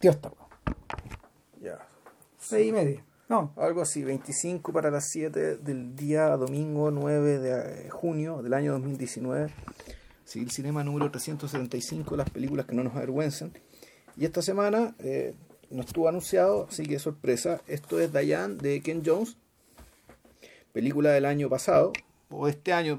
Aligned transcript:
esta 0.00 0.28
weá. 0.28 0.48
Ya. 1.60 1.88
Seis 2.38 2.68
y 2.68 2.72
media. 2.72 3.04
No, 3.28 3.52
Algo 3.56 3.82
así, 3.82 4.04
25 4.04 4.72
para 4.72 4.90
las 4.90 5.10
7 5.10 5.56
del 5.58 5.94
día 5.94 6.28
domingo 6.36 6.90
9 6.90 7.38
de 7.38 7.86
eh, 7.86 7.90
junio 7.90 8.40
del 8.42 8.54
año 8.54 8.72
2019. 8.72 9.52
Civil 10.24 10.50
Cinema 10.50 10.82
número 10.84 11.10
375, 11.10 12.16
las 12.16 12.30
películas 12.30 12.64
que 12.66 12.74
no 12.74 12.84
nos 12.84 12.94
avergüenzan. 12.96 13.52
Y 14.16 14.24
esta 14.24 14.40
semana 14.40 14.94
eh, 14.98 15.34
no 15.70 15.82
estuvo 15.82 16.08
anunciado, 16.08 16.66
así 16.70 16.84
que 16.86 16.98
sorpresa. 16.98 17.60
Esto 17.66 18.00
es 18.00 18.12
Diane 18.12 18.54
de 18.56 18.80
Ken 18.80 19.02
Jones, 19.04 19.36
película 20.72 21.10
del 21.10 21.24
año 21.26 21.48
pasado, 21.50 21.92
o 22.30 22.48
este 22.48 22.72
año, 22.72 22.98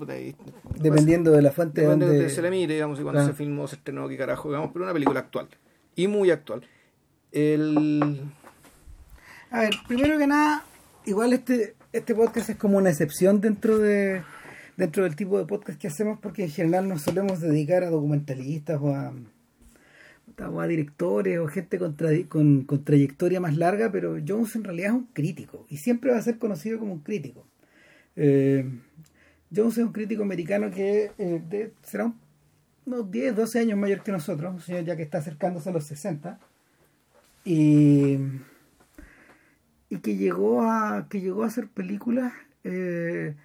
dependiendo 0.75 1.31
de 1.31 1.41
la 1.41 1.51
fuente 1.51 1.81
de 1.81 1.87
donde... 1.87 2.05
donde 2.07 2.29
se 2.29 2.41
le 2.41 2.49
mire, 2.51 2.73
digamos, 2.75 2.99
y 2.99 3.03
cuando 3.03 3.21
Ah. 3.21 3.25
se 3.25 3.33
filmó, 3.33 3.67
se 3.67 3.75
estrenó, 3.75 4.07
qué 4.07 4.17
carajo, 4.17 4.49
digamos, 4.49 4.71
pero 4.73 4.85
una 4.85 4.93
película 4.93 5.19
actual. 5.19 5.47
Y 5.95 6.07
muy 6.07 6.31
actual. 6.31 6.61
El. 7.31 8.21
A 9.51 9.61
ver, 9.61 9.71
primero 9.87 10.17
que 10.17 10.27
nada, 10.27 10.63
igual 11.05 11.33
este, 11.33 11.75
este 11.93 12.13
podcast 12.15 12.49
es 12.49 12.55
como 12.57 12.77
una 12.77 12.89
excepción 12.89 13.41
dentro 13.41 13.77
de 13.79 14.21
dentro 14.77 15.03
del 15.03 15.15
tipo 15.15 15.37
de 15.37 15.45
podcast 15.45 15.77
que 15.79 15.87
hacemos 15.87 16.19
porque 16.21 16.43
en 16.45 16.49
general 16.51 16.87
nos 16.87 17.01
solemos 17.01 17.41
dedicar 17.41 17.83
a 17.83 17.89
documentalistas 17.89 18.79
o 18.81 18.95
a, 18.95 19.11
o 20.49 20.61
a 20.61 20.67
directores 20.67 21.37
o 21.39 21.47
gente 21.47 21.77
con, 21.77 22.63
con, 22.63 22.83
trayectoria 22.85 23.41
más 23.41 23.57
larga, 23.57 23.91
pero 23.91 24.17
Jones 24.25 24.55
en 24.55 24.63
realidad 24.63 24.91
es 24.91 24.93
un 24.95 25.07
crítico 25.11 25.65
y 25.69 25.77
siempre 25.77 26.11
va 26.11 26.17
a 26.17 26.21
ser 26.21 26.37
conocido 26.37 26.79
como 26.79 26.93
un 26.93 26.99
crítico. 26.99 27.45
Eh, 28.15 28.69
Jones 29.53 29.77
es 29.79 29.83
un 29.83 29.91
crítico 29.91 30.23
americano 30.23 30.71
que 30.71 31.11
eh, 31.17 31.41
de- 31.49 31.73
será 31.83 32.05
un- 32.05 32.15
unos 32.85 33.11
10, 33.11 33.35
12 33.35 33.59
años 33.59 33.77
mayor 33.77 34.01
que 34.01 34.11
nosotros, 34.13 34.53
un 34.53 34.61
señor 34.61 34.85
ya 34.85 34.95
que 34.95 35.03
está 35.03 35.17
acercándose 35.17 35.69
a 35.69 35.73
los 35.73 35.83
60. 35.83 36.39
Y 37.45 38.17
y 39.91 39.97
que 39.99 40.15
llegó 40.17 40.61
a 40.63 41.07
que 41.09 41.19
llegó 41.21 41.43
a 41.43 41.47
hacer 41.47 41.67
películas 41.67 42.31
eh, 42.63 43.35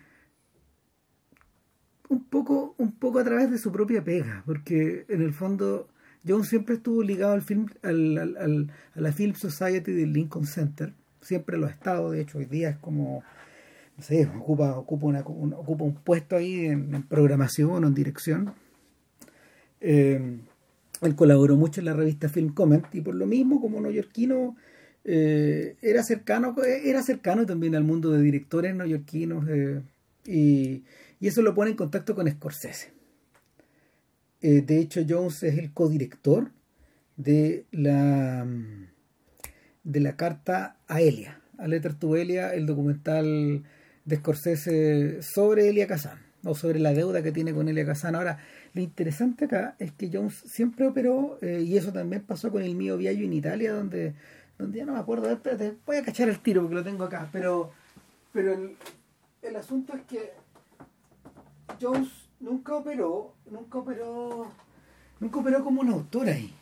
un 2.08 2.24
poco 2.24 2.74
un 2.78 2.92
poco 2.92 3.18
a 3.18 3.24
través 3.24 3.50
de 3.50 3.58
su 3.58 3.72
propia 3.72 4.04
pega 4.04 4.42
porque 4.44 5.06
en 5.08 5.22
el 5.22 5.32
fondo 5.32 5.88
John 6.26 6.44
siempre 6.44 6.74
estuvo 6.76 7.02
ligado 7.02 7.32
al 7.32 7.42
film 7.42 7.66
al, 7.82 8.18
al- 8.18 8.36
al- 8.36 8.70
a 8.94 9.00
la 9.00 9.12
Film 9.12 9.34
Society 9.34 9.92
del 9.92 10.12
Lincoln 10.12 10.46
Center 10.46 10.92
siempre 11.22 11.56
lo 11.56 11.66
ha 11.66 11.70
estado 11.70 12.10
de 12.10 12.20
hecho 12.20 12.38
hoy 12.38 12.44
día 12.44 12.68
es 12.70 12.76
como 12.78 13.22
no 13.96 14.02
sé 14.04 14.26
ocupa 14.36 14.76
ocupa 14.76 15.06
una, 15.06 15.22
un, 15.24 15.54
ocupa 15.54 15.84
un 15.84 15.94
puesto 15.94 16.36
ahí 16.36 16.66
en, 16.66 16.94
en 16.94 17.02
programación 17.04 17.84
o 17.84 17.86
en 17.86 17.94
dirección. 17.94 18.52
Eh, 19.80 20.40
él 21.02 21.16
colaboró 21.16 21.56
mucho 21.56 21.80
en 21.80 21.86
la 21.86 21.94
revista 21.94 22.28
Film 22.28 22.54
Comment 22.54 22.86
y 22.94 23.00
por 23.00 23.14
lo 23.14 23.26
mismo 23.26 23.60
como 23.60 23.80
neoyorquino 23.80 24.56
eh, 25.04 25.76
era 25.82 26.02
cercano 26.02 26.54
era 26.62 27.02
cercano 27.02 27.44
también 27.44 27.74
al 27.74 27.84
mundo 27.84 28.10
de 28.10 28.22
directores 28.22 28.74
neoyorquinos 28.74 29.44
eh, 29.48 29.82
y, 30.26 30.84
eso 31.20 31.40
lo 31.40 31.54
pone 31.54 31.70
en 31.70 31.76
contacto 31.76 32.14
con 32.14 32.30
Scorsese. 32.30 32.92
Eh, 34.42 34.60
de 34.60 34.78
hecho, 34.78 35.00
Jones 35.08 35.42
es 35.42 35.56
el 35.56 35.72
codirector 35.72 36.50
de 37.16 37.64
la 37.70 38.46
de 39.84 40.00
la 40.00 40.16
carta 40.16 40.76
a 40.86 41.00
Elia, 41.00 41.40
a 41.56 41.66
Letter 41.66 41.94
to 41.94 42.16
Elia, 42.16 42.52
el 42.52 42.66
documental 42.66 43.64
de 44.04 44.16
Scorsese 44.16 45.22
sobre 45.22 45.70
Elia 45.70 45.86
Kazan 45.86 46.18
o 46.44 46.54
sobre 46.54 46.78
la 46.78 46.92
deuda 46.92 47.22
que 47.22 47.32
tiene 47.32 47.54
con 47.54 47.70
Elia 47.70 47.86
Kazan. 47.86 48.16
Ahora, 48.16 48.38
lo 48.74 48.82
interesante 48.82 49.44
acá 49.44 49.76
es 49.78 49.92
que 49.92 50.10
Jones 50.12 50.34
siempre 50.46 50.86
operó, 50.86 51.38
eh, 51.40 51.62
y 51.64 51.76
eso 51.76 51.92
también 51.92 52.22
pasó 52.22 52.50
con 52.50 52.62
el 52.62 52.74
mío 52.74 52.96
Viaggio 52.96 53.24
en 53.24 53.32
Italia, 53.32 53.72
donde, 53.72 54.14
donde 54.58 54.78
ya 54.78 54.84
no 54.84 54.92
me 54.92 54.98
acuerdo, 54.98 55.30
espérate, 55.30 55.76
voy 55.86 55.96
a 55.96 56.04
cachar 56.04 56.28
el 56.28 56.40
tiro 56.40 56.62
porque 56.62 56.74
lo 56.74 56.84
tengo 56.84 57.04
acá, 57.04 57.28
pero, 57.32 57.70
pero 58.32 58.52
el, 58.52 58.76
el 59.42 59.56
asunto 59.56 59.94
es 59.94 60.02
que 60.02 60.32
Jones 61.80 62.10
nunca 62.40 62.74
operó, 62.74 63.34
nunca 63.48 63.78
operó, 63.78 64.50
nunca 65.20 65.38
operó 65.38 65.64
como 65.64 65.80
un 65.80 65.90
autor 65.90 66.28
ahí. 66.28 66.52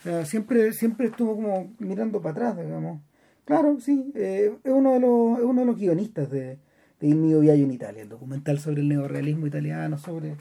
O 0.00 0.02
sea, 0.02 0.24
siempre, 0.26 0.72
siempre 0.72 1.06
estuvo 1.06 1.36
como 1.36 1.72
mirando 1.78 2.20
para 2.20 2.32
atrás, 2.32 2.56
digamos. 2.64 3.00
Claro, 3.44 3.78
sí, 3.78 4.12
eh, 4.16 4.52
es, 4.64 4.72
uno 4.72 4.94
de 4.94 5.00
los, 5.00 5.38
es 5.38 5.44
uno 5.44 5.60
de 5.60 5.66
los 5.66 5.76
guionistas 5.76 6.28
de, 6.30 6.58
de 6.98 7.06
Il 7.06 7.16
mio 7.16 7.40
viaggio 7.40 7.64
en 7.64 7.70
Italia, 7.70 8.02
el 8.02 8.08
documental 8.08 8.58
sobre 8.58 8.80
el 8.80 8.88
neorrealismo 8.88 9.46
italiano, 9.46 9.96
sobre, 9.96 10.36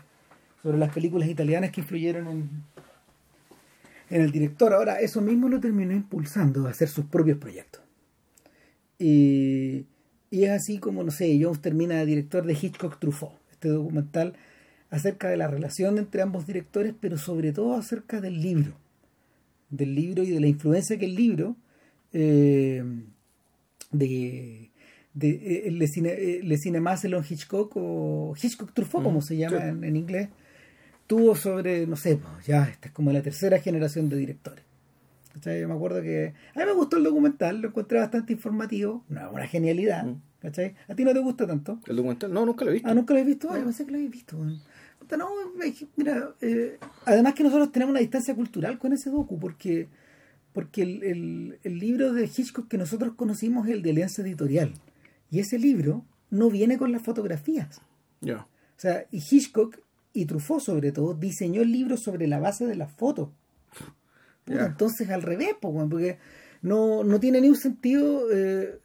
sobre 0.64 0.78
las 0.78 0.94
películas 0.94 1.30
italianas 1.30 1.72
que 1.72 1.82
influyeron 1.82 2.28
en, 2.28 2.50
en 4.10 4.22
el 4.22 4.32
director. 4.32 4.74
Ahora, 4.74 5.02
eso 5.02 5.22
mismo 5.22 5.50
lo 5.50 5.60
terminó 5.60 5.92
impulsando 5.92 6.66
a 6.66 6.70
hacer 6.72 6.88
sus 6.88 7.06
propios 7.06 7.38
proyectos. 7.38 7.82
Y, 8.98 9.86
y 10.32 10.46
es 10.46 10.52
así 10.52 10.80
como, 10.80 11.04
no 11.04 11.12
sé, 11.12 11.38
Jones 11.42 11.62
termina 11.62 11.96
de 11.96 12.06
director 12.06 12.46
de 12.46 12.54
Hitchcock 12.54 12.98
Truffaut, 12.98 13.34
este 13.52 13.68
documental 13.68 14.34
acerca 14.90 15.28
de 15.28 15.38
la 15.38 15.48
relación 15.48 15.98
entre 15.98 16.22
ambos 16.22 16.46
directores, 16.48 16.94
pero 17.00 17.18
sobre 17.18 17.52
todo 17.52 17.76
acerca 17.76 18.22
del 18.22 18.42
libro, 18.42 18.74
del 19.70 19.96
libro 19.96 20.24
y 20.24 20.30
de 20.30 20.40
la 20.40 20.48
influencia 20.48 20.98
que 20.98 21.06
el 21.06 21.16
libro 21.16 21.58
eh, 22.14 22.84
de, 23.92 24.70
de 25.16 25.30
eh, 25.68 25.72
Le, 25.72 25.88
Cine, 25.88 26.10
eh, 26.12 26.42
Le 26.44 26.58
Selon 26.58 27.26
Hitchcock 27.28 27.72
o 27.76 28.36
Hitchcock 28.42 28.72
Truffaut, 28.72 29.04
como 29.04 29.22
se 29.22 29.36
llama 29.36 29.60
sí. 29.60 29.68
en, 29.68 29.84
en 29.84 29.96
inglés, 29.96 30.30
tuvo 31.08 31.36
sobre, 31.36 31.86
no 31.88 31.96
sé, 31.96 32.18
pues, 32.18 32.46
ya 32.48 32.64
esta 32.66 32.88
es 32.88 32.94
como 32.94 33.12
la 33.12 33.22
tercera 33.22 33.60
generación 33.60 34.10
de 34.10 34.18
directores. 34.18 34.64
¿Cachai? 35.34 35.62
Yo 35.62 35.68
me 35.68 35.74
acuerdo 35.74 36.02
que 36.02 36.34
a 36.56 36.60
mí 36.60 36.66
me 36.66 36.74
gustó 36.74 36.98
el 36.98 37.04
documental, 37.04 37.60
lo 37.60 37.70
encontré 37.70 38.00
bastante 38.00 38.34
informativo, 38.34 39.04
una, 39.10 39.30
una 39.30 39.48
genialidad. 39.48 40.06
Mm. 40.06 40.22
¿cachai? 40.42 40.76
¿A 40.90 40.94
ti 40.96 41.04
no 41.06 41.14
te 41.14 41.20
gusta 41.20 41.48
tanto? 41.48 41.80
¿El 41.88 41.96
documental? 41.96 42.32
No, 42.34 42.46
nunca 42.46 42.66
lo 42.66 42.72
he 42.72 42.74
visto. 42.76 42.90
Ah, 42.90 42.94
nunca 42.94 43.14
lo 43.14 43.20
he 43.20 43.24
visto. 43.24 43.50
Ay, 43.52 43.64
pensé 43.64 43.86
que 43.86 43.92
lo 43.92 43.98
habéis 43.98 44.12
visto. 44.12 44.38
No, 45.18 45.30
mira, 45.96 46.34
eh, 46.42 46.78
además 47.06 47.34
que 47.34 47.44
nosotros 47.44 47.72
tenemos 47.72 47.92
una 47.92 48.00
distancia 48.00 48.34
cultural 48.36 48.78
con 48.80 48.94
ese 48.94 49.10
docu, 49.10 49.38
porque, 49.40 49.88
porque 50.54 50.82
el, 50.84 51.04
el- 51.04 51.60
el 51.64 51.80
libro 51.80 52.14
de 52.14 52.26
Hitchcock 52.26 52.68
que 52.68 52.78
nosotros 52.78 53.14
conocimos 53.16 53.68
es 53.68 53.74
el 53.74 53.82
de 53.84 53.92
Alianza 53.92 54.22
Editorial. 54.22 54.74
Y 55.32 55.40
ese 55.40 55.58
libro 55.60 56.06
no 56.30 56.50
viene 56.50 56.78
con 56.78 56.92
las 56.92 57.02
fotografías. 57.04 57.82
Ya. 58.22 58.38
O 58.48 58.80
sea, 58.84 59.06
y 59.12 59.18
Hitchcock 59.18 59.78
y 60.14 60.26
Truffaut 60.26 60.62
sobre 60.62 60.92
todo 60.92 61.14
diseñó 61.14 61.62
el 61.62 61.72
libro 61.72 61.98
sobre 61.98 62.28
la 62.28 62.40
base 62.40 62.66
de 62.66 62.76
las 62.76 62.92
fotos. 62.92 63.30
Puta. 64.46 64.66
Entonces 64.66 65.10
al 65.10 65.22
revés, 65.22 65.56
po, 65.60 65.74
porque 65.90 66.18
no, 66.62 67.04
no 67.04 67.20
tiene 67.20 67.42
ni 67.42 67.50
un 67.50 67.56
sentido, 67.56 68.30
eh, 68.32 68.80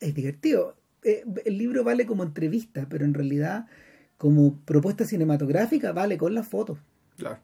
es 0.00 0.14
divertido. 0.14 0.76
Eh, 1.02 1.24
el 1.44 1.58
libro 1.58 1.84
vale 1.84 2.06
como 2.06 2.22
entrevista, 2.22 2.86
pero 2.88 3.04
en 3.04 3.14
realidad 3.14 3.66
como 4.18 4.56
propuesta 4.64 5.04
cinematográfica 5.04 5.92
vale 5.92 6.16
con 6.16 6.34
las 6.34 6.46
fotos. 6.48 6.78
Claro. 7.16 7.38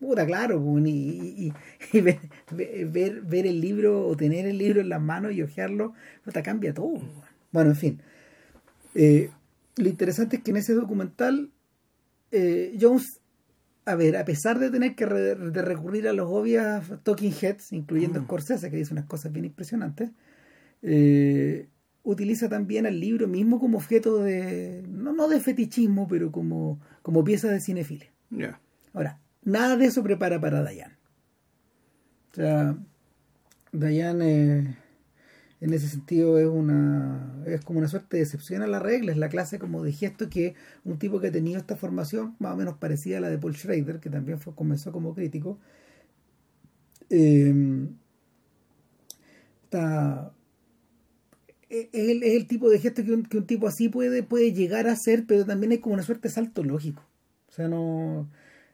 Puta, 0.00 0.24
claro, 0.26 0.62
y, 0.84 0.90
y- 0.90 1.52
y 1.92 2.00
ver, 2.00 2.18
ver, 2.52 3.20
ver 3.22 3.46
el 3.46 3.60
libro 3.60 4.06
o 4.06 4.16
tener 4.16 4.46
el 4.46 4.56
libro 4.58 4.80
en 4.80 4.88
las 4.88 5.00
manos 5.00 5.32
y 5.32 5.42
hojearlo, 5.42 5.92
puta, 6.24 6.42
cambia 6.42 6.72
todo. 6.72 7.00
Bueno, 7.50 7.70
en 7.70 7.76
fin. 7.76 8.02
Eh, 8.94 9.30
lo 9.76 9.88
interesante 9.88 10.36
es 10.36 10.42
que 10.42 10.50
en 10.52 10.56
ese 10.58 10.74
documental 10.74 11.50
eh, 12.30 12.76
Jones, 12.80 13.20
a 13.84 13.94
ver, 13.94 14.16
a 14.16 14.24
pesar 14.24 14.58
de 14.58 14.70
tener 14.70 14.94
que 14.94 15.06
re- 15.06 15.34
de 15.34 15.62
recurrir 15.62 16.08
a 16.08 16.12
los 16.12 16.28
obvias 16.30 16.84
talking 17.02 17.32
heads, 17.40 17.72
incluyendo 17.72 18.20
Mm. 18.20 18.24
Scorsese, 18.24 18.70
que 18.70 18.76
dice 18.76 18.92
unas 18.92 19.06
cosas 19.06 19.32
bien 19.32 19.44
impresionantes, 19.46 20.10
eh, 20.82 21.68
utiliza 22.02 22.48
también 22.48 22.86
al 22.86 22.98
libro 23.00 23.26
mismo 23.28 23.58
como 23.58 23.78
objeto 23.78 24.22
de, 24.22 24.84
no, 24.88 25.12
no 25.12 25.28
de 25.28 25.40
fetichismo, 25.40 26.06
pero 26.08 26.30
como, 26.32 26.80
como 27.02 27.24
pieza 27.24 27.48
de 27.50 27.60
cinefilia. 27.60 28.12
Ya. 28.30 28.60
Ahora, 28.92 29.20
nada 29.42 29.76
de 29.76 29.86
eso 29.86 30.02
prepara 30.02 30.40
para 30.40 30.62
Dayan. 30.62 30.96
O 32.32 32.34
sea, 32.34 32.76
Dayan 33.72 34.22
eh, 34.22 34.76
en 35.60 35.72
ese 35.72 35.88
sentido 35.88 36.38
es 36.38 36.46
una 36.46 37.42
es 37.46 37.64
como 37.64 37.78
una 37.80 37.88
suerte 37.88 38.16
de 38.18 38.22
excepción 38.22 38.62
a 38.62 38.66
la 38.66 38.78
regla, 38.78 39.12
es 39.12 39.18
la 39.18 39.28
clase 39.28 39.58
como 39.58 39.82
de 39.82 39.92
gesto 39.92 40.30
que 40.30 40.54
un 40.84 40.98
tipo 40.98 41.20
que 41.20 41.28
ha 41.28 41.32
tenido 41.32 41.58
esta 41.58 41.76
formación 41.76 42.36
más 42.38 42.54
o 42.54 42.56
menos 42.56 42.76
parecida 42.78 43.18
a 43.18 43.20
la 43.20 43.30
de 43.30 43.38
Paul 43.38 43.56
Schrader, 43.56 44.00
que 44.00 44.10
también 44.10 44.38
fue, 44.40 44.54
comenzó 44.54 44.92
como 44.92 45.14
crítico, 45.14 45.58
eh, 47.10 47.88
está 49.64 50.32
es 51.70 51.88
el, 51.92 52.22
es 52.22 52.34
el 52.34 52.46
tipo 52.46 52.70
de 52.70 52.78
gesto 52.78 53.04
que 53.04 53.12
un, 53.12 53.24
que 53.24 53.38
un 53.38 53.46
tipo 53.46 53.66
así 53.66 53.88
puede, 53.88 54.22
puede 54.22 54.52
llegar 54.52 54.88
a 54.88 54.92
hacer, 54.92 55.24
pero 55.26 55.44
también 55.44 55.72
es 55.72 55.80
como 55.80 55.94
una 55.94 56.02
suerte 56.02 56.28
de 56.28 56.34
salto 56.34 56.64
lógico. 56.64 57.02
O 57.48 57.52
sea, 57.52 57.68
no. 57.68 58.28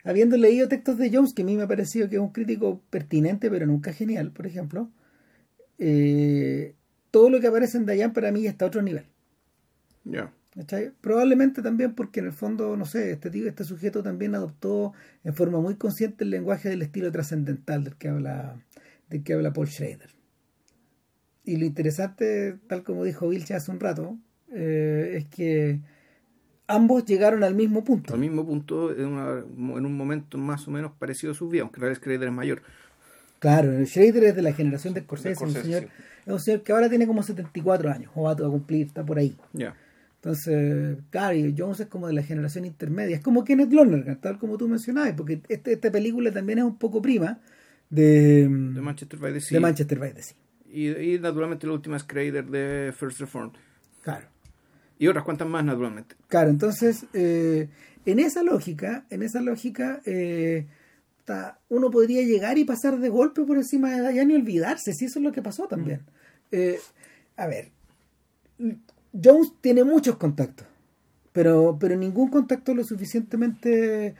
Habiendo 0.05 0.37
leído 0.37 0.69
textos 0.69 0.99
de 0.99 1.11
Jones, 1.13 1.33
que 1.35 1.43
a 1.43 1.45
mí 1.45 1.57
me 1.57 1.63
ha 1.63 1.69
parecido 1.69 2.09
que 2.09 2.17
es 2.17 2.23
un 2.23 2.31
crítico 2.31 2.81
pertinente, 2.91 3.51
pero 3.51 3.67
nunca 3.67 3.93
genial, 3.93 4.33
por 4.33 4.47
ejemplo, 4.47 4.91
eh, 5.79 6.75
todo 7.11 7.31
lo 7.31 7.41
que 7.41 7.47
aparece 7.47 7.79
en 7.79 7.87
Dayan 7.87 8.13
para 8.13 8.33
mí 8.33 8.47
está 8.47 8.65
a 8.65 8.69
otro 8.69 8.83
nivel. 8.83 9.05
Ya. 10.05 10.33
¿cachai? 10.55 10.93
Probablemente 11.01 11.63
también 11.63 11.95
porque 11.95 12.21
en 12.21 12.27
el 12.27 12.33
fondo, 12.33 12.77
no 12.77 12.85
sé, 12.85 13.11
este 13.13 13.31
tío, 13.31 13.49
este 13.49 13.65
sujeto 13.65 14.03
también 14.03 14.35
adoptó 14.35 14.93
en 15.25 15.35
forma 15.35 15.61
muy 15.61 15.75
consciente 15.77 16.25
el 16.25 16.31
lenguaje 16.31 16.69
del 16.69 16.83
estilo 16.83 17.11
trascendental 17.11 17.85
del 17.85 17.97
que 17.97 18.09
habla 18.09 18.57
del 19.09 19.23
que 19.23 19.35
habla 19.35 19.53
Paul 19.53 19.69
Schrader. 19.69 20.11
Y 21.45 21.57
lo 21.57 21.67
interesante, 21.67 22.57
tal 22.69 22.85
como 22.85 23.05
dijo 23.05 23.29
Vilche 23.29 23.55
hace 23.55 23.71
un 23.71 23.81
rato, 23.81 24.17
eh, 24.51 25.15
es 25.17 25.27
que 25.27 25.81
ambos 26.67 27.05
llegaron 27.05 27.45
al 27.45 27.55
mismo 27.55 27.85
punto. 27.85 28.15
Al 28.15 28.21
mismo 28.21 28.47
punto, 28.47 28.97
en, 28.97 29.07
una- 29.07 29.41
en 29.41 29.87
un 29.87 29.97
momento 29.97 30.39
más 30.39 30.67
o 30.69 30.71
menos 30.71 30.93
parecido 30.93 31.33
a 31.33 31.37
su 31.37 31.49
vida, 31.49 31.63
aunque 31.63 31.81
Schrader 31.95 32.29
es 32.29 32.35
mayor. 32.35 32.63
Claro, 33.45 33.85
Schrader 33.87 34.25
es 34.25 34.37
de 34.37 34.43
la 34.43 34.53
generación 34.55 34.95
de 34.95 35.03
Scorsese, 35.03 35.29
De 35.29 35.45
un 35.45 35.51
Scorsese, 35.51 35.63
señor, 35.65 35.83
sí. 35.83 36.03
es 36.27 36.33
un 36.33 36.41
señor 36.41 36.63
que 36.63 36.73
ahora 36.73 36.89
tiene 36.89 37.07
como 37.07 37.23
74 37.23 37.91
años, 37.91 38.11
o 38.15 38.23
va 38.23 38.33
a 38.33 38.37
cumplir, 38.37 38.87
está 38.87 39.05
por 39.05 39.19
ahí. 39.19 39.37
Ya. 39.53 39.75
Entonces, 40.17 40.97
claro, 41.11 41.37
y 41.37 41.55
Jones 41.57 41.81
es 41.81 41.87
como 41.89 42.07
de 42.07 42.15
la 42.15 42.23
generación 42.23 42.65
intermedia. 42.65 43.17
Es 43.17 43.23
como 43.23 43.45
Kenneth 43.45 43.71
Lonergan, 43.73 44.19
tal 44.21 44.39
como 44.39 44.57
tú 44.57 44.67
mencionabas, 44.69 45.13
porque 45.13 45.43
este- 45.49 45.75
esta 45.75 45.91
película 45.93 46.33
también 46.33 46.61
es 46.61 46.65
un 46.65 46.79
poco 46.79 47.03
prima 47.03 47.39
de, 47.91 48.45
De 48.49 48.49
Manchester 48.49 49.19
by 49.21 49.35
the 49.35 49.41
Sea. 49.43 49.57
de 49.57 49.61
Manchester 49.61 49.99
by 49.99 50.15
the 50.15 50.23
Sea. 50.23 50.37
Y, 50.73 50.89
y 50.89 51.19
naturalmente 51.19 51.67
la 51.67 51.75
última 51.75 51.99
Schrader 51.99 52.47
de 52.47 52.93
First 52.97 53.21
Reform. 53.21 53.53
Claro. 54.03 54.27
Y 54.99 55.07
otras 55.09 55.25
cuantas 55.25 55.47
más, 55.47 55.63
naturalmente. 55.65 56.17
Claro, 56.29 56.49
entonces, 56.49 57.05
eh, 57.13 57.69
en 58.07 58.19
esa 58.19 58.43
lógica, 58.43 59.05
en 59.11 59.23
esa 59.23 59.43
lógica, 59.43 60.01
eh, 60.07 60.67
uno 61.69 61.91
podría 61.91 62.23
llegar 62.23 62.59
y 62.59 62.65
pasar 62.65 62.99
de 62.99 63.09
golpe 63.09 63.43
por 63.43 63.57
encima 63.57 63.91
de 63.91 64.13
Diane 64.13 64.35
y 64.35 64.37
olvidarse, 64.37 64.93
si 64.93 65.07
eso 65.07 65.19
es 65.19 65.25
lo 65.25 65.33
que 65.33 65.43
pasó 65.43 65.67
también. 65.67 66.01
Eh, 66.51 66.79
a 67.37 67.47
ver, 67.47 67.71
Jones 69.13 69.53
tiene 69.61 69.85
muchos 69.85 70.17
contactos, 70.17 70.67
pero, 71.33 71.77
pero 71.81 71.97
ningún 71.97 72.29
contacto 72.29 72.75
lo 72.75 72.85
suficientemente, 72.85 74.15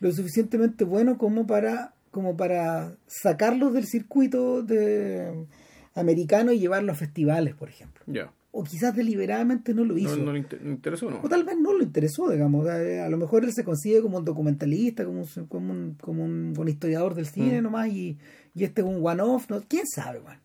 lo 0.00 0.12
suficientemente 0.12 0.84
bueno 0.84 1.18
como 1.18 1.46
para, 1.46 1.94
como 2.10 2.36
para 2.36 2.94
sacarlos 3.06 3.72
del 3.72 3.86
circuito 3.86 4.62
de 4.62 5.46
americano 5.94 6.52
y 6.52 6.58
llevarlos 6.58 6.96
a 6.96 6.98
festivales, 6.98 7.54
por 7.54 7.68
ejemplo. 7.68 8.02
O 8.52 8.64
quizás 8.64 8.96
deliberadamente 8.96 9.72
no 9.74 9.84
lo 9.84 9.94
No, 9.94 10.00
hizo. 10.00 10.16
no 10.16 10.32
le 10.32 10.40
inter- 10.40 10.60
le 10.60 10.70
interesó, 10.70 11.08
¿no? 11.08 11.20
O 11.22 11.28
tal 11.28 11.44
vez 11.44 11.56
no 11.56 11.72
lo 11.72 11.84
interesó, 11.84 12.28
digamos. 12.30 12.66
A, 12.66 13.04
a 13.06 13.08
lo 13.08 13.16
mejor 13.16 13.44
él 13.44 13.52
se 13.52 13.62
consigue 13.62 14.02
como 14.02 14.18
un 14.18 14.24
documentalista, 14.24 15.04
como 15.04 15.20
un, 15.20 15.46
como 15.46 15.72
un, 15.72 15.94
como 16.00 16.24
un, 16.24 16.54
un 16.58 16.68
historiador 16.68 17.14
del 17.14 17.26
cine 17.26 17.60
Mm. 17.60 17.64
nomás, 17.64 17.88
y, 17.88 18.18
y 18.54 18.64
este 18.64 18.80
es 18.80 18.86
un 18.88 19.06
one-off, 19.06 19.48
¿no? 19.50 19.62
quién 19.68 19.86
sabe, 19.86 20.20
man. 20.20 20.38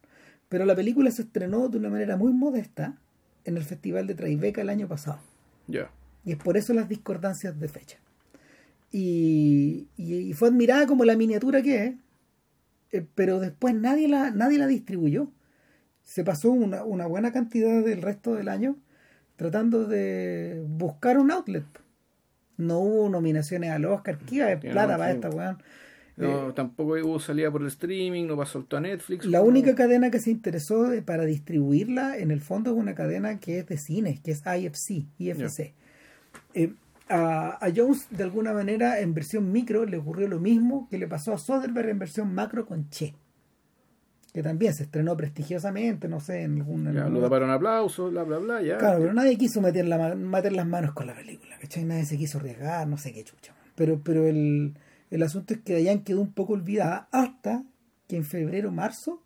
Pero 0.49 0.65
la 0.65 0.75
película 0.75 1.09
se 1.09 1.23
estrenó 1.23 1.67
de 1.67 1.79
una 1.79 1.89
manera 1.89 2.15
muy 2.15 2.31
modesta 2.31 2.95
en 3.43 3.57
el 3.57 3.63
Festival 3.63 4.05
de 4.05 4.13
Tribeca 4.13 4.61
el 4.61 4.69
año 4.69 4.87
pasado. 4.87 5.19
Ya. 5.67 5.89
Y 6.23 6.31
es 6.33 6.37
por 6.37 6.57
eso 6.57 6.73
las 6.73 6.87
discordancias 6.87 7.59
de 7.59 7.67
fecha. 7.67 7.97
Y, 8.91 9.87
y- 9.97 10.15
y 10.29 10.33
fue 10.33 10.49
admirada 10.49 10.85
como 10.87 11.05
la 11.05 11.15
miniatura 11.17 11.61
que 11.61 11.85
es, 11.85 11.93
eh, 12.91 13.05
pero 13.15 13.39
después 13.39 13.73
nadie 13.75 14.07
la, 14.07 14.29
nadie 14.31 14.57
la 14.57 14.67
distribuyó. 14.67 15.27
Se 16.05 16.23
pasó 16.23 16.51
una, 16.51 16.85
una 16.85 17.05
buena 17.07 17.33
cantidad 17.33 17.83
del 17.83 18.01
resto 18.01 18.35
del 18.35 18.47
año 18.47 18.77
tratando 19.35 19.85
de 19.85 20.63
buscar 20.65 21.17
un 21.17 21.31
outlet. 21.31 21.65
No 22.57 22.79
hubo 22.79 23.09
nominaciones 23.09 23.71
al 23.71 23.83
Oscar. 23.83 24.17
¿Qué 24.19 24.35
iba 24.35 24.45
de 24.45 24.61
Sí, 24.61 24.67
no, 24.67 24.73
plata 24.73 24.97
para 24.97 25.11
sí. 25.11 25.15
esta 25.15 25.29
weón? 25.29 25.57
No, 26.17 26.53
tampoco 26.53 26.93
hubo 26.93 27.19
salida 27.19 27.51
por 27.51 27.61
el 27.61 27.67
streaming, 27.67 28.25
no 28.27 28.37
pasó 28.37 28.65
a 28.71 28.79
Netflix. 28.79 29.25
La 29.25 29.39
no. 29.39 29.45
única 29.45 29.75
cadena 29.75 30.09
que 30.09 30.19
se 30.19 30.31
interesó 30.31 30.83
de- 30.83 31.01
para 31.01 31.25
distribuirla, 31.25 32.17
en 32.17 32.31
el 32.31 32.39
fondo, 32.39 32.71
es 32.71 32.77
una 32.77 32.95
cadena 32.95 33.37
que 33.41 33.59
es 33.59 33.67
de 33.67 33.77
cines, 33.77 34.21
que 34.21 34.31
es 34.31 34.41
IFC, 34.45 35.05
IFC. 35.17 35.73
Eh, 36.53 36.71
a, 37.09 37.57
a 37.65 37.69
Jones, 37.75 38.07
de 38.11 38.23
alguna 38.23 38.53
manera, 38.53 39.01
en 39.01 39.13
versión 39.13 39.51
micro, 39.51 39.85
le 39.85 39.97
ocurrió 39.97 40.29
lo 40.29 40.39
mismo 40.39 40.87
que 40.89 40.97
le 40.97 41.07
pasó 41.07 41.33
a 41.33 41.37
Soderbergh 41.37 41.89
en 41.89 41.99
versión 41.99 42.33
macro 42.33 42.65
con 42.65 42.89
Che, 42.89 43.13
que 44.35 44.43
también 44.43 44.73
se 44.73 44.83
estrenó 44.83 45.15
prestigiosamente, 45.15 46.09
no 46.09 46.19
sé, 46.19 46.41
en 46.41 46.57
alguna... 46.57 46.91
Ya, 46.91 47.07
lo 47.07 47.21
taparon 47.21 47.49
aplausos, 47.51 48.11
bla, 48.11 48.23
bla, 48.23 48.37
bla, 48.37 48.61
ya. 48.61 48.77
Claro, 48.77 48.99
pero 48.99 49.13
nadie 49.13 49.37
quiso 49.37 49.61
meter, 49.61 49.85
la, 49.87 49.97
ma- 49.97 50.13
meter 50.15 50.51
las 50.51 50.67
manos 50.67 50.91
con 50.91 51.07
la 51.07 51.15
película, 51.15 51.55
¿cachai? 51.57 51.85
Nadie 51.85 52.03
se 52.03 52.17
quiso 52.17 52.39
arriesgar, 52.39 52.85
no 52.85 52.97
sé 52.97 53.13
qué 53.13 53.23
chucha. 53.23 53.53
Pero, 53.75 54.01
pero 54.03 54.27
el, 54.27 54.73
el 55.09 55.23
asunto 55.23 55.53
es 55.53 55.61
que 55.61 55.71
Dayan 55.75 56.03
quedó 56.03 56.19
un 56.19 56.33
poco 56.33 56.51
olvidada 56.51 57.07
hasta 57.13 57.63
que 58.09 58.17
en 58.17 58.25
febrero, 58.25 58.71
marzo, 58.73 59.23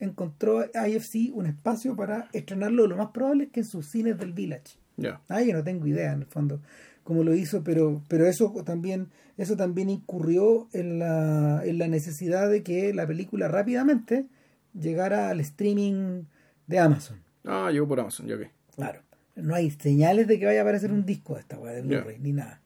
encontró 0.00 0.62
IFC 0.66 1.32
un 1.32 1.46
espacio 1.46 1.96
para 1.96 2.28
estrenarlo, 2.34 2.86
lo 2.86 2.96
más 2.98 3.08
probable 3.12 3.44
es 3.44 3.50
que 3.52 3.60
en 3.60 3.66
sus 3.66 3.86
cines 3.86 4.18
del 4.18 4.34
Village. 4.34 4.76
Ya. 4.98 5.22
Ah, 5.30 5.40
yo 5.40 5.54
no 5.54 5.64
tengo 5.64 5.86
idea 5.86 6.12
en 6.12 6.20
el 6.20 6.26
fondo 6.26 6.60
cómo 7.06 7.22
lo 7.22 7.34
hizo, 7.34 7.62
pero, 7.62 8.02
pero 8.08 8.26
eso 8.26 8.52
también, 8.64 9.10
eso 9.38 9.56
también 9.56 9.88
incurrió 9.88 10.68
en 10.72 10.98
la, 10.98 11.62
en 11.64 11.78
la 11.78 11.86
necesidad 11.86 12.50
de 12.50 12.64
que 12.64 12.92
la 12.92 13.06
película 13.06 13.46
rápidamente 13.46 14.26
llegara 14.74 15.30
al 15.30 15.38
streaming 15.38 16.24
de 16.66 16.78
Amazon. 16.80 17.22
Ah, 17.44 17.70
llegó 17.70 17.86
por 17.86 18.00
Amazon, 18.00 18.26
ya 18.26 18.36
que. 18.36 18.50
Claro. 18.74 19.02
No 19.36 19.54
hay 19.54 19.70
señales 19.70 20.26
de 20.26 20.40
que 20.40 20.46
vaya 20.46 20.60
a 20.60 20.62
aparecer 20.62 20.90
un 20.90 21.06
disco 21.06 21.34
de 21.34 21.40
esta 21.42 21.56
weá 21.58 21.74
de. 21.74 21.82
Blu-ray, 21.82 22.18
ni 22.18 22.32
nada. 22.32 22.60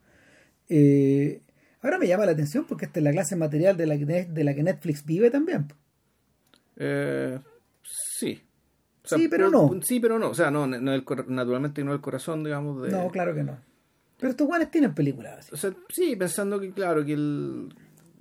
Eh, 0.71 1.43
ahora 1.83 1.99
me 1.99 2.07
llama 2.07 2.25
la 2.25 2.33
atención 2.33 2.65
porque 2.67 2.87
esta 2.87 2.99
es 2.99 3.05
la 3.05 3.13
clase 3.13 3.37
material 3.37 3.77
de 3.77 3.87
la 3.87 3.99
que, 3.99 4.07
de 4.07 4.45
la 4.45 4.55
que 4.55 4.63
Netflix 4.63 5.05
vive 5.05 5.31
también. 5.31 5.67
Eh, 6.77 7.39
sí. 7.83 8.41
Sí, 9.05 9.29
pero 9.29 9.51
no. 9.51 9.71
Sí, 9.83 10.01
pero 10.01 10.19
no. 10.19 10.31
O 10.31 10.35
sea, 10.35 10.51
no, 10.51 10.67
no 10.67 10.95
el 10.95 11.05
naturalmente 11.27 11.85
no 11.85 11.93
el 11.93 12.01
corazón, 12.01 12.43
digamos, 12.43 12.83
de... 12.83 12.91
No, 12.91 13.11
claro 13.11 13.35
que 13.35 13.43
no. 13.43 13.70
Pero 14.21 14.31
estos 14.31 14.47
guanes 14.47 14.71
tienen 14.71 14.95
películas 14.95 15.39
así. 15.39 15.51
O 15.53 15.57
sea, 15.57 15.73
sí, 15.89 16.15
pensando 16.17 16.61
que, 16.61 16.71
claro, 16.73 17.05
que 17.05 17.15
el... 17.15 17.75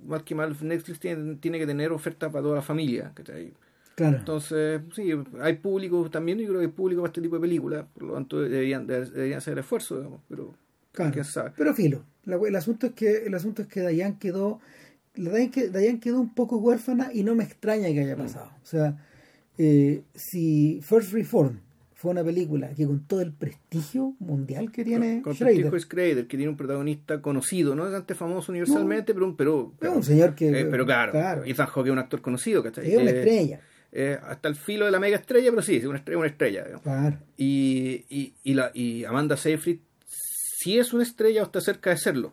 Más 0.06 0.22
que 0.22 0.34
mal, 0.34 0.56
Netflix 0.62 0.98
tiene, 0.98 1.34
tiene 1.36 1.58
que 1.58 1.66
tener 1.66 1.92
ofertas 1.92 2.32
para 2.32 2.42
toda 2.42 2.56
la 2.56 2.62
familia, 2.62 3.12
¿cachai? 3.14 3.52
Claro. 3.94 4.16
Entonces, 4.16 4.80
sí, 4.94 5.10
hay 5.42 5.56
público 5.56 6.08
también, 6.08 6.38
yo 6.38 6.46
creo 6.48 6.60
que 6.60 6.66
hay 6.66 6.72
público 6.72 7.02
para 7.02 7.10
este 7.10 7.20
tipo 7.20 7.34
de 7.36 7.42
películas, 7.42 7.84
por 7.92 8.04
lo 8.04 8.14
tanto 8.14 8.40
deberían, 8.40 8.86
deberían 8.86 9.36
hacer 9.36 9.52
el 9.52 9.58
esfuerzo, 9.58 9.98
digamos, 9.98 10.22
pero 10.26 10.54
Claro. 10.92 11.12
quién 11.12 11.24
sabe. 11.26 11.52
Pero 11.54 11.74
filo, 11.74 12.02
la- 12.24 12.36
el 12.36 12.56
asunto 12.56 12.86
es 12.86 12.92
que 12.94 13.26
el 13.26 13.34
asunto 13.34 13.60
es 13.60 13.68
que 13.68 13.80
Dayan 13.80 14.18
quedó 14.18 14.60
la 15.16 15.30
Dayan, 15.32 15.50
que- 15.50 15.68
Dayan 15.68 16.00
quedó 16.00 16.18
un 16.18 16.34
poco 16.34 16.56
huérfana 16.56 17.10
y 17.12 17.22
no 17.24 17.34
me 17.34 17.44
extraña 17.44 17.88
que 17.88 18.00
haya 18.00 18.16
pasado. 18.16 18.50
O 18.62 18.66
sea, 18.66 18.96
eh, 19.58 20.02
si 20.14 20.80
First 20.82 21.12
Reform 21.12 21.58
fue 22.00 22.12
una 22.12 22.24
película 22.24 22.70
que 22.74 22.86
con 22.86 23.04
todo 23.06 23.20
el 23.20 23.32
prestigio 23.32 24.14
mundial 24.20 24.72
que 24.72 24.84
tiene 24.84 25.20
Con 25.22 25.34
Schrader, 25.34 25.54
Francisco 25.68 25.78
Schrader, 25.90 26.26
que 26.26 26.36
tiene 26.38 26.48
un 26.48 26.56
protagonista 26.56 27.20
conocido, 27.20 27.74
no 27.74 27.86
es 27.86 27.94
antes 27.94 28.16
famoso 28.16 28.50
universalmente, 28.52 29.12
pero, 29.12 29.26
un- 29.26 29.36
pero, 29.36 29.74
es 29.80 29.88
un 29.90 30.02
señor 30.02 30.34
que 30.34 30.48
eh, 30.48 30.64
pero 30.70 30.86
claro, 30.86 31.12
claro, 31.12 31.44
Ethan 31.44 31.66
Hawke 31.66 31.86
es 31.88 31.92
un 31.92 31.98
actor 31.98 32.22
conocido, 32.22 32.62
¿cachai? 32.62 32.90
es 32.90 32.96
una 33.00 33.10
Eh, 33.10 33.18
estrella. 33.18 33.60
eh, 33.92 34.18
hasta 34.22 34.48
el 34.48 34.54
filo 34.56 34.86
de 34.86 34.90
la 34.92 34.98
mega 34.98 35.16
estrella, 35.16 35.50
pero 35.50 35.60
sí, 35.62 35.76
es 35.76 35.84
una 35.84 35.98
estrella, 35.98 36.18
una 36.18 36.28
estrella. 36.28 36.64
Claro. 36.82 37.18
Y, 37.36 38.04
y, 38.08 38.32
y, 38.44 38.54
la, 38.54 38.70
y 38.72 39.04
Amanda 39.04 39.36
Seyfried 39.36 39.78
sí 40.06 40.78
es 40.78 40.92
una 40.94 41.02
estrella 41.02 41.42
o 41.42 41.44
está 41.44 41.60
cerca 41.60 41.90
de 41.90 41.96
serlo. 41.98 42.32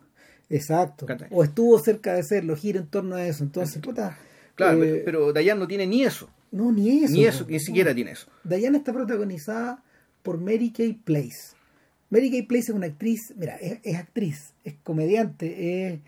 Exacto. 0.50 1.04
¿Cachai? 1.04 1.28
O 1.30 1.44
estuvo 1.44 1.78
cerca 1.78 2.14
de 2.14 2.22
serlo, 2.22 2.56
gira 2.56 2.80
en 2.80 2.86
torno 2.86 3.16
a 3.16 3.26
eso. 3.26 3.44
Entonces, 3.44 3.82
puta. 3.82 4.16
Claro, 4.54 4.82
eh, 4.82 5.02
pero, 5.04 5.04
pero 5.04 5.32
Dayan 5.34 5.58
no 5.58 5.66
tiene 5.68 5.86
ni 5.86 6.04
eso, 6.04 6.30
no, 6.50 6.72
ni 6.72 7.04
eso. 7.04 7.12
ni 7.12 7.24
eso, 7.24 7.46
ni 7.48 7.60
siquiera 7.60 7.94
tiene 7.94 8.12
eso. 8.12 8.28
Diana 8.44 8.78
está 8.78 8.92
protagonizada 8.92 9.82
por 10.22 10.38
Mary 10.38 10.70
Kay 10.70 10.94
Place. 10.94 11.56
Mary 12.10 12.30
Kay 12.30 12.42
Place 12.42 12.70
es 12.70 12.76
una 12.76 12.86
actriz, 12.86 13.34
mira, 13.36 13.56
es, 13.56 13.80
es 13.82 13.96
actriz, 13.96 14.54
es 14.64 14.74
comediante, 14.82 15.92
es 15.92 16.00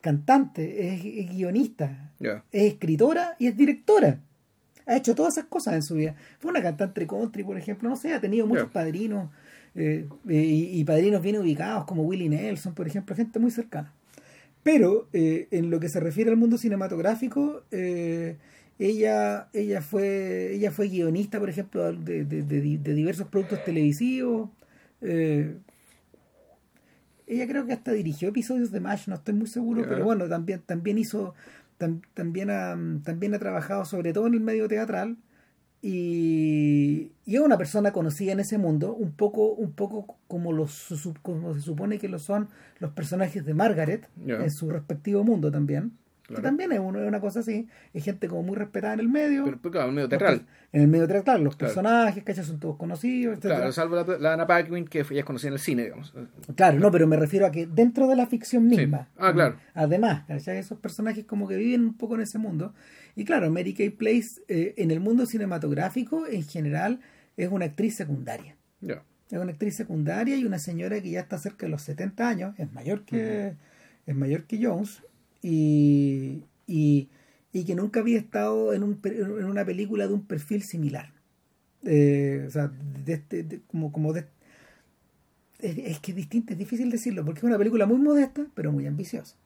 cantante, 0.00 0.88
es, 0.88 1.04
es 1.04 1.30
guionista, 1.30 2.12
es 2.20 2.72
escritora 2.72 3.36
y 3.38 3.46
es 3.46 3.56
directora. 3.56 4.20
Ha 4.86 4.96
hecho 4.96 5.14
todas 5.14 5.36
esas 5.36 5.48
cosas 5.48 5.74
en 5.74 5.82
su 5.82 5.94
vida. 5.94 6.14
Fue 6.38 6.50
una 6.50 6.62
cantante 6.62 7.06
country, 7.06 7.42
por 7.42 7.58
ejemplo, 7.58 7.88
no 7.88 7.96
sé, 7.96 8.14
ha 8.14 8.20
tenido 8.20 8.46
muchos 8.46 8.70
padrinos 8.70 9.30
eh, 9.74 10.06
eh, 10.28 10.34
y, 10.34 10.80
y 10.80 10.84
padrinos 10.84 11.22
bien 11.22 11.38
ubicados 11.38 11.84
como 11.86 12.02
Willie 12.02 12.28
Nelson, 12.28 12.74
por 12.74 12.86
ejemplo, 12.86 13.16
gente 13.16 13.38
muy 13.38 13.50
cercana. 13.50 13.92
Pero 14.66 15.08
eh, 15.12 15.46
en 15.52 15.70
lo 15.70 15.78
que 15.78 15.88
se 15.88 16.00
refiere 16.00 16.28
al 16.28 16.36
mundo 16.36 16.58
cinematográfico, 16.58 17.62
eh, 17.70 18.36
ella, 18.78 19.48
ella, 19.52 19.80
fue, 19.80 20.52
ella 20.54 20.70
fue 20.70 20.88
guionista, 20.88 21.38
por 21.38 21.48
ejemplo, 21.48 21.92
de, 21.92 22.24
de- 22.24 22.42
de- 22.42 22.78
de 22.78 22.94
diversos 22.94 23.28
productos 23.28 23.64
televisivos. 23.64 24.50
eh, 25.00 25.56
ella 27.26 27.46
creo 27.48 27.66
que 27.66 27.72
hasta 27.72 27.92
dirigió 27.92 28.28
episodios 28.28 28.70
de 28.70 28.78
MASH, 28.80 29.08
no 29.08 29.14
estoy 29.16 29.34
muy 29.34 29.48
seguro, 29.48 29.82
pero 29.88 30.04
bueno, 30.04 30.28
también, 30.28 30.60
también 30.64 30.96
hizo, 30.98 31.34
tam- 31.78 32.02
también, 32.14 32.50
ha, 32.50 32.78
también 33.02 33.34
ha 33.34 33.38
trabajado 33.40 33.84
sobre 33.84 34.12
todo 34.12 34.26
en 34.28 34.34
el 34.34 34.40
medio 34.40 34.68
teatral 34.68 35.16
y, 35.82 37.10
y 37.24 37.34
es 37.36 37.40
una 37.40 37.58
persona 37.58 37.92
conocida 37.92 38.32
en 38.32 38.40
ese 38.40 38.58
mundo, 38.58 38.94
un 38.94 39.12
poco, 39.12 39.52
un 39.52 39.72
poco 39.72 40.16
como, 40.28 40.52
los, 40.52 40.86
como 41.22 41.54
se 41.54 41.60
supone 41.60 41.98
que 41.98 42.08
lo 42.08 42.18
son 42.18 42.48
los 42.78 42.92
personajes 42.92 43.44
de 43.44 43.54
Margaret 43.54 44.08
en 44.44 44.50
su 44.50 44.70
respectivo 44.70 45.24
mundo 45.24 45.50
también. 45.50 45.92
Que 46.28 46.42
también 46.42 46.72
es, 46.72 46.80
uno, 46.80 47.00
es 47.00 47.06
una 47.06 47.20
cosa 47.20 47.40
así, 47.40 47.68
es 47.94 48.04
gente 48.04 48.28
como 48.28 48.42
muy 48.42 48.56
respetada 48.56 48.94
en 48.94 49.00
el 49.00 49.08
medio. 49.08 49.44
Pero, 49.44 49.58
pero 49.60 49.72
claro, 49.72 49.86
en 49.86 49.90
el 49.90 49.94
medio 49.94 50.08
teatral. 50.08 50.46
En 50.72 50.82
el 50.82 50.88
medio 50.88 51.06
teatral, 51.06 51.44
los 51.44 51.56
personajes, 51.56 52.24
que 52.24 52.34
Son 52.34 52.58
todos 52.58 52.76
conocidos, 52.76 53.38
etc. 53.38 53.42
Claro, 53.44 53.72
salvo 53.72 53.96
la, 53.96 54.18
la 54.18 54.32
Anna 54.34 54.46
Paquin, 54.46 54.86
que 54.86 55.04
ya 55.04 55.20
es 55.20 55.24
conocida 55.24 55.48
en 55.48 55.54
el 55.54 55.60
cine, 55.60 55.84
digamos. 55.84 56.12
Claro, 56.56 56.78
no, 56.78 56.90
pero 56.90 57.06
me 57.06 57.16
refiero 57.16 57.46
a 57.46 57.50
que 57.50 57.66
dentro 57.66 58.08
de 58.08 58.16
la 58.16 58.26
ficción 58.26 58.66
misma. 58.66 59.08
Ah, 59.16 59.32
claro. 59.32 59.56
Además, 59.74 60.28
esos 60.28 60.78
personajes 60.78 61.24
como 61.24 61.46
que 61.46 61.56
viven 61.56 61.82
un 61.82 61.96
poco 61.96 62.16
en 62.16 62.22
ese 62.22 62.38
mundo. 62.38 62.74
Y 63.14 63.24
claro, 63.24 63.50
Mary 63.50 63.72
Kay 63.72 63.90
Place, 63.90 64.42
eh, 64.48 64.74
en 64.76 64.90
el 64.90 65.00
mundo 65.00 65.26
cinematográfico, 65.26 66.26
en 66.26 66.42
general, 66.42 67.00
es 67.36 67.50
una 67.50 67.66
actriz 67.66 67.96
secundaria. 67.96 68.56
Ya. 68.80 69.02
Es 69.30 69.38
una 69.38 69.52
actriz 69.52 69.74
secundaria 69.74 70.36
y 70.36 70.44
una 70.44 70.58
señora 70.58 71.00
que 71.00 71.10
ya 71.10 71.20
está 71.20 71.38
cerca 71.38 71.66
de 71.66 71.70
los 71.70 71.82
70 71.82 72.28
años, 72.28 72.54
es 72.58 72.72
mayor 72.72 73.04
que, 73.04 73.54
es 74.06 74.14
mayor 74.14 74.44
que 74.44 74.64
Jones, 74.64 75.02
y, 75.46 77.08
y, 77.52 77.64
que 77.64 77.74
nunca 77.74 78.00
había 78.00 78.18
estado 78.18 78.74
en, 78.74 78.82
un, 78.82 79.00
en 79.04 79.44
una 79.44 79.64
película 79.64 80.06
de 80.06 80.14
un 80.14 80.26
perfil 80.26 80.62
similar. 80.62 81.12
Eh, 81.84 82.44
o 82.46 82.50
sea, 82.50 82.70
de 83.04 83.12
este, 83.14 83.60
como, 83.68 83.92
como 83.92 84.12
de, 84.12 84.26
es, 85.60 86.00
que 86.00 86.10
es 86.10 86.16
distinto, 86.16 86.52
es 86.52 86.58
difícil 86.58 86.90
decirlo, 86.90 87.24
porque 87.24 87.38
es 87.38 87.44
una 87.44 87.58
película 87.58 87.86
muy 87.86 87.98
modesta, 87.98 88.46
pero 88.54 88.72
muy 88.72 88.86
ambiciosa. 88.86 89.36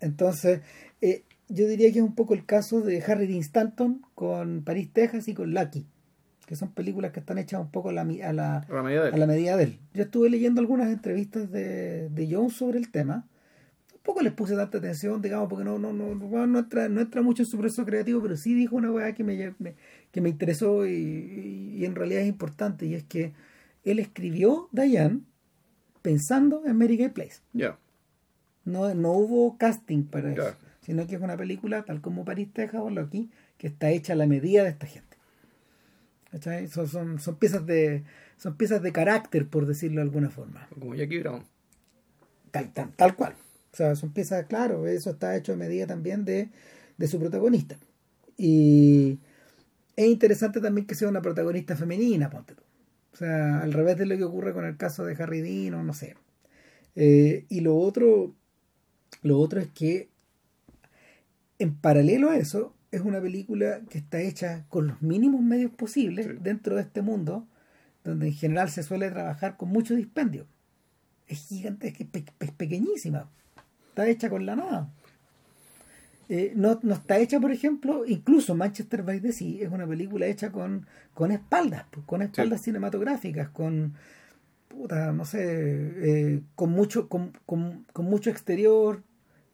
Entonces, 0.00 0.60
eh, 1.00 1.24
yo 1.48 1.66
diría 1.66 1.90
que 1.90 1.98
es 1.98 2.04
un 2.04 2.14
poco 2.14 2.34
el 2.34 2.44
caso 2.44 2.82
de 2.82 3.02
Harry 3.02 3.26
Dean 3.26 3.40
Stanton 3.40 4.02
con 4.14 4.62
París, 4.62 4.90
Texas 4.92 5.26
y 5.26 5.34
con 5.34 5.52
Lucky 5.52 5.86
que 6.46 6.56
son 6.56 6.70
películas 6.72 7.12
que 7.12 7.20
están 7.20 7.36
hechas 7.36 7.60
un 7.60 7.70
poco 7.70 7.90
a 7.90 7.92
la, 7.92 8.00
a 8.00 8.32
la, 8.32 8.66
a 8.70 8.82
medida, 8.82 9.08
a 9.08 9.16
la 9.18 9.26
medida 9.26 9.54
de 9.58 9.64
él. 9.64 9.78
Yo 9.92 10.04
estuve 10.04 10.30
leyendo 10.30 10.62
algunas 10.62 10.88
entrevistas 10.88 11.50
de, 11.50 12.08
de 12.08 12.34
Jones 12.34 12.54
sobre 12.54 12.78
el 12.78 12.90
tema. 12.90 13.26
Un 14.08 14.14
poco 14.14 14.22
les 14.22 14.32
puse 14.32 14.56
tanta 14.56 14.78
atención, 14.78 15.20
digamos, 15.20 15.50
porque 15.50 15.66
no, 15.66 15.78
no, 15.78 15.92
no, 15.92 16.14
no, 16.14 16.58
entra, 16.58 16.88
no 16.88 17.02
entra 17.02 17.20
mucho 17.20 17.42
en 17.42 17.46
su 17.46 17.58
proceso 17.58 17.84
creativo, 17.84 18.22
pero 18.22 18.38
sí 18.38 18.54
dijo 18.54 18.74
una 18.74 18.90
weá 18.90 19.12
que 19.12 19.22
me, 19.22 19.54
que 20.10 20.20
me 20.22 20.30
interesó 20.30 20.86
y, 20.86 21.74
y, 21.74 21.84
en 21.84 21.94
realidad 21.94 22.22
es 22.22 22.28
importante, 22.28 22.86
y 22.86 22.94
es 22.94 23.04
que 23.04 23.34
él 23.84 23.98
escribió 23.98 24.70
Diane 24.72 25.20
pensando 26.00 26.62
en 26.64 26.78
Mary 26.78 26.96
Gay 26.96 27.10
Place. 27.10 27.42
No, 28.64 28.94
no 28.94 29.12
hubo 29.12 29.58
casting 29.58 30.04
para 30.04 30.32
eso, 30.32 30.56
sino 30.80 31.06
que 31.06 31.16
es 31.16 31.20
una 31.20 31.36
película, 31.36 31.82
tal 31.82 32.00
como 32.00 32.24
París, 32.24 32.48
Texas 32.50 32.80
o 32.82 32.88
Loki, 32.88 33.28
que 33.58 33.66
está 33.66 33.90
hecha 33.90 34.14
a 34.14 34.16
la 34.16 34.26
medida 34.26 34.62
de 34.62 34.70
esta 34.70 34.86
gente. 34.86 35.18
Son, 36.70 36.88
son, 36.88 37.18
son, 37.18 37.36
piezas 37.36 37.66
de 37.66 38.04
son 38.38 38.56
piezas 38.56 38.80
de 38.80 38.90
carácter, 38.90 39.46
por 39.46 39.66
decirlo 39.66 39.96
de 39.96 40.04
alguna 40.04 40.30
forma. 40.30 40.66
Como 40.72 40.94
Jackie 40.94 41.18
Brown. 41.18 41.44
Tal, 42.50 42.72
tal, 42.72 42.90
tal 42.92 43.14
cual. 43.14 43.34
O 43.72 43.76
sea, 43.76 43.96
son 43.96 44.12
piezas, 44.12 44.46
claro, 44.46 44.86
eso 44.86 45.10
está 45.10 45.36
hecho 45.36 45.52
a 45.52 45.56
medida 45.56 45.86
también 45.86 46.24
de, 46.24 46.50
de 46.96 47.08
su 47.08 47.18
protagonista. 47.18 47.78
Y 48.36 49.18
es 49.96 50.06
interesante 50.06 50.60
también 50.60 50.86
que 50.86 50.94
sea 50.94 51.08
una 51.08 51.22
protagonista 51.22 51.76
femenina, 51.76 52.30
ponte 52.30 52.54
tú. 52.54 52.62
O 53.12 53.16
sea, 53.16 53.60
al 53.60 53.72
revés 53.72 53.98
de 53.98 54.06
lo 54.06 54.16
que 54.16 54.24
ocurre 54.24 54.52
con 54.52 54.64
el 54.64 54.76
caso 54.76 55.04
de 55.04 55.14
Harry 55.22 55.40
Dean 55.40 55.74
o 55.74 55.82
no 55.82 55.92
sé. 55.92 56.16
Eh, 56.94 57.44
y 57.48 57.60
lo 57.60 57.76
otro, 57.76 58.32
lo 59.22 59.38
otro 59.38 59.60
es 59.60 59.68
que 59.68 60.08
en 61.58 61.74
paralelo 61.74 62.30
a 62.30 62.36
eso, 62.36 62.74
es 62.90 63.02
una 63.02 63.20
película 63.20 63.80
que 63.90 63.98
está 63.98 64.20
hecha 64.20 64.64
con 64.68 64.86
los 64.86 65.02
mínimos 65.02 65.42
medios 65.42 65.70
posibles 65.72 66.42
dentro 66.42 66.76
de 66.76 66.82
este 66.82 67.02
mundo, 67.02 67.46
donde 68.04 68.28
en 68.28 68.32
general 68.32 68.70
se 68.70 68.82
suele 68.82 69.10
trabajar 69.10 69.56
con 69.56 69.68
mucho 69.68 69.94
dispendio. 69.94 70.46
Es 71.26 71.46
gigante, 71.46 71.94
es, 72.40 72.50
pequeñísima. 72.52 73.30
Está 73.98 74.10
hecha 74.10 74.30
con 74.30 74.46
la 74.46 74.54
nada. 74.54 74.92
Eh, 76.28 76.52
no, 76.54 76.78
no, 76.84 76.94
está 76.94 77.18
hecha, 77.18 77.40
por 77.40 77.50
ejemplo, 77.50 78.06
incluso 78.06 78.54
Manchester 78.54 79.02
by 79.02 79.18
the 79.18 79.32
Sea 79.32 79.64
es 79.64 79.72
una 79.72 79.88
película 79.88 80.26
hecha 80.26 80.52
con, 80.52 80.86
con 81.14 81.32
espaldas, 81.32 81.84
con 82.06 82.22
espaldas 82.22 82.60
cinematográficas, 82.62 83.48
con 83.48 83.94
puta, 84.68 85.10
no 85.10 85.24
sé, 85.24 85.40
eh, 85.42 86.42
con 86.54 86.70
mucho, 86.70 87.08
con, 87.08 87.32
con, 87.44 87.86
con 87.92 88.04
mucho 88.04 88.30
exterior, 88.30 89.02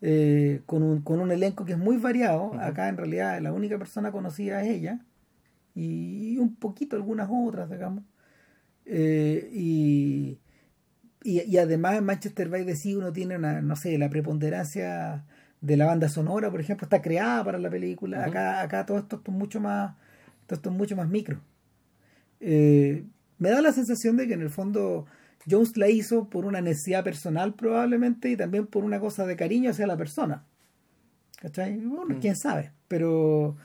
eh, 0.02 0.60
con, 0.66 0.82
un, 0.82 1.00
con 1.00 1.20
un 1.20 1.32
elenco 1.32 1.64
que 1.64 1.72
es 1.72 1.78
muy 1.78 1.96
variado. 1.96 2.52
Acá 2.60 2.90
en 2.90 2.98
realidad 2.98 3.40
la 3.40 3.50
única 3.50 3.78
persona 3.78 4.12
conocida 4.12 4.62
es 4.62 4.68
ella 4.68 5.00
y 5.74 6.36
un 6.36 6.54
poquito 6.56 6.96
algunas 6.96 7.30
otras, 7.32 7.70
digamos. 7.70 8.04
Eh, 8.84 9.48
y, 9.54 10.38
y, 11.24 11.56
además 11.56 11.96
en 11.96 12.04
Manchester 12.04 12.50
by 12.50 12.66
the 12.66 12.76
Sea 12.76 12.98
uno 12.98 13.12
tiene 13.12 13.36
una, 13.36 13.62
no 13.62 13.76
sé, 13.76 13.96
la 13.96 14.10
preponderancia 14.10 15.24
de 15.62 15.76
la 15.78 15.86
banda 15.86 16.10
sonora, 16.10 16.50
por 16.50 16.60
ejemplo, 16.60 16.84
está 16.84 17.00
creada 17.00 17.42
para 17.42 17.58
la 17.58 17.70
película. 17.70 18.26
Acá, 18.26 18.60
acá 18.60 18.84
todo 18.84 18.98
esto, 18.98 19.22
es 19.26 19.32
mucho 19.32 19.58
más, 19.58 19.94
todo 20.46 20.56
esto 20.56 20.70
es 20.70 20.76
mucho 20.76 20.96
más 20.96 21.08
micro. 21.08 21.40
Eh, 22.40 23.04
me 23.38 23.48
da 23.48 23.62
la 23.62 23.72
sensación 23.72 24.18
de 24.18 24.28
que 24.28 24.34
en 24.34 24.42
el 24.42 24.50
fondo 24.50 25.06
Jones 25.48 25.78
la 25.78 25.88
hizo 25.88 26.28
por 26.28 26.44
una 26.44 26.60
necesidad 26.60 27.02
personal 27.02 27.54
probablemente 27.54 28.28
y 28.28 28.36
también 28.36 28.66
por 28.66 28.84
una 28.84 29.00
cosa 29.00 29.24
de 29.24 29.36
cariño 29.36 29.70
hacia 29.70 29.86
la 29.86 29.96
persona. 29.96 30.44
¿Cachai? 31.40 31.78
Bueno, 31.78 32.16
mm. 32.16 32.20
quién 32.20 32.36
sabe. 32.36 32.72
Pero, 32.86 33.56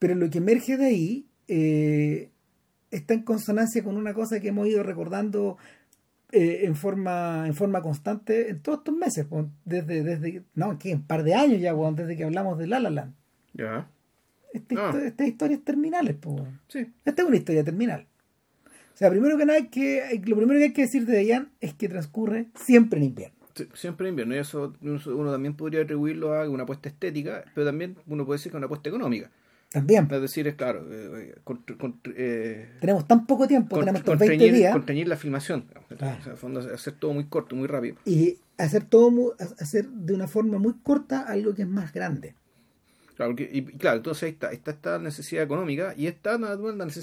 pero 0.00 0.16
lo 0.16 0.28
que 0.28 0.38
emerge 0.38 0.76
de 0.76 0.86
ahí 0.86 1.26
eh, 1.46 2.30
está 2.90 3.14
en 3.14 3.22
consonancia 3.22 3.84
con 3.84 3.96
una 3.96 4.14
cosa 4.14 4.40
que 4.40 4.48
hemos 4.48 4.66
ido 4.66 4.82
recordando 4.82 5.56
eh, 6.32 6.60
en 6.64 6.74
forma 6.74 7.46
en 7.46 7.54
forma 7.54 7.82
constante 7.82 8.50
en 8.50 8.60
todos 8.60 8.78
estos 8.78 8.94
meses. 8.94 9.26
Desde, 9.64 10.02
desde 10.02 10.42
no, 10.54 10.72
aquí 10.72 10.92
un 10.92 11.02
par 11.02 11.22
de 11.22 11.34
años 11.34 11.60
ya, 11.60 11.74
desde 11.74 12.16
que 12.16 12.24
hablamos 12.24 12.58
de 12.58 12.66
La 12.66 12.80
La 12.80 12.90
Land. 12.90 13.14
Ya. 13.54 13.88
Esta, 14.52 14.74
ah. 14.90 14.98
Estas 15.04 15.28
historias 15.28 15.60
terminales. 15.62 16.16
Sí. 16.68 16.86
Esta 17.04 17.22
es 17.22 17.28
una 17.28 17.36
historia 17.36 17.64
terminal. 17.64 18.06
O 18.96 18.98
sea, 18.98 19.10
primero 19.10 19.36
que 19.36 19.44
nada, 19.44 19.60
que, 19.70 20.22
lo 20.24 20.36
primero 20.36 20.58
que 20.58 20.64
hay 20.64 20.72
que 20.72 20.82
decir 20.82 21.04
de 21.04 21.18
Diane 21.18 21.48
es 21.60 21.74
que 21.74 21.86
transcurre 21.86 22.46
siempre 22.54 22.98
en 22.98 23.04
invierno. 23.04 23.36
siempre 23.74 24.08
en 24.08 24.12
invierno. 24.12 24.34
Y 24.34 24.38
eso 24.38 24.72
uno 24.80 25.30
también 25.30 25.54
podría 25.54 25.82
atribuirlo 25.82 26.32
a 26.32 26.48
una 26.48 26.62
apuesta 26.62 26.88
estética, 26.88 27.44
pero 27.54 27.66
también 27.66 27.96
uno 28.06 28.24
puede 28.24 28.38
decir 28.38 28.50
que 28.50 28.56
es 28.56 28.58
una 28.58 28.66
apuesta 28.66 28.88
económica. 28.88 29.30
También. 29.76 30.08
Es 30.10 30.22
decir, 30.22 30.48
es 30.48 30.54
claro. 30.54 30.86
Eh, 30.90 31.34
eh, 32.16 32.68
tenemos 32.80 33.06
tan 33.06 33.26
poco 33.26 33.46
tiempo, 33.46 33.78
tenemos 33.78 34.02
20 34.02 34.50
días. 34.50 34.72
Contener 34.72 35.06
la 35.06 35.18
filmación. 35.18 35.66
hacer 36.72 36.94
todo 36.94 37.12
muy 37.12 37.24
corto, 37.24 37.54
muy 37.56 37.66
rápido. 37.66 37.96
Y 38.06 38.38
hacer 38.56 38.84
todo 38.84 39.36
hacer 39.60 39.86
de 39.86 40.14
una 40.14 40.28
forma 40.28 40.56
muy 40.58 40.76
corta 40.82 41.26
algo 41.28 41.54
que 41.54 41.60
es 41.60 41.68
más 41.68 41.92
grande. 41.92 42.34
Claro, 43.16 43.34
y, 43.38 43.64
claro, 43.64 43.98
entonces 43.98 44.32
está, 44.32 44.50
está 44.50 44.70
esta 44.70 44.98
necesidad 44.98 45.42
económica 45.42 45.92
y 45.94 46.06
está 46.06 46.38
la, 46.38 46.56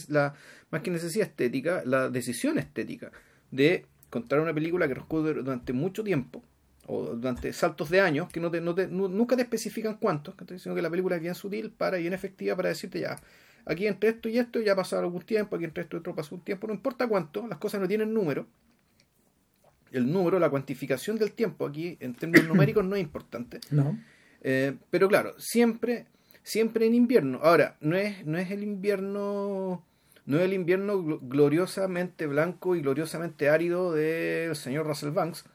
la, 0.07 0.33
más 0.71 0.81
que 0.81 0.89
necesidad 0.89 1.27
estética, 1.27 1.83
la 1.85 2.09
decisión 2.09 2.57
estética 2.57 3.11
de 3.51 3.85
contar 4.09 4.39
una 4.39 4.51
película 4.51 4.87
que 4.87 4.95
transcurre 4.95 5.35
durante 5.35 5.73
mucho 5.73 6.03
tiempo 6.03 6.41
o 6.87 7.15
durante 7.15 7.53
saltos 7.53 7.89
de 7.89 8.01
años 8.01 8.29
que 8.29 8.39
no 8.39 8.51
te, 8.51 8.61
no 8.61 8.75
te, 8.75 8.87
nunca 8.87 9.35
te 9.35 9.43
especifican 9.43 9.97
cuántos, 9.97 10.35
sino 10.57 10.75
que 10.75 10.81
la 10.81 10.89
película 10.89 11.15
es 11.15 11.21
bien 11.21 11.35
sutil 11.35 11.71
para 11.71 11.97
y 11.97 12.01
bien 12.01 12.13
efectiva 12.13 12.55
para 12.55 12.69
decirte 12.69 12.99
ya, 12.99 13.19
aquí 13.65 13.87
entre 13.87 14.09
esto 14.09 14.29
y 14.29 14.37
esto 14.37 14.59
ya 14.59 14.73
ha 14.73 14.75
pasado 14.75 15.03
algún 15.03 15.21
tiempo, 15.21 15.55
aquí 15.55 15.65
entre 15.65 15.83
esto 15.83 15.97
y 15.97 15.99
otro 15.99 16.15
pasó 16.15 16.35
un 16.35 16.41
tiempo, 16.41 16.67
no 16.67 16.73
importa 16.73 17.07
cuánto, 17.07 17.47
las 17.47 17.57
cosas 17.57 17.81
no 17.81 17.87
tienen 17.87 18.13
número. 18.13 18.47
El 19.91 20.11
número, 20.11 20.39
la 20.39 20.49
cuantificación 20.49 21.17
del 21.17 21.33
tiempo 21.33 21.67
aquí 21.67 21.97
en 21.99 22.15
términos 22.15 22.47
numéricos 22.49 22.83
no 22.83 22.95
es 22.95 23.01
importante. 23.01 23.59
No 23.69 23.97
eh, 24.43 24.75
pero 24.89 25.07
claro, 25.07 25.33
siempre, 25.37 26.07
siempre 26.43 26.85
en 26.85 26.93
invierno. 26.93 27.39
Ahora, 27.41 27.77
no 27.79 27.95
es, 27.95 28.25
no 28.25 28.37
es 28.37 28.51
el 28.51 28.61
invierno, 28.61 29.85
no 30.25 30.37
es 30.37 30.43
el 30.43 30.53
invierno 30.53 31.01
gloriosamente 31.21 32.27
blanco 32.27 32.75
y 32.75 32.81
gloriosamente 32.81 33.49
árido 33.49 33.93
del 33.93 34.55
señor 34.55 34.85
Russell 34.85 35.11
Banks. 35.11 35.45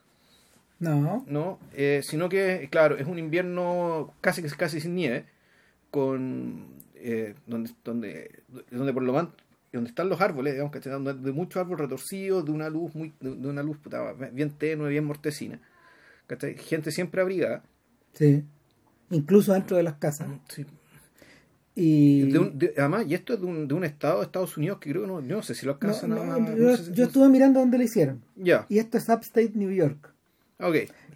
No. 0.78 1.24
No, 1.26 1.58
eh, 1.74 2.02
sino 2.04 2.28
que, 2.28 2.68
claro, 2.70 2.96
es 2.96 3.06
un 3.06 3.18
invierno 3.18 4.14
casi 4.20 4.42
casi 4.42 4.80
sin 4.80 4.94
nieve, 4.94 5.24
con 5.90 6.66
eh, 6.94 7.34
donde, 7.46 7.70
donde, 7.84 8.42
donde 8.70 8.92
por 8.92 9.02
lo 9.02 9.12
menos 9.12 9.32
donde 9.72 9.90
están 9.90 10.08
los 10.08 10.20
árboles, 10.20 10.54
digamos 10.54 10.72
que 10.72 10.80
de 10.80 11.32
muchos 11.32 11.60
árboles 11.60 11.80
retorcidos, 11.80 12.44
de 12.44 12.52
una 12.52 12.70
luz 12.70 12.94
muy, 12.94 13.12
de, 13.20 13.30
una 13.30 13.62
luz 13.62 13.78
bien 14.32 14.50
tenue, 14.50 14.88
bien 14.88 15.04
mortecina. 15.04 15.60
Gente 16.58 16.90
siempre 16.90 17.20
abrigada. 17.20 17.62
Sí 18.12 18.44
incluso 19.10 19.52
dentro 19.52 19.76
de 19.76 19.82
las 19.82 19.94
casas. 19.94 20.28
Sí. 20.48 20.66
Y... 21.74 22.34
además, 22.76 23.06
y 23.06 23.14
esto 23.14 23.34
es 23.34 23.40
de 23.40 23.46
un, 23.46 23.68
de 23.68 23.74
un, 23.74 23.84
estado 23.84 24.18
de 24.18 24.24
Estados 24.24 24.56
Unidos 24.56 24.78
que 24.78 24.90
creo 24.90 25.02
que 25.02 25.08
no, 25.08 25.20
no 25.20 25.42
sé 25.42 25.54
si 25.54 25.64
lo 25.64 25.72
alcanzan 25.72 26.12
a... 26.12 26.56
yo, 26.56 27.04
estuve 27.04 27.28
mirando 27.28 27.60
dónde 27.60 27.78
lo 27.78 27.84
hicieron. 27.84 28.20
Ya. 28.34 28.66
Y 28.68 28.78
esto 28.78 28.98
es 28.98 29.08
Upstate 29.08 29.52
New 29.54 29.70
York. 29.70 30.12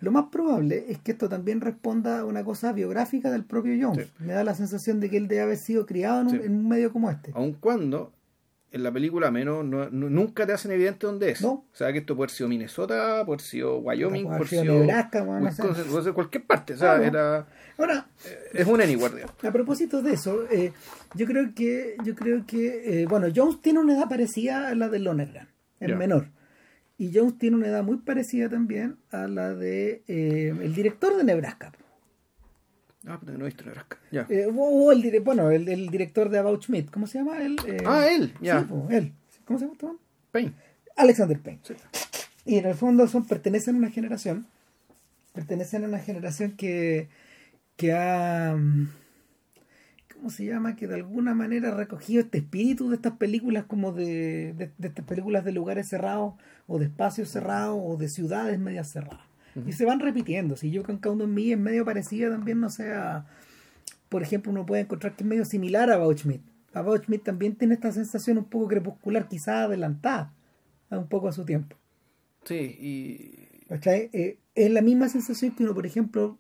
Lo 0.01 0.11
más 0.11 0.27
probable 0.33 0.85
es 0.89 0.99
que 0.99 1.13
esto 1.13 1.29
también 1.29 1.61
responda 1.61 2.21
a 2.21 2.25
una 2.25 2.45
cosa 2.45 2.73
biográfica 2.73 3.31
del 3.31 3.45
propio 3.45 3.75
Jones. 3.81 4.09
Me 4.19 4.33
da 4.33 4.45
la 4.45 4.55
sensación 4.55 5.01
de 5.01 5.11
que 5.11 5.17
él 5.17 5.29
debe 5.29 5.43
haber 5.43 5.57
sido 5.57 5.87
criado 5.87 6.21
en 6.23 6.27
un, 6.29 6.35
en 6.45 6.53
un 6.57 6.69
medio 6.69 6.93
como 6.93 7.11
este. 7.11 7.33
Aun 7.35 7.53
cuando 7.55 8.13
en 8.73 8.83
la 8.85 8.91
película 8.91 9.31
menos 9.31 9.65
no- 9.65 9.91
no- 9.91 10.09
nunca 10.09 10.47
te 10.47 10.53
hacen 10.53 10.71
evidente 10.73 11.07
dónde 11.07 11.31
es. 11.31 11.43
No. 11.43 11.51
O 11.53 11.67
sea, 11.73 11.93
que 11.93 11.99
esto 11.99 12.17
puede 12.17 12.27
haber 12.29 12.37
sido 12.37 12.49
Minnesota, 12.49 13.23
puede 13.27 13.37
haber 13.37 13.41
sido 13.41 13.79
Wyoming, 13.79 14.23
Puede 14.25 14.37
haber 14.37 14.49
sido 14.49 14.65
Nebraska, 14.81 15.23
bueno, 15.25 15.41
no 15.45 15.53
sé. 15.53 15.63
Wisconsin, 15.63 15.91
puede 15.93 16.05
ser 16.05 16.13
cualquier 16.15 16.47
parte. 16.47 16.73
O 16.75 16.77
sea, 16.79 17.03
era, 17.05 17.47
Ahora, 17.79 18.07
es 18.53 18.67
un 18.67 18.81
anywhere, 18.81 19.15
digamos. 19.15 19.35
a 19.45 19.51
propósito 19.53 20.03
de 20.03 20.13
eso, 20.15 20.45
eh, 20.51 20.73
yo 21.15 21.27
creo 21.27 21.53
que, 21.55 21.97
yo 22.05 22.15
creo 22.15 22.45
que, 22.47 23.03
eh, 23.03 23.07
bueno, 23.07 23.27
Jones 23.35 23.61
tiene 23.61 23.81
una 23.81 23.95
edad 23.95 24.09
parecida 24.09 24.69
a 24.69 24.75
la 24.75 24.89
de 24.89 24.99
Lonergan, 25.01 25.49
el 25.81 25.97
menor. 25.97 26.29
Y 27.03 27.11
Jones 27.13 27.37
tiene 27.37 27.57
una 27.57 27.67
edad 27.67 27.83
muy 27.83 27.97
parecida 27.97 28.49
también 28.49 28.97
a 29.11 29.27
la 29.27 29.55
de 29.55 30.05
eh, 30.07 30.55
el 30.63 30.73
director 30.73 31.17
de 31.17 31.25
Nebraska. 31.25 31.73
Ah, 33.05 33.19
puta, 33.19 33.33
no 33.33 33.41
he 33.45 33.49
visto 33.49 33.65
Nebraska. 33.65 33.99
Ya. 34.13 34.25
Eh, 34.31 34.47
o, 34.47 34.53
o 34.55 34.93
el, 34.93 35.03
dire- 35.03 35.19
bueno, 35.19 35.51
el, 35.51 35.69
el 35.69 35.89
director 35.89 36.29
de 36.29 36.39
About 36.39 36.63
Schmidt, 36.63 36.91
¿cómo 36.93 37.09
se 37.09 37.19
llama 37.19 37.43
él? 37.43 37.57
Eh, 37.67 37.83
ah, 37.87 38.07
él, 38.07 38.33
ya. 38.41 38.61
sí, 38.61 38.67
él. 38.91 39.13
¿Cómo 39.45 39.59
se 39.59 39.65
llama? 39.65 39.75
este? 39.75 39.89
Payne. 40.31 40.53
Alexander 40.97 41.41
Payne. 41.41 41.59
Sí. 41.65 41.75
Y 42.45 42.59
en 42.59 42.67
el 42.67 42.75
fondo 42.77 43.09
son, 43.09 43.27
pertenecen 43.27 43.75
a 43.75 43.79
una 43.79 43.91
generación, 43.91 44.47
pertenecen 45.33 45.83
a 45.85 45.89
una 45.89 45.99
generación 45.99 46.53
que, 46.53 47.09
que 47.75 47.93
ha, 47.95 48.55
mm, 48.57 48.89
¿cómo 50.23 50.31
se 50.31 50.45
llama? 50.45 50.77
Que 50.77 50.87
de 50.87 50.95
alguna 50.95 51.35
manera 51.35 51.71
ha 51.73 51.75
recogido 51.75 52.21
este 52.21 52.39
espíritu 52.39 52.89
de 52.91 52.95
estas 52.95 53.15
películas 53.15 53.65
como 53.65 53.91
de, 53.91 54.53
de, 54.57 54.71
de 54.79 54.89
estas 54.89 55.05
películas 55.05 55.45
de 55.45 55.51
lugares 55.51 55.89
cerrados 55.89 56.35
o 56.69 56.79
de 56.79 56.85
espacios 56.85 57.29
cerrados 57.29 57.77
o 57.83 57.97
de 57.97 58.09
ciudades 58.09 58.57
medias 58.61 58.89
cerradas. 58.89 59.27
Y 59.67 59.73
se 59.73 59.85
van 59.85 59.99
repitiendo. 59.99 60.55
Si 60.57 60.71
yo 60.71 60.85
Can 60.85 60.99
Count 60.99 61.21
on 61.23 61.35
Me 61.35 61.51
es 61.51 61.59
medio 61.59 61.85
parecida 61.85 62.31
también, 62.31 62.61
no 62.61 62.71
sé, 62.71 62.93
a- 62.93 63.27
por 64.09 64.23
ejemplo, 64.23 64.53
uno 64.53 64.65
puede 64.65 64.83
encontrar 64.83 65.17
que 65.17 65.25
es 65.25 65.29
medio 65.29 65.45
similar 65.45 65.91
a 65.91 65.97
About 65.97 66.19
Schmidt. 66.19 66.41
About 66.73 67.03
Schmidt 67.03 67.25
también 67.25 67.57
tiene 67.57 67.75
esta 67.75 67.91
sensación 67.91 68.39
un 68.39 68.45
poco 68.45 68.69
crepuscular, 68.69 69.27
quizás 69.27 69.67
adelantada 69.67 70.33
a 70.89 70.99
un 70.99 71.09
poco 71.09 71.27
a 71.27 71.33
su 71.33 71.45
tiempo. 71.45 71.75
Sí, 72.45 72.55
y. 72.55 73.65
¿Cachai? 73.69 74.09
Eh, 74.13 74.39
es 74.55 74.71
la 74.71 74.83
misma 74.83 75.09
sensación 75.09 75.51
que 75.57 75.65
uno, 75.65 75.75
por 75.75 75.85
ejemplo, 75.85 76.39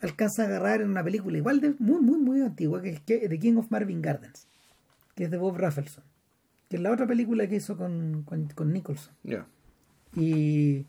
alcanza 0.00 0.42
a 0.42 0.46
agarrar 0.46 0.80
en 0.80 0.90
una 0.90 1.04
película 1.04 1.36
igual 1.36 1.60
de 1.60 1.74
muy, 1.78 2.00
muy, 2.00 2.18
muy 2.18 2.40
antigua, 2.40 2.80
que 2.82 2.90
es 2.90 3.04
The 3.04 3.38
King 3.38 3.56
of 3.56 3.70
Marvin 3.70 4.00
Gardens, 4.00 4.46
que 5.14 5.24
es 5.24 5.30
de 5.30 5.36
Bob 5.36 5.56
Rafelson, 5.56 6.04
que 6.68 6.76
es 6.76 6.82
la 6.82 6.92
otra 6.92 7.06
película 7.06 7.46
que 7.46 7.56
hizo 7.56 7.76
con, 7.76 8.22
con, 8.24 8.46
con 8.48 8.72
Nicholson. 8.72 9.14
Y 10.16 10.86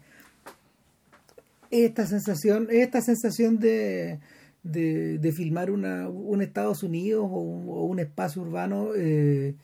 esta 1.70 2.06
sensación, 2.06 2.68
esta 2.72 3.02
sensación 3.02 3.60
de, 3.60 4.20
de, 4.64 5.18
de 5.20 5.32
filmar 5.32 5.72
una, 5.72 6.10
un 6.10 6.42
Estados 6.42 6.84
Unidos 6.84 7.28
o 7.30 7.40
un, 7.40 7.68
o 7.68 7.84
un 7.84 8.00
espacio 8.00 8.42
urbano 8.42 8.90
eh, 8.96 9.56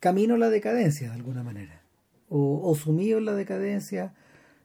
camino 0.00 0.34
a 0.34 0.38
la 0.38 0.50
decadencia 0.50 1.08
de 1.08 1.14
alguna 1.14 1.42
manera, 1.42 1.82
o, 2.28 2.68
o 2.68 2.74
sumido 2.74 3.18
en 3.18 3.24
la 3.24 3.34
decadencia, 3.34 4.14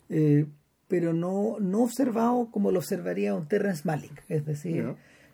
eh, 0.10 0.46
pero 0.88 1.13
no, 1.13 1.58
no 1.60 1.84
observado 1.84 2.50
como 2.51 2.72
lo 2.72 2.79
observaría 2.79 3.34
un 3.36 3.48
Terrence 3.48 3.82
Malick, 3.86 4.24
es 4.29 4.46
decir, 4.46 4.94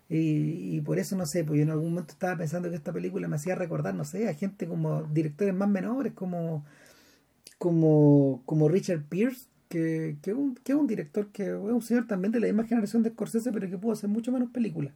y, 0.09 0.75
y 0.77 0.81
por 0.81 0.99
eso 0.99 1.15
no 1.15 1.25
sé, 1.25 1.43
pues 1.43 1.57
yo 1.57 1.63
en 1.63 1.69
algún 1.69 1.89
momento 1.91 2.13
estaba 2.13 2.37
pensando 2.37 2.69
que 2.69 2.75
esta 2.75 2.91
película 2.91 3.27
me 3.27 3.35
hacía 3.35 3.55
recordar, 3.55 3.93
no 3.95 4.03
sé, 4.05 4.27
a 4.29 4.33
gente 4.33 4.67
como 4.67 5.03
directores 5.03 5.53
más 5.53 5.69
menores, 5.69 6.13
como 6.13 6.65
como, 7.57 8.41
como 8.45 8.67
Richard 8.67 9.03
Pierce, 9.03 9.47
que, 9.69 10.17
que, 10.21 10.33
un, 10.33 10.55
que 10.55 10.73
es 10.73 10.77
un 10.77 10.87
director 10.87 11.27
que 11.31 11.43
es 11.47 11.53
un 11.53 11.81
señor 11.81 12.07
también 12.07 12.31
de 12.31 12.39
la 12.39 12.47
misma 12.47 12.65
generación 12.65 13.03
de 13.03 13.09
Scorsese, 13.11 13.51
pero 13.51 13.69
que 13.69 13.77
pudo 13.77 13.93
hacer 13.93 14.09
mucho 14.09 14.31
menos 14.31 14.49
películas. 14.49 14.93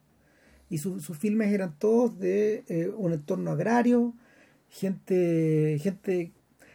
Y 0.69 0.79
su- 0.79 0.99
sus 0.99 1.17
filmes 1.17 1.51
eran 1.53 1.75
todos 1.79 2.19
de 2.19 2.63
eh, 2.67 2.91
un 2.95 3.13
entorno 3.13 3.51
agrario, 3.51 4.13
gente, 4.69 5.77
gente, 5.81 6.31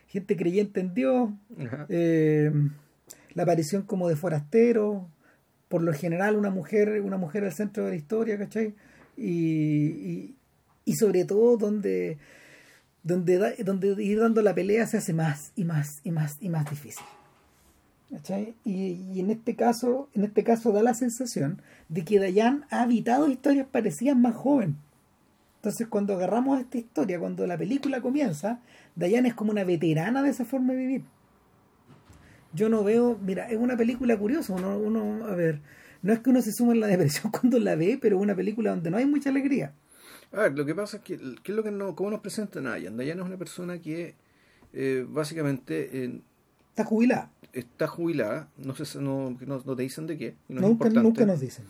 gente 0.08 0.36
creyente 0.36 0.80
en 0.80 0.94
Dios, 0.94 1.30
Ajá. 1.58 1.86
eh, 1.90 2.50
la 3.34 3.42
aparición 3.44 3.82
como 3.82 4.08
de 4.08 4.16
forastero, 4.16 5.08
por 5.68 5.82
lo 5.82 5.92
general 5.92 6.36
una 6.36 6.50
mujer, 6.50 7.00
una 7.02 7.16
mujer 7.16 7.44
al 7.44 7.52
centro 7.52 7.84
de 7.84 7.90
la 7.90 7.96
historia, 7.96 8.38
¿cachai? 8.38 8.74
Y, 9.16 9.32
y, 9.32 10.34
y 10.84 10.94
sobre 10.96 11.24
todo 11.24 11.56
donde, 11.56 12.18
donde, 13.02 13.38
da- 13.38 13.52
donde 13.64 14.02
ir 14.02 14.20
dando 14.20 14.42
la 14.42 14.54
pelea 14.54 14.86
se 14.86 14.98
hace 14.98 15.12
más 15.12 15.52
y 15.56 15.64
más 15.64 16.00
y 16.04 16.10
más 16.10 16.36
y 16.40 16.48
más 16.48 16.68
difícil. 16.68 17.04
¿Cachai? 18.10 18.54
Y, 18.64 18.98
y 19.14 19.20
en 19.20 19.30
este 19.30 19.56
caso, 19.56 20.08
en 20.14 20.24
este 20.24 20.44
caso 20.44 20.70
da 20.72 20.82
la 20.82 20.92
sensación 20.92 21.62
de 21.88 22.04
que 22.04 22.18
Dayan 22.18 22.66
ha 22.70 22.82
habitado 22.82 23.28
historias 23.28 23.66
parecidas 23.66 24.16
más 24.16 24.34
joven. 24.34 24.76
Entonces 25.56 25.86
cuando 25.86 26.14
agarramos 26.14 26.60
esta 26.60 26.76
historia, 26.76 27.18
cuando 27.18 27.46
la 27.46 27.56
película 27.56 28.02
comienza, 28.02 28.61
Dayan 28.96 29.24
es 29.24 29.33
como 29.35 29.52
una 29.52 29.64
veterana 29.64 30.22
de 30.22 30.28
esa 30.28 30.44
forma 30.44 30.74
de 30.74 30.78
vivir. 30.80 31.02
Yo 32.54 32.68
no 32.68 32.84
veo, 32.84 33.18
mira, 33.22 33.48
es 33.48 33.58
una 33.58 33.76
película 33.76 34.16
curiosa, 34.18 34.52
uno, 34.52 34.78
uno, 34.78 35.26
a 35.26 35.34
ver, 35.34 35.60
no 36.02 36.12
es 36.12 36.20
que 36.20 36.30
uno 36.30 36.42
se 36.42 36.52
suma 36.52 36.72
en 36.72 36.80
la 36.80 36.86
depresión 36.94 37.30
cuando 37.32 37.58
la 37.58 37.76
ve, 37.76 37.98
pero 38.00 38.16
es 38.16 38.22
una 38.22 38.34
película 38.34 38.70
donde 38.70 38.90
no 38.90 38.96
hay 38.96 39.06
mucha 39.06 39.30
alegría. 39.30 39.72
A 40.32 40.42
ver, 40.42 40.56
lo 40.56 40.64
que 40.64 40.74
pasa 40.74 40.98
es 40.98 41.02
que, 41.02 41.18
¿qué 41.42 41.52
es 41.52 41.56
lo 41.56 41.62
que 41.62 41.70
no, 41.70 41.94
cómo 41.94 42.10
nos 42.10 42.20
presentan 42.20 42.66
a 42.66 42.70
Dayan? 42.70 42.96
Dayan 42.96 43.20
es 43.20 43.26
una 43.26 43.36
persona 43.36 43.78
que 43.80 44.14
eh, 44.72 45.06
básicamente 45.08 46.04
eh, 46.04 46.20
Está 46.70 46.84
jubilada. 46.84 47.30
está 47.52 47.86
jubilada, 47.86 48.48
no, 48.56 48.74
sé, 48.74 48.98
no, 48.98 49.36
no, 49.46 49.62
no 49.64 49.76
te 49.76 49.82
dicen 49.82 50.06
de 50.06 50.16
qué, 50.16 50.34
no 50.48 50.56
es 50.56 50.62
nunca, 50.62 50.88
importante. 50.88 51.02
nunca 51.02 51.26
nos 51.26 51.40
dicen. 51.40 51.66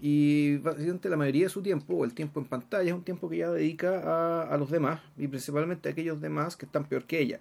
Y 0.00 0.56
básicamente 0.58 1.08
la 1.10 1.16
mayoría 1.18 1.44
de 1.44 1.50
su 1.50 1.62
tiempo, 1.62 1.94
o 1.94 2.04
el 2.06 2.14
tiempo 2.14 2.40
en 2.40 2.46
pantalla, 2.46 2.88
es 2.88 2.94
un 2.94 3.02
tiempo 3.02 3.28
que 3.28 3.36
ella 3.36 3.50
dedica 3.50 4.00
a, 4.00 4.42
a 4.44 4.56
los 4.56 4.70
demás, 4.70 5.00
y 5.18 5.28
principalmente 5.28 5.88
a 5.88 5.92
aquellos 5.92 6.20
demás 6.20 6.56
que 6.56 6.64
están 6.66 6.86
peor 6.86 7.04
que 7.04 7.20
ella. 7.20 7.40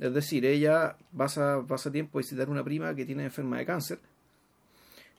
Es 0.00 0.14
decir, 0.14 0.46
ella 0.46 0.96
pasa, 1.16 1.64
pasa 1.66 1.90
tiempo 1.90 2.18
a 2.18 2.22
visitar 2.22 2.48
una 2.48 2.62
prima 2.62 2.94
que 2.94 3.04
tiene 3.04 3.24
enferma 3.24 3.58
de 3.58 3.66
cáncer. 3.66 3.98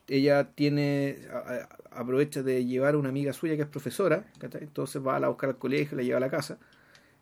Ella 0.06 0.48
tiene 0.54 1.18
aprovecha 1.98 2.42
de 2.42 2.64
llevar 2.64 2.94
a 2.94 2.98
una 2.98 3.08
amiga 3.08 3.32
suya 3.32 3.56
que 3.56 3.62
es 3.62 3.68
profesora, 3.68 4.24
¿cachai? 4.38 4.62
entonces 4.62 5.04
va 5.04 5.16
a 5.16 5.20
la 5.20 5.28
buscar 5.28 5.50
al 5.50 5.58
colegio, 5.58 5.96
la 5.96 6.02
lleva 6.02 6.18
a 6.18 6.20
la 6.20 6.30
casa, 6.30 6.58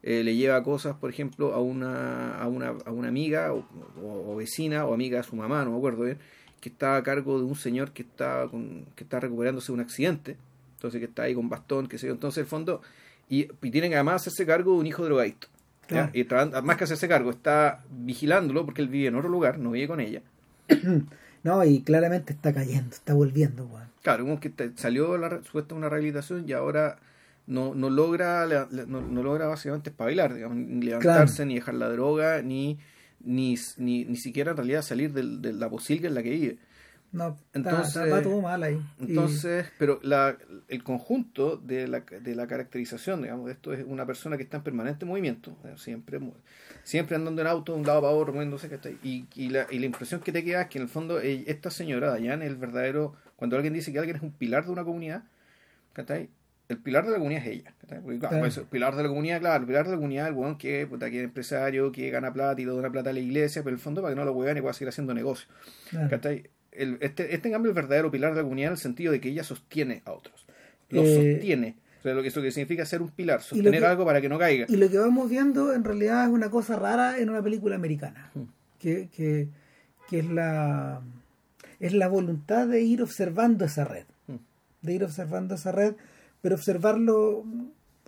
eh, 0.02 0.22
le 0.22 0.36
lleva 0.36 0.62
cosas, 0.62 0.96
por 0.96 1.10
ejemplo, 1.10 1.54
a 1.54 1.60
una, 1.60 2.36
a 2.36 2.46
una, 2.46 2.74
a 2.84 2.90
una 2.90 3.08
amiga 3.08 3.52
o, 3.54 4.36
vecina 4.36 4.84
o 4.84 4.94
amiga 4.94 5.18
de 5.18 5.24
su 5.24 5.34
mamá, 5.34 5.64
no 5.64 5.72
me 5.72 5.78
acuerdo 5.78 6.04
bien, 6.04 6.18
que 6.60 6.68
está 6.68 6.96
a 6.96 7.02
cargo 7.02 7.38
de 7.38 7.44
un 7.44 7.56
señor 7.56 7.92
que 7.92 8.02
está, 8.02 8.46
con, 8.50 8.84
que 8.94 9.04
está 9.04 9.18
recuperándose 9.18 9.68
de 9.68 9.72
un 9.72 9.80
accidente, 9.80 10.36
entonces 10.74 11.00
que 11.00 11.06
está 11.06 11.22
ahí 11.22 11.34
con 11.34 11.48
bastón, 11.48 11.86
que 11.86 11.98
sé 11.98 12.06
yo, 12.06 12.12
entonces 12.12 12.42
el 12.42 12.46
fondo, 12.46 12.82
y, 13.28 13.48
y 13.62 13.70
tienen 13.70 13.94
además 13.94 14.22
hacerse 14.22 14.44
cargo 14.44 14.74
de 14.74 14.80
un 14.80 14.86
hijo 14.86 15.04
drogadicto. 15.04 15.48
Claro. 15.86 16.10
Y 16.12 16.26
más 16.64 16.76
que 16.76 16.84
hacerse 16.84 17.08
cargo, 17.08 17.30
está 17.30 17.82
vigilándolo 17.90 18.64
porque 18.64 18.82
él 18.82 18.88
vive 18.88 19.08
en 19.08 19.14
otro 19.16 19.28
lugar, 19.28 19.58
no 19.58 19.70
vive 19.72 19.86
con 19.88 20.00
ella. 20.00 20.22
no, 21.42 21.64
y 21.64 21.82
claramente 21.82 22.32
está 22.32 22.52
cayendo, 22.52 22.94
está 22.94 23.14
volviendo, 23.14 23.66
weón. 23.66 23.86
Claro, 24.02 24.24
como 24.24 24.40
que 24.40 24.50
te- 24.50 24.72
salió 24.76 25.16
la, 25.18 25.42
supuesta 25.42 25.74
una 25.74 25.88
rehabilitación 25.88 26.48
y 26.48 26.52
ahora 26.52 26.98
no, 27.46 27.74
no 27.74 27.90
logra 27.90 28.46
no, 28.70 29.00
no 29.00 29.22
logra 29.22 29.46
básicamente 29.46 29.90
espabilar, 29.90 30.34
digamos, 30.34 30.56
ni 30.56 30.86
levantarse, 30.86 31.44
ni 31.46 31.54
dejar 31.56 31.74
la 31.74 31.88
droga, 31.88 32.42
ni, 32.42 32.78
ni, 33.24 33.56
ni, 33.78 34.04
ni 34.04 34.16
siquiera 34.16 34.52
en 34.52 34.56
realidad 34.56 34.82
salir 34.82 35.12
del- 35.12 35.40
de 35.42 35.52
la 35.52 35.68
posilga 35.68 36.08
en 36.08 36.14
la 36.14 36.22
que 36.22 36.30
vive. 36.30 36.58
No, 37.12 37.36
Entonces- 37.54 37.96
está, 38.04 38.22
todo 38.22 38.42
mal 38.42 38.62
ahí. 38.62 38.78
Y- 39.00 39.10
Entonces, 39.10 39.66
pero 39.78 39.98
la, 40.02 40.36
el 40.68 40.82
conjunto 40.82 41.56
de 41.56 41.88
la, 41.88 42.00
de 42.00 42.34
la 42.34 42.46
caracterización, 42.46 43.22
digamos, 43.22 43.46
de 43.46 43.52
esto 43.52 43.72
es 43.72 43.84
una 43.86 44.04
persona 44.04 44.36
que 44.36 44.42
está 44.42 44.58
en 44.58 44.62
permanente 44.64 45.06
movimiento, 45.06 45.56
eh, 45.64 45.74
siempre, 45.76 46.20
siempre 46.82 47.16
andando 47.16 47.40
en 47.40 47.48
auto 47.48 47.72
de 47.72 47.78
un 47.80 47.86
lado 47.86 48.02
para 48.02 48.12
otro, 48.12 48.32
moviéndose. 48.34 48.68
Y, 49.02 49.26
y, 49.34 49.48
la, 49.48 49.66
y 49.70 49.78
la 49.78 49.86
impresión 49.86 50.20
que 50.20 50.32
te 50.32 50.44
queda 50.44 50.62
es 50.62 50.68
que 50.68 50.78
en 50.78 50.82
el 50.82 50.88
fondo 50.90 51.20
eh, 51.20 51.44
esta 51.46 51.70
señora, 51.70 52.10
Dayan, 52.10 52.42
es 52.42 52.48
el 52.48 52.56
verdadero, 52.56 53.14
cuando 53.36 53.56
alguien 53.56 53.72
dice 53.74 53.92
que 53.92 53.98
alguien 53.98 54.16
es 54.16 54.22
un 54.22 54.32
pilar 54.32 54.64
de 54.66 54.72
una 54.72 54.84
comunidad, 54.84 55.22
¿cachai? 55.92 56.28
El 56.68 56.78
pilar 56.78 57.04
de 57.06 57.12
la 57.12 57.18
comunidad 57.18 57.42
es 57.46 57.48
ella. 57.60 57.74
pues, 58.40 58.56
el 58.58 58.64
pilar 58.64 58.96
de 58.96 59.04
la 59.04 59.08
comunidad, 59.08 59.38
claro, 59.40 59.60
el 59.60 59.66
pilar 59.68 59.84
de 59.84 59.92
la 59.92 59.96
comunidad 59.96 60.24
es 60.26 60.30
el 60.32 60.36
weón 60.36 60.58
que, 60.58 60.84
puta, 60.88 61.08
que 61.10 61.18
es 61.20 61.24
empresario, 61.24 61.92
que 61.92 62.10
gana 62.10 62.32
plata 62.32 62.60
y 62.60 62.64
le 62.64 62.72
dona 62.72 62.90
plata 62.90 63.10
a 63.10 63.12
la 63.12 63.20
iglesia, 63.20 63.62
pero 63.62 63.74
en 63.74 63.78
el 63.78 63.80
fondo 63.80 64.02
para 64.02 64.12
que 64.12 64.18
no 64.18 64.24
lo 64.24 64.32
huevan 64.32 64.56
y 64.56 64.60
pueda 64.60 64.74
seguir 64.74 64.88
haciendo 64.88 65.14
negocio. 65.14 65.46
claro. 65.88 66.08
Este, 67.00 67.34
este 67.34 67.48
en 67.48 67.52
cambio 67.52 67.70
es 67.72 67.76
el 67.76 67.82
verdadero 67.82 68.10
pilar 68.10 68.32
de 68.32 68.36
la 68.38 68.42
comunidad 68.42 68.68
en 68.68 68.72
el 68.72 68.78
sentido 68.78 69.12
de 69.12 69.20
que 69.20 69.28
ella 69.30 69.44
sostiene 69.44 70.02
a 70.04 70.12
otros. 70.12 70.46
Los 70.90 71.06
Eh, 71.06 71.32
sostiene. 71.34 71.76
O 72.00 72.02
sea, 72.02 72.14
lo 72.14 72.22
que 72.22 72.28
eso 72.28 72.40
que 72.42 72.52
significa 72.52 72.84
ser 72.86 73.02
un 73.02 73.10
pilar, 73.10 73.42
sostener 73.42 73.80
que- 73.80 73.86
algo 73.86 74.04
para 74.04 74.20
que 74.20 74.28
no 74.28 74.38
caiga. 74.38 74.66
Y 74.68 74.76
lo 74.76 74.88
que 74.88 74.98
vamos 74.98 75.28
viendo 75.28 75.72
en 75.72 75.82
realidad 75.84 76.24
es 76.24 76.30
una 76.30 76.50
cosa 76.50 76.76
rara 76.76 77.18
en 77.18 77.30
una 77.30 77.42
película 77.42 77.74
americana, 77.76 78.30
Mm. 78.34 78.42
que, 78.78 79.08
que, 79.14 79.48
que 80.08 80.18
es 80.20 80.26
la 80.30 81.02
es 81.80 81.92
la 81.92 82.08
voluntad 82.08 82.66
de 82.68 82.80
ir 82.82 83.02
observando 83.02 83.64
esa 83.64 83.84
red, 83.84 84.04
Mm. 84.28 84.36
de 84.82 84.92
ir 84.94 85.04
observando 85.04 85.56
esa 85.56 85.72
red, 85.72 85.94
pero 86.40 86.54
observarlo, 86.54 87.44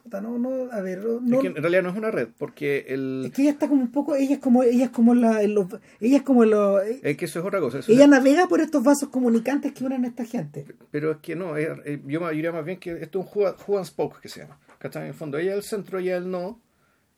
puta, 0.08 0.20
no, 0.20 0.38
no, 0.38 0.72
a 0.72 0.80
ver, 0.80 1.04
no, 1.04 1.36
Es 1.36 1.42
que 1.42 1.46
en 1.48 1.54
realidad 1.56 1.82
no 1.82 1.90
es 1.90 1.96
una 1.96 2.10
red, 2.10 2.28
porque 2.38 2.86
el, 2.88 3.24
es 3.26 3.32
que 3.32 3.42
ella 3.42 3.50
está 3.52 3.68
como 3.68 3.82
un 3.82 3.92
poco, 3.92 4.14
ella 4.16 4.34
es 4.34 4.40
como, 4.40 4.62
ella 4.62 4.84
es 4.86 4.90
como 4.90 5.14
la, 5.14 5.42
los- 5.44 5.66
ella 6.00 6.16
es 6.18 6.22
como 6.22 6.44
lo, 6.44 6.80
es 6.80 7.16
que 7.16 7.24
eso 7.24 7.40
es 7.40 7.44
otra 7.46 7.60
cosa. 7.60 7.80
ella 7.86 8.04
es- 8.04 8.08
navega 8.10 8.46
por 8.48 8.60
estos 8.60 8.82
vasos 8.82 9.08
comunicantes 9.10 9.72
que 9.72 9.84
unen 9.84 10.04
a 10.04 10.08
esta 10.08 10.24
gente. 10.24 10.64
pero 10.90 11.12
es 11.12 11.16
que 11.18 11.36
no, 11.36 11.56
es- 11.56 11.68
eh, 11.84 12.00
yo 12.06 12.28
diría 12.30 12.52
más 12.52 12.64
bien 12.64 12.78
que 12.78 12.92
esto 13.02 13.20
es 13.20 13.26
un 13.66 13.76
and 13.76 13.86
spoke 13.86 14.20
que 14.20 14.28
se 14.28 14.40
llama. 14.40 14.58
¿Cachai? 14.78 15.02
En 15.02 15.08
el 15.08 15.14
fondo, 15.14 15.38
ella 15.38 15.52
es 15.52 15.56
el 15.58 15.62
centro, 15.64 15.98
ella 15.98 16.16
es 16.18 16.22
el 16.22 16.30
no, 16.30 16.60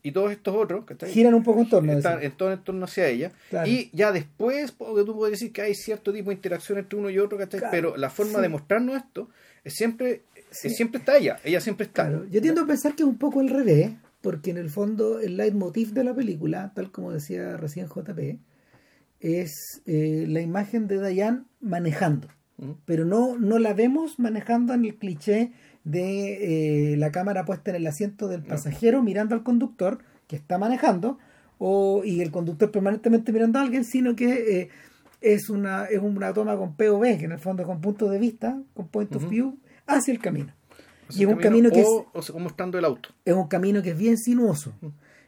y 0.03 0.13
todos 0.13 0.33
estos 0.33 0.55
otros. 0.57 0.85
Giran 1.09 1.35
un 1.35 1.43
poco 1.43 1.61
en 1.61 1.69
torno 1.69 1.93
están 1.93 2.23
en 2.23 2.33
todo 2.33 2.51
en 2.53 2.65
torno 2.65 2.87
hacia 2.87 3.07
ella 3.07 3.33
Claro. 3.51 3.69
y 3.69 3.91
ya 3.93 4.13
después 4.13 4.73
porque 4.73 5.05
tú 5.05 5.15
puedes 5.15 5.33
decir 5.39 5.53
que 5.53 5.61
hay 5.61 5.75
cierto 5.75 6.11
tipo 6.11 6.31
de 6.31 6.37
interacción 6.37 6.79
entre 6.79 6.99
uno 6.99 7.11
y 7.11 7.19
otro 7.19 7.37
¿cachai? 7.37 7.61
Claro, 7.61 7.71
pero 7.71 7.97
la 7.99 8.09
forma 8.09 8.37
sí. 8.37 8.41
de 8.41 8.49
mostrarnos 8.49 8.97
esto 8.97 9.29
es 9.63 9.75
siempre 9.75 10.23
Sí. 10.51 10.71
siempre 10.71 10.99
está 10.99 11.17
ella 11.17 11.39
ella 11.45 11.61
siempre 11.61 11.87
está 11.87 12.09
Claro, 12.09 12.27
yo 12.27 12.41
tiendo 12.41 12.63
a 12.63 12.67
pensar 12.67 12.95
que 12.95 13.03
es 13.03 13.09
un 13.09 13.19
poco 13.19 13.41
al 13.41 13.49
revés, 13.49 13.93
porque 14.21 14.51
en 14.51 14.59
el 14.59 14.71
fondo 14.71 15.21
el 15.21 15.37
leitmotiv 15.37 15.93
de 15.93 16.05
la 16.05 16.15
película, 16.15 16.73
tal 16.75 16.91
como 16.91 17.13
decía 17.13 17.57
recién 17.57 17.87
JP, 17.87 18.39
es 19.21 19.83
eh, 19.87 20.25
la 20.29 20.41
imagen 20.41 20.89
de 20.89 21.07
Diane 21.07 21.43
manejando. 21.61 22.29
Ujú. 22.59 22.77
Pero 22.85 23.05
no, 23.05 23.39
no 23.39 23.59
la 23.59 23.75
vemos 23.75 24.19
manejando 24.19 24.75
en 24.75 24.85
el 24.85 24.97
cliché 24.97 25.53
de 25.85 26.93
eh, 26.93 26.97
la 26.97 27.11
cámara 27.11 27.45
puesta 27.45 27.71
en 27.71 27.77
el 27.77 27.87
asiento 27.87 28.29
del 28.29 28.43
pasajero 28.43 29.03
mirando 29.03 29.35
al 29.35 29.43
conductor 29.43 29.99
que 30.27 30.37
está 30.37 30.59
manejando 30.59 31.19
o, 31.59 32.03
y 32.05 32.21
el 32.21 32.31
conductor 32.31 32.71
permanentemente 32.71 33.33
mirando 33.33 33.59
a 33.59 33.63
alguien, 33.63 33.85
sino 33.85 34.17
que 34.17 34.61
eh, 34.61 34.69
es, 35.21 35.51
una, 35.51 35.85
es 35.85 36.01
una 36.01 36.33
toma 36.33 36.57
con 36.57 36.75
POV, 36.75 37.19
que 37.19 37.25
en 37.27 37.33
el 37.33 37.39
fondo 37.39 37.63
es 37.63 37.67
con 37.67 37.81
punto 37.81 38.09
de 38.09 38.19
vista, 38.19 38.59
con 38.75 38.89
point 38.89 39.15
of 39.15 39.29
view, 39.29 39.59
hacia 39.97 40.13
el 40.13 40.21
camino. 40.21 40.53
Y 41.11 41.23
es 41.25 41.29
un 41.29 41.37
camino 41.39 41.71
que 41.71 41.81
es, 41.81 41.89
o, 41.89 42.39
mostrando 42.39 42.79
el 42.79 42.85
auto 42.85 43.09
es 43.25 43.35
un 43.35 43.49
camino 43.49 43.83
que 43.83 43.91
es 43.91 43.99
bien 43.99 44.17
sinuoso. 44.17 44.73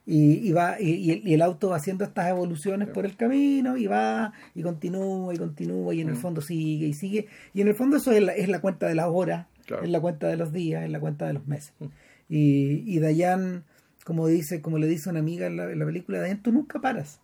Y, 0.05 0.49
y 0.49 0.53
va 0.53 0.81
y, 0.81 1.21
y 1.25 1.33
el, 1.35 1.43
auto 1.43 1.69
va 1.71 1.77
haciendo 1.77 2.05
estas 2.05 2.29
evoluciones 2.29 2.89
por 2.89 3.05
el 3.07 3.17
camino 3.17 3.77
y 3.77 3.87
va 3.87 4.33
y 4.53 4.63
continúa 4.63 5.33
y 5.33 5.39
continúa 5.39 5.95
y 5.95 6.01
en 6.01 6.09
el 6.09 6.15
Mm. 6.15 6.19
fondo 6.19 6.41
sigue 6.41 6.87
y 6.89 6.93
sigue 6.95 7.29
y 7.55 7.61
en 7.61 7.69
el 7.69 7.75
fondo 7.77 7.99
eso 7.99 8.11
es 8.11 8.21
la, 8.21 8.33
es 8.35 8.49
la 8.49 8.61
cuenta 8.61 8.89
de 8.89 8.97
las 8.97 9.07
horas 9.09 9.47
Claro. 9.65 9.85
es 9.85 9.91
la 9.91 10.01
cuenta 10.01 10.27
de 10.27 10.37
los 10.37 10.53
días 10.53 10.83
es 10.85 10.91
la 10.91 10.99
cuenta 10.99 11.27
de 11.29 11.35
los 11.35 11.47
meses 11.47 11.73
Mm. 11.79 11.85
y, 12.29 12.97
y 12.97 12.99
Dayan 12.99 13.63
como 14.05 14.27
dice 14.27 14.61
como 14.61 14.79
le 14.79 14.89
dice 14.89 15.09
una 15.09 15.21
amiga 15.21 15.47
en 15.47 15.57
la, 15.57 15.71
en 15.71 15.79
la 15.79 15.87
película 15.87 16.19
Dayan 16.21 16.43
tú 16.43 16.51
nunca 16.51 16.81
paras 16.81 17.21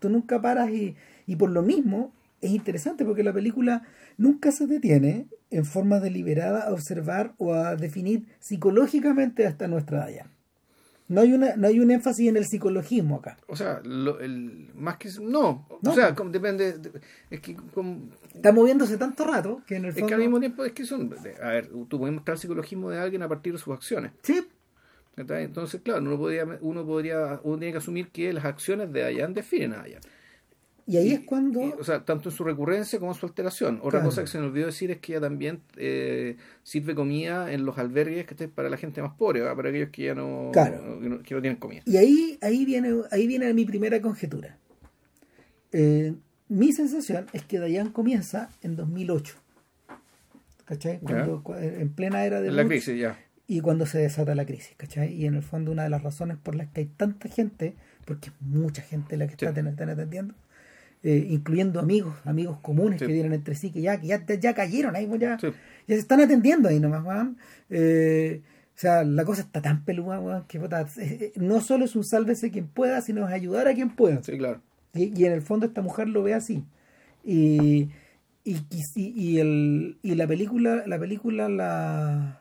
tú 0.00 0.08
nunca 0.10 0.42
paras 0.42 0.70
y, 0.70 0.96
y 1.28 1.36
por 1.36 1.50
lo 1.50 1.62
mismo 1.62 2.12
es 2.40 2.50
interesante 2.50 3.04
porque 3.04 3.22
la 3.22 3.32
película 3.32 3.82
nunca 4.18 4.50
se 4.50 4.66
detiene 4.66 5.26
en 5.50 5.64
forma 5.64 6.00
deliberada 6.00 6.60
a 6.68 6.72
observar 6.72 7.34
o 7.38 7.54
a 7.54 7.76
definir 7.76 8.24
psicológicamente 8.38 9.46
hasta 9.46 9.66
nuestra 9.68 10.00
Dayan 10.00 10.30
no 11.08 11.22
hay 11.22 11.32
una 11.32 11.56
no 11.56 11.66
hay 11.66 11.80
un 11.80 11.90
énfasis 11.90 12.28
en 12.28 12.36
el 12.36 12.46
psicologismo 12.46 13.16
acá. 13.16 13.36
O 13.48 13.56
sea 13.56 13.80
lo- 13.82 14.20
el, 14.20 14.70
más 14.76 14.96
que 14.96 15.08
no, 15.20 15.66
No. 15.82 15.90
o 15.90 15.92
sea 15.92 16.14
como 16.14 16.30
depende 16.30 16.78
de- 16.78 16.90
es 17.30 17.40
que 17.40 17.56
como- 17.74 18.10
está 18.32 18.52
moviéndose 18.52 18.96
tanto 18.96 19.24
rato 19.24 19.60
que 19.66 19.74
en 19.74 19.86
el 19.86 19.88
es 19.88 19.94
fondo 19.96 20.06
que 20.06 20.14
al 20.14 20.20
mismo 20.20 20.38
tiempo 20.38 20.64
es 20.64 20.70
que 20.70 20.84
son 20.84 21.12
a 21.42 21.48
ver 21.48 21.68
tú 21.88 21.98
puedes 21.98 22.14
mostrar 22.14 22.36
el 22.36 22.40
psicologismo 22.40 22.90
de 22.90 23.00
alguien 23.00 23.22
a 23.24 23.28
partir 23.28 23.52
de 23.52 23.58
sus 23.58 23.74
acciones. 23.74 24.12
Sí. 24.22 24.46
Entonces 25.16 25.80
claro 25.82 26.00
uno 26.00 26.16
podría 26.16 26.46
uno 26.60 26.86
podría 26.86 27.40
uno 27.42 27.58
tiene 27.58 27.72
que 27.72 27.78
asumir 27.78 28.08
que 28.10 28.32
las 28.32 28.44
acciones 28.44 28.92
de 28.92 29.00
Dayan 29.02 29.34
definen 29.34 29.72
a 29.72 29.78
Dayan 29.78 30.00
y 30.92 30.96
ahí 30.96 31.12
es 31.12 31.20
cuando 31.20 31.60
o 31.78 31.84
sea, 31.84 32.04
tanto 32.04 32.28
en 32.30 32.34
su 32.34 32.42
recurrencia 32.44 32.98
como 32.98 33.12
en 33.12 33.18
su 33.18 33.26
alteración. 33.26 33.76
Otra 33.78 33.90
Claro. 34.00 34.04
cosa 34.06 34.22
que 34.22 34.26
se 34.28 34.38
me 34.38 34.46
olvidó 34.46 34.66
decir 34.66 34.90
es 34.90 34.98
que 34.98 35.12
ella 35.12 35.20
también 35.20 35.60
eh, 35.76 36.36
sirve 36.62 36.94
comida 36.94 37.52
en 37.52 37.64
los 37.64 37.78
albergues 37.78 38.26
que 38.26 38.34
estén 38.34 38.50
para 38.50 38.68
la 38.68 38.76
gente 38.76 39.00
más 39.02 39.12
pobre, 39.14 39.40
¿verdad? 39.40 39.56
para 39.56 39.68
aquellos 39.70 39.90
que 39.90 40.04
ya 40.04 40.14
no, 40.14 40.50
Claro. 40.52 40.98
que 41.00 41.08
no, 41.08 41.22
que 41.22 41.34
no 41.34 41.40
tienen 41.40 41.56
comida. 41.58 41.82
y 41.86 41.96
ahí 41.96 42.38
ahí 42.42 42.64
viene 42.64 42.90
ahí 43.10 43.26
viene 43.26 43.52
mi 43.54 43.64
primera 43.64 44.00
conjetura 44.02 44.56
Eh, 45.72 46.14
mi 46.48 46.72
sensación 46.72 47.26
es 47.32 47.44
que 47.44 47.60
Dayan 47.60 47.90
comienza 47.92 48.50
en 48.62 48.74
2008 48.74 49.34
¿cachai? 50.64 50.98
Cuando, 51.00 51.42
cu- 51.42 51.54
en 51.54 51.90
plena 51.90 52.24
era 52.24 52.40
de 52.40 52.48
En 52.48 52.56
la 52.56 52.62
Bush, 52.62 52.70
crisis 52.70 52.98
ya. 53.00 53.18
y 53.46 53.60
cuando 53.60 53.86
se 53.86 53.98
desata 53.98 54.34
la 54.34 54.44
crisis, 54.46 54.74
¿cachai? 54.76 55.12
Y 55.12 55.26
en 55.26 55.34
el 55.34 55.42
fondo 55.42 55.72
una 55.72 55.82
de 55.84 55.90
las 55.90 56.02
razones 56.02 56.36
por 56.38 56.54
las 56.54 56.68
que 56.68 56.80
hay 56.80 56.86
tanta 56.86 57.28
gente, 57.28 57.74
porque 58.04 58.28
es 58.30 58.34
mucha 58.40 58.82
gente 58.82 59.16
la 59.16 59.26
que 59.26 59.36
Sí. 59.36 59.44
está 59.46 59.60
atendiendo, 59.82 60.34
eh, 61.02 61.26
incluyendo 61.30 61.80
amigos, 61.80 62.14
amigos 62.24 62.58
comunes 62.60 62.98
Sí. 63.00 63.06
que 63.06 63.12
vienen 63.12 63.32
entre 63.32 63.54
sí, 63.54 63.70
que 63.70 63.80
ya, 63.80 64.00
que 64.00 64.06
ya, 64.06 64.24
ya 64.26 64.54
cayeron 64.54 64.94
ahí, 64.96 65.06
pues 65.06 65.20
ya, 65.20 65.38
Sí. 65.38 65.46
ya 65.88 65.94
se 65.94 66.00
están 66.00 66.20
atendiendo 66.20 66.68
ahí 66.68 66.78
nomás, 66.80 67.04
weón. 67.04 67.36
Eh, 67.70 68.42
o 68.76 68.78
sea, 68.80 69.04
la 69.04 69.24
cosa 69.24 69.42
está 69.42 69.60
tan 69.62 69.84
peluda, 69.84 70.20
weón, 70.20 70.44
que 70.48 70.58
puta, 70.60 70.86
eh, 70.98 71.32
no 71.36 71.60
solo 71.60 71.84
es 71.84 71.96
un 71.96 72.04
sálvese 72.04 72.50
quien 72.50 72.66
pueda, 72.66 73.00
sino 73.02 73.26
es 73.26 73.32
ayudar 73.32 73.68
a 73.68 73.74
quien 73.74 73.90
pueda. 73.90 74.22
Sí, 74.22 74.36
claro. 74.38 74.60
Y, 74.94 75.18
y 75.18 75.24
en 75.26 75.32
el 75.32 75.42
fondo 75.42 75.66
esta 75.66 75.82
mujer 75.82 76.08
lo 76.08 76.22
ve 76.22 76.34
así. 76.34 76.64
Y, 77.24 77.90
y, 78.44 78.56
y, 78.94 79.12
y 79.14 79.38
el, 79.38 79.98
y 80.02 80.14
la 80.14 80.26
película, 80.26 80.82
la 80.86 80.98
película 80.98 81.48
la, 81.48 82.40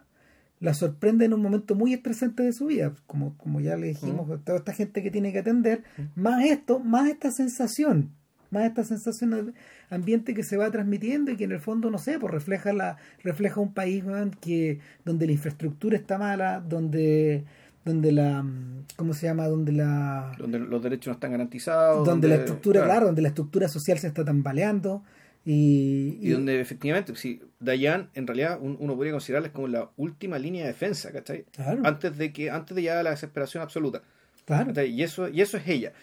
la 0.60 0.74
sorprende 0.74 1.26
en 1.26 1.34
un 1.34 1.42
momento 1.42 1.76
muy 1.76 1.94
estresante 1.94 2.44
de 2.44 2.54
su 2.54 2.68
vida. 2.68 2.94
Como, 3.06 3.38
como 3.38 3.60
ya 3.60 3.76
le 3.76 3.88
dijimos, 3.88 4.28
toda 4.46 4.60
esta 4.60 4.74
gente 4.74 5.04
que 5.04 5.12
tiene 5.12 5.32
que 5.34 5.40
atender, 5.40 5.84
más 6.16 6.44
esto, 6.46 6.80
más 6.80 7.10
esta 7.10 7.32
sensación, 7.32 8.12
más 8.52 8.64
esta 8.66 8.84
sensación 8.84 9.30
de 9.32 9.54
ambiente 9.90 10.34
que 10.34 10.44
se 10.44 10.58
va 10.58 10.70
transmitiendo 10.72 11.32
y 11.32 11.38
que 11.38 11.44
en 11.46 11.52
el 11.52 11.60
fondo, 11.60 11.90
no 11.92 11.98
sé, 11.98 12.18
pues 12.20 12.32
refleja 12.34 12.74
la, 12.74 12.98
refleja 13.24 13.60
un 13.62 13.74
país 13.74 14.04
que, 14.42 14.80
donde 15.06 15.26
la 15.28 15.32
infraestructura 15.34 15.96
está 15.98 16.18
mala, 16.18 16.60
donde 16.68 17.44
donde 17.86 18.12
la 18.12 18.46
¿cómo 18.98 19.14
se 19.14 19.26
llama? 19.28 19.48
donde 19.48 19.72
la 19.72 20.34
Donde 20.38 20.60
los 20.60 20.84
derechos 20.84 21.08
no 21.08 21.14
están 21.14 21.32
garantizados. 21.32 22.06
donde 22.06 22.28
la 22.28 22.36
estructura, 22.36 22.84
claro. 22.84 23.06
donde 23.08 23.22
la 23.22 23.30
estructura 23.30 23.68
social 23.70 23.98
se 23.98 24.08
está 24.08 24.24
tambaleando 24.26 25.02
y, 25.46 26.18
Y, 26.22 26.30
donde 26.32 26.60
efectivamente, 26.60 27.16
si 27.16 27.42
Dayan 27.60 28.10
en 28.14 28.28
realidad 28.28 28.60
un- 28.62 28.78
uno 28.80 28.96
podría 28.96 29.14
considerarles 29.14 29.52
como 29.54 29.68
la 29.68 29.90
última 29.98 30.38
línea 30.38 30.64
de 30.64 30.68
defensa, 30.68 31.12
¿cachai? 31.12 31.46
claro, 31.54 31.82
Antes 31.86 32.18
de 32.18 32.32
que 32.34 32.50
antes 32.52 32.76
de 32.76 32.82
llegar 32.82 32.98
a 32.98 33.04
la 33.04 33.12
desesperación 33.12 33.64
absoluta. 33.64 34.02
Y 34.88 35.04
eso, 35.04 35.30
y 35.30 35.42
eso 35.42 35.58
es 35.58 35.68
ella. 35.68 35.94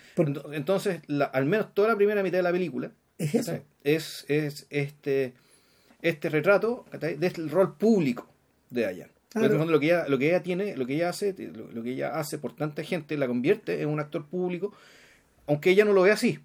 Entonces, 0.53 1.01
la- 1.07 1.27
al 1.27 1.47
menos 1.47 1.75
toda 1.75 1.89
la 1.89 1.97
primera 1.97 2.23
mitad 2.23 2.39
de 2.39 2.43
la 2.43 2.53
película 2.53 2.91
es 3.19 3.35
eso. 3.35 3.59
es, 3.85 4.25
es 4.29 4.67
este, 4.71 5.33
este 6.03 6.29
retrato 6.31 6.85
¿cachai? 6.91 7.17
del 7.17 7.51
rol 7.51 7.77
público 7.77 8.29
de 8.71 8.83
Dayan. 8.83 9.11
Claro. 9.31 9.65
Lo 9.67 9.81
que 9.81 9.87
ella, 9.87 10.09
lo 10.09 10.19
que 10.19 10.29
ella 10.29 10.43
tiene, 10.43 10.77
lo 10.77 10.87
que 10.87 10.95
ella 10.95 11.11
hace, 11.11 11.35
lo, 11.39 11.71
lo 11.71 11.83
que 11.83 11.91
ella 11.93 12.19
hace 12.19 12.39
por 12.39 12.57
tanta 12.57 12.83
gente, 12.83 13.19
la 13.19 13.27
convierte 13.27 13.83
en 13.83 13.89
un 13.91 14.01
actor 14.01 14.25
público, 14.27 14.73
aunque 15.47 15.71
ella 15.71 15.85
no 15.85 15.93
lo 15.93 16.03
ve 16.03 16.11
así. 16.13 16.39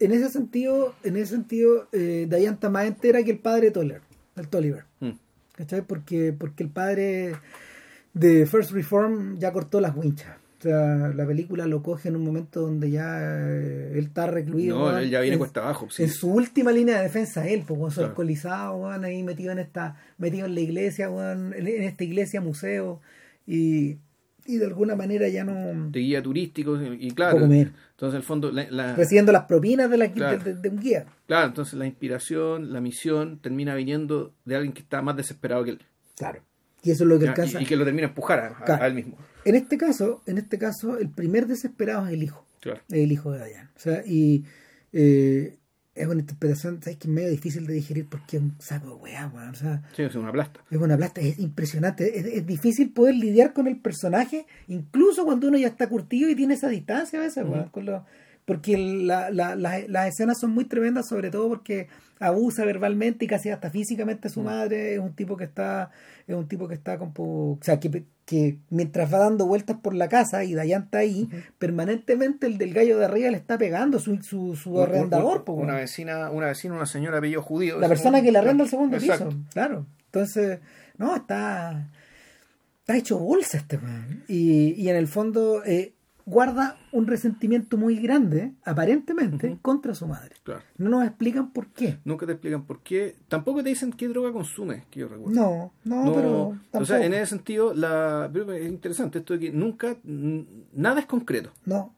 En 0.00 0.12
ese 0.12 0.28
sentido, 0.28 0.94
en 1.04 1.16
ese 1.16 1.32
sentido, 1.34 1.88
eh, 1.92 2.26
Diane 2.28 2.54
está 2.54 2.68
más 2.68 2.86
entera 2.86 3.22
que 3.22 3.30
el 3.30 3.38
padre 3.38 3.66
de 3.66 3.70
Toller, 3.70 4.00
el 4.36 4.48
Tolliver. 4.48 4.84
Mm. 5.00 5.10
¿Cachai? 5.54 5.82
Porque, 5.82 6.34
porque 6.36 6.64
el 6.64 6.68
padre 6.70 7.34
de 8.12 8.44
First 8.46 8.72
Reform 8.72 9.38
ya 9.38 9.52
cortó 9.52 9.80
las 9.80 9.94
winchas. 9.96 10.36
O 10.58 10.62
sea, 10.62 11.12
la 11.14 11.26
película 11.26 11.66
lo 11.66 11.82
coge 11.82 12.08
en 12.08 12.16
un 12.16 12.24
momento 12.24 12.62
donde 12.62 12.90
ya 12.90 13.18
eh, 13.20 13.92
él 13.98 14.06
está 14.06 14.26
recluido. 14.26 14.78
No, 14.78 14.98
él 14.98 15.10
ya 15.10 15.20
viene 15.20 15.34
en- 15.34 15.38
cuesta 15.38 15.60
abajo. 15.60 15.88
sí. 15.90 16.02
En 16.04 16.08
su 16.10 16.30
última 16.32 16.72
línea 16.72 16.96
de 16.96 17.02
defensa, 17.02 17.46
él, 17.46 17.64
pues, 17.66 17.94
Claro. 17.94 18.08
alcoholizado, 18.08 18.76
weón, 18.76 19.04
ahí 19.04 19.22
metido 19.22 19.52
en 19.52 19.58
esta, 19.58 19.96
metido 20.16 20.46
en 20.46 20.54
la 20.54 20.60
iglesia, 20.60 21.06
en, 21.06 21.52
en 21.52 21.82
esta 21.82 22.04
iglesia 22.04 22.40
museo, 22.40 23.00
y, 23.46 23.98
y 24.46 24.56
de 24.56 24.64
alguna 24.66 24.96
manera 24.96 25.28
ya 25.28 25.44
no 25.44 25.90
de 25.90 26.00
guía 26.00 26.22
turístico 26.22 26.80
y, 26.82 27.10
claro, 27.10 27.46
menos. 27.46 27.72
entonces 27.90 28.16
el 28.16 28.22
fondo, 28.22 28.50
la, 28.50 28.66
la- 28.70 28.94
recibiendo 28.96 29.32
las 29.32 29.44
propinas 29.44 29.90
de, 29.90 29.96
la, 29.98 30.10
Claro. 30.12 30.38
de, 30.38 30.54
de- 30.54 30.60
de 30.60 30.68
un 30.70 30.80
guía. 30.80 31.04
claro, 31.26 31.48
entonces 31.48 31.74
la 31.74 31.84
inspiración, 31.86 32.72
la 32.72 32.80
misión 32.80 33.40
termina 33.40 33.74
viniendo 33.74 34.32
de 34.46 34.56
alguien 34.56 34.72
que 34.72 34.80
está 34.80 35.02
más 35.02 35.16
desesperado 35.16 35.64
que 35.64 35.70
él 35.72 35.80
Claro. 36.16 36.40
Y 36.82 36.92
eso 36.92 37.02
es 37.04 37.10
lo 37.10 37.18
que 37.18 37.28
alcanza. 37.28 37.60
y, 37.60 37.64
y 37.64 37.66
que 37.66 37.76
lo 37.76 37.84
termina 37.84 38.06
a 38.06 38.10
empujar 38.10 38.38
a, 38.38 38.46
a- 38.46 38.64
Claro. 38.64 38.82
a 38.84 38.86
él 38.86 38.94
mismo. 38.94 39.16
En 39.46 39.54
este 39.54 39.78
caso, 39.78 40.22
en 40.26 40.38
este 40.38 40.58
caso, 40.58 40.98
el 40.98 41.08
primer 41.08 41.46
desesperado 41.46 42.06
es 42.06 42.12
el 42.12 42.22
hijo. 42.22 42.44
Claro. 42.60 42.80
Es 42.88 42.98
el 42.98 43.12
hijo 43.12 43.32
de 43.32 43.38
Dayan. 43.38 43.70
O 43.76 43.78
sea, 43.80 44.02
y 44.04 44.44
eh, 44.92 45.56
es 45.94 46.06
una 46.06 46.20
interpretación, 46.20 46.82
¿sabes? 46.82 46.98
que 46.98 47.08
es 47.08 47.12
medio 47.14 47.30
difícil 47.30 47.66
de 47.66 47.74
digerir 47.74 48.06
porque 48.08 48.36
es 48.36 48.42
un 48.42 48.54
saco 48.58 48.88
de 48.88 48.94
weá, 48.96 49.28
weón. 49.34 49.48
O 49.50 49.54
sea, 49.54 49.82
Sí, 49.94 50.02
es 50.02 50.14
una 50.14 50.32
plasta. 50.32 50.60
es 50.70 50.78
una 50.78 50.96
plata, 50.96 51.20
es 51.20 51.38
impresionante. 51.38 52.18
Es, 52.18 52.26
es 52.26 52.46
difícil 52.46 52.90
poder 52.92 53.14
lidiar 53.14 53.52
con 53.52 53.66
el 53.66 53.78
personaje, 53.80 54.46
incluso 54.68 55.24
cuando 55.24 55.48
uno 55.48 55.56
ya 55.58 55.68
está 55.68 55.88
curtido 55.88 56.28
y 56.28 56.34
tiene 56.34 56.54
esa 56.54 56.68
distancia 56.68 57.18
a 57.18 57.22
veces, 57.22 57.44
Ujú. 57.44 57.52
weón, 57.54 57.68
con 57.70 57.86
lo- 57.86 58.04
porque 58.46 58.78
la- 58.78 59.28
la- 59.30 59.54
la- 59.56 59.80
las 59.86 60.08
escenas 60.08 60.38
son 60.40 60.52
muy 60.52 60.64
tremendas, 60.64 61.06
sobre 61.08 61.30
todo 61.30 61.48
porque 61.48 61.88
abusa 62.18 62.64
verbalmente 62.64 63.26
y 63.26 63.28
casi 63.28 63.50
hasta 63.50 63.68
físicamente 63.70 64.28
a 64.28 64.30
su 64.30 64.40
Mm. 64.40 64.44
madre. 64.44 64.94
Es 64.94 65.00
un 65.00 65.12
tipo 65.14 65.36
que 65.36 65.44
está, 65.44 65.90
es 66.26 66.34
un 66.34 66.48
tipo 66.48 66.66
que 66.66 66.74
está 66.74 66.96
como, 66.96 67.12
o 67.52 67.58
sea, 67.60 67.78
que, 67.78 68.04
que 68.24 68.56
mientras 68.70 69.12
va 69.12 69.18
dando 69.18 69.46
vueltas 69.46 69.76
por 69.82 69.94
la 69.94 70.08
casa 70.08 70.42
y 70.44 70.54
Dayan 70.54 70.84
está 70.84 70.98
ahí, 70.98 71.28
permanentemente 71.58 72.46
el 72.46 72.56
del 72.56 72.72
gallo 72.72 72.98
de 72.98 73.04
arriba 73.04 73.30
le 73.30 73.36
está 73.36 73.58
pegando 73.58 73.98
su, 73.98 74.16
su, 74.22 74.56
su 74.56 74.80
arrendador. 74.80 75.44
una 75.48 75.74
vecina, 75.74 76.30
una 76.30 76.46
vecina, 76.46 76.74
una 76.74 76.86
señora 76.86 77.18
apellido 77.18 77.42
judío. 77.42 77.78
La 77.78 77.88
persona 77.88 78.22
que 78.22 78.32
le 78.32 78.38
arrenda 78.38 78.64
el 78.64 78.70
segundo 78.70 78.96
exacto. 78.96 79.28
piso, 79.28 79.40
claro. 79.52 79.86
Entonces, 80.06 80.60
no, 80.96 81.14
está, 81.16 81.90
está 82.80 82.96
hecho 82.96 83.18
bolsa 83.18 83.58
este 83.58 83.76
weón. 83.76 84.22
Y, 84.28 84.72
y 84.80 84.88
en 84.88 84.96
el 84.96 85.08
fondo, 85.08 85.62
eh, 85.64 85.92
guarda 86.26 86.76
un 86.90 87.06
resentimiento 87.06 87.76
muy 87.76 87.96
grande, 87.96 88.52
aparentemente, 88.64 89.58
contra 89.62 89.94
su 89.94 90.08
madre. 90.08 90.34
Claro. 90.42 90.62
No 90.76 90.90
nos 90.90 91.06
explican 91.06 91.52
por 91.52 91.68
qué. 91.68 91.98
Nunca 92.04 92.26
te 92.26 92.32
explican 92.32 92.64
por 92.64 92.80
qué. 92.80 93.14
Tampoco 93.28 93.62
te 93.62 93.68
dicen 93.68 93.92
qué 93.92 94.08
droga 94.08 94.32
consume, 94.32 94.84
que 94.90 95.00
yo 95.00 95.08
recuerdo. 95.08 95.32
No, 95.34 95.72
no, 95.84 96.12
pero 96.12 96.48
O 96.48 96.52
sea, 96.52 96.68
tampoco. 96.72 96.94
en 96.96 97.14
ese 97.14 97.26
sentido, 97.26 97.72
la, 97.74 98.28
pero 98.32 98.52
es 98.52 98.66
interesante 98.68 99.20
esto 99.20 99.34
de 99.34 99.40
que 99.40 99.52
nunca, 99.52 99.96
nada 100.02 101.00
es 101.00 101.06
concreto. 101.06 101.52
No. 101.64 101.94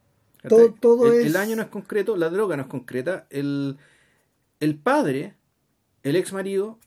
Todo, 0.46 0.72
todo 0.74 1.10
el, 1.12 1.20
es... 1.20 1.26
el 1.26 1.36
año 1.36 1.56
no 1.56 1.62
es 1.62 1.68
concreto, 1.68 2.16
la 2.16 2.28
droga 2.28 2.56
no 2.56 2.62
es 2.64 2.68
concreta, 2.68 3.26
el, 3.30 3.78
el 4.60 4.76
padre, 4.76 5.34
el 6.02 6.16
ex 6.16 6.32
marido, 6.34 6.78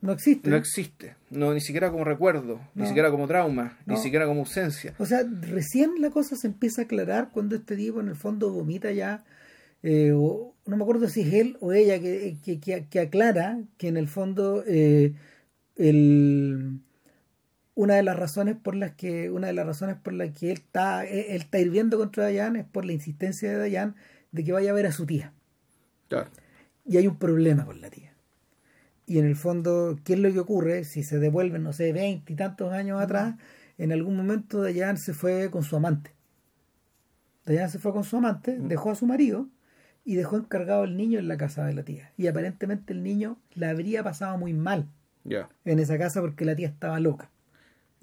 no 0.00 0.12
existe. 0.12 0.48
no 0.50 0.56
existe. 0.56 1.14
No, 1.30 1.52
ni 1.54 1.60
siquiera 1.60 1.90
como 1.90 2.04
recuerdo, 2.04 2.60
ni 2.74 2.82
No. 2.82 2.88
siquiera 2.88 3.10
como 3.10 3.26
trauma, 3.26 3.76
ni 3.86 3.94
No. 3.94 4.00
siquiera 4.00 4.26
como 4.26 4.40
ausencia. 4.40 4.94
O 4.98 5.06
sea, 5.06 5.22
recién 5.42 5.92
la 6.00 6.10
cosa 6.10 6.36
se 6.36 6.46
empieza 6.46 6.82
a 6.82 6.84
aclarar 6.84 7.30
cuando 7.32 7.56
este 7.56 7.76
tipo 7.76 8.00
en 8.00 8.08
el 8.08 8.16
fondo 8.16 8.52
vomita 8.52 8.90
ya, 8.92 9.24
eh, 9.82 10.12
o, 10.14 10.54
no 10.66 10.76
me 10.76 10.82
acuerdo 10.82 11.08
si 11.08 11.22
es 11.22 11.32
él 11.34 11.56
o 11.60 11.72
ella 11.72 11.98
que, 12.00 12.36
que, 12.44 12.58
que- 12.60 12.86
que 12.90 13.00
aclara 13.00 13.60
que 13.76 13.88
en 13.88 13.96
el 13.96 14.08
fondo 14.08 14.62
eh, 14.66 15.14
el, 15.76 16.80
una 17.74 17.94
de 17.94 18.02
las 18.02 18.16
razones 18.16 18.56
por 18.56 18.74
las 18.74 18.92
que 18.94 19.30
una 19.30 19.46
de 19.46 19.52
las 19.52 19.66
razones 19.66 19.96
por 19.96 20.12
las 20.12 20.30
que 20.32 20.50
él 20.50 20.58
está 20.58 21.04
él, 21.06 21.26
él 21.28 21.40
está 21.42 21.58
hirviendo 21.60 21.96
contra 21.96 22.24
Dayan 22.24 22.56
es 22.56 22.64
por 22.66 22.84
la 22.84 22.92
insistencia 22.92 23.48
de 23.50 23.56
Dayan 23.56 23.94
de 24.32 24.44
que 24.44 24.52
vaya 24.52 24.70
a 24.70 24.74
ver 24.74 24.86
a 24.86 24.92
su 24.92 25.06
tía 25.06 25.32
Claro. 26.08 26.28
y 26.84 26.96
hay 26.96 27.06
un 27.06 27.16
problema 27.18 27.64
con 27.64 27.80
la 27.80 27.88
tía. 27.90 28.07
Y 29.10 29.18
en 29.18 29.24
el 29.24 29.36
fondo, 29.36 29.98
¿qué 30.04 30.12
es 30.12 30.18
lo 30.18 30.30
que 30.30 30.38
ocurre? 30.38 30.84
Si 30.84 31.02
se 31.02 31.18
devuelven, 31.18 31.62
no 31.62 31.72
sé, 31.72 31.92
veinte 31.94 32.34
y 32.34 32.36
tantos 32.36 32.72
años 32.74 33.00
atrás, 33.00 33.36
en 33.78 33.90
algún 33.90 34.14
momento 34.16 34.60
Dayan 34.60 34.98
se 34.98 35.14
fue 35.14 35.50
con 35.50 35.62
su 35.62 35.76
amante. 35.76 36.12
Dayan 37.46 37.70
se 37.70 37.78
fue 37.78 37.92
con 37.92 38.04
su 38.04 38.16
amante, 38.18 38.58
dejó 38.60 38.90
a 38.90 38.94
su 38.94 39.06
marido 39.06 39.48
y 40.04 40.16
dejó 40.16 40.36
encargado 40.36 40.82
al 40.82 40.96
niño 40.96 41.18
en 41.18 41.28
la 41.28 41.38
casa 41.38 41.64
de 41.64 41.72
la 41.72 41.82
tía. 41.84 42.12
Y 42.18 42.26
aparentemente 42.26 42.92
el 42.92 43.02
niño 43.02 43.38
la 43.54 43.70
habría 43.70 44.02
pasado 44.02 44.36
muy 44.36 44.52
mal 44.52 44.86
Ya. 45.24 45.48
en 45.64 45.78
esa 45.78 45.96
casa 45.98 46.20
porque 46.20 46.44
la 46.44 46.54
tía 46.54 46.68
estaba 46.68 47.00
loca. 47.00 47.30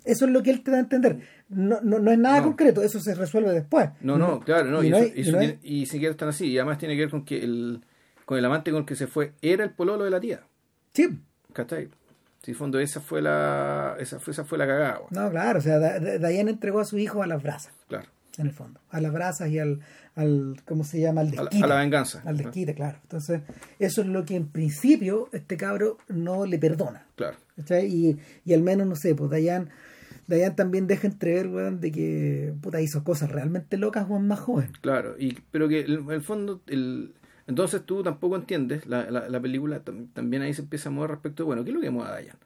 Eso 0.06 0.26
es 0.26 0.32
lo 0.32 0.42
que 0.44 0.50
él 0.52 0.64
te 0.64 0.72
da 0.72 0.78
a 0.78 0.82
entender. 0.82 1.20
No, 1.50 1.82
no, 1.82 2.00
no 2.00 2.12
es 2.12 2.18
nada 2.18 2.38
No. 2.40 2.46
concreto, 2.46 2.82
eso 2.82 3.00
se 3.00 3.14
resuelve 3.16 3.52
después. 3.54 3.90
No, 4.02 4.18
no, 4.18 4.40
claro, 4.40 4.70
no. 4.72 4.84
Y, 4.84 4.88
y 4.88 4.94
eso, 4.94 5.06
y 5.06 5.18
y 5.18 5.22
eso 5.22 5.38
tiene- 5.38 5.60
y 5.62 5.86
siquiera 5.86 6.12
están 6.12 6.30
así. 6.30 6.48
Y 6.48 6.58
además 6.58 6.78
tiene 6.80 6.96
que 6.96 7.02
ver 7.02 7.10
con 7.12 7.26
que 7.26 7.44
el, 7.44 7.82
con 8.26 8.38
el 8.40 8.46
amante 8.46 8.72
con 8.72 8.82
el 8.82 8.86
que 8.88 8.96
se 8.96 9.06
fue 9.08 9.34
era 9.44 9.64
el 9.64 9.72
pololo 9.72 10.04
de 10.04 10.10
la 10.12 10.20
tía. 10.20 10.42
Sí, 10.96 11.20
¿Cachai? 11.54 11.90
En 12.48 12.54
fondo 12.56 12.80
esa 12.80 13.02
fue 13.02 13.22
la, 13.24 13.96
esa 14.00 14.20
fue, 14.20 14.32
esa 14.32 14.44
fue 14.46 14.58
la 14.60 14.68
cagada, 14.68 15.00
no, 15.10 15.30
claro, 15.32 15.58
o 15.60 15.62
sea, 15.62 15.80
Dayan 15.80 16.48
entregó 16.48 16.80
a 16.80 16.86
su 16.86 16.98
hijo 17.00 17.24
a 17.24 17.28
las 17.28 17.42
brasas. 17.42 17.74
Claro. 17.88 18.08
en 18.38 18.46
el 18.48 18.54
fondo, 18.54 18.80
a 18.92 19.02
las 19.02 19.12
brasas 19.12 19.50
y 19.50 19.58
al, 19.58 19.80
al 20.16 20.62
¿cómo 20.66 20.84
se 20.84 21.00
llama? 21.00 21.22
Al 21.22 21.28
A 21.30 21.32
la, 21.32 21.42
desquite. 21.44 21.64
a 21.64 21.68
la 21.68 21.76
venganza. 21.80 22.22
Al 22.24 22.38
desquite, 22.38 22.76
claro. 22.76 23.00
Entonces, 23.02 23.42
eso 23.80 24.02
es 24.02 24.08
lo 24.08 24.26
que 24.26 24.36
en 24.36 24.48
principio 24.48 25.28
este 25.32 25.58
cabro 25.58 25.98
no 26.08 26.46
le 26.46 26.60
perdona. 26.60 27.06
Claro. 27.16 27.38
¿cachai? 27.56 27.88
Y, 27.88 28.20
y 28.46 28.54
al 28.54 28.62
menos, 28.62 28.86
no 28.86 28.96
sé, 28.96 29.16
pues 29.16 29.32
Dayan, 29.32 29.70
Dayan 30.28 30.56
también 30.56 30.86
deja 30.86 31.08
entrever, 31.08 31.48
weón, 31.48 31.80
de 31.80 31.92
que 31.92 32.54
puta 32.62 32.80
hizo 32.80 33.04
cosas 33.04 33.32
realmente 33.32 33.78
locas, 33.78 34.08
weón, 34.08 34.28
más 34.28 34.40
joven. 34.40 34.72
Claro, 34.82 35.16
y, 35.18 35.34
pero 35.50 35.68
que 35.68 35.80
el- 35.80 36.00
en 36.00 36.12
el 36.12 36.22
fondo, 36.22 36.62
el, 36.68 37.16
entonces 37.48 37.84
tú 37.86 38.02
tampoco 38.04 38.36
entiendes, 38.36 38.86
la, 38.88 39.10
la, 39.12 39.30
la 39.30 39.40
película 39.40 39.84
tam- 39.84 40.08
también 40.14 40.42
ahí 40.42 40.54
se 40.54 40.62
empieza 40.62 40.90
a 40.90 40.92
mover 40.92 41.12
respecto 41.12 41.44
de, 41.44 41.48
bueno, 41.48 41.64
¿qué 41.64 41.70
es 41.72 41.76
lo 41.76 41.82
que 41.82 41.90
mueve 41.92 42.10
a 42.10 42.14
Dayan? 42.14 42.38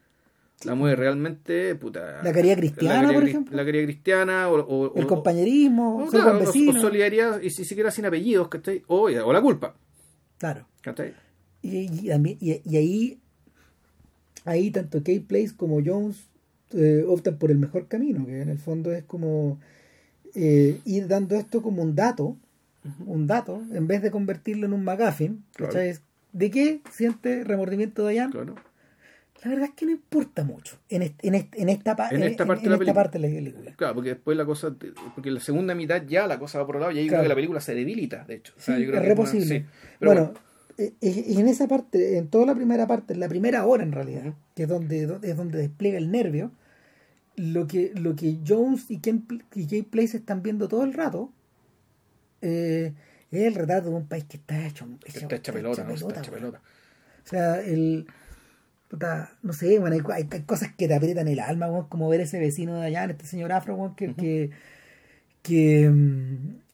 La 0.66 0.76
mueve 0.76 0.98
realmente, 0.98 1.74
puta... 1.76 2.22
La 2.22 2.34
caridad 2.34 2.58
cristiana, 2.58 2.96
caridad 2.96 3.14
por 3.14 3.30
ejemplo. 3.30 3.56
La 3.56 3.64
caridad 3.66 3.86
cristiana 3.86 4.50
o... 4.50 4.60
o- 4.60 4.96
El 4.96 5.06
o- 5.06 5.08
compañerismo, 5.08 6.04
o, 6.04 6.08
claro, 6.10 6.40
o- 6.44 6.52
solidaridad, 6.82 7.42
y 7.42 7.50
si 7.50 7.64
siquiera 7.64 7.92
sin 7.92 8.06
apellidos, 8.06 8.50
¿cachai? 8.50 8.84
O, 8.88 9.04
o 9.04 9.34
la 9.34 9.42
culpa, 9.42 9.76
Claro. 10.38 10.66
¿cachai? 10.82 11.14
Y, 11.62 11.78
y- 12.10 12.62
y 12.66 12.76
ahí, 12.78 13.20
ahí 14.46 14.72
tanto 14.72 15.00
Kate 15.00 15.24
Place 15.28 15.54
como 15.56 15.82
Jones 15.86 16.18
eh, 16.72 17.04
optan 17.08 17.38
por 17.38 17.52
el 17.52 17.58
mejor 17.58 17.88
camino, 17.88 18.26
que 18.26 18.42
en 18.42 18.50
el 18.50 18.58
fondo 18.60 18.92
es 18.92 19.04
como 19.04 19.60
eh, 20.36 20.80
ir 20.86 21.08
dando 21.08 21.36
esto 21.36 21.62
como 21.62 21.82
un 21.82 21.96
dato, 21.96 22.38
un 23.06 23.28
dato, 23.28 23.62
en 23.74 23.88
vez 23.88 24.02
de 24.02 24.12
convertirlo 24.12 24.66
en 24.66 24.74
un 24.74 24.84
McGuffin, 24.84 25.44
Claro. 25.56 25.74
¿De 26.32 26.52
qué 26.52 26.82
siente 26.92 27.44
remordimiento 27.44 28.04
Dayan? 28.04 28.32
Claro. 28.32 28.56
La 29.44 29.50
verdad 29.52 29.66
es 29.70 29.72
que 29.74 29.86
no 29.86 29.92
importa 29.94 30.44
mucho 30.44 30.78
en, 30.90 31.02
est- 31.02 31.20
en, 31.26 31.34
est- 31.34 31.56
en 31.58 31.70
esta, 31.70 31.70
En 31.70 31.72
esta 31.72 31.96
parte 31.96 32.16
de 32.16 32.20
la 32.20 32.26
esta 32.28 32.46
película. 32.46 32.94
parte 32.94 33.18
de 33.20 33.28
la 33.30 33.34
película. 33.36 33.72
Claro, 33.76 33.96
porque 33.96 34.10
después 34.10 34.38
la 34.38 34.46
cosa, 34.46 34.76
porque 35.16 35.30
en 35.30 35.36
la 35.36 35.40
segunda 35.42 35.74
mitad 35.76 36.04
ya 36.06 36.28
la 36.28 36.38
cosa 36.38 36.60
va 36.60 36.66
por 36.68 36.76
otro 36.76 36.88
lado 36.88 36.92
y 36.92 37.00
ahí 37.02 37.08
Claro. 37.08 37.22
creo 37.22 37.24
que 37.24 37.30
la 37.30 37.36
película 37.36 37.62
se 37.62 37.74
debilita, 37.74 38.26
de 38.26 38.36
hecho. 38.36 38.54
O 38.58 38.62
sea, 38.62 38.76
Sí, 38.76 38.82
yo 38.84 38.88
creo 38.90 38.98
es 39.00 39.02
que 39.02 39.08
re 39.08 39.14
una- 39.14 39.24
posible. 39.24 39.46
sí. 39.60 39.66
Pero 40.00 40.12
bueno, 40.12 40.34
eh, 40.78 40.94
eh, 41.02 41.24
y 41.30 41.40
en 41.40 41.48
esa 41.48 41.68
parte, 41.68 42.18
en 42.18 42.28
toda 42.28 42.46
la 42.46 42.54
primera 42.56 42.86
parte, 42.86 43.14
en 43.14 43.22
la 43.22 43.30
primera 43.30 43.66
hora 43.66 43.84
en 43.84 43.92
realidad, 43.94 44.34
que 44.56 44.64
es 44.64 44.70
donde, 44.70 45.06
do- 45.08 45.20
es 45.24 45.36
donde 45.38 45.58
despliega 45.58 45.98
el 45.98 46.12
nervio, 46.12 46.52
lo 47.38 47.66
que, 47.66 47.92
lo 47.96 48.16
que 48.18 48.38
Jones 48.46 48.86
y 48.92 48.98
Kate 49.00 49.84
Place 49.90 50.18
están 50.18 50.44
viendo 50.44 50.68
todo 50.68 50.84
el 50.84 50.94
rato 50.94 51.32
eh, 52.42 52.94
es 53.32 53.42
el 53.44 53.56
retrato 53.56 53.90
de 53.90 53.96
un 53.96 54.08
país 54.08 54.24
que 54.26 54.38
está 54.38 54.66
hecho, 54.66 54.88
está 55.06 55.36
hecha 55.36 55.54
pelota. 55.54 55.86
Está 55.94 56.32
pelota. 56.32 56.62
O 57.26 57.30
sea, 57.30 57.62
el. 57.62 58.08
puta, 58.88 59.34
no 59.44 59.54
sé, 59.54 59.78
bueno, 59.80 59.98
hay, 60.12 60.24
cosas 60.46 60.74
que 60.76 60.88
te 60.88 60.96
aprietan 60.96 61.28
el 61.28 61.40
alma, 61.40 61.86
como 61.90 62.10
ver 62.10 62.22
ese 62.22 62.40
vecino 62.40 62.80
de 62.80 62.88
allá, 62.88 63.06
este 63.06 63.26
señor 63.28 63.52
afro, 63.52 63.94
que, 63.96 64.16
que, 64.16 64.50
que, 65.44 65.86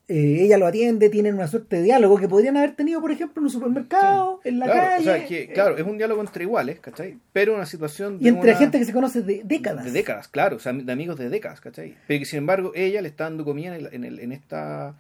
eh, 0.08 0.38
ella 0.42 0.58
lo 0.58 0.68
atiende, 0.68 1.10
tienen 1.10 1.34
una 1.36 1.48
suerte 1.48 1.78
de 1.78 1.84
diálogo 1.84 2.18
que 2.18 2.28
podrían 2.30 2.56
haber 2.58 2.76
tenido, 2.76 3.02
por 3.02 3.12
ejemplo, 3.12 3.42
en 3.42 3.46
un 3.46 3.50
supermercado, 3.50 4.40
en 4.44 4.60
la 4.60 4.66
Claro, 4.68 4.82
calle. 4.82 5.02
o 5.02 5.04
sea, 5.04 5.26
que, 5.26 5.42
eh, 5.44 5.50
claro, 5.54 5.78
es 5.78 5.84
un 5.86 5.98
diálogo 5.98 6.22
entre 6.22 6.44
iguales, 6.44 6.80
¿cachai? 6.80 7.18
Pero 7.34 7.56
una 7.56 7.66
situación 7.66 8.18
y 8.22 8.28
entre 8.28 8.52
una- 8.52 8.60
gente 8.60 8.78
que 8.80 8.86
se 8.86 8.94
conoce 8.94 9.22
de 9.24 9.42
décadas. 9.44 9.84
De 9.84 9.92
décadas, 9.92 10.28
claro, 10.28 10.58
o 10.58 10.60
sea, 10.60 10.74
de 10.74 10.92
amigos 10.92 11.18
de 11.18 11.30
décadas, 11.30 11.60
¿cachai? 11.60 11.96
Pero 12.08 12.20
que 12.20 12.26
sin 12.26 12.38
embargo 12.40 12.72
ella 12.76 13.02
le 13.02 13.08
está 13.10 13.24
dando 13.26 13.44
comida 13.44 13.76
en, 13.76 13.86
el- 13.88 13.94
en, 13.94 14.04
el- 14.06 14.20
en 14.20 14.32
esta 14.32 14.96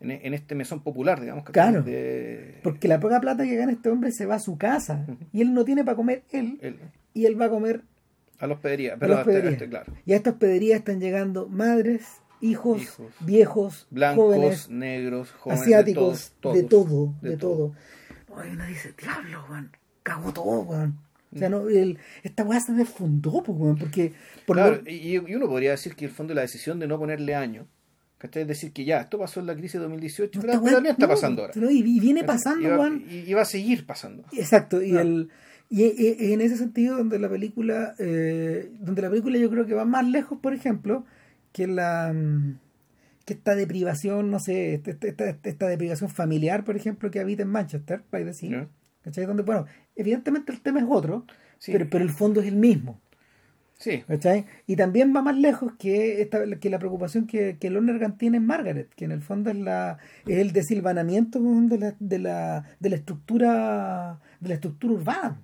en, 0.00 0.10
en 0.10 0.34
este 0.34 0.54
mesón 0.54 0.80
popular, 0.82 1.20
digamos, 1.20 1.44
¿cachai? 1.44 1.52
Claro. 1.70 1.82
De- 1.82 2.60
Porque 2.62 2.88
la 2.88 3.00
poca 3.00 3.20
plata 3.20 3.44
que 3.44 3.56
gana 3.56 3.72
este 3.72 3.88
hombre 3.90 4.10
se 4.12 4.26
va 4.26 4.36
a 4.36 4.40
su 4.40 4.56
casa 4.58 5.06
y 5.32 5.40
él 5.42 5.54
no 5.54 5.64
tiene 5.64 5.84
para 5.84 5.96
comer 5.96 6.22
él 6.30 6.58
el- 6.62 6.78
y 7.14 7.26
él 7.26 7.40
va 7.40 7.46
a 7.46 7.50
comer 7.50 7.82
a 8.38 8.46
la 8.46 8.54
hospedería, 8.54 8.94
a 8.94 8.96
pero 8.96 9.14
la 9.14 9.20
hasta- 9.20 9.30
hospedería. 9.30 9.50
hasta- 9.58 9.68
claro. 9.68 9.92
Y 10.06 10.12
a 10.12 10.16
esta 10.16 10.30
hospedería 10.30 10.76
están 10.76 11.00
llegando 11.00 11.48
madres, 11.48 12.06
hijos, 12.40 12.80
Hijos, 12.82 13.12
viejos, 13.20 13.86
Blancos, 13.90 14.24
jóvenes, 14.24 14.68
negros, 14.70 15.32
jóvenes, 15.32 15.62
asiáticos, 15.62 16.30
de, 16.30 16.40
todos, 16.40 16.54
de 16.54 16.62
todo, 16.62 17.14
de, 17.20 17.30
de 17.30 17.36
todo. 17.36 17.72
Ay, 18.36 18.50
uno 18.52 18.64
dice, 18.66 18.94
diablo, 19.00 19.44
weón, 19.50 19.72
cagó 20.04 20.32
todo, 20.32 20.60
weón. 20.60 20.98
O 21.34 21.38
sea, 21.38 21.48
no, 21.50 21.68
el- 21.68 21.98
esta 22.22 22.44
weá 22.44 22.60
se 22.60 22.72
desfundó, 22.72 23.42
pues, 23.42 23.58
porque 23.80 24.12
por 24.46 24.56
Claro, 24.56 24.76
lo- 24.82 24.90
y, 24.90 25.16
y 25.16 25.34
uno 25.34 25.48
podría 25.48 25.72
decir 25.72 25.94
que 25.96 26.04
el 26.04 26.10
fondo 26.12 26.30
de 26.30 26.36
la 26.36 26.42
decisión 26.42 26.78
de 26.78 26.86
no 26.86 26.98
ponerle 26.98 27.34
año, 27.34 27.66
¿cachai? 28.18 28.42
Es 28.42 28.48
decir, 28.48 28.72
que 28.72 28.84
ya, 28.84 29.00
esto 29.00 29.18
pasó 29.18 29.40
en 29.40 29.46
la 29.46 29.54
crisis 29.54 29.74
de 29.74 29.78
2018, 29.80 30.38
no, 30.38 30.40
pero 30.42 30.60
también 30.60 30.86
está 30.92 31.06
no, 31.06 31.12
pasando 31.12 31.42
ahora. 31.42 31.54
no, 31.56 31.70
y, 31.70 31.78
y 31.78 32.00
viene 32.00 32.24
pasando, 32.24 32.66
y 32.66 32.70
va, 32.70 32.78
weón. 32.78 33.04
y, 33.08 33.30
y 33.30 33.34
va 33.34 33.42
a 33.42 33.46
seguir 33.46 33.86
pasando. 33.86 34.24
Exacto, 34.32 34.82
y 34.82 34.96
el 34.96 35.30
y, 35.70 36.32
en 36.32 36.40
ese 36.40 36.56
sentido 36.56 36.96
donde 36.96 37.18
la 37.18 37.28
película 37.28 37.94
eh, 37.98 38.70
donde 38.80 39.02
la 39.02 39.10
película 39.10 39.38
yo 39.38 39.50
creo 39.50 39.66
que 39.66 39.74
va 39.74 39.84
más 39.84 40.06
lejos, 40.06 40.38
por 40.40 40.54
ejemplo, 40.54 41.04
que 41.52 41.66
la 41.66 42.12
mm, 42.14 42.58
que 43.26 43.34
esta 43.34 43.54
deprivación, 43.54 44.30
no 44.30 44.38
sé, 44.40 44.74
esta, 44.74 44.92
esta, 45.06 45.36
esta 45.42 45.68
deprivación 45.68 46.08
familiar, 46.08 46.64
por 46.64 46.76
ejemplo, 46.76 47.10
que 47.10 47.20
habita 47.20 47.42
en 47.42 47.50
Manchester, 47.50 48.02
by 48.10 48.24
the 48.24 48.32
sea. 48.32 48.68
¿cachai? 49.02 49.26
Donde, 49.26 49.42
bueno, 49.42 49.66
evidentemente 49.96 50.50
el 50.50 50.60
tema 50.62 50.80
es 50.80 50.86
otro, 50.88 51.26
Sí. 51.58 51.72
pero, 51.72 51.88
pero 51.90 52.04
el 52.04 52.10
fondo 52.10 52.40
es 52.40 52.46
el 52.46 52.56
mismo. 52.56 53.00
Sí, 53.78 54.02
¿cachai? 54.08 54.44
Y 54.66 54.74
también 54.74 55.14
va 55.14 55.22
más 55.22 55.36
lejos 55.36 55.72
que, 55.78 56.20
esta, 56.20 56.44
que 56.56 56.68
la 56.68 56.80
preocupación 56.80 57.28
que, 57.28 57.58
que 57.60 57.70
Lonergan 57.70 58.18
tiene 58.18 58.38
en 58.38 58.46
Margaret, 58.46 58.88
que 58.96 59.04
en 59.04 59.12
el 59.12 59.22
fondo 59.22 59.50
es 59.50 59.56
la 59.56 59.98
es 60.26 60.38
el 60.38 60.52
desilvanamiento 60.52 61.38
de 61.40 61.78
la, 61.78 61.94
de 62.00 62.18
la, 62.18 62.64
de 62.80 62.90
la 62.90 62.96
estructura 62.96 64.18
de 64.40 64.48
la 64.48 64.54
estructura 64.56 64.94
urbana. 64.94 65.40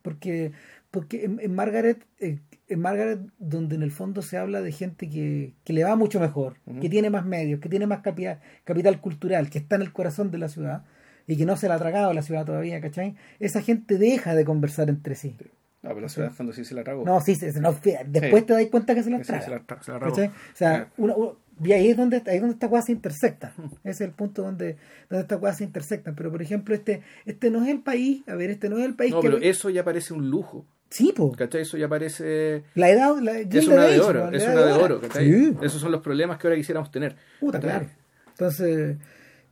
Porque, 0.00 0.52
porque 0.90 1.26
en, 1.26 1.38
en 1.40 1.54
Margaret, 1.54 2.06
eh, 2.18 2.38
en 2.66 2.80
Margaret, 2.80 3.20
donde 3.38 3.74
en 3.74 3.82
el 3.82 3.90
fondo 3.90 4.22
se 4.22 4.38
habla 4.38 4.62
de 4.62 4.72
gente 4.72 5.10
que, 5.10 5.52
que 5.64 5.74
le 5.74 5.84
va 5.84 5.96
mucho 5.96 6.20
mejor, 6.20 6.56
que 6.80 6.88
tiene 6.88 7.10
más 7.10 7.26
medios, 7.26 7.60
que 7.60 7.68
tiene 7.68 7.86
más 7.86 8.00
capital, 8.00 8.40
capital 8.64 9.02
cultural, 9.02 9.50
que 9.50 9.58
está 9.58 9.76
en 9.76 9.82
el 9.82 9.92
corazón 9.92 10.30
de 10.30 10.38
la 10.38 10.48
ciudad 10.48 10.84
y 11.26 11.36
que 11.36 11.44
no 11.44 11.58
se 11.58 11.68
la 11.68 11.74
ha 11.74 11.78
tragado 11.78 12.14
la 12.14 12.22
ciudad 12.22 12.46
todavía, 12.46 12.80
¿cachai? 12.80 13.16
Esa 13.38 13.60
gente 13.60 13.98
deja 13.98 14.34
de 14.34 14.46
conversar 14.46 14.88
entre 14.88 15.14
sí. 15.14 15.36
No, 15.82 15.90
pero 15.90 16.00
la 16.00 16.08
ciudad 16.08 16.28
de 16.30 16.34
fondo 16.34 16.52
sí 16.52 16.64
se 16.64 16.74
la 16.74 16.82
tragó. 16.82 17.04
No, 17.04 17.20
sí, 17.20 17.34
se- 17.36 17.52
no, 17.60 17.72
después 17.72 18.42
Sí. 18.42 18.46
te 18.46 18.52
das 18.52 18.66
cuenta 18.66 18.94
que 18.94 19.02
se 19.02 19.10
la 19.10 19.18
Sí, 19.18 19.24
traga. 19.24 19.42
se 19.44 19.50
la, 19.50 19.60
tra- 19.66 19.82
se 19.82 19.92
la 19.92 19.98
tragó. 19.98 20.14
¿cachai? 20.14 20.28
O 20.28 20.32
sea, 20.56 20.88
una- 20.96 21.14
una- 21.14 21.32
y 21.62 21.72
ahí 21.72 21.88
es 21.90 21.96
donde 21.96 22.16
ahí 22.26 22.36
es 22.36 22.40
donde 22.40 22.54
esta 22.54 22.68
cosa 22.68 22.82
se 22.82 22.92
intersecta. 22.92 23.52
Ese 23.84 23.90
es 23.90 24.00
el 24.02 24.10
punto 24.10 24.42
donde, 24.42 24.76
donde 25.08 25.22
estas 25.22 25.38
cosas 25.38 25.56
se 25.58 25.64
intersectan. 25.64 26.14
Pero 26.16 26.30
por 26.32 26.42
ejemplo, 26.42 26.74
este, 26.74 27.02
este 27.26 27.50
no 27.50 27.62
es 27.62 27.68
el 27.68 27.80
país, 27.80 28.22
a 28.28 28.34
ver, 28.34 28.50
este 28.50 28.68
no 28.68 28.78
es 28.78 28.84
el 28.84 28.94
país 28.94 29.12
No, 29.12 29.20
que 29.20 29.28
pero 29.28 29.40
eso 29.42 29.70
ya 29.70 29.84
parece 29.84 30.14
un 30.14 30.28
lujo 30.30 30.66
Sí, 30.90 31.12
po. 31.14 31.30
¿Cachai? 31.32 31.60
Eso 31.62 31.76
ya 31.76 31.86
parece. 31.86 32.64
La 32.74 32.88
edad. 32.88 33.14
La, 33.20 33.38
Es 33.38 33.66
una 33.68 33.84
de 33.84 34.00
oro, 34.00 34.30
es 34.32 34.42
una 34.42 34.64
de 34.64 34.72
oro. 34.72 34.84
oro, 34.84 35.00
¿cachai? 35.02 35.30
Sí. 35.30 35.56
Esos 35.60 35.82
son 35.82 35.92
los 35.92 36.00
problemas 36.00 36.38
que 36.38 36.46
ahora 36.46 36.56
quisiéramos 36.56 36.90
tener. 36.90 37.14
Puta, 37.40 37.60
¿cachai? 37.60 37.78
claro. 37.80 37.92
Entonces, 38.30 38.96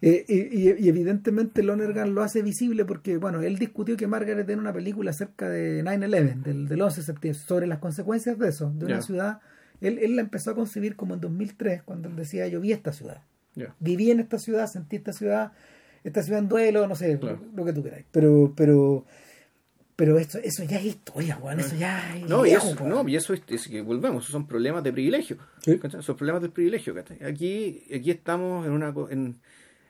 eh, 0.09 0.25
y, 0.29 0.35
y- 0.69 0.77
y 0.79 0.89
evidentemente 0.89 1.63
Lonergan 1.63 2.15
lo 2.15 2.23
hace 2.23 2.43
visible 2.43 2.85
porque, 2.85 3.17
bueno, 3.17 3.41
él 3.43 3.59
discutió 3.59 3.97
que 3.97 4.07
Margaret 4.07 4.49
era 4.49 4.61
una 4.61 4.73
película 4.73 5.11
acerca 5.11 5.49
de 5.49 5.83
9-11, 5.83 6.43
del, 6.43 6.69
del 6.69 6.83
11 6.83 7.01
de 7.01 7.07
septiembre, 7.07 7.41
sobre 7.41 7.67
las 7.67 7.79
consecuencias 7.79 8.39
de 8.39 8.49
eso, 8.49 8.71
de 8.75 8.85
una 8.87 9.03
ciudad. 9.03 9.41
Él, 9.81 9.99
él 10.01 10.15
la 10.17 10.23
empezó 10.23 10.51
a 10.51 10.55
concebir 10.55 10.97
como 10.97 11.15
en 11.15 11.21
2003, 11.21 11.83
cuando 11.83 12.09
él 12.09 12.17
decía, 12.17 12.47
yo 12.49 12.61
vi 12.61 12.73
esta 12.73 12.93
ciudad. 12.93 13.23
Viví 13.81 14.11
en 14.11 14.21
esta 14.21 14.39
ciudad, 14.39 14.67
sentí 14.67 14.97
esta 14.97 15.13
ciudad, 15.13 15.53
esta 16.05 16.23
ciudad 16.23 16.41
en 16.41 16.49
duelo, 16.49 16.87
no 16.87 16.95
sé, 16.95 17.19
Claro. 17.19 17.41
lo, 17.51 17.57
lo 17.57 17.65
que 17.65 17.73
tú 17.73 17.83
queráis. 17.83 18.05
Pero, 18.13 18.53
pero, 18.57 19.07
pero 19.97 20.19
esto, 20.19 20.39
eso 20.39 20.63
ya 20.65 20.79
es 20.79 20.85
historia, 20.85 21.39
weón, 21.43 21.61
eso 21.61 21.75
ya 21.75 22.15
es 22.17 22.29
No, 22.29 22.45
y 22.45 22.51
viejo, 22.51 22.69
eso, 22.69 22.85
weón. 22.85 22.89
no, 22.91 23.09
y 23.09 23.17
eso 23.17 23.33
es, 23.33 23.43
es 23.49 23.67
que 23.67 23.81
volvemos, 23.81 24.23
esos 24.25 24.33
son 24.33 24.47
problemas 24.47 24.85
de 24.85 24.93
privilegio. 24.93 25.39
Sí. 25.63 25.81
Son 26.01 26.17
problemas 26.17 26.43
del 26.43 26.51
privilegio. 26.53 26.95
Aquí, 27.27 27.83
aquí 27.95 28.11
estamos 28.11 28.67
en 28.67 28.73
una 28.73 28.93
en, 29.11 29.37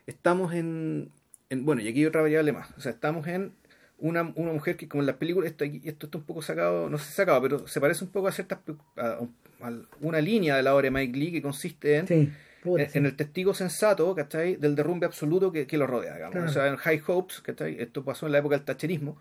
estamos 0.07 0.55
en, 0.55 1.11
en- 1.51 1.65
bueno, 1.65 1.83
y 1.83 1.89
aquí 1.89 2.01
hay 2.01 2.07
otra 2.07 2.23
variable 2.23 2.53
más. 2.53 2.71
O 2.77 2.81
sea, 2.81 2.93
estamos 2.93 3.27
en 3.27 3.53
una, 3.99 4.23
una 4.35 4.53
mujer 4.53 4.77
que 4.77 4.89
como 4.89 5.03
en 5.03 5.07
las 5.07 5.17
películas, 5.17 5.51
esto, 5.51 5.65
aquí- 5.65 5.83
esto 5.85 6.07
está 6.07 6.19
un 6.19 6.25
poco 6.25 6.43
sacado, 6.43 6.89
no 6.91 6.99
sé 6.99 7.07
si 7.07 7.13
sacado, 7.15 7.41
pero 7.43 7.67
se 7.69 7.81
parece 7.81 8.05
un 8.05 8.11
poco 8.11 8.29
a 8.29 8.33
ciertas 8.33 8.59
a, 8.97 9.19
a 9.63 9.73
una 10.01 10.21
línea 10.21 10.57
de 10.57 10.63
la 10.63 10.75
obra 10.75 10.85
de 10.85 10.91
Mike 10.91 11.19
Lee 11.19 11.33
que 11.33 11.43
consiste 11.43 11.97
en 11.97 12.07
Sí, 12.07 12.33
puta, 12.63 12.83
en, 12.85 12.91
sí. 12.91 12.99
en 12.99 13.07
el 13.07 13.17
testigo 13.17 13.55
sensato, 13.55 14.15
¿cachai? 14.15 14.57
Del 14.57 14.75
derrumbe 14.75 15.07
absoluto 15.07 15.51
que, 15.51 15.67
que 15.67 15.79
lo 15.79 15.87
rodea, 15.87 16.15
digamos. 16.15 16.33
Claro. 16.33 16.51
O 16.51 16.53
sea, 16.53 16.67
en 16.67 16.77
High 16.77 17.03
Hopes, 17.07 17.41
¿cachai? 17.41 17.81
Esto 17.81 18.05
pasó 18.05 18.27
en 18.27 18.33
la 18.33 18.39
época 18.39 18.57
del 18.57 18.65
tacherismo. 18.65 19.19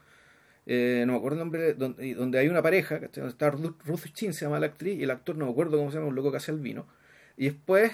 Eh, 0.68 1.04
no 1.06 1.14
me 1.14 1.20
acuerdo 1.20 1.36
el 1.38 1.40
nombre, 1.46 1.74
donde, 1.76 2.16
donde 2.16 2.40
hay 2.40 2.48
una 2.50 2.62
pareja, 2.62 3.00
¿cachai? 3.00 3.22
Donde 3.22 3.32
está 3.32 3.52
Ruth, 3.52 3.76
Ruth 3.86 4.06
Chin, 4.14 4.34
se 4.34 4.46
llama 4.46 4.60
la 4.60 4.66
actriz, 4.66 5.00
y 5.00 5.04
el 5.04 5.12
actor 5.12 5.38
no 5.38 5.46
me 5.46 5.52
acuerdo 5.52 5.78
cómo 5.78 5.90
se 5.92 5.98
llama, 5.98 6.10
un 6.10 6.16
loco 6.16 6.32
que 6.32 6.38
hace 6.38 6.52
el 6.52 6.60
vino. 6.60 6.86
Y 7.38 7.46
después, 7.46 7.92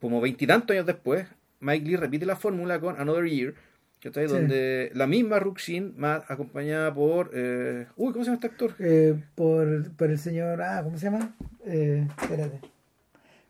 como 0.00 0.20
veintitantos 0.20 0.74
años 0.74 0.86
después, 0.86 1.26
Mike 1.60 1.86
Lee 1.86 1.96
repite 1.96 2.26
la 2.26 2.36
fórmula 2.36 2.80
con 2.80 2.98
Another 3.00 3.26
Year. 3.26 3.54
Donde 4.02 4.90
la 4.94 5.06
misma 5.06 5.38
más 5.96 6.22
acompañada 6.30 6.94
por... 6.94 7.32
eh, 7.34 7.86
uy, 7.96 8.12
¿cómo 8.12 8.24
se 8.24 8.30
llama 8.30 8.36
este 8.36 8.46
actor? 8.46 8.74
Eh, 8.78 9.14
por, 9.34 9.92
por 9.92 10.10
el 10.10 10.18
señor, 10.18 10.62
ah, 10.62 10.80
¿cómo 10.82 10.96
se 10.96 11.04
llama? 11.04 11.34
Eh, 11.66 12.08
espérate. 12.18 12.60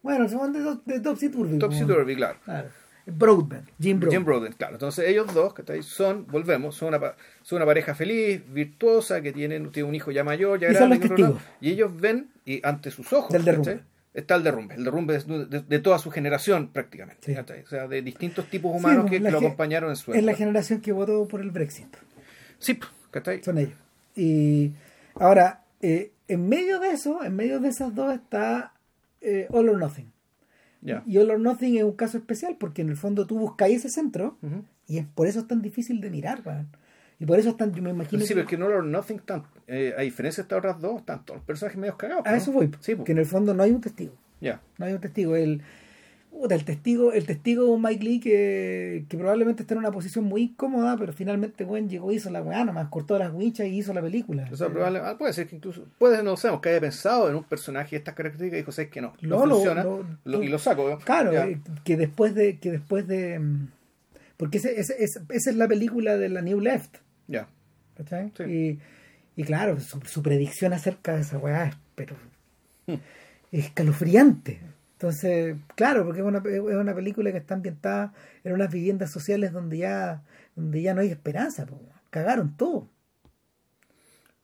Bueno, 0.02 0.28
se 0.28 0.34
llaman 0.34 0.52
de, 0.86 1.00
Topsy 1.00 1.28
Turvy. 1.28 1.58
Topsy 1.58 1.84
Turvy, 1.84 2.16
claro. 2.16 2.38
Claro. 2.44 2.68
Broadband, 3.06 3.68
Jim 3.80 4.00
Broadband. 4.00 4.46
Jim 4.48 4.56
claro. 4.56 4.72
Entonces 4.74 5.08
ellos 5.08 5.32
dos, 5.32 5.54
¿cachai? 5.54 5.82
Son, 5.82 6.26
volvemos, 6.26 6.74
son 6.74 6.88
una, 6.88 7.00
pa- 7.00 7.16
son 7.42 7.56
una 7.56 7.66
pareja 7.66 7.94
feliz, 7.94 8.42
virtuosa, 8.52 9.20
que 9.22 9.32
tienen, 9.32 9.70
tiene 9.70 9.88
un 9.88 9.94
hijo 9.94 10.10
ya 10.10 10.24
mayor, 10.24 10.58
ya 10.58 10.70
Y 10.70 10.74
son 10.74 10.88
grande, 10.90 10.96
los 10.96 11.00
que 11.06 11.12
otro 11.14 11.22
lado, 11.24 11.34
testigos. 11.34 11.58
y 11.60 11.70
ellos 11.70 12.00
ven, 12.00 12.30
y 12.44 12.60
ante 12.66 12.90
sus 12.90 13.12
ojos, 13.12 13.32
Del 13.32 13.44
derrumbe. 13.44 13.80
Está 14.14 14.34
el 14.34 14.42
derrumbe, 14.42 14.74
el 14.74 14.84
derrumbe 14.84 15.18
de, 15.18 15.46
de- 15.46 15.60
de 15.62 15.78
toda 15.78 15.98
su 15.98 16.10
generación 16.10 16.68
prácticamente, 16.72 17.38
o 17.40 17.66
sea, 17.68 17.86
de 17.88 18.02
distintos 18.02 18.46
tipos 18.48 18.74
humanos 18.76 19.06
pues, 19.08 19.22
que, 19.22 19.30
lo 19.30 19.38
acompañaron 19.38 19.90
en 19.90 19.96
su 19.96 20.12
Es 20.12 20.22
la 20.24 20.34
generación 20.34 20.80
que 20.80 20.92
votó 20.92 21.26
por 21.28 21.40
el 21.40 21.50
Brexit. 21.50 21.88
Sí, 22.58 22.78
¿cachai? 23.10 23.42
Son 23.42 23.58
ellos. 23.58 23.78
Y 24.16 24.72
ahora, 25.14 25.64
eh, 25.80 26.12
en 26.28 26.48
medio 26.48 26.78
de 26.80 26.90
eso, 26.90 27.24
en 27.24 27.36
medio 27.36 27.60
de 27.60 27.68
esas 27.68 27.94
dos 27.94 28.12
está 28.12 28.74
eh, 29.20 29.46
All 29.50 29.68
or 29.68 29.78
Nothing. 29.78 30.10
Ya. 30.82 31.02
Y 31.06 31.18
All 31.18 31.30
or 31.30 31.38
Nothing 31.40 31.76
es 31.78 31.84
un 31.84 31.92
caso 31.92 32.18
especial 32.18 32.56
porque 32.58 32.82
en 32.82 32.88
el 32.88 32.96
fondo 32.96 33.26
tú 33.26 33.38
buscáis 33.38 33.78
ese 33.78 33.90
centro 33.90 34.38
y 34.86 34.98
es 34.98 35.06
por 35.06 35.26
eso 35.26 35.40
es 35.40 35.46
tan 35.46 35.62
difícil 35.62 36.00
de 36.00 36.10
mirar, 36.10 36.42
weón. 36.44 36.68
Y 37.20 37.26
por 37.26 37.38
eso 37.38 37.50
es 37.50 37.56
tan, 37.58 37.72
yo 37.74 37.82
me 37.82 37.90
imagino. 37.90 38.22
Sí, 38.24 38.28
pero 38.34 38.40
es 38.42 38.48
que 38.48 38.56
No 38.56 38.68
Lord 38.68 38.86
Nothing, 38.86 39.18
tan, 39.20 39.44
eh, 39.68 39.94
a 39.96 40.00
diferencia 40.00 40.42
de 40.42 40.46
estas 40.46 40.58
otras 40.58 40.80
dos, 40.80 41.00
están 41.00 41.22
todos 41.24 41.38
los 41.38 41.44
personajes 41.46 41.78
medios 41.78 41.96
cagados. 41.96 42.24
a 42.26 42.30
¿no? 42.30 42.36
eso 42.36 42.50
voy. 42.50 42.70
Sí, 42.80 42.96
que 43.04 43.12
en 43.12 43.18
el 43.18 43.26
fondo 43.26 43.52
no 43.54 43.62
hay 43.62 43.70
un 43.70 43.80
testigo. 43.82 44.12
ya. 44.40 44.60
No 44.78 44.86
hay 44.86 44.94
un 44.94 45.00
testigo. 45.00 45.36
El, 45.36 45.60
el 46.48 46.64
testigo, 46.64 47.12
el 47.12 47.26
testigo 47.26 47.76
Mike 47.78 48.02
Lee 48.02 48.20
que, 48.20 49.04
que 49.10 49.18
probablemente 49.18 49.62
está 49.64 49.74
en 49.74 49.78
una 49.80 49.90
posición 49.90 50.24
muy 50.24 50.44
incómoda, 50.44 50.96
pero 50.96 51.12
finalmente 51.12 51.64
bueno, 51.64 51.88
llegó, 51.88 52.10
hizo 52.10 52.30
la 52.30 52.40
weá, 52.40 52.64
nomás 52.64 52.88
cortó 52.88 53.18
las 53.18 53.34
winchas 53.34 53.66
y 53.66 53.76
hizo 53.76 53.92
la 53.92 54.00
película. 54.00 54.48
O 54.50 54.56
sea, 54.56 54.68
probable- 54.68 55.00
ah, 55.04 55.18
puede 55.18 55.34
ser 55.34 55.46
que 55.46 55.56
incluso, 55.56 55.84
puede 55.98 56.18
no 56.22 56.30
lo 56.30 56.36
sabemos, 56.38 56.62
que 56.62 56.70
haya 56.70 56.80
pensado 56.80 57.28
en 57.28 57.34
un 57.36 57.44
personaje 57.44 57.90
de 57.90 57.96
estas 57.98 58.14
características 58.14 58.56
y 58.56 58.60
dijo, 58.62 58.72
¿sabes 58.72 58.90
que 58.90 59.02
no? 59.02 59.12
No, 59.20 59.40
No, 59.40 59.46
lo- 59.46 59.54
funciona, 59.56 59.82
lo- 59.84 60.06
lo- 60.24 60.42
y 60.42 60.48
lo 60.48 60.58
saco. 60.58 60.88
¿no? 60.88 60.98
Claro, 61.00 61.32
eh, 61.34 61.60
que 61.84 61.98
después 61.98 62.34
de, 62.34 62.58
que 62.58 62.70
después 62.72 63.06
de 63.06 63.38
mm, 63.38 63.68
porque 64.38 64.56
ese, 64.56 64.80
ese- 64.80 64.96
ese- 65.04 65.20
esa 65.28 65.50
es 65.50 65.56
la 65.56 65.68
película 65.68 66.16
de 66.16 66.30
la 66.30 66.40
New 66.40 66.60
Left, 66.60 66.96
Ya. 67.30 67.48
Y, 68.46 68.78
y 69.36 69.44
claro, 69.44 69.78
su, 69.80 70.00
su 70.02 70.22
predicción 70.22 70.72
acerca 70.72 71.14
de 71.14 71.22
esa 71.22 71.38
weá 71.38 71.66
es 71.66 71.76
pero 71.94 72.16
Hmm. 72.86 72.96
escalofriante. 73.52 74.60
Entonces, 74.94 75.56
claro, 75.76 76.04
porque 76.04 76.20
es 76.20 76.26
una, 76.26 76.38
es 76.40 76.60
una 76.60 76.94
película 76.94 77.32
que 77.32 77.38
está 77.38 77.54
ambientada 77.54 78.12
en 78.44 78.52
unas 78.52 78.70
viviendas 78.72 79.10
sociales 79.10 79.52
donde 79.52 79.78
ya, 79.78 80.22
donde 80.56 80.82
ya 80.82 80.94
no 80.94 81.00
hay 81.00 81.08
esperanza, 81.10 81.66
po. 81.66 81.80
cagaron 82.10 82.56
todo. 82.56 82.88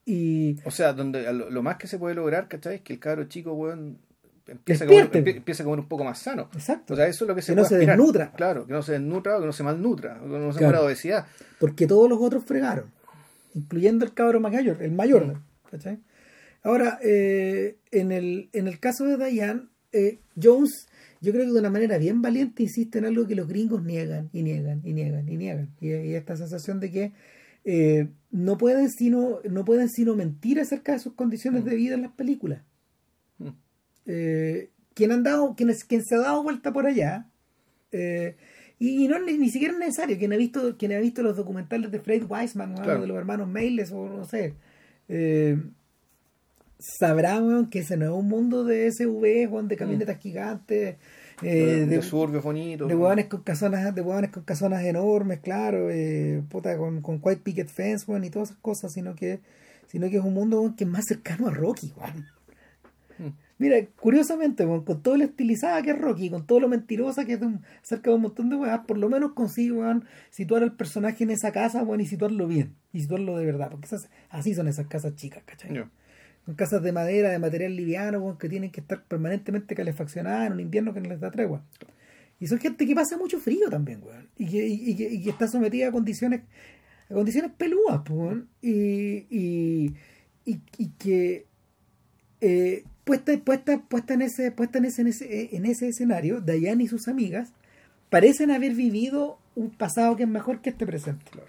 Y 0.04 0.56
O 0.64 0.70
sea, 0.70 0.92
donde 0.92 1.32
lo, 1.32 1.50
lo 1.50 1.62
más 1.62 1.76
que 1.76 1.88
se 1.88 1.98
puede 1.98 2.14
lograr, 2.14 2.48
¿cachai? 2.48 2.76
Es 2.76 2.80
que 2.82 2.92
el 2.92 3.00
cabro 3.00 3.24
chico, 3.24 3.52
weón, 3.54 3.98
empieza 4.46 4.84
a, 4.84 4.86
comer, 4.86 5.02
a 5.04 5.64
comer 5.64 5.78
un 5.80 5.88
poco 5.88 6.04
más 6.04 6.18
sano. 6.18 6.48
exacto, 6.54 6.94
O 6.94 6.96
sea, 6.96 7.06
eso 7.06 7.24
es 7.24 7.28
lo 7.28 7.34
que 7.34 7.42
se 7.42 7.52
Que 7.52 7.56
no 7.56 7.64
se 7.64 7.74
aspirar. 7.76 7.96
desnutra. 7.96 8.32
Claro, 8.32 8.66
que 8.66 8.72
no 8.72 8.82
se 8.82 8.92
desnutra 8.92 9.36
o 9.36 9.40
que 9.40 9.46
no 9.46 9.52
se 9.52 9.62
malnutra, 9.62 10.20
o 10.22 10.24
que 10.24 10.38
no 10.38 10.52
se 10.52 10.58
Claro. 10.58 10.64
muera 10.72 10.78
de 10.80 10.86
obesidad. 10.86 11.26
porque 11.58 11.86
todos 11.86 12.08
los 12.08 12.20
otros 12.20 12.44
fregaron, 12.44 12.90
incluyendo 13.54 14.04
el 14.04 14.12
cabro 14.14 14.40
mayor, 14.40 14.78
el 14.82 14.92
mayor. 14.92 15.40
¿cachai? 15.70 15.98
Ahora, 16.62 16.98
eh, 17.02 17.76
en, 17.92 18.12
el, 18.12 18.48
en 18.52 18.66
el 18.68 18.78
caso 18.80 19.04
de 19.04 19.16
Diane, 19.30 19.62
eh, 19.92 20.18
Jones, 20.40 20.88
yo 21.20 21.32
creo 21.32 21.44
que 21.46 21.52
de 21.52 21.58
una 21.60 21.70
manera 21.70 21.96
bien 21.98 22.22
valiente 22.22 22.62
insiste 22.64 22.98
en 22.98 23.04
algo 23.06 23.26
que 23.26 23.34
los 23.34 23.48
gringos 23.48 23.82
niegan 23.84 24.28
y 24.32 24.42
niegan 24.42 24.80
y 24.84 24.92
niegan 24.92 25.28
y 25.28 25.36
niegan. 25.36 25.70
Y, 25.80 25.88
y 25.88 26.14
esta 26.14 26.36
sensación 26.36 26.80
de 26.80 26.90
que 26.90 27.12
eh, 27.64 28.08
no, 28.30 28.58
pueden 28.58 28.90
sino, 28.90 29.38
no 29.48 29.64
pueden 29.64 29.88
sino 29.88 30.14
mentir 30.14 30.60
acerca 30.60 30.92
de 30.92 30.98
sus 30.98 31.14
condiciones 31.14 31.64
de 31.64 31.74
vida 31.74 31.94
en 31.94 32.02
las 32.02 32.12
películas. 32.12 32.62
Mm. 34.06 34.10
Eh, 34.10 34.70
quien, 34.94 35.12
han 35.12 35.22
dado, 35.22 35.54
quien, 35.54 35.70
es- 35.70 35.84
quien 35.84 36.02
se 36.04 36.14
ha 36.14 36.18
dado 36.20 36.42
vuelta 36.42 36.72
por 36.72 36.86
allá, 36.86 37.26
eh, 37.92 38.36
y, 38.78 39.04
y 39.04 39.08
no 39.08 39.18
ni, 39.18 39.36
ni 39.38 39.50
siquiera 39.50 39.72
es 39.74 39.80
necesario, 39.80 40.18
quien 40.18 40.32
ha 40.32 40.36
visto, 40.36 40.76
quien 40.76 40.92
ha 40.92 40.98
visto 40.98 41.22
los 41.22 41.36
documentales 41.36 41.90
de 41.90 42.00
Fred 42.00 42.24
Weisman, 42.28 42.72
weón, 42.72 42.84
Claro. 42.84 43.00
de 43.02 43.06
los 43.06 43.16
hermanos 43.16 43.48
Meiles, 43.48 43.90
o 43.92 44.08
no 44.08 44.24
sé, 44.24 44.54
eh, 45.08 45.58
sabrá 46.78 47.40
que 47.70 47.80
ese 47.80 47.96
no 47.96 48.04
es 48.06 48.10
un 48.10 48.28
mundo 48.28 48.64
de 48.64 48.90
SUV, 48.92 49.48
de 49.66 49.76
camionetas 49.76 50.18
gigantes, 50.18 50.96
eh, 51.42 51.54
de, 51.64 51.86
de, 51.86 52.02
suburbios 52.02 52.42
bonitos. 52.44 52.88
de 52.88 52.94
hueones 52.94 53.26
con 53.26 53.42
casonas, 53.42 53.94
de 53.94 54.00
hueones 54.02 54.30
con 54.30 54.44
casonas 54.44 54.84
enormes, 54.84 55.40
claro, 55.40 55.90
eh, 55.90 56.42
puta, 56.48 56.76
con, 56.76 57.00
con 57.02 57.18
white 57.22 57.42
picket 57.42 57.68
fence, 57.68 58.06
y 58.22 58.30
todas 58.30 58.50
esas 58.50 58.60
cosas, 58.62 58.92
sino 58.92 59.14
que, 59.14 59.40
sino 59.86 60.08
que 60.10 60.16
es 60.16 60.24
un 60.24 60.34
mundo 60.34 60.74
que 60.76 60.84
es 60.84 60.90
más 60.90 61.04
cercano 61.06 61.48
a 61.48 61.50
Rocky, 61.50 61.92
weón. 61.96 62.26
Mm. 63.18 63.36
Mira, 63.58 63.76
curiosamente, 63.98 64.66
con 64.66 65.02
todo 65.02 65.16
lo 65.16 65.24
estilizada 65.24 65.80
que 65.82 65.90
es 65.92 65.98
Rocky, 65.98 66.28
con 66.28 66.46
todo 66.46 66.60
lo 66.60 66.68
mentirosa 66.68 67.24
que 67.24 67.32
es 67.34 67.40
de 67.40 67.46
un- 67.46 67.62
acerca 67.82 68.10
de 68.10 68.16
un 68.16 68.22
montón 68.22 68.50
de 68.50 68.56
weas, 68.56 68.80
por 68.86 68.98
lo 68.98 69.08
menos 69.08 69.32
consigue, 69.32 69.72
weón, 69.72 70.04
situar 70.30 70.62
al 70.62 70.76
personaje 70.76 71.24
en 71.24 71.30
esa 71.30 71.52
casa, 71.52 71.82
weón, 71.82 72.02
y 72.02 72.06
situarlo 72.06 72.46
bien, 72.46 72.74
y 72.92 73.00
situarlo 73.00 73.38
de 73.38 73.46
verdad, 73.46 73.70
porque 73.70 73.86
esas, 73.86 74.10
así 74.28 74.54
son 74.54 74.68
esas 74.68 74.86
casas 74.88 75.14
chicas, 75.16 75.42
¿cachai? 75.46 75.70
Son 76.44 76.54
casas 76.54 76.82
de 76.82 76.92
madera, 76.92 77.30
de 77.30 77.38
material 77.38 77.74
liviano, 77.74 78.18
weón, 78.18 78.36
que 78.36 78.48
tienen 78.50 78.70
que 78.70 78.80
estar 78.80 79.02
permanentemente 79.04 79.74
calefaccionadas 79.74 80.48
en 80.48 80.52
un 80.52 80.60
invierno 80.60 80.92
que 80.92 81.00
no 81.00 81.08
les 81.08 81.18
da 81.20 81.30
tregua. 81.30 81.64
Y 82.38 82.48
son 82.48 82.58
gente 82.58 82.86
que 82.86 82.94
pasa 82.94 83.16
mucho 83.16 83.40
frío 83.40 83.70
también, 83.70 84.02
weón. 84.02 84.28
Y 84.36 84.46
que, 84.48 84.68
y, 84.68 84.90
y 84.90 84.96
que, 84.96 85.10
y 85.10 85.22
que 85.22 85.30
está 85.30 85.48
sometida 85.48 85.88
a 85.88 85.92
condiciones, 85.92 86.42
a 87.08 87.14
condiciones 87.14 87.52
pelúas, 87.52 88.02
pues, 88.04 88.10
weón. 88.20 88.48
Y, 88.60 89.26
y 90.44 90.88
que 90.98 91.46
eh, 92.42 92.84
puesta, 93.06 93.32
puesta, 93.38 93.78
puesta 93.88 94.14
en 94.14 94.22
ese, 94.22 94.50
puesta 94.50 94.78
en 94.78 94.84
ese, 94.86 95.00
en 95.02 95.06
ese, 95.08 95.56
en 95.56 95.64
ese 95.64 95.88
escenario, 95.88 96.40
Dayan 96.42 96.80
y 96.82 96.88
sus 96.88 97.06
amigas 97.08 97.52
parecen 98.10 98.50
haber 98.50 98.74
vivido 98.74 99.38
un 99.54 99.70
pasado 99.70 100.16
que 100.16 100.24
es 100.24 100.28
mejor 100.28 100.60
que 100.60 100.70
este 100.70 100.84
presente. 100.86 101.24
Claro. 101.30 101.48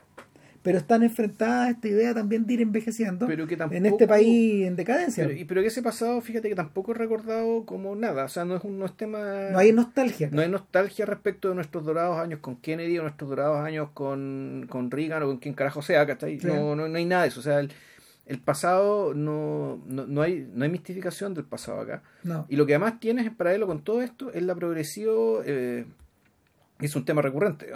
Pero 0.63 0.77
están 0.79 1.01
enfrentadas 1.01 1.67
a 1.67 1.69
esta 1.71 1.87
idea 1.87 2.13
también 2.13 2.45
de 2.45 2.55
ir 2.55 2.61
envejeciendo 2.61 3.25
Pero 3.25 3.47
que 3.47 3.57
en 3.71 3.85
este 3.85 4.05
país 4.05 4.65
en 4.67 4.75
decadencia. 4.75 5.25
Pero, 5.25 5.37
y- 5.39 5.45
pero 5.45 5.61
que 5.61 5.67
ese 5.67 5.81
pasado, 5.81 6.19
fíjate 6.21 6.49
que 6.49 6.55
tampoco 6.55 6.91
es 6.91 6.97
recordado 6.97 7.65
como 7.65 7.95
nada. 7.95 8.25
O 8.25 8.27
sea, 8.27 8.43
no 8.43 8.57
es, 8.57 8.63
un, 8.63 8.77
no 8.77 8.85
es 8.85 8.95
tema. 8.97 9.49
no 9.51 9.57
hay 9.59 9.71
nostalgia. 9.71 10.29
No 10.31 10.41
hay 10.41 10.49
nostalgia 10.49 11.05
respecto 11.05 11.49
de 11.49 11.55
nuestros 11.55 11.85
dorados 11.85 12.19
años 12.19 12.39
con 12.41 12.57
Kennedy 12.57 12.97
o 12.99 13.03
nuestros 13.03 13.29
dorados 13.29 13.59
años 13.65 13.89
con, 13.93 14.65
con 14.69 14.91
Reagan 14.91 15.23
o 15.23 15.27
con 15.27 15.37
quien 15.37 15.53
carajo 15.55 15.81
sea, 15.81 16.05
¿cachai? 16.05 16.39
Sí. 16.39 16.47
No, 16.47 16.75
no, 16.75 16.87
no 16.87 16.97
hay 16.97 17.05
nada 17.05 17.21
de 17.23 17.29
eso. 17.29 17.39
O 17.39 17.43
sea, 17.43 17.59
el, 17.61 17.71
el 18.27 18.39
pasado 18.39 19.13
no, 19.13 19.81
no, 19.85 20.05
no 20.05 20.21
hay, 20.21 20.47
no 20.53 20.63
hay 20.65 20.69
mistificación 20.69 21.33
del 21.33 21.45
pasado 21.45 21.79
acá. 21.81 22.03
No. 22.23 22.45
Y 22.49 22.55
lo 22.57 22.65
que 22.65 22.73
además 22.75 22.99
tienes 22.99 23.25
en 23.25 23.35
paralelo 23.35 23.67
con 23.67 23.81
todo 23.83 24.01
esto 24.01 24.31
es 24.33 24.43
la 24.43 24.53
progresivo, 24.55 25.41
eh, 25.45 25.85
es 26.79 26.95
un 26.95 27.05
tema 27.05 27.21
recurrente, 27.21 27.67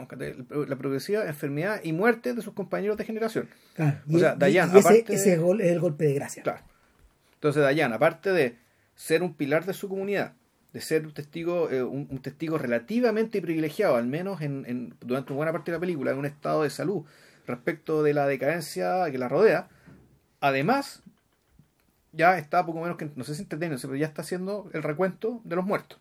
la 0.68 0.76
progresiva 0.76 1.26
enfermedad 1.26 1.82
y 1.84 1.94
muerte 1.94 2.34
de 2.34 2.42
sus 2.42 2.54
compañeros 2.54 2.98
de 2.98 3.06
generación. 3.06 3.48
Claro. 3.76 3.98
O 4.14 4.20
sea, 4.20 4.36
Dayan, 4.36 4.70
y 4.76 4.78
ese, 4.80 4.88
aparte 4.88 5.14
ese 5.16 5.38
gol- 5.38 5.62
es 5.62 5.72
el 5.72 5.80
golpe 5.80 6.06
de 6.06 6.14
gracia. 6.14 6.44
Claro. 6.44 6.60
Entonces, 7.36 7.64
Dayan, 7.64 7.94
aparte 7.94 8.32
de 8.32 8.58
ser 8.96 9.24
un 9.24 9.34
pilar 9.34 9.66
de 9.66 9.74
su 9.74 9.90
comunidad, 9.90 10.34
de 10.74 10.82
ser 10.82 11.06
un 11.08 11.14
testigo, 11.14 11.70
eh, 11.72 11.82
un, 11.84 12.08
un 12.12 12.22
testigo 12.22 12.58
relativamente 12.58 13.42
privilegiado, 13.42 13.96
al 13.96 14.06
menos 14.08 14.42
en, 14.42 14.66
en- 14.68 14.94
durante 15.02 15.34
una 15.34 15.38
buena 15.38 15.52
parte 15.52 15.72
de 15.72 15.78
la 15.78 15.82
película, 15.82 16.12
en 16.12 16.18
un 16.18 16.26
estado 16.26 16.64
de 16.64 16.70
salud 16.70 17.04
respecto 17.48 18.04
de 18.04 18.14
la 18.14 18.28
decadencia 18.28 19.10
que 19.12 19.18
la 19.18 19.28
rodea, 19.28 19.68
además, 20.42 21.02
ya 22.12 22.38
está 22.38 22.66
poco 22.66 22.82
menos 22.82 22.98
que, 22.98 23.10
no 23.16 23.24
sé 23.24 23.36
si 23.36 23.44
entreteniéndose, 23.44 23.88
pero 23.88 23.98
ya 23.98 24.08
está 24.08 24.22
haciendo 24.22 24.70
el 24.74 24.84
recuento 24.84 25.40
de 25.46 25.56
los 25.56 25.66
muertos, 25.66 25.98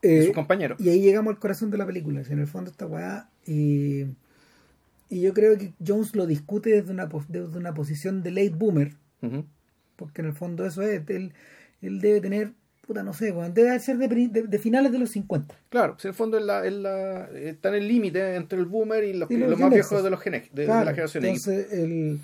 de 0.00 0.20
Eh, 0.20 0.24
sus 0.24 0.34
compañeros. 0.34 0.80
y 0.80 0.88
ahí 0.88 1.00
llegamos 1.02 1.32
al 1.34 1.38
corazón 1.38 1.70
de 1.70 1.76
la 1.78 1.84
película. 1.86 2.24
Si 2.24 2.32
en 2.32 2.38
el 2.38 2.46
fondo 2.46 2.70
esta 2.70 2.86
weá. 2.86 3.28
Y, 3.46 4.04
y 5.10 5.20
yo 5.20 5.34
creo 5.34 5.58
que 5.58 5.72
Jones 5.86 6.16
lo 6.16 6.26
discute 6.26 6.70
desde 6.70 6.90
una, 6.92 7.06
desde 7.28 7.58
una 7.58 7.74
posición 7.74 8.22
de 8.22 8.30
late 8.30 8.50
boomer. 8.56 8.94
Ujú. 9.20 9.44
Porque 9.96 10.22
en 10.22 10.28
el 10.28 10.34
fondo 10.34 10.64
eso 10.66 10.80
es. 10.82 11.02
Él, 11.08 11.32
él 11.82 12.00
debe 12.00 12.20
tener. 12.20 12.52
Puta, 12.86 13.04
no 13.04 13.12
sé, 13.12 13.30
weón, 13.30 13.54
debe 13.54 13.78
ser 13.78 13.96
de, 13.96 14.08
de- 14.08 14.42
de 14.42 14.58
finales 14.58 14.90
de 14.90 14.98
los 14.98 15.10
50. 15.10 15.54
Claro, 15.68 15.94
si 16.00 16.08
en 16.08 16.10
el 16.10 16.14
fondo 16.16 16.36
es 16.38 16.44
la, 16.44 16.66
es 16.66 16.72
la- 16.72 17.28
está 17.30 17.68
en 17.68 17.74
el 17.76 17.86
límite 17.86 18.34
entre 18.34 18.58
el 18.58 18.64
boomer 18.64 19.04
y 19.04 19.12
los, 19.12 19.30
Y 19.30 19.36
los 19.36 19.50
los 19.50 19.60
más 19.60 19.70
viejos 19.70 20.02
de 20.02 20.10
los 20.10 20.24
de, 20.24 20.66
la 20.66 20.84
generación 20.92 21.24
X. 21.24 21.46
entonces 21.46 21.72
el, 21.72 22.18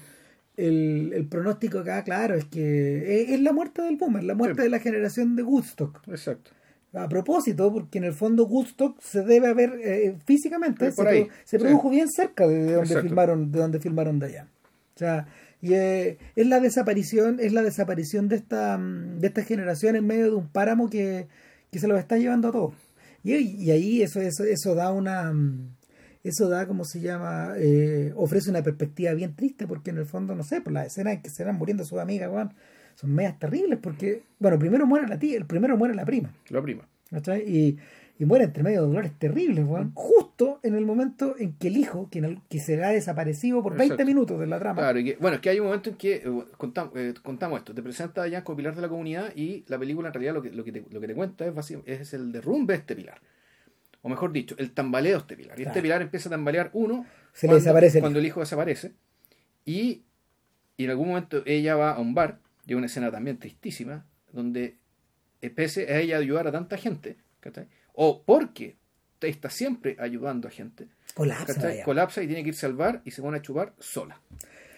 el, 0.58 1.12
el 1.14 1.26
pronóstico 1.26 1.78
acá, 1.78 2.02
claro, 2.04 2.34
es 2.34 2.44
que 2.46 3.22
es, 3.22 3.30
es 3.30 3.40
la 3.40 3.52
muerte 3.52 3.82
del 3.82 3.96
boomer, 3.96 4.24
la 4.24 4.34
muerte 4.34 4.56
Sí. 4.60 4.62
de 4.64 4.68
la 4.70 4.80
generación 4.80 5.36
de 5.36 5.42
Woodstock. 5.42 6.00
Exacto. 6.08 6.50
A 6.94 7.08
propósito, 7.08 7.72
porque 7.72 7.98
en 7.98 8.04
el 8.04 8.12
fondo 8.14 8.46
Woodstock 8.46 9.00
se 9.00 9.22
debe 9.22 9.48
haber 9.48 9.78
eh, 9.84 10.16
físicamente, 10.24 10.90
por 10.92 11.04
se, 11.06 11.10
ahí, 11.10 11.28
se 11.44 11.58
sí. 11.58 11.62
produjo 11.64 11.90
bien 11.90 12.08
cerca 12.10 12.46
de, 12.48 12.54
de 12.56 12.72
donde 12.72 12.80
Exacto. 12.80 13.02
filmaron, 13.08 13.52
de 13.52 13.58
donde 13.58 13.78
filmaron 13.80 14.18
Dayan. 14.18 14.46
O 14.94 14.98
sea, 14.98 15.26
y 15.60 15.74
eh, 15.74 16.18
es 16.34 16.46
la 16.46 16.60
desaparición, 16.60 17.38
es 17.40 17.52
la 17.52 17.62
desaparición 17.62 18.28
de 18.28 18.36
esta, 18.36 18.78
mm, 18.78 19.18
de 19.20 19.26
esta 19.28 19.42
generación 19.44 19.96
en 19.96 20.06
medio 20.06 20.24
de 20.26 20.34
un 20.34 20.48
páramo 20.48 20.88
que, 20.88 21.28
que 21.70 21.78
se 21.78 21.88
los 21.88 21.98
está 21.98 22.16
llevando 22.16 22.48
a 22.48 22.52
todos. 22.52 22.74
Y, 23.22 23.34
y 23.34 23.70
ahí 23.70 24.02
eso, 24.02 24.20
eso, 24.20 24.44
eso 24.44 24.74
da 24.74 24.90
una 24.92 25.32
mm, 25.32 25.76
eso 26.24 26.48
da 26.48 26.66
como 26.66 26.84
se 26.84 27.00
llama 27.00 27.54
eh, 27.56 28.12
ofrece 28.16 28.50
una 28.50 28.62
perspectiva 28.62 29.12
bien 29.14 29.34
triste 29.34 29.66
porque 29.66 29.90
en 29.90 29.98
el 29.98 30.06
fondo 30.06 30.34
no 30.34 30.42
sé 30.42 30.60
por 30.60 30.72
las 30.72 30.86
escenas 30.88 31.14
en 31.14 31.22
que 31.22 31.30
se 31.30 31.44
van 31.44 31.56
muriendo 31.56 31.84
sus 31.84 31.98
amigas 31.98 32.30
weón, 32.30 32.52
son 32.94 33.14
medias 33.14 33.38
terribles 33.38 33.78
porque 33.82 34.22
bueno 34.38 34.58
primero 34.58 34.86
muere 34.86 35.06
la 35.08 35.18
tía 35.18 35.36
el 35.36 35.46
primero 35.46 35.76
muere 35.76 35.94
la 35.94 36.04
prima 36.04 36.32
La 36.50 36.60
prima. 36.62 36.86
Y, 37.46 37.78
y 38.18 38.24
muere 38.26 38.44
entre 38.44 38.62
medio 38.64 38.80
de 38.82 38.88
dolores 38.88 39.12
terribles, 39.18 39.64
weón. 39.64 39.92
Justo 39.94 40.58
en 40.64 40.74
el 40.74 40.84
momento 40.84 41.36
en 41.38 41.52
que 41.54 41.68
el 41.68 41.76
hijo, 41.78 42.08
que, 42.10 42.18
en 42.18 42.24
el- 42.26 42.40
que 42.50 42.58
se 42.58 42.82
ha 42.84 42.88
desaparecido 42.90 43.62
por 43.62 43.72
20 43.76 43.94
Exacto. 43.94 44.04
minutos 44.06 44.40
de 44.40 44.46
la 44.48 44.58
trama, 44.58 44.82
Claro, 44.82 44.98
y 44.98 45.04
que- 45.04 45.16
bueno, 45.20 45.36
es 45.36 45.40
que 45.40 45.48
hay 45.50 45.60
un 45.60 45.66
momento 45.66 45.88
en 45.90 45.96
que 45.96 46.16
eh, 46.16 46.22
contam- 46.58 46.90
eh, 46.96 47.14
contamos 47.22 47.60
esto, 47.60 47.72
te 47.72 47.82
presenta 47.82 48.26
ya 48.28 48.42
como 48.44 48.56
pilar 48.56 48.74
de 48.74 48.82
la 48.82 48.88
comunidad 48.88 49.32
y 49.36 49.64
la 49.68 49.78
película 49.78 50.08
en 50.08 50.14
realidad 50.14 50.34
lo 50.34 50.42
que, 50.42 50.50
lo 50.50 50.64
que, 50.64 50.72
te, 50.72 50.84
lo 50.90 51.00
que 51.00 51.06
te 51.06 51.14
cuenta 51.14 51.46
es, 51.46 51.54
es 51.86 52.12
el 52.12 52.32
derrumbe 52.32 52.74
de 52.74 52.80
este 52.80 52.94
pilar. 52.96 53.20
O 54.02 54.08
mejor 54.08 54.32
dicho, 54.32 54.54
el 54.58 54.72
tambaleo 54.72 55.12
de 55.14 55.18
este 55.18 55.36
pilar. 55.36 55.58
Y 55.58 55.62
este 55.62 55.72
Claro. 55.72 55.82
pilar 55.82 56.02
empieza 56.02 56.28
a 56.28 56.30
tambalear 56.30 56.70
uno 56.72 57.04
Se 57.32 57.46
le 57.48 57.54
desaparece 57.54 57.98
el 57.98 58.02
cuando 58.02 58.18
el 58.20 58.26
hijo 58.26 58.40
desaparece. 58.40 58.92
Y, 59.64 60.04
y 60.76 60.84
en 60.84 60.90
algún 60.90 61.08
momento 61.08 61.42
ella 61.46 61.74
va 61.76 61.92
a 61.92 61.98
un 62.00 62.14
bar, 62.14 62.38
y 62.66 62.74
una 62.74 62.86
escena 62.86 63.10
también 63.10 63.38
tristísima, 63.38 64.06
donde 64.32 64.76
eh, 65.42 65.50
pese 65.50 65.92
a 65.92 65.98
ella 65.98 66.18
ayudar 66.18 66.46
a 66.48 66.52
tanta 66.52 66.76
gente, 66.76 67.16
¿cachai? 67.40 67.66
o 67.92 68.22
porque 68.22 68.76
está 69.20 69.50
siempre 69.50 69.96
ayudando 69.98 70.46
a 70.46 70.50
gente, 70.52 70.86
colapsa. 71.14 71.82
colapsa 71.84 72.22
y 72.22 72.28
tiene 72.28 72.42
que 72.44 72.50
irse 72.50 72.66
al 72.66 72.74
bar 72.74 73.02
y 73.04 73.10
se 73.10 73.20
pone 73.22 73.38
a 73.38 73.42
chupar 73.42 73.74
sola. 73.80 74.20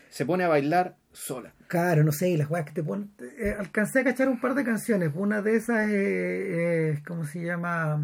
Se 0.09 0.25
pone 0.25 0.43
a 0.45 0.49
bailar 0.49 0.97
sola. 1.13 1.53
Claro, 1.69 2.03
no 2.03 2.11
sé, 2.13 2.31
y 2.31 2.37
las 2.39 2.51
weas 2.51 2.65
que 2.65 2.73
te 2.73 2.83
ponen. 2.83 3.11
eh, 3.39 3.55
alcancé 3.59 4.01
a 4.01 4.05
cachar 4.05 4.29
un 4.29 4.41
par 4.41 4.55
de 4.55 4.65
canciones. 4.65 5.11
Una 5.15 5.41
de 5.43 5.57
esas 5.57 5.89
es. 5.91 6.97
es- 6.97 7.03
¿Cómo 7.07 7.25
se 7.25 7.45
llama? 7.45 8.01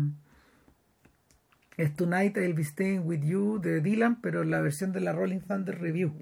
Es 1.77 1.95
Tonight 1.95 2.37
I'll 2.39 2.55
Be 2.55 2.65
Staying 2.65 3.03
With 3.07 3.21
You 3.23 3.61
de 3.61 3.81
Dylan, 3.81 4.21
pero 4.23 4.45
la 4.45 4.61
versión 4.61 4.93
de 4.93 5.01
la 5.01 5.13
Rolling 5.13 5.41
Thunder 5.41 5.79
Review. 5.81 6.15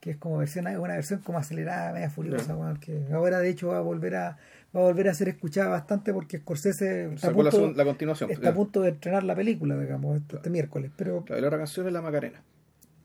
que 0.00 0.10
es 0.10 0.16
como 0.18 0.38
versión 0.38 0.66
una 0.66 0.94
versión 0.94 1.20
como 1.20 1.38
acelerada 1.38 1.92
media 1.92 2.10
furiosa 2.10 2.54
que 2.80 3.06
ahora 3.12 3.38
de 3.40 3.48
hecho 3.48 3.68
va 3.68 3.78
a 3.78 3.80
volver 3.80 4.14
a 4.14 4.36
va 4.76 4.80
a 4.80 4.84
volver 4.84 5.08
a 5.08 5.14
ser 5.14 5.28
escuchada 5.28 5.68
bastante 5.70 6.12
porque 6.12 6.38
Scorsese 6.38 7.14
está, 7.14 7.28
a 7.28 7.30
la, 7.30 7.36
punto, 7.36 7.50
segun- 7.50 7.76
la 7.76 7.84
continuación. 7.84 8.30
está 8.30 8.50
a 8.50 8.54
punto 8.54 8.82
de 8.82 8.90
estrenar 8.90 9.24
la 9.24 9.34
película 9.34 9.76
digamos 9.80 10.18
este, 10.18 10.36
este 10.36 10.50
miércoles 10.50 10.90
pero 10.96 11.24
Claro, 11.24 11.38
y 11.38 11.42
la 11.42 11.48
otra 11.48 11.58
canción 11.58 11.86
es 11.86 11.92
La 11.94 12.02
Macarena. 12.02 12.42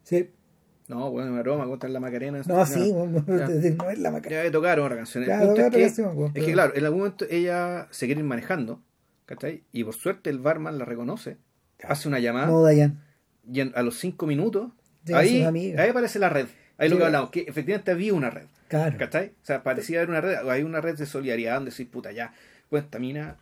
sí 0.03 0.29
No, 0.89 1.09
bueno, 1.09 1.31
una 1.31 1.41
broma, 1.41 1.65
contra 1.65 1.89
La 1.89 2.01
Macarena. 2.01 2.41
no 2.45 2.65
sí 2.65 2.91
no, 2.93 3.89
es 3.89 3.99
la 3.99 4.11
maca- 4.11 4.29
Ya 4.29 4.43
le 4.43 4.51
tocaron 4.51 4.85
otra 4.85 4.97
canción. 4.97 5.23
Ya, 5.25 5.39
punto 5.39 5.53
es, 5.53 5.67
otra 5.67 5.77
que, 5.77 5.85
canción, 5.85 6.09
weón, 6.17 6.27
es 6.27 6.33
pero- 6.33 6.45
que, 6.45 6.51
claro, 6.53 6.73
en 6.75 6.85
algún 6.85 6.99
momento 6.99 7.25
ella 7.29 7.87
se 7.89 8.05
quiere 8.05 8.19
ir 8.19 8.27
manejando, 8.27 8.81
¿cachai? 9.25 9.63
Y 9.71 9.85
por 9.85 9.93
suerte 9.95 10.29
el 10.29 10.39
barman 10.39 10.77
la 10.77 10.83
reconoce, 10.85 11.37
hace 11.87 12.07
una 12.07 12.19
llamada, 12.19 12.47
no 12.47 12.61
Dayan 12.63 12.99
y 13.51 13.61
en- 13.61 13.71
a 13.75 13.81
los 13.81 13.97
cinco 13.99 14.27
minutos, 14.27 14.71
ahí, 15.13 15.43
ahí 15.43 15.89
aparece 15.89 16.19
la 16.19 16.29
red. 16.29 16.45
Ahí 16.77 16.89
lo 16.89 16.97
que 16.97 17.05
hablamos, 17.05 17.29
que 17.31 17.41
efectivamente 17.41 17.91
había 17.91 18.13
una 18.13 18.29
red, 18.29 18.45
claro 18.67 18.97
¿cachai? 18.97 19.27
O 19.41 19.45
sea, 19.45 19.61
parecía 19.63 19.99
haber 19.99 20.09
una 20.09 20.21
red, 20.21 20.49
hay 20.49 20.63
una 20.63 20.81
red 20.81 20.97
de 20.97 21.05
solidaridad 21.05 21.55
donde 21.55 21.71
decís, 21.71 21.87
puta, 21.87 22.11
ya, 22.11 22.33
pues 22.69 22.83
esta 22.83 22.97
mina 22.99 23.35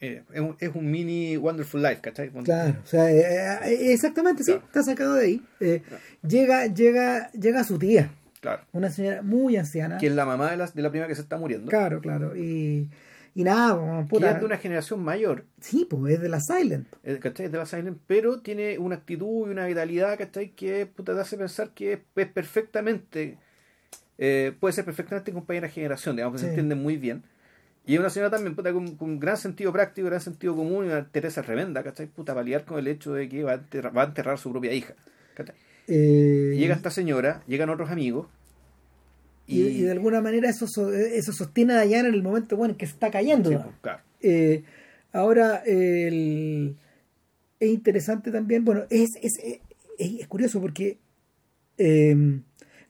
eh, 0.00 0.22
es, 0.32 0.40
un, 0.40 0.56
es 0.58 0.70
un 0.74 0.90
mini 0.90 1.36
Wonderful 1.36 1.80
Life, 1.82 2.00
¿cachai? 2.00 2.30
Claro, 2.30 2.74
o 2.82 2.86
sea, 2.86 3.10
eh, 3.10 3.58
eh, 3.64 3.92
exactamente, 3.92 4.42
sí, 4.42 4.52
está 4.52 4.82
sacado 4.82 5.14
de 5.14 5.24
ahí. 5.24 5.42
Eh, 5.60 5.82
llega, 6.26 6.66
llega, 6.66 7.30
llega 7.32 7.62
su 7.64 7.78
tía, 7.78 8.10
Claro. 8.40 8.62
una 8.72 8.90
señora 8.90 9.22
muy 9.22 9.56
anciana. 9.56 9.96
Que 9.98 10.08
es 10.08 10.12
la 10.12 10.26
mamá 10.26 10.50
de 10.50 10.56
la, 10.58 10.66
de 10.66 10.82
la 10.82 10.90
prima 10.90 11.06
que 11.06 11.14
se 11.14 11.22
está 11.22 11.36
muriendo. 11.38 11.70
Claro, 11.70 12.00
claro. 12.00 12.36
Y, 12.36 12.88
y 13.34 13.42
nada, 13.44 13.76
pues, 13.76 14.08
puta, 14.08 14.30
es 14.30 14.38
de 14.40 14.44
una 14.46 14.58
generación 14.58 15.02
mayor, 15.02 15.44
sí, 15.60 15.86
pues 15.88 16.14
es 16.14 16.20
de 16.20 16.28
la 16.28 16.40
Silent. 16.40 16.86
eh, 17.02 17.18
¿cachai? 17.20 17.48
De 17.48 17.58
la 17.58 17.66
Silent, 17.66 17.98
pero 18.06 18.40
tiene 18.40 18.78
una 18.78 18.96
actitud 18.96 19.48
y 19.48 19.50
una 19.50 19.66
vitalidad, 19.66 20.16
¿cachai? 20.18 20.50
Que 20.50 20.86
puta, 20.86 21.14
te 21.14 21.20
hace 21.20 21.36
pensar 21.36 21.70
que 21.70 21.94
es 22.16 22.26
perfectamente, 22.28 23.38
eh, 24.18 24.52
puede 24.60 24.72
ser 24.72 24.84
perfectamente 24.84 25.32
compañera 25.32 25.66
de 25.66 25.72
generación, 25.72 26.16
digamos, 26.16 26.34
que 26.34 26.38
Sí. 26.38 26.44
se 26.44 26.50
entienden 26.50 26.82
muy 26.82 26.96
bien. 26.96 27.24
Y 27.86 27.94
es 27.94 28.00
una 28.00 28.08
señora 28.08 28.30
también, 28.30 28.54
puta, 28.54 28.72
con, 28.72 28.96
con 28.96 29.20
gran 29.20 29.36
sentido 29.36 29.70
práctico, 29.72 30.06
gran 30.06 30.20
sentido 30.20 30.56
común 30.56 30.86
y 30.86 30.88
una 30.88 31.06
Teresa 31.08 31.42
tremenda, 31.42 31.82
¿cachai? 31.82 32.06
Puta, 32.06 32.32
para 32.32 32.44
lidiar 32.44 32.64
con 32.64 32.78
el 32.78 32.86
hecho 32.88 33.12
de 33.12 33.28
que 33.28 33.42
va 33.42 33.52
a 33.52 33.54
enterrar, 33.56 33.94
va 33.96 34.02
a, 34.02 34.06
enterrar 34.06 34.34
a 34.34 34.38
su 34.38 34.50
propia 34.52 34.72
hija, 34.72 34.94
¿cachai? 35.34 35.54
Eh, 35.86 36.54
Llega 36.56 36.74
esta 36.74 36.90
señora, 36.90 37.42
llegan 37.46 37.68
otros 37.68 37.90
amigos, 37.90 38.28
y, 39.46 39.60
y 39.62 39.82
de 39.82 39.90
alguna 39.92 40.20
manera 40.20 40.48
eso, 40.48 40.66
so- 40.66 40.92
eso 40.92 41.32
sostiene 41.32 41.74
a 41.74 41.82
Diana 41.82 42.08
en 42.08 42.14
el 42.14 42.22
momento 42.22 42.56
bueno, 42.56 42.72
en 42.72 42.78
que 42.78 42.86
se 42.86 42.92
está 42.92 43.10
cayendo. 43.10 43.50
Sí, 43.50 43.56
pues, 43.56 43.74
claro. 43.82 44.02
Eh, 44.22 44.64
ahora, 45.12 45.62
el- 45.66 46.76
es 47.60 47.68
interesante 47.70 48.30
también, 48.30 48.64
bueno, 48.64 48.82
es, 48.90 49.10
es, 49.22 49.32
es, 49.42 49.60
es 50.20 50.26
curioso 50.28 50.60
porque 50.60 50.98
eh, 51.78 52.14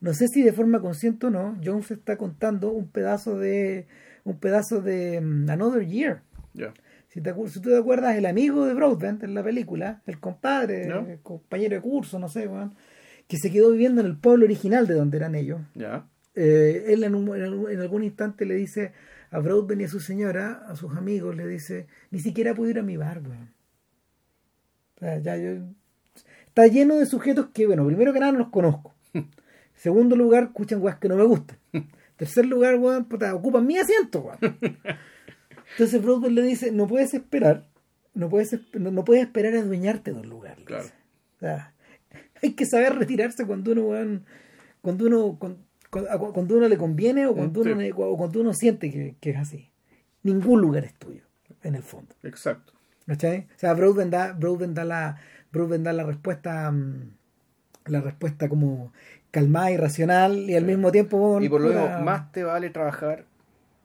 no 0.01 0.13
sé 0.13 0.27
si 0.27 0.43
de 0.43 0.53
forma 0.53 0.81
consciente 0.81 1.27
o 1.27 1.29
no, 1.29 1.57
Jones 1.63 1.91
está 1.91 2.17
contando 2.17 2.71
un 2.71 2.87
pedazo 2.87 3.37
de 3.37 3.85
un 4.23 4.37
pedazo 4.39 4.81
de 4.81 5.21
mm, 5.21 5.49
Another 5.49 5.85
Year. 5.87 6.21
Ya. 6.53 6.73
Si, 7.09 7.21
te, 7.21 7.33
si 7.47 7.61
tú 7.61 7.69
te 7.69 7.77
acuerdas, 7.77 8.15
el 8.17 8.25
amigo 8.25 8.65
de 8.65 8.73
Broadbent 8.73 9.23
en 9.23 9.33
la 9.35 9.43
película, 9.43 10.01
el 10.05 10.19
compadre, 10.19 10.87
¿No? 10.87 11.07
el 11.07 11.19
compañero 11.19 11.75
de 11.75 11.81
curso, 11.81 12.19
no 12.19 12.27
sé, 12.27 12.47
weón, 12.47 12.73
que 13.27 13.37
se 13.37 13.51
quedó 13.51 13.71
viviendo 13.71 14.01
en 14.01 14.07
el 14.07 14.17
pueblo 14.17 14.45
original 14.45 14.85
de 14.87 14.95
donde 14.95 15.17
eran 15.17 15.35
ellos. 15.35 15.61
Ya. 15.75 16.07
Eh, 16.35 16.85
él 16.89 17.03
en, 17.03 17.15
un- 17.15 17.35
en 17.35 17.43
algún- 17.43 17.71
en 17.71 17.79
algún 17.79 18.03
instante 18.03 18.45
le 18.45 18.55
dice 18.55 18.91
a 19.31 19.39
Broadbent 19.39 19.81
y 19.81 19.85
a 19.85 19.89
su 19.89 19.99
señora, 19.99 20.65
a 20.67 20.75
sus 20.75 20.95
amigos, 20.95 21.35
le 21.35 21.47
dice, 21.47 21.87
ni 22.11 22.19
siquiera 22.19 22.53
puedo 22.53 22.69
ir 22.69 22.79
a 22.79 22.83
mi 22.83 22.97
bar, 22.97 23.21
weón. 23.21 23.53
O 24.95 24.99
sea, 24.99 25.19
ya 25.19 25.37
yo- 25.37 25.63
está 26.47 26.67
lleno 26.67 26.95
de 26.97 27.05
sujetos 27.05 27.47
que, 27.53 27.65
bueno, 27.67 27.85
primero 27.85 28.13
que 28.13 28.19
nada 28.19 28.31
no 28.31 28.39
los 28.39 28.49
conozco. 28.49 28.93
Segundo 29.75 30.15
lugar, 30.15 30.43
escuchan 30.45 30.81
weas 30.81 30.97
que 30.99 31.09
no 31.09 31.15
me 31.17 31.23
gustan. 31.23 31.57
Tercer 32.17 32.45
lugar, 32.45 32.75
weón, 32.75 33.05
puta, 33.05 33.33
ocupan 33.35 33.65
mi 33.65 33.77
asiento, 33.77 34.19
weón. 34.21 34.57
Entonces 35.71 36.01
Broadwell 36.01 36.35
le 36.35 36.43
dice, 36.43 36.71
no 36.71 36.87
puedes 36.87 37.13
esperar, 37.13 37.67
no 38.13 38.29
puedes, 38.29 38.57
no, 38.73 38.91
no 38.91 39.03
puedes 39.03 39.23
esperar 39.25 39.53
a 39.55 39.59
adueñarte 39.59 40.11
de 40.13 40.19
un 40.19 40.29
lugar. 40.29 40.57
Claro. 40.63 40.85
O 40.85 41.39
sea, 41.39 41.73
hay 42.41 42.53
que 42.53 42.65
saber 42.65 42.95
retirarse 42.95 43.45
cuando 43.45 43.71
uno, 43.73 43.81
weón, 43.87 44.25
cuando 44.81 45.05
uno, 45.07 45.37
cuando, 45.39 45.59
cuando- 46.01 46.55
uno 46.55 46.67
le 46.67 46.77
conviene 46.77 47.25
o 47.27 47.33
cuando 47.35 47.63
Sí. 47.63 47.69
uno, 47.71 47.81
le- 47.81 47.91
o 47.93 48.17
cuando 48.17 48.41
uno 48.41 48.53
siente 48.53 48.91
que, 48.91 49.15
que 49.19 49.29
es 49.31 49.37
así. 49.37 49.69
Ningún 50.23 50.61
lugar 50.61 50.83
es 50.85 50.93
tuyo, 50.95 51.23
en 51.63 51.75
el 51.75 51.83
fondo. 51.83 52.15
Exacto. 52.23 52.73
¿Cachai? 53.05 53.47
O 53.55 53.59
sea, 53.59 53.73
Broadbent 53.73 54.11
da, 54.11 54.33
Broadbent 54.33 54.73
da 54.75 54.83
la, 54.83 55.17
Broadbent 55.51 55.85
da 55.85 55.93
la 55.93 56.03
respuesta, 56.03 56.71
mm, 56.71 57.11
la 57.85 58.01
respuesta 58.01 58.49
como 58.49 58.91
calmada 59.31 59.69
y 59.71 59.77
racional 59.77 60.49
y 60.49 60.55
al 60.55 60.63
Sí. 60.63 60.67
mismo 60.71 60.91
tiempo 60.91 61.39
Y 61.41 61.49
por 61.49 61.61
lo 61.61 61.69
menos, 61.69 62.01
más 62.01 62.31
te 62.31 62.43
vale 62.43 62.69
trabajar 62.71 63.25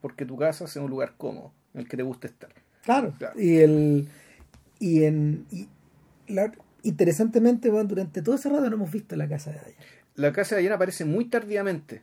porque 0.01 0.25
tu 0.25 0.37
casa 0.39 0.67
sea 0.67 0.81
un 0.83 0.91
lugar 0.91 1.15
cómodo, 1.19 1.53
en 1.75 1.81
el 1.83 1.89
que 1.89 1.97
te 1.99 2.03
guste 2.03 2.29
estar. 2.29 2.51
Claro. 2.85 3.13
Claro. 3.19 3.39
Y 3.39 3.59
el 3.59 4.09
y 4.79 5.05
en 5.05 5.45
y, 5.51 5.69
la- 6.29 6.53
interesantemente, 6.83 7.69
bueno, 7.71 7.87
durante 7.89 8.23
todo 8.23 8.37
ese 8.37 8.49
rato 8.49 8.71
no 8.71 8.77
hemos 8.77 8.91
visto 8.91 9.15
la 9.17 9.29
casa 9.29 9.51
de 9.51 9.59
Dayan. 9.59 9.75
La 10.21 10.33
casa 10.33 10.55
de 10.57 10.61
Diana 10.63 10.77
aparece 10.77 11.05
muy 11.05 11.25
tardíamente 11.27 12.03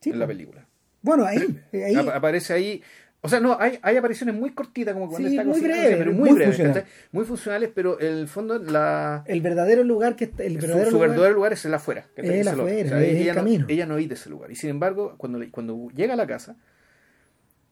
Sí, 0.00 0.10
en 0.10 0.18
la 0.18 0.26
película. 0.26 0.66
Bueno, 1.00 1.24
ahí, 1.24 1.60
ahí 1.72 1.94
Ap- 1.94 2.08
aparece 2.08 2.52
ahí. 2.52 2.82
O 3.24 3.28
sea, 3.28 3.38
no, 3.38 3.56
hay, 3.60 3.78
hay 3.82 3.96
apariciones 3.96 4.34
muy 4.34 4.50
cortitas, 4.50 4.94
como 4.94 5.08
cuando 5.08 5.28
Sí, 5.28 5.36
está 5.36 5.48
muy 5.48 5.60
breves, 5.60 5.96
pero 5.96 6.12
muy, 6.12 6.30
muy 6.30 6.38
breves. 6.38 6.84
Muy 7.12 7.24
funcionales, 7.24 7.70
pero 7.72 8.00
en 8.00 8.14
el 8.18 8.26
fondo 8.28 8.58
la, 8.58 9.22
el 9.26 9.40
verdadero 9.40 9.84
lugar 9.84 10.16
que 10.16 10.24
está, 10.24 10.42
el 10.42 10.58
verdadero 10.58 10.86
su 10.86 10.96
lugar- 10.96 11.10
verdadero 11.10 11.34
lugar 11.36 11.52
es 11.52 11.64
el 11.64 11.72
afuera. 11.74 12.06
Es 12.16 12.28
el 12.28 12.48
afuera, 12.48 13.00
es 13.00 13.10
el 13.10 13.16
ella, 13.16 13.34
camino. 13.34 13.64
No, 13.66 13.72
ella 13.72 13.86
no 13.86 13.94
habita 13.94 14.14
ese 14.14 14.28
lugar. 14.28 14.50
Y 14.50 14.56
sin 14.56 14.70
embargo, 14.70 15.14
cuando, 15.18 15.38
cuando 15.52 15.88
llega 15.94 16.14
a 16.14 16.16
la 16.16 16.26
casa, 16.26 16.56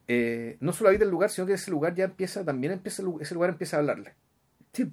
eh, 0.09 0.57
no 0.61 0.73
solo 0.73 0.89
habita 0.89 1.05
el 1.05 1.11
lugar, 1.11 1.31
sino 1.31 1.47
que 1.47 1.55
ese 1.55 1.71
lugar 1.71 1.95
ya 1.95 2.05
empieza, 2.05 2.45
también 2.45 2.73
empieza, 2.73 3.03
ese 3.21 3.35
lugar 3.35 3.51
empieza 3.51 3.77
a 3.77 3.81
hablarle. 3.81 4.15
Sí. 4.73 4.89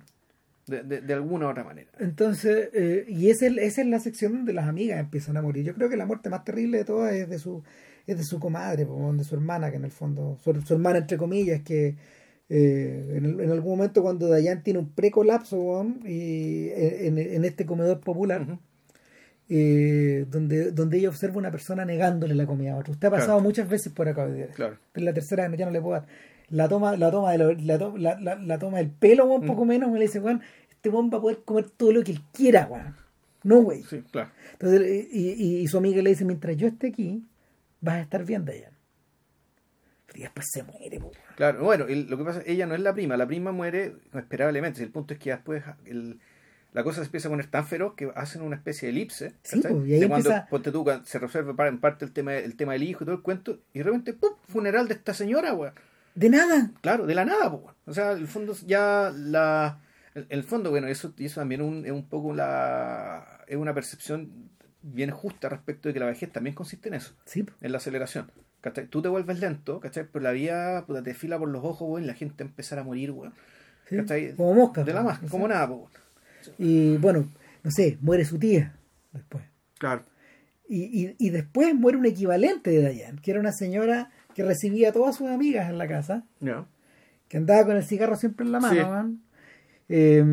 De, 0.68 0.84
de, 0.84 1.02
de 1.02 1.14
alguna 1.14 1.48
u 1.48 1.50
otra 1.50 1.64
manera. 1.64 1.90
Entonces, 1.98 2.70
eh, 2.74 3.06
y 3.08 3.30
esa 3.30 3.48
es, 3.48 3.58
esa 3.58 3.82
es 3.82 3.88
la 3.88 4.00
sección 4.00 4.34
donde 4.34 4.54
las 4.54 4.68
amigas 4.68 5.00
empiezan 5.00 5.38
a 5.38 5.42
morir. 5.42 5.64
Yo 5.66 5.74
creo 5.74 5.90
que 5.90 5.96
la 5.98 6.06
muerte 6.06 6.30
más 6.30 6.44
terrible 6.44 6.80
de 6.80 6.86
todas 6.86 7.14
es 7.14 7.30
de 7.30 7.40
su, 7.40 7.64
es 8.06 8.18
de 8.18 8.24
su 8.24 8.40
comadre, 8.40 8.86
de 8.86 9.24
su 9.24 9.36
hermana, 9.36 9.72
que 9.72 9.78
en 9.78 9.86
el 9.86 9.92
fondo, 9.92 10.38
su, 10.44 10.54
su 10.62 10.74
hermana 10.74 11.00
entre 11.00 11.18
comillas, 11.18 11.62
que 11.64 11.96
eh, 12.50 13.14
en, 13.16 13.26
el- 13.26 13.40
en 13.42 13.52
algún 13.52 13.78
momento 13.78 14.02
cuando 14.02 14.28
Dayan 14.28 14.62
tiene 14.64 14.80
un 14.80 14.90
precolapso 14.94 15.86
y 16.06 16.70
en, 16.72 17.18
en 17.18 17.46
este 17.46 17.66
comedor 17.66 18.00
popular. 18.02 18.60
Eh, 19.50 20.26
donde, 20.30 20.72
donde 20.72 20.98
ella 20.98 21.10
observa 21.10 21.38
una 21.38 21.52
persona 21.52 21.86
negándole 21.86 22.36
la 22.36 22.46
comida 22.46 22.74
a 22.74 22.78
otro. 22.78 22.94
Usted 22.94 23.08
ha 23.08 23.12
pasado 23.12 23.30
Claro. 23.34 23.42
muchas 23.44 23.70
veces 23.70 23.94
por 23.94 24.08
acá. 24.08 24.28
Claro. 24.56 24.78
Pero 24.92 25.06
la 25.06 25.14
tercera 25.14 25.50
ya 25.56 25.66
no 25.66 25.72
le 25.72 25.82
puedo 25.82 26.00
dar. 26.00 26.08
La 26.50 26.68
toma, 26.70 26.96
la 26.98 27.12
toma, 27.12 27.32
de 27.34 27.56
la, 27.62 27.78
to- 27.78 27.98
la, 27.98 28.20
la- 28.20 28.36
la 28.36 28.58
toma 28.60 28.78
del 28.78 28.90
pelo, 28.90 29.40
Mm. 29.40 29.46
poco 29.46 29.66
menos, 29.66 29.90
me 29.92 30.00
le 30.00 30.06
dice, 30.06 30.20
weón, 30.20 30.42
este 30.70 30.90
weón 30.90 31.10
va 31.14 31.18
a 31.18 31.22
poder 31.22 31.40
comer 31.44 31.70
todo 31.70 31.92
lo 31.92 32.04
que 32.04 32.12
él 32.14 32.22
quiera, 32.34 32.68
weón. 32.70 32.96
No, 33.44 33.62
güey. 33.62 33.84
Sí, 33.84 34.02
claro. 34.12 34.30
Entonces, 34.54 35.08
y, 35.12 35.30
y- 35.32 35.58
y 35.62 35.68
su 35.68 35.78
amiga 35.78 36.02
le 36.02 36.10
dice, 36.10 36.26
mientras 36.26 36.56
yo 36.58 36.68
esté 36.68 36.88
aquí, 36.88 37.26
vas 37.82 37.96
a 37.96 38.02
estar 38.02 38.26
bien, 38.26 38.46
Dayan. 38.46 38.72
Pero 40.08 40.20
y 40.20 40.22
después 40.24 40.46
se 40.52 40.64
muere, 40.64 40.98
weón. 40.98 41.12
Claro, 41.36 41.64
bueno, 41.64 41.86
el- 41.88 42.08
lo 42.10 42.18
que 42.18 42.24
pasa 42.24 42.40
es 42.40 42.46
que 42.46 42.52
ella 42.54 42.66
no 42.66 42.76
es 42.76 42.82
la 42.82 42.94
prima, 42.94 43.18
la 43.18 43.28
prima 43.28 43.52
muere 43.52 43.96
esperablemente. 44.14 44.82
El 44.84 44.90
punto 44.92 45.14
es 45.14 45.20
que 45.20 45.32
después 45.32 45.64
el- 45.86 46.20
la 46.78 46.84
cosa 46.84 47.00
se 47.02 47.06
empieza 47.06 47.28
a 47.28 47.32
poner 47.32 47.48
tan 47.48 47.66
feroz 47.66 47.96
que 47.96 48.12
hacen 48.16 48.44
una 48.44 48.56
especie 48.56 48.88
de 48.88 48.92
elipse. 48.92 49.34
Sí, 49.42 49.60
pues, 49.62 49.74
y 49.88 49.94
ahí 49.96 50.00
de 50.00 50.08
cuando 50.08 50.30
empieza- 50.30 50.48
ponte 50.48 50.72
tú, 50.72 50.86
se 51.06 51.18
resuelve 51.18 51.54
para, 51.56 51.70
en 51.70 51.80
parte 51.80 52.06
el 52.06 52.12
tema, 52.12 52.36
el 52.36 52.56
tema 52.56 52.74
del 52.74 52.84
hijo 52.84 53.04
y 53.04 53.06
todo 53.06 53.16
el 53.16 53.22
cuento, 53.24 53.60
y 53.74 53.80
de 53.80 53.84
repente, 53.84 54.14
¡pum! 54.14 54.34
funeral 54.48 54.88
de 54.88 54.94
esta 54.94 55.14
señora, 55.14 55.54
weón. 55.54 55.74
De 56.14 56.30
nada. 56.30 56.72
Claro, 56.82 57.06
de 57.08 57.16
la 57.16 57.26
nada, 57.26 57.50
pues. 57.52 57.64
weón. 57.64 57.76
O 57.88 57.94
sea, 57.94 58.12
el 58.12 58.28
fondo 58.28 58.56
ya 58.66 59.12
la. 59.16 59.80
El, 60.16 60.26
el 60.30 60.44
fondo, 60.44 60.70
bueno, 60.72 60.88
eso, 60.88 61.14
eso 61.18 61.42
también 61.42 61.62
es 61.62 61.68
un, 61.68 61.86
es 61.86 61.92
un 61.92 62.08
poco 62.08 62.34
la. 62.34 63.44
Es 63.48 63.58
una 63.58 63.74
percepción 63.74 64.50
bien 64.84 65.10
justa 65.12 65.50
respecto 65.50 65.90
de 65.90 65.94
que 65.94 66.00
la 66.00 66.06
vejez 66.06 66.32
también 66.32 66.56
consiste 66.56 66.88
en 66.90 66.96
eso 66.96 67.14
Sí, 67.26 67.46
en 67.62 67.72
la 67.72 67.78
aceleración. 67.80 68.32
¿cachai? 68.62 68.88
Tú 68.88 69.02
te 69.02 69.08
vuelves 69.10 69.40
lento, 69.40 69.80
¿cachai? 69.80 70.06
Pero 70.12 70.24
la 70.24 70.32
vida 70.32 70.86
puta, 70.86 71.02
te 71.04 71.14
fila 71.14 71.38
por 71.40 71.50
los 71.50 71.64
ojos, 71.64 71.88
weón, 71.90 72.04
y 72.04 72.08
la 72.08 72.14
gente 72.14 72.44
empezar 72.44 72.78
a 72.80 72.84
morir, 72.84 73.12
weón. 73.12 73.34
Sí. 73.90 73.98
Como 74.36 74.54
mosca. 74.54 74.84
De 74.84 74.94
la 74.94 75.02
más, 75.04 75.20
como 75.30 75.48
nada, 75.48 75.66
weón. 75.68 75.90
Y 76.58 76.98
bueno, 76.98 77.28
no 77.64 77.72
sé, 77.72 77.98
muere 78.02 78.26
su 78.26 78.38
tía 78.40 78.76
después. 79.14 79.44
Claro. 79.80 80.04
Y, 80.70 80.84
y, 81.06 81.16
y 81.18 81.30
después 81.30 81.74
muere 81.76 81.98
un 81.98 82.06
equivalente 82.06 82.70
de 82.72 82.82
Dayan, 82.82 83.18
que 83.20 83.32
era 83.32 83.40
una 83.40 83.52
señora 83.54 84.12
que 84.36 84.44
recibía 84.44 84.90
a 84.90 84.92
todas 84.92 85.16
sus 85.16 85.28
amigas 85.30 85.70
en 85.70 85.78
la 85.78 85.88
casa, 85.88 86.26
Ya. 86.42 86.66
que 87.30 87.38
andaba 87.38 87.66
con 87.66 87.78
el 87.78 87.84
cigarro 87.84 88.16
siempre 88.16 88.46
en 88.46 88.52
la 88.52 88.60
mano, 88.60 89.10
Sí. 89.10 89.18
Eh, 89.90 90.24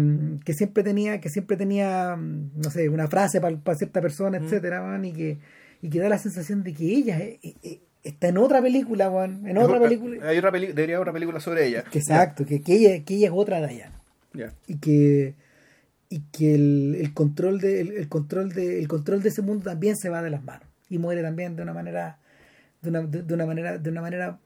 que 0.45 0.53
siempre 0.53 0.83
tenía, 0.83 1.21
que 1.21 1.29
siempre 1.29 1.57
tenía, 1.57 2.17
mm, 2.17 2.51
no 2.57 2.71
sé, 2.71 2.89
una 2.89 3.07
frase 3.07 3.41
para 3.41 3.77
cierta 3.77 4.01
persona, 4.01 4.41
Mm. 4.41 4.45
etcétera, 4.45 4.83
weón, 4.83 5.05
y 5.05 5.13
que, 5.13 5.39
y 5.81 5.89
que 5.91 6.01
da 6.01 6.09
la 6.09 6.19
sensación 6.19 6.65
de 6.65 6.75
que 6.75 6.85
ella 6.87 7.21
eh, 7.21 7.39
eh, 7.43 7.55
eh, 7.63 7.81
está 8.03 8.29
en 8.29 8.39
otra 8.39 8.61
película, 8.61 9.09
weón, 9.11 9.47
en 9.47 9.57
otra 9.59 9.79
película. 9.81 10.27
Hay 10.29 10.39
otra 10.39 10.51
peli- 10.51 10.67
debería 10.73 10.97
haber 10.97 11.03
otra 11.09 11.13
película 11.13 11.39
sobre 11.39 11.67
ella. 11.69 11.85
Que 11.85 11.99
exacto, 12.01 12.45
que, 12.45 12.63
que 12.63 12.75
ella, 12.75 13.05
que 13.05 13.15
ella 13.15 13.27
es 13.29 13.33
otra 13.33 13.61
Dayan. 13.61 13.93
Ya. 14.33 14.53
y 14.67 14.79
que 14.79 15.35
y 16.15 16.21
que 16.33 16.55
el, 16.55 16.97
el 17.01 17.13
control 17.15 17.61
de 17.61 17.81
el, 17.81 17.91
el 17.93 18.09
control 18.09 18.53
de 18.53 18.79
el 18.81 18.87
control 18.89 19.23
de 19.23 19.29
ese 19.31 19.43
mundo 19.43 19.65
también 19.65 19.97
se 19.97 20.09
va 20.11 20.23
de 20.23 20.31
las 20.31 20.45
manos 20.45 20.69
y 20.89 20.99
muere 20.99 21.23
también 21.23 21.57
de 21.57 21.63
una 21.63 21.73
manera 21.75 22.19
de 22.83 22.91
una, 22.91 23.01
de, 23.03 23.23
de 23.23 23.35
una 23.35 23.47
manera 23.47 23.79
de 23.79 23.91
una 23.91 24.01
manera 24.03 24.39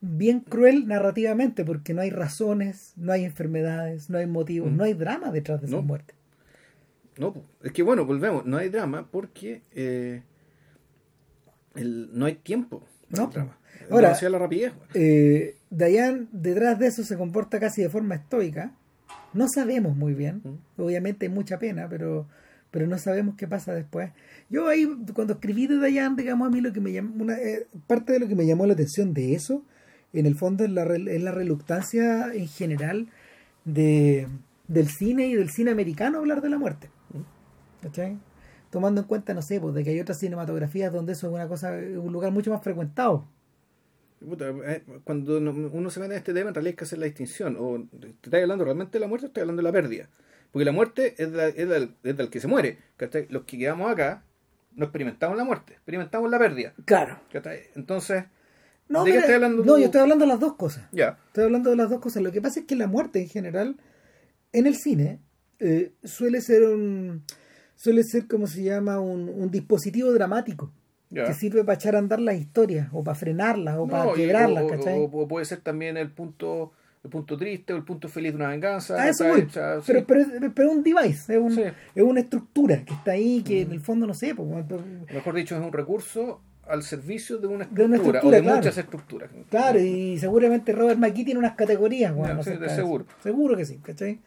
bien 0.00 0.40
cruel 0.40 0.86
narrativamente 0.88 1.64
porque 1.64 1.94
no 1.94 2.00
hay 2.02 2.10
razones 2.10 2.92
no 2.96 3.12
hay 3.12 3.24
enfermedades 3.24 4.10
no 4.10 4.18
hay 4.18 4.26
motivos 4.26 4.70
Mm. 4.72 4.76
no 4.76 4.84
hay 4.84 4.94
drama 4.94 5.30
detrás 5.30 5.60
de 5.60 5.66
esa 5.68 5.76
No. 5.76 5.82
muerte 5.82 6.14
No, 7.18 7.34
es 7.62 7.72
que 7.72 7.82
bueno, 7.82 8.04
volvemos. 8.06 8.44
No 8.46 8.56
hay 8.56 8.68
drama 8.70 9.06
porque 9.10 9.60
eh, 9.74 10.22
el, 11.74 12.08
no 12.12 12.24
hay 12.26 12.34
tiempo. 12.36 12.82
No. 13.10 13.26
drama. 13.28 13.58
Ahora- 13.90 14.08
Demasiada 14.08 14.32
la 14.32 14.38
rapidez. 14.38 14.72
eh, 14.94 15.56
Dayan 15.70 16.28
detrás 16.32 16.78
de 16.78 16.86
eso 16.88 17.02
se 17.04 17.16
comporta 17.16 17.58
casi 17.60 17.82
de 17.82 17.88
forma 17.90 18.14
estoica 18.16 18.72
no 19.34 19.46
sabemos 19.48 19.96
muy 19.96 20.14
bien. 20.14 20.42
Obviamente 20.76 21.28
mucha 21.28 21.58
pena 21.58 21.88
pero 21.88 22.26
pero 22.70 22.86
no 22.86 22.96
sabemos 22.96 23.34
qué 23.36 23.46
pasa 23.46 23.74
después. 23.74 24.12
Yo 24.48 24.68
ahí 24.68 24.86
cuando 25.14 25.34
escribí 25.34 25.66
de 25.66 25.78
Dayan 25.78 26.16
digamos 26.16 26.48
a 26.48 26.50
mí 26.50 26.60
lo 26.60 26.72
que 26.72 26.80
me 26.80 26.92
llamó 26.92 27.22
una, 27.22 27.34
eh, 27.34 27.66
parte 27.86 28.14
de 28.14 28.20
lo 28.20 28.28
que 28.28 28.34
me 28.34 28.46
llamó 28.46 28.66
la 28.66 28.72
atención 28.72 29.12
de 29.12 29.34
eso 29.34 29.62
en 30.12 30.26
el 30.26 30.36
fondo 30.36 30.64
es 30.64 30.70
la, 30.70 30.84
es 30.84 31.22
la 31.22 31.32
reluctancia 31.32 32.32
en 32.34 32.48
general 32.48 33.08
de 33.64 34.26
del 34.68 34.88
cine 34.88 35.26
y 35.26 35.34
del 35.34 35.50
cine 35.50 35.70
americano 35.70 36.18
a 36.18 36.20
hablar 36.20 36.40
de 36.40 36.48
la 36.48 36.58
muerte. 36.58 36.90
¿cachai? 37.82 38.16
tomando 38.70 39.02
en 39.02 39.06
cuenta 39.06 39.34
no 39.34 39.42
sé 39.42 39.60
pues 39.60 39.74
de 39.74 39.84
que 39.84 39.90
hay 39.90 40.00
otras 40.00 40.18
cinematografías 40.18 40.92
donde 40.92 41.12
eso 41.12 41.26
es 41.26 41.32
una 41.34 41.46
cosa 41.46 41.72
un 41.72 42.12
lugar 42.12 42.32
mucho 42.32 42.50
más 42.50 42.62
frecuentado 42.62 43.26
cuando 45.04 45.40
no- 45.40 45.50
uno 45.52 45.90
se 45.90 46.00
mete 46.00 46.12
en 46.14 46.18
este 46.18 46.32
tema, 46.34 46.48
en 46.48 46.54
realidad 46.54 46.72
hay 46.72 46.76
que 46.76 46.84
hacer 46.84 46.98
la 46.98 47.06
distinción. 47.06 47.56
O 47.58 47.86
te 48.00 48.08
estás 48.08 48.42
hablando 48.42 48.64
realmente 48.64 48.92
de 48.98 49.00
la 49.00 49.08
muerte 49.08 49.26
o 49.26 49.28
estás 49.28 49.42
hablando 49.42 49.60
de 49.60 49.64
la 49.68 49.72
pérdida. 49.72 50.08
Porque 50.50 50.64
la 50.64 50.72
muerte 50.72 51.14
es, 51.18 51.30
la- 51.32 51.48
es, 51.48 51.68
del, 51.68 51.94
es 52.02 52.16
del 52.16 52.28
que 52.30 52.40
se 52.40 52.46
muere. 52.48 52.78
Los 53.30 53.44
que 53.44 53.58
quedamos 53.58 53.90
acá 53.90 54.22
no 54.74 54.84
experimentamos 54.84 55.36
la 55.36 55.44
muerte, 55.44 55.74
experimentamos 55.74 56.30
la 56.30 56.38
pérdida. 56.38 56.72
claro. 56.84 57.18
Entonces, 57.74 58.24
no, 58.88 59.04
¿de 59.04 59.10
qué 59.12 59.18
pero- 59.18 59.20
estás 59.20 59.34
hablando 59.36 59.64
no 59.64 59.74
tú? 59.74 59.78
yo 59.78 59.84
estoy 59.86 60.00
hablando 60.02 60.24
de 60.24 60.28
las 60.30 60.40
dos 60.40 60.54
cosas 60.56 60.88
ya. 60.92 61.18
Estoy 61.28 61.44
hablando 61.44 61.70
de 61.70 61.76
las 61.76 61.88
dos 61.90 62.00
cosas. 62.00 62.22
Lo 62.22 62.32
que 62.32 62.40
pasa 62.42 62.60
es 62.60 62.66
que 62.66 62.76
la 62.76 62.86
muerte 62.86 63.20
en 63.20 63.28
general, 63.28 63.76
en 64.52 64.66
el 64.66 64.76
cine, 64.76 65.20
eh, 65.58 65.92
suele 66.04 66.40
ser 66.40 66.64
un. 66.64 67.22
suele 67.76 68.02
ser 68.04 68.26
como 68.26 68.46
se 68.46 68.62
llama 68.62 69.00
un, 69.00 69.28
un 69.28 69.50
dispositivo 69.50 70.12
dramático 70.12 70.72
que 71.12 71.34
sirve 71.34 71.62
para 71.64 71.74
echar 71.74 71.94
a 71.94 71.98
andar 71.98 72.20
las 72.20 72.36
historias 72.36 72.88
o 72.92 73.04
para 73.04 73.14
frenarlas 73.14 73.76
o 73.78 73.86
para 73.86 74.04
No, 74.06 74.12
quebrarlas, 74.14 74.64
o, 74.64 74.66
¿cachai? 74.68 74.98
o- 74.98 75.04
o 75.04 75.28
puede 75.28 75.44
ser 75.44 75.60
también 75.60 75.96
el 75.96 76.10
punto 76.10 76.72
el 77.04 77.10
punto 77.10 77.36
triste 77.36 77.72
o 77.72 77.76
el 77.76 77.82
punto 77.82 78.08
feliz 78.08 78.30
de 78.30 78.36
una 78.36 78.48
venganza. 78.50 79.08
eso 79.08 79.24
¿cachai? 79.24 79.40
voy. 79.40 79.48
O 79.48 79.52
sea, 79.52 79.80
sí. 79.80 79.92
pero, 79.92 80.04
pero, 80.06 80.52
pero 80.54 80.70
un 80.70 80.84
device, 80.84 81.34
es, 81.34 81.40
un- 81.40 81.52
Sí. 81.52 81.62
es 81.96 82.02
una 82.04 82.20
estructura 82.20 82.84
que 82.84 82.94
está 82.94 83.10
ahí 83.12 83.42
que 83.42 83.62
en 83.62 83.72
el 83.72 83.80
fondo 83.80 84.06
no 84.06 84.14
sé. 84.14 84.34
pues, 84.36 84.48
Mejor 85.12 85.34
dicho, 85.34 85.56
es 85.56 85.60
un 85.62 85.72
recurso 85.72 86.40
al 86.68 86.84
servicio 86.84 87.38
de 87.38 87.48
una 87.48 87.64
De 87.64 87.82
estructura, 87.82 88.20
una 88.20 88.28
o 88.28 88.30
de 88.30 88.40
claro. 88.42 88.56
muchas 88.58 88.78
estructuras. 88.78 89.30
Claro, 89.50 89.80
y 89.80 90.16
seguramente 90.18 90.70
Robert 90.72 90.96
McKee 91.00 91.24
tiene 91.24 91.38
unas 91.40 91.56
categorías, 91.56 92.14
bueno, 92.14 92.34
no 92.34 92.42
sí, 92.44 92.50
sé, 92.50 92.58
de 92.58 92.68
seguro. 92.68 93.04
Seguro 93.20 93.56
que 93.56 93.64
sí, 93.64 93.78
¿cachai? 93.82 94.20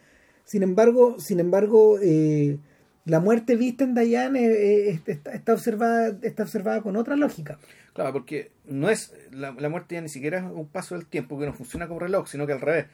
Sin 0.44 0.62
embargo, 0.62 1.16
sin 1.18 1.40
embargo, 1.40 1.98
eh, 2.04 2.58
la 3.06 3.20
muerte 3.20 3.56
vista 3.56 3.84
en 3.84 3.94
Dayan 3.94 4.36
eh, 4.36 4.90
eh, 4.90 5.00
está, 5.06 5.34
está 5.34 5.54
observada, 5.54 6.18
está 6.24 6.44
observada 6.44 6.82
con 6.82 6.96
otra 6.96 7.16
lógica. 7.16 7.60
Claro, 7.94 8.12
porque 8.12 8.52
no 8.66 8.90
es 8.90 9.14
la, 9.32 9.52
la 9.52 9.70
muerte 9.70 9.96
ya 9.96 10.02
ni 10.02 10.10
siquiera 10.10 10.40
es 10.40 10.44
un 10.44 10.68
paso 10.68 10.96
del 10.96 11.06
tiempo 11.06 11.40
que 11.40 11.46
no 11.46 11.54
funciona 11.54 11.88
como 11.88 12.00
reloj, 12.00 12.28
sino 12.28 12.46
que 12.48 12.54
al 12.54 12.62
revés. 12.62 12.88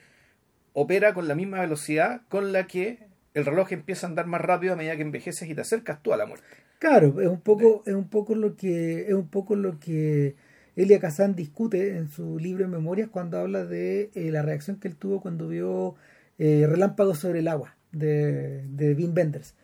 Opera 0.73 1.13
con 1.13 1.27
la 1.27 1.35
misma 1.35 1.59
velocidad 1.61 2.21
con 2.29 2.53
la 2.53 2.67
que 2.67 2.99
el 3.33 3.45
reloj 3.45 3.71
empieza 3.71 4.05
a 4.05 4.09
andar 4.09 4.27
más 4.27 4.41
rápido 4.41 4.73
a 4.73 4.75
medida 4.75 4.95
que 4.95 5.01
envejeces 5.01 5.49
y 5.49 5.55
te 5.55 5.61
acercas 5.61 6.01
tú 6.03 6.13
a 6.13 6.17
la 6.17 6.25
muerte. 6.25 6.45
Claro, 6.79 7.21
es 7.21 7.27
un 7.27 7.41
poco, 7.41 7.83
es 7.85 7.93
un 7.93 8.09
poco 8.09 8.35
lo 8.35 8.55
que, 8.55 9.07
es 9.07 9.13
un 9.13 9.27
poco 9.27 9.55
lo 9.55 9.79
que 9.79 10.35
Elia 10.75 10.99
Kazan 10.99 11.35
discute 11.35 11.97
en 11.97 12.09
su 12.09 12.39
libro 12.39 12.65
de 12.65 12.71
memorias 12.71 13.09
cuando 13.09 13.37
habla 13.37 13.65
de 13.65 14.09
eh, 14.15 14.31
la 14.31 14.41
reacción 14.41 14.77
que 14.77 14.87
él 14.87 14.95
tuvo 14.95 15.21
cuando 15.21 15.47
vio 15.47 15.95
eh, 16.37 16.65
Relámpagos 16.67 17.19
sobre 17.19 17.39
el 17.39 17.47
agua 17.47 17.77
de, 17.91 18.63
de 18.67 18.93
Wim 18.93 19.13
Wenders. 19.15 19.55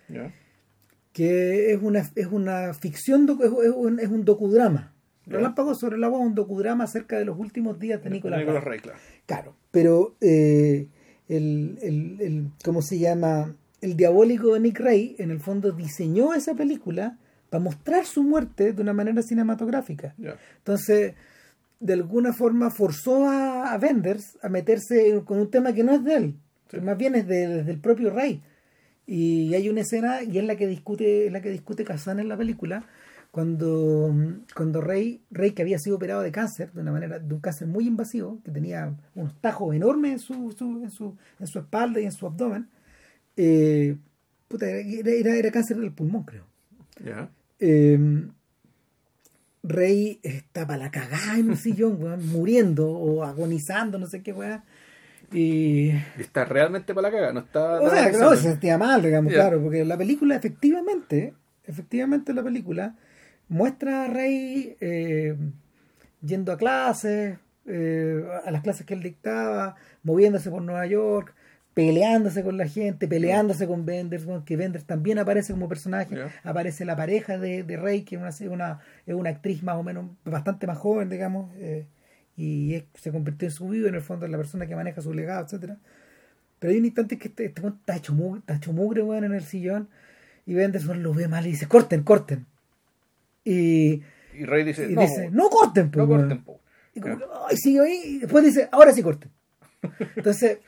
Que 1.14 1.72
es 1.74 1.82
una, 1.82 2.00
es 2.16 2.28
una 2.28 2.74
ficción, 2.74 3.28
es, 3.30 3.46
es 3.66 3.72
un, 3.76 4.00
es 4.00 4.08
un 4.10 4.24
docudrama. 4.24 4.94
Ya. 5.26 5.34
Relámpagos 5.38 5.80
sobre 5.80 5.98
el 5.98 6.04
agua 6.04 6.20
es 6.22 6.26
un 6.28 6.36
docudrama 6.36 6.84
acerca 6.86 7.18
de 7.18 7.26
los 7.26 7.38
últimos 7.38 7.80
días 7.80 8.02
de 8.04 8.10
Nicolás, 8.10 8.40
Nicolás 8.40 8.64
Rey. 8.64 8.80
Claro. 8.80 9.00
Claro, 9.26 9.56
pero 9.72 10.16
eh, 10.22 10.88
el, 11.28 11.78
el, 11.82 12.22
el, 12.22 12.48
¿cómo 12.64 12.82
se 12.82 13.00
llama? 13.00 13.56
El 13.82 13.96
diabólico 13.98 14.54
de 14.54 14.60
Nick 14.60 14.80
Ray, 14.80 15.16
en 15.20 15.32
el 15.32 15.40
fondo, 15.40 15.72
diseñó 15.72 16.34
esa 16.34 16.54
película 16.56 17.18
para 17.50 17.64
mostrar 17.64 18.06
su 18.06 18.24
muerte 18.24 18.74
de 18.74 18.82
una 18.82 18.94
manera 18.94 19.22
cinematográfica. 19.22 20.16
Entonces, 20.60 21.14
de 21.80 21.94
alguna 21.94 22.34
forma 22.34 22.70
forzó 22.72 23.28
a, 23.28 23.74
a 23.74 23.78
Wenders 23.78 24.38
a 24.42 24.50
meterse 24.50 25.22
con 25.26 25.40
un 25.40 25.50
tema 25.52 25.74
que 25.74 25.84
no 25.84 25.94
es 25.94 26.04
de 26.04 26.16
él, 26.16 26.36
que 26.70 26.80
más 26.82 26.98
bien 26.98 27.16
es 27.16 27.28
de- 27.28 27.48
desde 27.48 27.72
el 27.72 27.80
propio 27.80 28.10
Rey. 28.12 28.42
Y 29.08 29.56
hay 29.56 29.70
una 29.70 29.82
escena, 29.82 30.22
y 30.22 30.38
es 30.38 30.44
la 30.44 30.58
que 30.58 30.68
discute, 30.68 31.28
es 31.28 31.32
la 31.32 31.42
que 31.42 31.50
discute 31.50 31.86
Kazan 31.86 32.20
en 32.20 32.28
la 32.28 32.38
película, 32.38 32.86
cuando, 33.32 34.14
cuando 34.54 34.82
Rey, 34.82 35.22
Rey, 35.32 35.52
que 35.52 35.62
había 35.62 35.80
sido 35.80 35.96
operado 35.96 36.22
de 36.22 36.32
cáncer, 36.32 36.74
de 36.74 36.82
una 36.82 36.92
manera, 36.92 37.18
de 37.18 37.34
un 37.34 37.40
cáncer 37.40 37.68
muy 37.68 37.88
invasivo, 37.88 38.42
que 38.44 38.52
tenía 38.52 38.94
unos 39.16 39.40
tajos 39.40 39.74
enormes 39.74 40.12
en 40.12 40.20
su, 40.20 40.52
su, 40.52 40.84
en 40.84 40.92
su, 40.92 41.16
en 41.40 41.48
su 41.48 41.60
espalda 41.60 42.02
y 42.02 42.06
en 42.06 42.12
su 42.12 42.28
abdomen, 42.28 42.68
eh, 43.38 43.96
puta, 44.50 44.70
era, 44.70 45.12
era, 45.12 45.36
era 45.36 45.52
cáncer 45.52 45.78
del 45.78 45.94
pulmón, 45.94 46.24
creo. 46.24 46.46
Eh, 47.60 48.28
Rey 49.64 50.20
está 50.24 50.66
para 50.66 50.86
la 50.86 50.92
cagada 50.92 51.38
en 51.38 51.50
un 51.50 51.58
sillón, 51.58 52.02
weón, 52.02 52.28
muriendo 52.28 52.90
o 52.90 53.24
agonizando, 53.24 53.98
no 53.98 54.08
sé 54.08 54.22
qué, 54.22 54.34
weón. 54.34 54.62
Y. 55.32 55.90
Está 56.18 56.46
realmente 56.46 56.94
para 56.94 57.10
la 57.10 57.16
caga, 57.18 57.34
no 57.34 57.42
está. 57.42 57.82
O 57.82 57.90
sea, 57.90 58.12
no, 58.12 58.36
se 58.36 58.44
sentía 58.44 58.78
mal, 58.78 59.02
digamos, 59.02 59.32
Ya. 59.32 59.40
claro, 59.42 59.62
porque 59.62 59.84
la 59.84 59.98
película, 59.98 60.36
efectivamente, 60.36 61.34
efectivamente 61.66 62.34
la 62.34 62.44
película 62.44 62.96
muestra 63.50 64.06
a 64.06 64.08
Rey 64.08 64.76
eh, 64.80 65.36
yendo 66.22 66.52
a 66.54 66.58
clases, 66.58 67.38
eh, 67.66 68.24
a 68.46 68.52
las 68.52 68.62
clases 68.62 68.86
que 68.86 68.94
él 68.94 69.04
dictaba, 69.04 69.76
moviéndose 70.04 70.50
por 70.50 70.62
Nueva 70.62 70.86
York, 70.86 71.34
peleándose 71.74 72.44
con 72.44 72.58
la 72.58 72.68
gente, 72.68 73.08
peleándose 73.08 73.68
con 73.68 73.86
Benders, 73.86 74.26
que 74.46 74.58
Benders 74.58 74.86
también 74.86 75.20
aparece 75.20 75.54
como 75.54 75.70
personaje, 75.70 76.16
Ya. 76.16 76.32
aparece 76.44 76.86
la 76.86 76.96
pareja 76.96 77.38
de, 77.38 77.64
de 77.64 77.78
Rey, 77.78 78.02
que 78.04 78.16
es 78.16 78.22
una, 78.42 78.52
una, 78.52 78.80
es 79.06 79.14
una 79.14 79.30
actriz 79.30 79.62
más 79.62 79.76
o 79.76 79.84
menos 79.84 80.06
bastante 80.26 80.66
más 80.68 80.78
joven, 80.78 81.10
digamos, 81.10 81.54
eh, 81.58 81.86
y 82.38 82.76
es- 82.76 82.86
se 82.94 83.12
convirtió 83.12 83.48
en 83.48 83.52
su 83.52 83.68
vivo, 83.68 83.88
en 83.88 83.96
el 83.96 84.02
fondo, 84.02 84.26
en 84.26 84.32
la 84.32 84.38
persona 84.38 84.66
que 84.68 84.76
maneja 84.76 85.02
su 85.02 85.14
legado, 85.14 85.44
etcétera 85.44 85.78
Pero 86.60 86.72
hay 86.72 86.80
un 86.80 86.86
instante 86.86 87.18
que 87.18 87.28
este, 87.28 87.46
este 87.46 87.68
está 87.68 87.96
hecho 87.98 88.14
mugre, 88.14 88.40
está 88.40 88.56
hecho 88.56 88.72
mugre, 88.74 89.02
weón, 89.04 89.24
en 89.26 89.34
el 89.34 89.44
sillón, 89.44 89.90
y 90.46 90.54
Benderson 90.54 91.04
lo 91.04 91.14
ve 91.14 91.28
mal 91.28 91.46
y 91.46 91.52
dice, 91.52 91.68
corten, 91.68 92.04
corten. 92.04 92.46
Y, 93.44 94.02
Y 94.34 94.46
Rey 94.46 94.64
dice, 94.64 94.90
y 94.90 94.94
no, 94.96 95.02
dice, 95.02 95.30
no 95.32 95.50
corten, 95.50 95.92
po, 95.92 96.00
no 96.00 96.06
weón". 96.06 96.22
corten, 96.22 96.44
po. 96.44 96.62
Y 96.96 97.00
como 97.00 97.18
ay, 97.48 97.58
sigue 97.58 97.80
ahí, 97.82 98.02
y 98.06 98.20
después 98.20 98.44
dice, 98.44 98.70
ahora 98.72 98.92
sí 98.92 99.04
corten. 99.04 99.32
Entonces, 100.16 100.60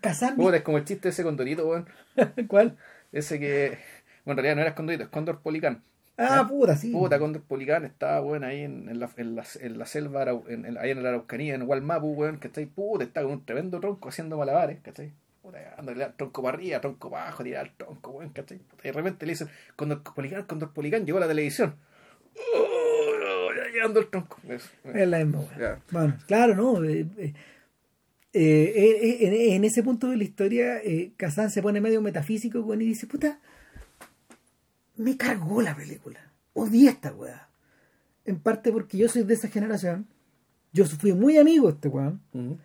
Kazan, 0.00 0.36
Puta, 0.36 0.56
es 0.58 0.62
como 0.62 0.78
el 0.78 0.84
chiste 0.84 1.08
ese 1.08 1.22
condorito, 1.22 1.66
weón. 1.66 1.86
¿cuál? 2.48 2.76
Ese 3.12 3.38
que. 3.40 3.78
Bueno, 4.24 4.40
en 4.40 4.44
realidad 4.44 4.56
no 4.56 4.62
era 4.62 4.74
condorito, 4.74 5.04
es 5.04 5.08
Cóndor 5.08 5.40
Policán. 5.40 5.82
Ah, 6.22 6.46
puta, 6.46 6.76
sí. 6.76 6.90
Puta, 6.90 7.18
Cóndor 7.18 7.42
Policán 7.42 7.84
estaba, 7.86 8.20
weón, 8.20 8.44
ahí 8.44 8.60
en, 8.60 8.88
en, 8.90 9.00
la, 9.00 9.08
en, 9.16 9.34
la, 9.36 9.44
en 9.60 9.78
la 9.78 9.86
selva, 9.86 10.22
ahí 10.22 10.90
en 10.90 11.02
la 11.02 11.08
Araucanía, 11.08 11.54
en 11.54 11.62
Walmapu, 11.62 12.12
weón, 12.12 12.38
ahí, 12.56 12.66
puta, 12.66 13.04
está 13.04 13.22
con 13.22 13.32
un 13.32 13.44
tremendo 13.46 13.80
tronco 13.80 14.10
haciendo 14.10 14.36
malabares, 14.36 14.80
¿cachai? 14.82 15.12
Puta, 15.40 15.58
dándole 15.76 16.06
tronco 16.18 16.42
para 16.42 16.58
arriba, 16.58 16.80
tronco 16.82 17.10
para 17.10 17.22
abajo, 17.22 17.42
tirar 17.42 17.66
el 17.66 17.72
tronco, 17.72 18.10
weón, 18.10 18.30
¿cachai? 18.30 18.58
Puta, 18.58 18.82
y 18.84 18.88
de 18.88 18.92
repente 18.92 19.24
le 19.24 19.32
dicen, 19.32 19.48
Cóndor 19.76 20.02
Policán, 20.02 20.44
Cóndor 20.44 20.72
Policán, 20.74 21.06
llegó 21.06 21.16
a 21.16 21.22
la 21.22 21.28
televisión. 21.28 21.74
Oh, 22.54 23.48
ya 23.56 23.72
llegando 23.72 24.00
el 24.00 24.08
tronco. 24.08 24.36
Eso, 24.46 24.68
Es 24.92 25.08
la 25.08 25.18
misma, 25.24 25.40
weón. 25.40 25.78
Bueno, 25.90 26.16
claro, 26.26 26.54
¿no? 26.54 26.84
Eh, 26.84 27.06
eh, 27.18 27.32
eh, 28.32 28.98
eh, 29.02 29.16
en, 29.22 29.34
en 29.56 29.64
ese 29.64 29.82
punto 29.82 30.08
de 30.08 30.16
la 30.16 30.24
historia, 30.24 30.78
eh, 30.84 31.12
Kazan 31.16 31.50
se 31.50 31.62
pone 31.62 31.80
medio 31.80 32.00
metafísico 32.02 32.60
weón, 32.60 32.82
y 32.82 32.86
dice, 32.86 33.06
puta, 33.06 33.40
me 35.00 35.16
cargó 35.16 35.62
la 35.62 35.74
película. 35.76 36.20
Odié 36.52 36.90
esta 36.90 37.12
weá. 37.12 37.48
En 38.24 38.38
parte 38.40 38.70
porque 38.72 38.98
yo 38.98 39.08
soy 39.08 39.22
de 39.22 39.34
esa 39.34 39.48
generación. 39.48 40.06
Yo 40.72 40.84
fui 40.86 41.12
muy 41.12 41.38
amigo 41.38 41.66
de 41.68 41.74
este 41.74 41.88
weón. 41.88 42.20
Ujú. 42.32 42.58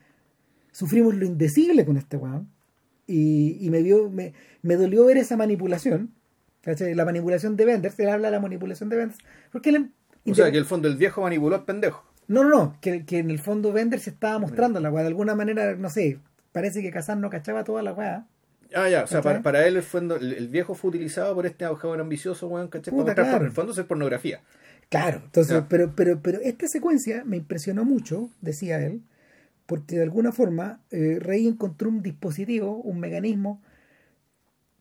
Sufrimos 0.71 1.15
lo 1.15 1.25
indecible 1.25 1.85
con 1.85 1.97
este 1.97 2.17
weón. 2.17 2.49
Y, 3.07 3.57
y 3.65 3.69
me, 3.69 3.81
vio, 3.81 4.09
me, 4.09 4.33
me 4.61 4.75
dolió 4.75 5.05
ver 5.05 5.17
esa 5.17 5.37
manipulación. 5.37 6.11
¿cachai? 6.61 6.93
La 6.95 7.05
manipulación 7.05 7.55
de 7.55 7.65
Benders. 7.65 7.97
Él 7.99 8.09
habla 8.09 8.27
de 8.27 8.31
la 8.33 8.39
manipulación 8.41 8.89
de 8.89 8.97
Benders. 8.97 9.19
Porque 9.51 9.69
él, 9.69 9.91
O 10.29 10.33
sea, 10.35 10.51
que 10.51 10.57
el 10.57 10.65
fondo 10.65 10.87
el 10.87 10.97
viejo 10.97 11.21
manipuló 11.21 11.55
al 11.55 11.65
pendejo. 11.65 12.03
no, 12.27 12.43
no, 12.43 12.49
no, 12.49 12.77
que, 12.81 13.05
que 13.05 13.19
en 13.19 13.29
el 13.31 13.39
fondo 13.39 13.71
Bender 13.71 13.99
se 13.99 14.09
estaba 14.09 14.39
mostrando 14.39 14.79
la 14.79 14.91
weá. 14.91 15.03
De 15.03 15.07
alguna 15.09 15.35
manera, 15.35 15.75
no 15.75 15.89
sé, 15.89 16.19
parece 16.51 16.81
que 16.81 16.91
Kazan 16.91 17.21
no 17.21 17.29
cachaba 17.29 17.63
toda 17.63 17.81
la 17.81 17.93
weá. 17.93 18.27
Ah, 18.73 18.89
ya, 18.89 19.03
o 19.03 19.07
sea, 19.07 19.21
para, 19.21 19.41
para 19.41 19.67
él 19.67 19.77
el, 19.77 19.83
fondo, 19.83 20.15
el, 20.15 20.33
el 20.33 20.47
viejo 20.49 20.73
fue 20.75 20.89
utilizado 20.89 21.33
por 21.35 21.45
este 21.45 21.65
joven 21.65 21.99
ambicioso, 22.01 22.47
weón, 22.47 22.67
¿cachai? 22.67 22.91
Puta, 22.91 23.05
mostrar 23.05 23.25
por 23.25 23.31
claro. 23.31 23.45
el 23.45 23.51
fondo 23.51 23.71
es 23.73 23.79
pornografía. 23.85 24.41
Claro, 24.89 25.21
entonces, 25.25 25.63
pero, 25.69 25.93
pero, 25.95 26.19
pero 26.21 26.39
esta 26.41 26.67
secuencia 26.67 27.23
me 27.25 27.37
impresionó 27.37 27.85
mucho, 27.85 28.29
decía 28.41 28.79
él, 28.81 29.01
porque 29.65 29.95
de 29.97 30.03
alguna 30.03 30.31
forma 30.31 30.81
eh, 30.91 31.17
Rey 31.19 31.47
encontró 31.47 31.89
un 31.89 32.01
dispositivo, 32.01 32.75
un 32.77 32.99
mecanismo 32.99 33.61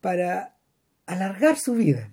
para 0.01 0.55
alargar 1.07 1.57
su 1.57 1.75
vida. 1.75 2.11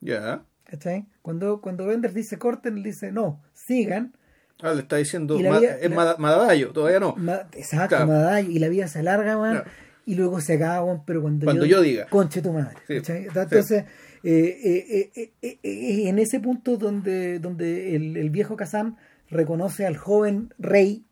Ya. 0.00 0.44
¿Cachai? 0.64 1.06
Cuando, 1.22 1.60
cuando 1.60 1.86
Bender 1.86 2.12
dice 2.12 2.38
corten, 2.38 2.76
él 2.78 2.82
dice 2.82 3.12
no, 3.12 3.42
sigan. 3.52 4.14
Ah, 4.62 4.72
le 4.72 4.80
está 4.82 4.96
diciendo, 4.96 5.36
vida- 5.36 5.76
es 5.78 5.90
la- 5.90 6.16
Madavallo, 6.18 6.72
todavía 6.72 6.98
no. 7.00 7.14
Ma- 7.16 7.46
exacto, 7.52 7.96
Claro. 8.06 8.38
Y 8.48 8.58
la 8.58 8.68
vida 8.68 8.88
se 8.88 9.00
alarga, 9.00 9.36
weón, 9.38 9.56
Claro. 9.56 9.70
Y 10.06 10.14
luego 10.14 10.40
se 10.40 10.54
acaba, 10.54 11.04
pero 11.04 11.20
cuando, 11.20 11.44
Cuando 11.44 11.66
yo 11.66 11.82
diga. 11.82 12.06
Conche 12.06 12.40
tu 12.40 12.52
madre. 12.52 12.76
Sí, 12.86 12.94
¿cachai? 12.96 13.22
sí. 13.24 13.28
Entonces, 13.36 13.84
eh, 14.22 15.10
eh, 15.12 15.30
eh, 15.42 16.08
en 16.08 16.18
ese 16.18 16.40
punto 16.40 16.76
donde, 16.78 17.38
donde 17.40 17.94
el, 17.94 18.16
el 18.16 18.30
viejo 18.30 18.56
Kazan 18.56 18.96
reconoce 19.30 19.84
al 19.84 19.96
joven 19.98 20.54
rey 20.58 21.04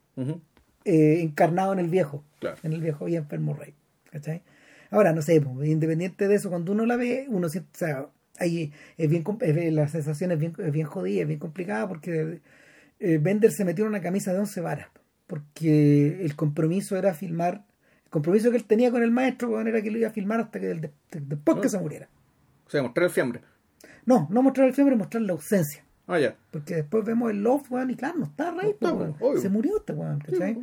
encarnado 0.85 1.73
en 1.73 1.79
el 1.79 1.89
viejo, 1.89 2.25
Claro. 2.41 2.57
en 2.63 2.73
el 2.73 2.81
viejo 2.81 3.09
y 3.09 3.17
enfermo 3.17 3.55
rey. 3.55 3.75
¿cachai? 4.11 4.43
Ahora, 4.91 5.13
no 5.13 5.23
sé, 5.23 5.41
pues, 5.41 5.69
independiente 5.69 6.29
de 6.29 6.37
eso, 6.37 6.49
cuando 6.51 6.73
uno 6.73 6.87
la 6.87 6.97
ve, 6.97 7.27
uno 7.29 7.49
siente, 7.49 7.71
o 7.75 7.79
sea, 7.79 8.07
ahí 8.39 8.73
es 8.97 9.11
bien, 9.11 9.25
es- 9.41 9.73
la 9.73 9.89
sensación 9.89 10.31
es 10.33 10.39
bien, 10.39 10.53
es 10.59 10.73
bien 10.73 10.87
jodida, 10.87 11.23
es 11.23 11.27
bien 11.29 11.41
complicada, 11.41 11.89
porque 11.89 12.41
Bender 13.01 13.51
se 13.51 13.65
metió 13.65 13.85
en 13.85 13.91
una 13.91 14.01
camisa 14.01 14.33
de 14.33 14.39
once 14.39 14.61
varas, 14.61 14.87
porque 15.27 16.25
el 16.25 16.37
compromiso 16.37 16.97
era 16.97 17.13
filmar, 17.13 17.65
compromiso 18.15 18.51
que 18.53 18.57
él 18.57 18.65
tenía 18.65 18.91
con 18.93 19.03
el 19.03 19.11
maestro 19.11 19.49
weón, 19.51 19.67
era 19.67 19.83
que 19.83 19.91
lo 19.91 19.99
iba 19.99 20.09
a 20.09 20.13
filmar 20.13 20.41
hasta 20.41 20.61
que 20.61 20.67
de- 20.69 20.75
de- 20.81 20.91
después 21.11 21.59
que 21.61 21.67
Ah. 21.67 21.71
se 21.71 21.79
muriera. 21.81 22.09
O 22.67 22.71
sea, 22.71 22.81
mostrar 22.83 23.07
el 23.07 23.11
fiambre. 23.11 23.41
No, 24.07 24.29
no 24.31 24.41
mostrar 24.43 24.69
el 24.69 24.75
fiebre, 24.75 24.95
mostrar 24.97 25.23
la 25.25 25.33
ausencia. 25.33 25.85
Ah, 26.07 26.19
ya. 26.21 26.37
Porque 26.53 26.77
después 26.77 27.05
vemos 27.05 27.31
el 27.31 27.43
Love, 27.43 27.71
weón, 27.73 27.91
y 27.91 27.97
claro, 27.97 28.19
no 28.19 28.27
está 28.27 28.51
Rey, 28.53 28.77
No 28.81 29.15
pues, 29.19 29.43
se 29.43 29.49
murió 29.49 29.79
este 29.79 29.93
weón, 29.95 30.21
¿cachai? 30.21 30.55
Sí, 30.55 30.61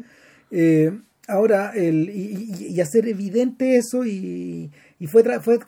Eh, 0.52 1.00
ahora, 1.28 1.72
el, 1.76 2.10
y, 2.10 2.56
y- 2.60 2.68
y 2.76 2.82
hacer 2.82 3.08
evidente 3.08 3.78
eso, 3.78 4.06
y, 4.06 4.72
y 5.00 5.08
fue, 5.08 5.24
tra- 5.24 5.42
fue 5.42 5.60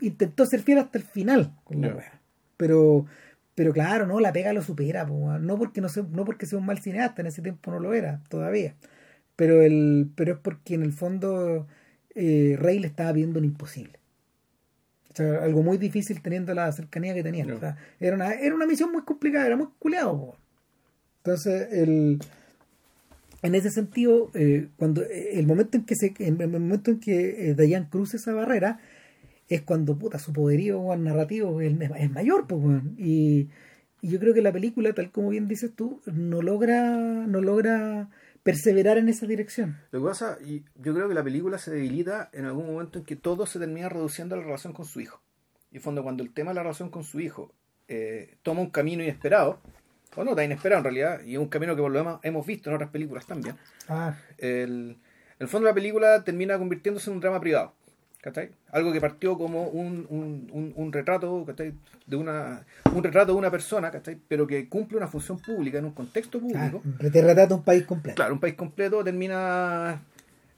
intentó 0.00 0.44
ser 0.46 0.60
fiel 0.60 0.78
hasta 0.78 0.98
el 0.98 1.04
final 1.04 1.52
con 1.64 1.80
la 1.80 1.94
weá. 1.94 2.20
Pero, 2.56 3.06
pero 3.54 3.72
claro, 3.72 4.06
no, 4.06 4.20
la 4.20 4.32
pega 4.32 4.52
lo 4.52 4.62
supera, 4.62 5.06
pues, 5.06 5.18
weón. 5.20 5.46
no 5.46 5.56
porque 5.58 5.80
no 5.80 5.88
sea, 5.88 6.04
no 6.10 6.24
porque 6.24 6.46
sea 6.46 6.58
un 6.58 6.66
mal 6.66 6.78
cineasta, 6.80 7.22
en 7.22 7.28
ese 7.28 7.40
tiempo 7.42 7.70
no 7.70 7.78
lo 7.80 7.94
era, 7.94 8.20
todavía. 8.28 8.74
Pero 9.36 9.62
el, 9.62 10.10
pero 10.14 10.34
es 10.34 10.38
porque 10.38 10.74
en 10.74 10.82
el 10.82 10.92
fondo 10.92 11.66
eh, 12.14 12.56
Rey 12.58 12.78
le 12.78 12.86
estaba 12.86 13.12
viendo 13.12 13.38
un 13.38 13.44
imposible. 13.44 13.98
O 15.12 15.16
sea, 15.16 15.44
algo 15.44 15.62
muy 15.62 15.78
difícil 15.78 16.20
teniendo 16.20 16.52
la 16.54 16.70
cercanía 16.72 17.14
que 17.14 17.22
tenía. 17.22 17.46
Ya. 17.46 17.54
O 17.54 17.58
sea, 17.60 17.76
era 18.00 18.16
una, 18.16 18.32
era 18.32 18.54
una 18.54 18.66
misión 18.66 18.92
muy 18.92 19.02
complicada, 19.02 19.46
era 19.46 19.56
muy 19.56 19.68
culeado. 19.78 20.18
po. 20.18 20.36
Entonces, 21.18 21.72
el, 21.72 22.18
en 23.42 23.54
ese 23.54 23.70
sentido, 23.70 24.30
eh, 24.34 24.68
cuando 24.76 25.02
eh, 25.02 25.38
el 25.38 25.46
momento 25.46 25.76
en 25.76 25.84
que 25.84 25.94
se, 25.94 26.14
en 26.18 26.40
el 26.40 26.48
momento 26.48 26.90
en 26.90 27.00
que 27.00 27.50
eh, 27.50 27.54
Dayan 27.54 27.88
cruza 27.88 28.16
esa 28.16 28.32
barrera, 28.32 28.80
es 29.48 29.62
cuando 29.62 29.96
puta, 29.98 30.18
su 30.18 30.32
poderío 30.32 30.94
narrativo 30.96 31.60
es, 31.60 31.72
es 31.98 32.10
mayor, 32.10 32.46
pues, 32.46 32.82
y, 32.98 33.48
y 34.02 34.08
yo 34.08 34.18
creo 34.18 34.34
que 34.34 34.42
la 34.42 34.52
película, 34.52 34.92
tal 34.92 35.10
como 35.10 35.30
bien 35.30 35.48
dices 35.48 35.72
tú, 35.74 36.00
no 36.06 36.42
logra, 36.42 36.96
no 37.26 37.40
logra 37.40 38.08
perseverar 38.46 38.96
en 38.96 39.08
esa 39.08 39.26
dirección. 39.26 39.76
Lo 39.90 40.00
que 40.00 40.06
pasa, 40.06 40.38
y 40.40 40.64
yo 40.76 40.94
creo 40.94 41.08
que 41.08 41.14
la 41.14 41.24
película 41.24 41.58
se 41.58 41.72
debilita 41.72 42.30
en 42.32 42.44
algún 42.44 42.64
momento 42.64 43.00
en 43.00 43.04
que 43.04 43.16
todo 43.16 43.44
se 43.44 43.58
termina 43.58 43.88
reduciendo 43.88 44.36
a 44.36 44.38
la 44.38 44.44
relación 44.44 44.72
con 44.72 44.84
su 44.84 45.00
hijo. 45.00 45.20
Y 45.72 45.78
en 45.78 45.82
fondo, 45.82 46.04
cuando 46.04 46.22
el 46.22 46.32
tema 46.32 46.52
de 46.52 46.54
la 46.54 46.62
relación 46.62 46.88
con 46.88 47.02
su 47.02 47.18
hijo 47.18 47.52
eh, 47.88 48.36
toma 48.44 48.60
un 48.60 48.70
camino 48.70 49.02
inesperado, 49.02 49.58
o 50.14 50.22
no 50.22 50.36
tan 50.36 50.44
inesperado 50.44 50.78
en 50.78 50.84
realidad, 50.84 51.24
y 51.24 51.32
es 51.32 51.40
un 51.40 51.48
camino 51.48 51.74
que 51.74 51.82
por 51.82 51.90
lo 51.90 51.98
demás 51.98 52.20
hemos 52.22 52.46
visto 52.46 52.70
en 52.70 52.76
otras 52.76 52.90
películas 52.90 53.26
también, 53.26 53.56
Ah, 53.88 54.16
el, 54.38 54.96
el 55.40 55.48
fondo 55.48 55.66
la 55.66 55.74
película 55.74 56.22
termina 56.22 56.56
convirtiéndose 56.56 57.10
en 57.10 57.16
un 57.16 57.20
drama 57.20 57.40
privado. 57.40 57.74
¿Cachai? 58.20 58.50
Algo 58.72 58.92
que 58.92 59.00
partió 59.00 59.36
como 59.38 59.68
un, 59.68 60.06
un, 60.10 60.48
un, 60.52 60.72
un 60.74 60.92
retrato, 60.92 61.44
¿cachai? 61.46 61.72
De 62.06 62.16
una, 62.16 62.64
un 62.94 63.02
retrato 63.02 63.32
de 63.32 63.38
una 63.38 63.50
persona, 63.50 63.90
¿cachai? 63.90 64.16
Pero 64.28 64.46
que 64.46 64.68
cumple 64.68 64.96
una 64.98 65.08
función 65.08 65.38
pública 65.38 65.78
en 65.78 65.84
un 65.86 65.92
contexto 65.92 66.40
público. 66.40 66.82
ah, 66.84 67.10
te 67.12 67.22
retrata 67.22 67.54
un 67.54 67.62
país 67.62 67.84
completo. 67.84 68.16
Claro, 68.16 68.34
un 68.34 68.40
país 68.40 68.54
completo 68.54 69.02
termina 69.04 70.00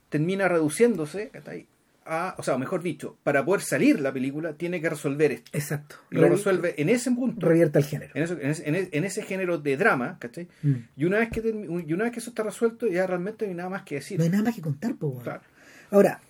termina 0.08 0.48
reduciéndose, 0.48 1.28
¿cachai? 1.28 1.66
A, 2.10 2.34
o 2.38 2.42
sea, 2.42 2.56
mejor 2.56 2.82
dicho, 2.82 3.18
para 3.22 3.44
poder 3.44 3.60
salir 3.60 4.00
la 4.00 4.10
película 4.10 4.54
tiene 4.54 4.80
que 4.80 4.88
resolver 4.88 5.30
esto. 5.30 5.50
Exacto. 5.52 5.96
Y 6.10 6.14
lo 6.14 6.26
resuelve 6.30 6.74
en 6.80 6.88
ese 6.88 7.10
punto, 7.10 7.46
Revierte 7.46 7.78
el 7.78 7.84
género. 7.84 8.12
en, 8.14 8.22
eso- 8.22 8.38
en 8.40 9.04
ese, 9.04 9.20
en 9.20 9.26
género 9.26 9.58
de 9.58 9.76
drama, 9.76 10.16
¿cachai? 10.18 10.48
Mm. 10.62 10.72
Y 10.96 11.04
una 11.04 11.18
vez 11.18 11.28
que 11.28 11.40
y 11.40 11.92
una 11.92 12.04
vez 12.04 12.12
que 12.14 12.20
eso 12.20 12.30
está 12.30 12.42
resuelto, 12.42 12.86
ya 12.86 13.06
realmente 13.06 13.44
no 13.44 13.50
hay 13.50 13.56
nada 13.56 13.68
más 13.68 13.82
que 13.82 13.96
decir. 13.96 14.16
No 14.18 14.24
hay 14.24 14.30
nada 14.30 14.44
más 14.44 14.54
que 14.54 14.62
contar, 14.62 14.94
pues. 14.98 15.22
Claro. 15.22 15.42
Ahora, 15.90 16.20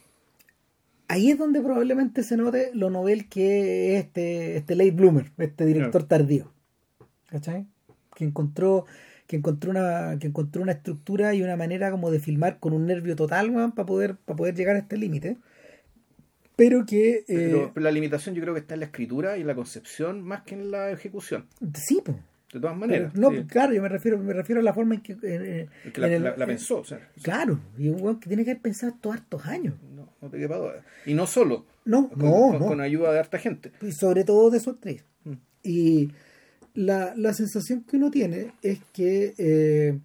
ahí 1.09 1.31
es 1.31 1.39
donde 1.39 1.61
probablemente 1.61 2.23
se 2.23 2.37
note 2.37 2.71
lo 2.75 2.91
novel 2.91 3.29
que 3.29 3.97
es 3.97 4.05
este, 4.05 4.57
este 4.57 4.77
late 4.77 4.91
bloomer, 4.93 5.31
este 5.39 5.67
director 5.67 6.05
tardío. 6.05 6.53
¿Cachai? 7.29 7.67
Que 8.15 8.25
encontró, 8.25 8.87
que 9.27 9.37
encontró 9.37 9.71
una, 9.71 10.19
que 10.19 10.27
encontró 10.27 10.63
una 10.63 10.73
estructura 10.73 11.35
y 11.35 11.43
una 11.43 11.57
manera 11.57 11.91
como 11.91 12.11
de 12.11 12.21
filmar 12.21 12.59
con 12.59 12.73
un 12.73 12.87
nervio 12.87 13.17
total, 13.17 13.51
weón, 13.51 13.73
para 13.73 13.87
poder, 13.87 14.17
para 14.17 14.37
poder 14.37 14.55
llegar 14.55 14.77
a 14.77 14.81
este 14.81 14.97
límite. 14.97 15.37
Pero 16.57 16.85
que. 16.87 17.25
Eh, 17.29 17.71
pero 17.73 17.85
la 17.85 17.91
limitación 17.93 18.35
yo 18.35 18.43
creo 18.43 18.55
que 18.55 18.61
está 18.61 18.75
en 18.75 18.81
la 18.81 18.87
escritura 18.87 19.37
y 19.39 19.43
en 19.43 19.47
la 19.47 19.55
concepción 19.55 20.23
más 20.23 20.43
que 20.43 20.55
en 20.57 20.71
la 20.71 20.91
ejecución. 20.91 21.47
sí, 21.75 22.01
pues. 22.05 22.17
De 22.53 22.61
todas 22.61 22.77
maneras. 22.79 23.15
no, 23.15 23.31
sí. 23.31 23.45
claro, 23.47 23.75
yo 23.75 23.83
me 23.83 23.91
refiero, 23.91 24.17
me 24.19 24.33
refiero 24.33 24.63
a 24.63 24.65
la 24.65 24.73
forma 24.73 24.95
en 24.95 25.03
que. 25.03 25.13
Es 25.13 25.93
que 25.93 26.01
la, 26.01 26.07
en 26.07 26.13
el- 26.15 26.25
la- 26.25 26.37
la 26.37 26.47
pensó, 26.47 26.79
o 26.81 26.85
sea, 26.85 26.99
Claro, 27.23 27.61
y 27.77 27.89
un 27.91 28.01
weón 28.03 28.19
que 28.19 28.29
tiene 28.29 28.43
que 28.45 28.53
haber 28.53 28.63
pensado 28.63 28.93
estos 28.95 29.13
hartos 29.15 29.45
años. 29.47 29.75
No, 30.21 30.29
te 30.31 30.39
quepa 30.39 30.57
duda. 30.57 30.85
Y 31.07 31.15
no 31.15 31.27
solo, 31.27 31.65
No, 31.85 32.09
con, 32.11 32.19
no, 32.19 32.33
con- 32.33 32.59
no. 32.61 32.67
con 32.67 32.81
ayuda 32.81 33.13
de 33.13 33.19
harta 33.21 33.39
gente. 33.39 33.73
y 33.83 33.93
sobre 33.93 34.25
todo 34.25 34.51
de 34.51 34.61
su 34.61 34.71
actriz. 34.71 35.05
Mm. 35.25 35.33
Y 35.63 36.11
la, 36.75 37.15
la 37.17 37.33
sensación 37.35 37.83
que 37.85 37.97
uno 37.97 38.11
tiene 38.11 38.53
es 38.63 38.81
que 38.93 39.35
eh, 39.39 39.99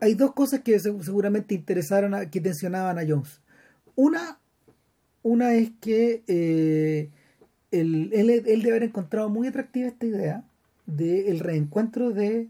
hay 0.00 0.14
dos 0.14 0.32
cosas 0.34 0.60
que 0.60 0.78
se- 0.78 1.02
seguramente 1.02 1.54
interesaron, 1.54 2.14
a, 2.14 2.30
que 2.30 2.40
tensionaban 2.40 2.98
a 2.98 3.02
Jones. 3.06 3.40
Una, 3.94 4.38
una 5.22 5.54
es 5.54 5.70
que 5.80 6.22
eh, 6.26 7.10
él, 7.70 8.10
él, 8.12 8.30
él 8.30 8.62
debe 8.62 8.70
haber 8.70 8.82
encontrado 8.84 9.28
muy 9.28 9.46
atractiva 9.48 9.88
esta 9.88 10.06
idea 10.06 10.44
del 10.86 11.38
reencuentro 11.40 12.10
de, 12.10 12.48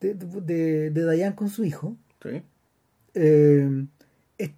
de, 0.00 0.14
de, 0.14 0.90
de 0.90 1.12
Diane 1.14 1.36
con 1.36 1.48
su 1.48 1.64
hijo. 1.64 1.96
Sí. 2.22 2.42
Eh, 3.14 3.86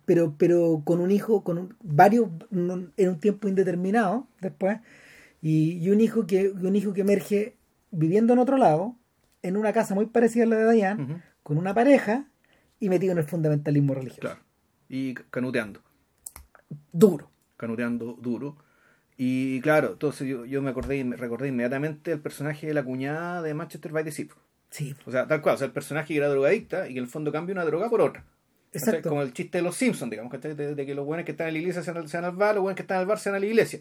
pero 0.05 0.35
pero 0.39 0.83
con 0.85 1.01
un 1.01 1.11
hijo 1.11 1.43
con 1.43 1.59
un- 1.59 1.77
varios 1.83 2.29
en 2.51 3.09
un 3.09 3.21
tiempo 3.21 3.49
indeterminado 3.49 4.27
después 4.41 4.79
y, 5.43 5.79
y 5.79 5.91
un 5.91 6.01
hijo 6.01 6.27
que 6.27 6.51
un 6.51 6.77
hijo 6.77 6.93
que 6.93 7.01
emerge 7.01 7.57
viviendo 7.91 8.33
en 8.35 8.39
otro 8.41 8.57
lado 8.59 8.97
en 9.43 9.57
una 9.57 9.73
casa 9.73 9.95
muy 9.95 10.07
parecida 10.07 10.45
a 10.45 10.47
la 10.49 10.57
de 10.57 10.73
Diane 10.75 11.03
Ujú, 11.03 11.15
con 11.43 11.57
una 11.59 11.73
pareja 11.75 12.27
y 12.79 12.89
metido 12.91 13.13
en 13.13 13.19
el 13.19 13.25
fundamentalismo 13.25 13.95
religioso 13.95 14.21
Claro. 14.21 14.41
Y 14.89 15.15
canuteando. 15.15 15.81
duro 16.93 17.31
canuteando 17.57 18.15
duro. 18.21 18.57
Y 19.17 19.61
claro, 19.61 19.93
entonces 19.93 20.27
yo, 20.27 20.47
yo 20.47 20.63
me 20.63 20.71
acordé, 20.71 21.05
me 21.05 21.15
recordé 21.17 21.49
inmediatamente 21.49 22.11
el 22.13 22.21
personaje 22.21 22.67
de 22.67 22.73
la 22.75 22.83
cuñada 22.83 23.43
de 23.43 23.53
Manchester 23.53 23.93
by 23.93 24.03
the 24.03 24.11
Sea. 24.13 24.27
sí 24.71 24.97
O 25.05 25.11
sea, 25.11 25.27
tal 25.27 25.43
cual, 25.43 25.57
o 25.57 25.59
sea, 25.59 25.67
el 25.67 25.73
personaje 25.75 26.09
que 26.09 26.17
era 26.17 26.29
drogadicta 26.29 26.89
y 26.89 26.93
que 26.95 26.99
en 27.01 27.05
el 27.05 27.11
fondo 27.11 27.31
cambia 27.31 27.53
una 27.55 27.67
droga 27.67 27.91
por 27.91 28.01
otra. 28.01 28.25
Exacto 28.73 29.09
Como 29.09 29.23
el 29.23 29.33
chiste 29.33 29.59
de 29.59 29.63
los 29.63 29.77
Simpsons, 29.77 30.11
digamos. 30.11 30.33
De, 30.41 30.75
de 30.75 30.87
que 30.87 30.95
los 30.95 31.05
buenos 31.05 31.25
que 31.27 31.33
están 31.33 31.49
en 31.49 31.55
la 31.55 31.61
iglesia 31.61 31.83
se 31.83 31.91
van 31.93 32.05
al, 32.07 32.25
al 32.25 32.37
bar, 32.37 32.55
los 32.55 32.63
buenos 32.63 32.77
que 32.77 32.83
están 32.83 32.97
en 32.97 33.01
el 33.03 33.07
bar 33.09 33.19
se 33.19 33.31
van 33.31 33.37
a 33.37 33.41
la 33.41 33.47
iglesia. 33.47 33.81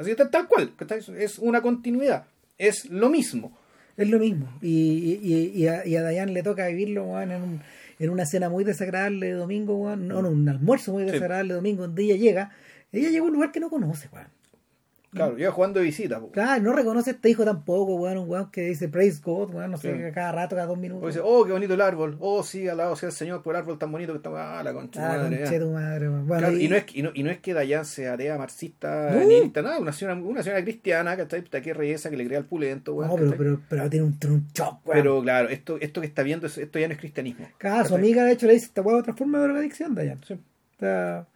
Así 0.00 0.14
tal, 0.16 0.30
tal 0.30 0.48
cual, 0.48 0.72
¿cachai? 0.76 1.00
Es 1.18 1.38
una 1.38 1.62
continuidad, 1.62 2.24
es 2.58 2.86
lo 2.90 3.08
mismo. 3.10 3.56
es 3.96 4.08
lo 4.08 4.18
mismo 4.18 4.48
y, 4.62 5.18
y, 5.22 5.52
y 5.54 5.68
a, 5.68 5.86
y 5.86 5.94
a 5.96 6.08
Diane 6.08 6.32
le 6.32 6.42
toca 6.42 6.66
vivirlo 6.66 7.04
weón, 7.04 7.30
en, 7.30 7.42
un- 7.42 7.60
en 7.98 8.10
una 8.10 8.24
cena 8.26 8.48
muy 8.48 8.64
desagradable 8.64 9.26
de 9.26 9.32
domingo 9.34 9.76
weón, 9.76 10.08
no, 10.08 10.20
no, 10.22 10.30
un 10.30 10.48
almuerzo 10.48 10.92
muy 10.92 11.04
desagradable 11.04 11.50
de 11.50 11.56
domingo 11.56 11.82
donde 11.82 12.02
ella 12.04 12.16
llega 12.16 12.50
ella 12.90 13.10
llega 13.10 13.22
a 13.22 13.26
un 13.26 13.34
lugar 13.34 13.52
que 13.52 13.60
no 13.60 13.70
conoce 13.70 14.08
weón. 14.12 14.26
Claro, 15.12 15.36
yo 15.36 15.52
jugando 15.52 15.78
de 15.78 15.84
visita. 15.84 16.18
po. 16.20 16.30
Claro, 16.30 16.62
no 16.62 16.72
reconoce 16.72 17.10
a 17.10 17.12
este 17.12 17.28
hijo 17.28 17.44
tampoco, 17.44 17.96
weón, 17.96 18.16
un 18.16 18.30
weón 18.30 18.50
que 18.50 18.62
dice 18.62 18.88
praise 18.88 19.20
God, 19.22 19.54
weón, 19.54 19.70
no 19.72 19.76
sé, 19.76 20.10
cada 20.14 20.32
rato, 20.32 20.56
cada 20.56 20.66
dos 20.66 20.78
O 20.78 20.80
minutos. 20.80 21.06
dice, 21.08 21.20
oh, 21.22 21.44
qué 21.44 21.52
bonito 21.52 21.74
el 21.74 21.80
árbol. 21.82 22.16
Oh, 22.18 22.42
sí, 22.42 22.66
alabado 22.66 22.96
sea 22.96 23.10
el 23.10 23.14
Señor 23.14 23.42
por 23.42 23.54
el 23.54 23.60
árbol 23.60 23.78
tan 23.78 23.92
bonito 23.92 24.12
que 24.12 24.16
está. 24.16 24.58
Ah, 24.58 24.62
la 24.62 24.72
concha. 24.72 25.04
ah, 25.14 25.18
madre, 25.18 25.58
tu 25.60 25.70
madre, 25.70 26.08
weón. 26.08 26.26
Bueno, 26.26 26.40
Claro, 26.46 26.56
y, 26.56 26.64
y, 26.64 26.68
no 26.68 26.76
es, 26.76 26.84
y, 26.94 27.02
no, 27.02 27.10
y 27.12 27.22
no 27.24 27.30
es 27.30 27.40
que 27.40 27.52
Dayan 27.52 27.84
sea 27.84 28.14
atea, 28.14 28.38
marxista, 28.38 29.10
No. 29.12 29.20
nihilista, 29.20 29.60
nada, 29.60 29.78
una 29.78 29.92
señora, 29.92 30.14
una 30.18 30.42
señora 30.42 30.62
cristiana, 30.62 31.14
que 31.16 31.22
está 31.36 31.60
que 31.60 31.74
reyesa, 31.74 32.08
que 32.08 32.16
le 32.16 32.26
crea 32.26 32.38
el 32.38 32.46
pulento, 32.46 32.94
weón, 32.94 33.10
no, 33.10 33.16
pero, 33.16 33.34
pero, 33.36 33.60
pero 33.68 33.90
tiene 33.90 34.06
un, 34.06 34.18
un 34.30 34.46
shock, 34.54 34.80
weón. 34.86 34.98
Pero, 35.02 35.20
claro, 35.22 35.48
esto, 35.50 35.76
esto 35.80 36.00
que 36.00 36.06
está 36.06 36.22
viendo, 36.22 36.46
es- 36.46 36.56
esto 36.56 36.78
ya 36.78 36.88
no 36.88 36.94
es 36.94 36.98
cristianismo. 37.00 37.46
Claro, 37.58 37.86
su 37.86 37.94
amiga 37.96 38.24
de 38.24 38.32
hecho 38.32 38.46
le 38.46 38.54
dice, 38.54 38.64
esta 38.66 38.80
weón 38.80 39.04
forma 39.14 39.38
de 39.40 39.44
drogadicción, 39.44 39.94
Dayan. 39.94 40.20
Sí. 40.26 40.34
O 40.34 40.80
sea, 40.80 41.26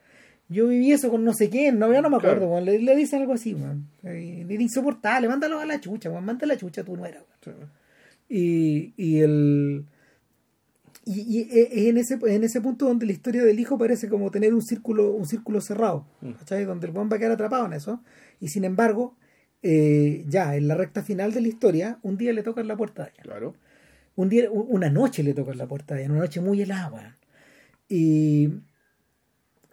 yo 0.49 0.68
viví 0.68 0.92
eso 0.92 1.11
con 1.11 1.24
no 1.24 1.32
sé 1.34 1.51
quién, 1.51 1.78
no, 1.78 1.92
yo 1.92 2.01
no 2.03 2.11
me 2.11 2.16
acuerdo, 2.16 2.49
Claro. 2.49 2.64
Le, 2.64 2.78
le 2.78 2.97
dicen 2.97 3.20
algo 3.20 3.32
así, 3.32 3.55
weón. 3.55 3.88
Y, 4.03 4.44
le 4.44 4.55
insoportable, 4.55 5.28
mándalo 5.28 5.59
a 5.61 5.66
la 5.66 5.80
chucha, 5.80 6.11
mándale 6.11 6.53
a 6.53 6.55
la 6.55 6.61
chucha 6.61 6.82
a 6.82 6.84
tu 6.84 6.97
nuera, 6.97 7.22
weón. 7.47 7.68
Sí. 8.28 8.34
Y, 8.36 8.94
y 8.97 9.20
el. 9.20 9.86
Y, 11.05 11.20
y 11.20 11.40
es 11.53 11.86
en 11.88 11.99
ese, 11.99 12.18
en 12.26 12.42
ese 12.42 12.61
punto 12.61 12.86
donde 12.86 13.07
la 13.07 13.12
historia 13.12 13.44
del 13.44 13.61
hijo 13.61 13.78
parece 13.78 14.09
como 14.09 14.30
tener 14.32 14.53
un 14.53 14.62
círculo, 14.62 15.12
un 15.12 15.26
círculo 15.26 15.61
cerrado, 15.61 16.07
Mm. 16.20 16.32
¿cachai? 16.32 16.64
Donde 16.64 16.86
el 16.88 16.92
buen 16.92 17.09
va 17.11 17.16
a 17.16 17.18
quedar 17.18 17.32
atrapado 17.32 17.66
en 17.66 17.72
eso. 17.74 18.03
Y 18.40 18.49
sin 18.49 18.64
embargo, 18.64 19.16
eh, 19.62 20.24
ya 20.28 20.57
en 20.57 20.66
la 20.68 20.74
recta 20.74 21.03
final 21.03 21.32
de 21.32 21.40
la 21.40 21.49
historia, 21.49 21.99
un 22.03 22.16
día 22.16 22.32
le 22.32 22.42
tocan 22.42 22.66
la 22.66 22.76
puerta 22.76 23.05
de 23.05 23.11
ella. 23.11 23.22
Claro. 23.22 23.55
Un 24.16 24.28
día, 24.28 24.51
una 24.51 24.90
noche 24.90 25.22
le 25.22 25.34
tocan 25.34 25.59
la 25.59 25.66
puerta 25.66 25.94
de 25.94 26.03
ella, 26.03 26.11
una 26.11 26.20
noche 26.20 26.40
muy 26.40 26.61
helada, 26.62 26.90
weón. 26.90 27.14
Y, 27.88 28.49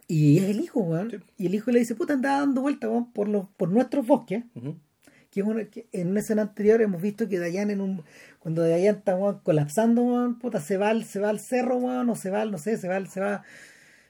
y 0.08 0.38
es 0.38 0.44
el 0.44 0.60
hijo, 0.60 0.80
weón. 0.80 1.10
Sí. 1.10 1.16
Y 1.38 1.46
el 1.46 1.54
hijo 1.54 1.70
le 1.70 1.78
dice, 1.78 1.94
puta, 1.94 2.12
andaba 2.14 2.40
dando 2.40 2.60
vueltas, 2.62 2.90
weón, 2.90 3.10
por, 3.12 3.28
los, 3.28 3.48
por 3.56 3.70
nuestros 3.70 4.06
bosques 4.06 4.44
Ujú. 4.54 4.76
que, 5.30 5.40
es 5.40 5.46
una- 5.46 5.64
que 5.64 5.86
en 5.92 6.08
una 6.08 6.20
escena 6.20 6.42
anterior 6.42 6.80
hemos 6.82 7.00
visto 7.02 7.28
que 7.28 7.38
Dayan 7.38 7.70
en 7.70 7.80
un 7.80 8.02
cuando 8.38 8.62
Dayan 8.62 8.96
está 8.96 9.16
weón, 9.16 9.40
colapsando 9.42 10.02
weón, 10.02 10.38
puta, 10.38 10.60
se 10.60 10.76
va 10.76 10.90
al, 10.90 11.04
se 11.04 11.20
va 11.20 11.30
al 11.30 11.40
cerro 11.40 11.76
weón, 11.78 12.08
o 12.10 12.16
se 12.16 12.30
va 12.30 12.42
al, 12.42 12.50
no 12.50 12.58
sé 12.58 12.76
se 12.76 12.88
va 12.88 12.96
al- 12.96 13.08
se 13.08 13.20
va 13.20 13.42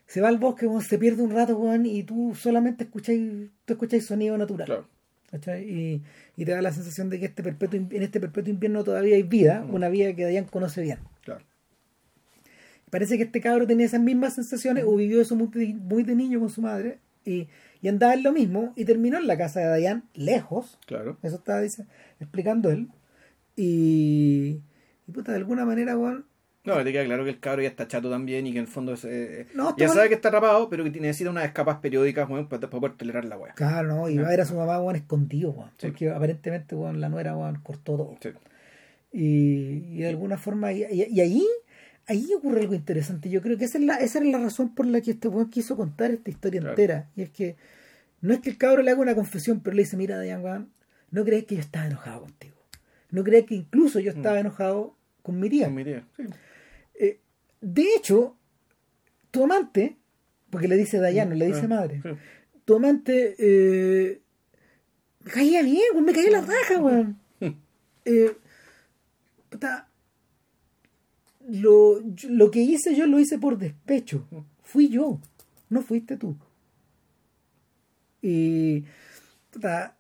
se 0.07 0.21
va 0.21 0.29
al 0.29 0.37
bosque 0.39 0.67
weón, 0.67 0.83
se 0.83 0.99
pierde 0.99 1.23
un 1.23 1.31
rato 1.31 1.57
weón, 1.57 1.87
y 1.87 2.03
tú 2.03 2.35
solamente 2.35 2.85
escucháis 2.85 3.49
tú 3.65 3.73
escucháis 3.75 4.05
sonido 4.07 4.37
natural 4.37 4.67
Claro. 4.67 4.87
y, 5.61 6.03
y 6.37 6.45
te 6.45 6.53
da 6.53 6.61
la 6.63 6.73
sensación 6.73 7.09
de 7.11 7.19
que 7.21 7.27
este 7.27 7.43
perpetuo, 7.43 7.79
en 7.79 8.03
este 8.03 8.21
perpetuo 8.21 8.53
invierno 8.53 8.85
todavía 8.85 9.17
hay 9.17 9.23
vida 9.23 9.65
una 9.71 9.89
vida 9.89 10.15
que 10.15 10.25
Dayan 10.25 10.45
conoce 10.45 10.83
bien. 10.83 10.99
Parece 12.95 13.17
que 13.17 13.25
este 13.25 13.41
cabro 13.41 13.67
tenía 13.67 13.87
esas 13.87 14.01
mismas 14.01 14.35
sensaciones 14.35 14.85
o 14.87 14.95
vivió 14.97 15.21
eso 15.21 15.35
muy 15.37 15.49
de, 15.49 15.75
muy 15.75 16.03
de 16.05 16.15
niño 16.15 16.39
con 16.41 16.49
su 16.51 16.63
madre 16.63 16.99
y, 17.25 17.49
y 17.83 17.89
andaba 17.89 18.15
en 18.15 18.23
lo 18.23 18.33
mismo 18.33 18.73
y 18.77 18.85
terminó 18.85 19.19
en 19.19 19.27
la 19.27 19.37
casa 19.37 19.59
de 19.61 19.67
Dayan 19.67 20.05
lejos 20.15 20.79
Claro. 20.87 21.19
eso 21.23 21.37
estaba 21.37 21.61
dice, 21.61 21.87
explicando 22.21 22.71
él. 22.71 22.89
Y, 23.57 24.61
y 25.07 25.13
puta, 25.13 25.33
de 25.33 25.39
alguna 25.39 25.65
manera, 25.65 25.97
weón. 25.97 26.27
No, 26.65 26.83
te 26.83 26.93
queda 26.93 27.05
claro 27.05 27.25
que 27.25 27.31
el 27.31 27.41
cabro 27.41 27.63
ya 27.63 27.69
está 27.69 27.87
chato 27.87 28.09
también 28.11 28.47
y 28.47 28.53
que 28.53 28.59
en 28.59 28.65
el 28.65 28.71
fondo 28.71 28.95
es, 28.95 29.05
eh, 29.05 29.47
No, 29.55 29.77
ya 29.77 29.89
sabe 29.89 30.09
que 30.09 30.15
está 30.15 30.29
atrapado, 30.29 30.71
pero 30.71 30.83
que 30.83 30.91
tiene- 30.91 31.09
necesita 31.09 31.31
unas 31.31 31.45
escapas 31.45 31.77
periódicas 31.79 32.29
weón, 32.29 32.49
para, 32.49 32.69
para 32.71 32.81
poder 32.81 32.97
tolerar 32.97 33.25
la 33.27 33.37
weá. 33.37 33.53
Claro, 33.55 33.89
¿no? 33.89 34.09
Y 34.09 34.17
va 34.17 34.27
a 34.29 34.31
ver 34.31 34.41
a 34.41 34.45
su 34.47 34.55
mamá, 34.55 34.81
weón, 34.81 34.97
escondido, 34.97 35.51
weón. 35.51 35.71
Sí. 35.79 35.89
Porque 35.89 36.11
aparentemente, 36.11 36.75
weón, 36.75 37.01
la 37.01 37.09
nuera, 37.11 37.37
weón, 37.37 37.61
cortó 37.63 37.97
todo. 37.97 38.17
Sí. 38.23 38.31
Y, 39.13 39.95
y 39.95 39.99
de 39.99 40.09
alguna 40.09 40.39
forma, 40.39 40.73
y, 40.73 40.85
y- 40.85 41.07
y 41.11 41.21
ahí, 41.21 41.45
ahí 42.07 42.29
ocurre 42.37 42.61
algo 42.63 42.75
interesante. 42.75 43.31
Yo 43.31 43.41
creo 43.43 43.57
que 43.59 43.65
esa 43.65 43.79
es 43.79 43.85
la, 43.85 43.97
esa 43.97 44.19
es 44.19 44.25
la 44.27 44.39
razón 44.39 44.75
por 44.75 44.87
la 44.87 45.01
que 45.01 45.13
este 45.13 45.29
weón 45.29 45.51
quiso 45.51 45.77
contar 45.77 46.11
esta 46.11 46.31
historia 46.31 46.61
Claro. 46.61 46.73
entera. 46.73 47.11
Y 47.17 47.23
es 47.23 47.31
que 47.31 47.57
no 48.21 48.33
es 48.35 48.41
que 48.41 48.51
el 48.51 48.59
cabro 48.59 48.83
le 48.83 48.91
haga 48.91 49.01
una 49.01 49.15
confesión, 49.15 49.61
pero 49.61 49.77
le 49.77 49.83
dice, 49.83 49.97
mira, 49.97 50.17
Dayan, 50.17 50.43
weón, 50.45 50.71
no 51.11 51.25
crees 51.25 51.45
que 51.45 51.55
yo 51.57 51.61
estaba 51.61 51.87
enojado 51.87 52.21
contigo. 52.23 52.57
No 53.11 53.23
crees 53.23 53.47
que 53.47 53.55
incluso 53.55 54.01
yo 54.01 54.11
estaba 54.11 54.41
enojado 54.41 54.97
con 55.23 55.39
mi 55.39 55.49
tía. 55.49 55.67
Con 55.67 55.75
mi 55.75 55.85
tía. 55.85 56.05
Sí. 56.17 56.25
Eh, 56.99 57.21
de 57.61 57.85
hecho, 57.97 58.37
tu 59.31 59.45
amante, 59.45 59.97
porque 60.51 60.69
le 60.69 60.77
dice 60.77 60.99
Dayano, 60.99 61.35
le 61.35 61.47
dice 61.47 61.63
Ah, 61.65 61.69
madre, 61.69 62.01
tu 62.65 62.75
amante 62.77 63.35
eh, 63.39 64.21
me 65.21 65.31
caía 65.31 65.63
bien, 65.63 65.81
me 66.05 66.13
caía 66.13 66.31
la 66.31 66.41
raja, 66.41 66.79
weón. 66.81 67.19
Eh, 68.07 68.37
puta, 69.49 69.89
lo, 71.49 72.01
lo 72.29 72.51
que 72.51 72.61
hice 72.61 72.95
yo 72.95 73.07
lo 73.07 73.19
hice 73.19 73.39
por 73.39 73.59
despecho. 73.59 74.27
Fui 74.63 74.89
yo, 74.89 75.21
no 75.69 75.83
fuiste 75.83 76.17
tú. 76.17 76.37
Y 78.23 78.85
puta, 79.51 79.97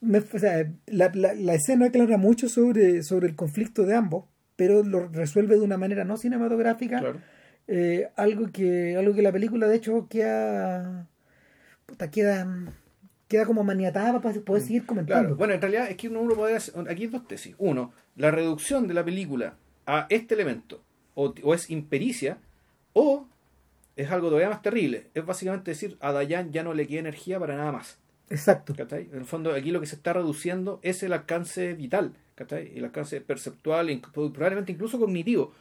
me- 0.00 0.18
o 0.18 0.38
sea, 0.38 0.70
la, 0.86 1.10
la- 1.14 1.34
la 1.34 1.54
escena 1.54 1.86
aclara 1.86 2.18
mucho 2.18 2.48
sobre, 2.48 3.02
sobre 3.02 3.26
el 3.28 3.36
conflicto 3.36 3.84
de 3.86 3.94
ambos, 3.94 4.26
pero 4.56 4.82
lo 4.82 5.08
resuelve 5.08 5.56
de 5.56 5.62
una 5.62 5.78
manera 5.78 6.04
no 6.04 6.16
cinematográfica. 6.16 6.98
Claro. 7.00 7.20
Eh, 7.66 8.08
algo 8.16 8.50
que 8.52 8.94
algo 8.98 9.14
que 9.14 9.22
la 9.22 9.32
película 9.32 9.66
de 9.66 9.76
hecho 9.76 10.06
queda 10.08 11.08
puta, 11.86 12.10
queda 12.10 12.46
queda 13.26 13.46
como 13.46 13.64
maniatada 13.64 14.20
para 14.20 14.38
poder 14.42 14.60
seguir 14.62 14.84
comentando 14.84 15.22
Claro, 15.22 15.36
bueno, 15.36 15.54
en 15.54 15.62
realidad 15.62 15.90
es 15.90 15.96
que 15.96 16.08
uno, 16.08 16.20
uno 16.20 16.34
puede 16.34 16.56
hacer, 16.56 16.74
aquí 16.90 17.04
hay 17.04 17.08
dos 17.08 17.26
tesis. 17.26 17.54
Uno, 17.56 17.92
la 18.16 18.30
reducción 18.30 18.86
de 18.86 18.92
la 18.92 19.02
película 19.02 19.56
a 19.86 20.06
este 20.10 20.34
elemento, 20.34 20.82
o, 21.14 21.34
o 21.42 21.54
es 21.54 21.70
impericia, 21.70 22.38
o 22.92 23.26
es 23.96 24.10
algo 24.10 24.28
todavía 24.28 24.50
más 24.50 24.62
terrible. 24.62 25.08
Es 25.14 25.24
básicamente 25.24 25.70
decir, 25.70 25.96
a 26.00 26.12
Dayan 26.12 26.52
ya 26.52 26.62
no 26.62 26.74
le 26.74 26.86
queda 26.86 27.00
energía 27.00 27.38
para 27.38 27.56
nada 27.56 27.72
más. 27.72 27.98
exacto 28.30 28.74
¿cachai? 28.74 29.08
En 29.12 29.18
el 29.18 29.24
fondo, 29.24 29.52
aquí 29.52 29.70
lo 29.70 29.80
que 29.80 29.86
se 29.86 29.96
está 29.96 30.12
reduciendo 30.12 30.80
es 30.82 31.02
el 31.02 31.12
alcance 31.12 31.74
vital, 31.74 32.14
¿cachai? 32.34 32.72
El 32.76 32.84
alcance 32.84 33.20
perceptual, 33.20 34.00
probablemente 34.12 34.72
incluso 34.72 34.98
cognitivo, 34.98 35.52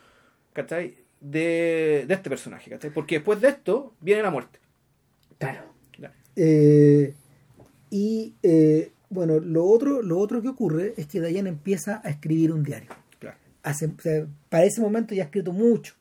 ¿cachai? 0.53 0.95
De, 1.19 2.05
de 2.07 2.13
este 2.13 2.29
personaje, 2.29 2.69
¿cachai? 2.69 2.91
Porque 2.91 3.15
después 3.15 3.39
de 3.39 3.49
esto 3.49 3.93
viene 4.01 4.23
la 4.23 4.31
muerte. 4.31 4.59
Claro. 5.37 5.61
Eh, 6.35 7.13
y 7.91 8.33
eh, 8.41 8.91
bueno, 9.09 9.39
lo 9.39 9.65
otro, 9.65 10.01
lo 10.01 10.17
otro 10.17 10.41
que 10.41 10.47
ocurre 10.47 10.95
es 10.97 11.05
que 11.05 11.19
Dayan 11.19 11.45
empieza 11.45 12.01
a 12.03 12.09
escribir 12.09 12.51
un 12.51 12.63
diario. 12.63 12.89
Claro. 13.63 13.75
Hace, 13.75 13.85
o 13.87 14.01
sea, 14.01 14.27
para 14.49 14.65
ese 14.65 14.81
momento 14.81 15.15
ya 15.15 15.23
ha 15.23 15.25
escrito 15.25 15.51
mucho. 15.51 15.95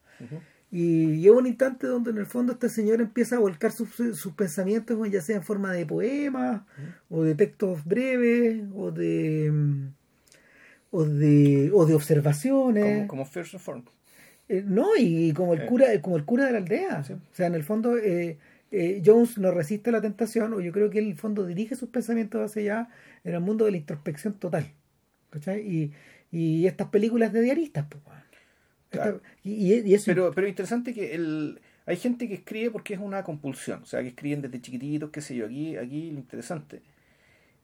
Y 0.71 1.17
llega 1.17 1.37
un 1.37 1.47
instante 1.47 1.87
donde 1.87 2.11
en 2.11 2.19
el 2.19 2.27
fondo 2.27 2.53
este 2.53 2.69
señor 2.69 3.01
empieza 3.01 3.37
a 3.37 3.39
volcar 3.41 3.73
sus, 3.73 3.91
sus 3.95 4.33
pensamientos, 4.35 4.99
ya 5.11 5.21
sea 5.21 5.37
en 5.37 5.43
forma 5.43 5.73
de 5.73 5.87
poemas, 5.87 6.63
o 7.11 7.25
de 7.25 7.35
textos 7.35 7.85
breves, 7.85 8.63
o 8.75 8.91
de 8.91 9.53
o 10.93 11.05
de, 11.05 11.71
o 11.73 11.87
de 11.87 11.95
observaciones. 11.95 13.09
Como, 13.09 13.25
First 13.25 13.55
Reform. 13.55 13.83
Eh, 14.49 14.63
no, 14.65 14.91
y 14.97 15.33
como 15.33 15.55
el 15.55 15.63
eh. 15.63 15.67
cura, 15.67 15.87
como 16.03 16.17
el 16.17 16.25
cura 16.25 16.47
de 16.47 16.53
la 16.53 16.59
aldea. 16.59 17.01
O 17.01 17.35
sea, 17.35 17.47
en 17.47 17.55
el 17.55 17.65
fondo 17.65 17.97
eh, 17.97 18.39
Jones 19.05 19.39
no 19.39 19.51
resiste 19.51 19.91
la 19.91 20.01
tentación, 20.01 20.53
o 20.53 20.61
yo 20.61 20.71
creo 20.71 20.91
que 20.91 21.01
en 21.01 21.09
el 21.09 21.17
fondo 21.17 21.47
dirige 21.47 21.75
sus 21.75 21.89
pensamientos 21.89 22.43
hacia 22.43 22.63
allá 22.63 22.89
en 23.25 23.35
el 23.35 23.41
mundo 23.41 23.65
de 23.65 23.73
la 23.73 23.79
introspección 23.79 24.35
total. 24.35 24.71
Y, 25.65 25.93
y 26.33 26.67
estas 26.67 26.89
películas 26.89 27.33
de 27.33 27.43
diaristas, 27.43 27.87
pues, 27.89 28.03
y, 29.45 29.97
pero, 30.05 30.33
pero 30.35 30.49
interesante 30.49 30.93
que 30.93 31.15
el, 31.15 31.61
hay 31.87 31.97
gente 31.97 32.29
que 32.29 32.35
escribe 32.35 32.71
porque 32.71 32.95
es 32.95 33.01
una 33.01 33.23
compulsión, 33.23 33.83
o 33.83 33.87
sea, 33.87 34.01
que 34.03 34.09
escriben 34.09 34.43
desde 34.43 34.61
chiquititos, 34.61 35.11
qué 35.11 35.21
sé 35.21 35.35
yo. 35.37 35.47
Aquí, 35.47 35.77
aquí 35.77 36.11
lo 36.11 36.19
interesante 36.19 36.83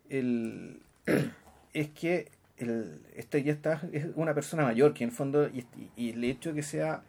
el, 0.08 0.80
es 1.72 1.88
que 1.90 2.30
el, 2.56 3.00
este 3.16 3.42
ya 3.42 3.52
está, 3.52 3.82
es 3.92 4.06
una 4.14 4.34
persona 4.34 4.64
mayor 4.64 4.94
que 4.94 5.04
en 5.04 5.10
el 5.10 5.16
fondo, 5.16 5.48
y, 5.48 5.64
y, 5.96 6.10
el 6.10 6.24
hecho 6.24 6.50
de 6.50 6.56
que 6.56 6.62
sea 6.62 7.02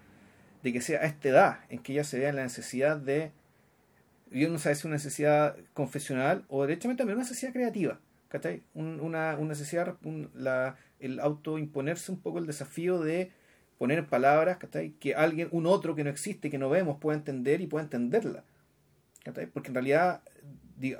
de 0.61 0.73
que 0.73 0.81
sea 0.81 0.99
a 0.99 1.05
esta 1.05 1.29
edad 1.29 1.59
en 1.69 1.79
que 1.79 1.93
ella 1.93 2.03
se 2.03 2.19
vea 2.19 2.29
en 2.29 2.35
la 2.35 2.43
necesidad 2.43 2.97
de 2.97 3.31
yo 4.29 4.49
no 4.49 4.59
sé 4.59 4.75
si 4.75 4.79
es 4.79 4.85
una 4.85 4.95
necesidad 4.95 5.55
confesional 5.73 6.43
o 6.49 6.63
derechamente 6.63 6.99
también 6.99 7.17
una 7.17 7.23
necesidad 7.23 7.53
creativa 7.53 7.99
¿cachai? 8.27 8.61
una, 8.73 9.37
una 9.37 9.49
necesidad 9.49 9.95
la, 10.35 10.75
el 10.99 11.19
autoimponerse 11.19 12.11
un 12.11 12.19
poco 12.19 12.39
el 12.39 12.45
desafío 12.45 12.99
de 12.99 13.31
poner 13.77 13.99
en 13.99 14.05
palabras 14.05 14.57
¿cachai? 14.57 14.91
que 14.91 15.15
alguien, 15.15 15.47
un 15.51 15.65
otro 15.65 15.95
que 15.95 16.03
no 16.03 16.09
existe, 16.09 16.49
que 16.49 16.57
no 16.57 16.69
vemos, 16.69 16.97
pueda 16.99 17.17
entender 17.17 17.61
y 17.61 17.67
pueda 17.67 17.83
entenderla 17.83 18.43
¿cachai? 19.23 19.47
porque 19.47 19.69
en 19.69 19.75
realidad 19.75 20.21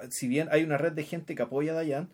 si 0.09 0.27
bien 0.27 0.49
hay 0.51 0.63
una 0.63 0.77
red 0.77 0.93
de 0.93 1.03
gente 1.03 1.35
que 1.35 1.41
apoya 1.41 1.71
a 1.71 1.75
Dayan 1.75 2.09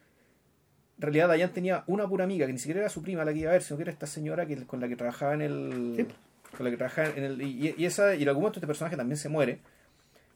en 0.97 1.01
realidad 1.01 1.27
Dayan 1.27 1.51
tenía 1.51 1.83
una 1.87 2.07
pura 2.07 2.23
amiga 2.23 2.45
que 2.45 2.53
ni 2.53 2.59
siquiera 2.59 2.81
era 2.81 2.89
su 2.89 3.01
prima 3.01 3.25
la 3.25 3.33
que 3.33 3.39
iba 3.39 3.49
a 3.49 3.53
ver, 3.53 3.61
sino 3.61 3.77
que 3.77 3.83
era 3.83 3.91
esta 3.91 4.07
señora 4.07 4.45
que, 4.45 4.65
con 4.65 4.79
la 4.79 4.87
que 4.87 4.95
trabajaba 4.95 5.33
en 5.33 5.41
el. 5.41 6.07
Con 6.55 6.63
la 6.63 6.71
que 6.71 6.77
trabajaba 6.77 7.09
en 7.09 7.23
el. 7.23 7.41
Y, 7.41 7.75
y, 7.77 7.85
esa, 7.85 8.15
y 8.15 8.23
en 8.23 8.29
algún 8.29 8.43
momento 8.43 8.59
este 8.59 8.67
personaje 8.67 8.95
también 8.95 9.17
se 9.17 9.27
muere. 9.27 9.59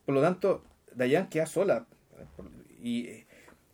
Por 0.06 0.16
lo 0.16 0.22
tanto, 0.22 0.64
Dayan 0.96 1.30
queda 1.30 1.46
sola. 1.46 1.86
Y, 2.84 3.24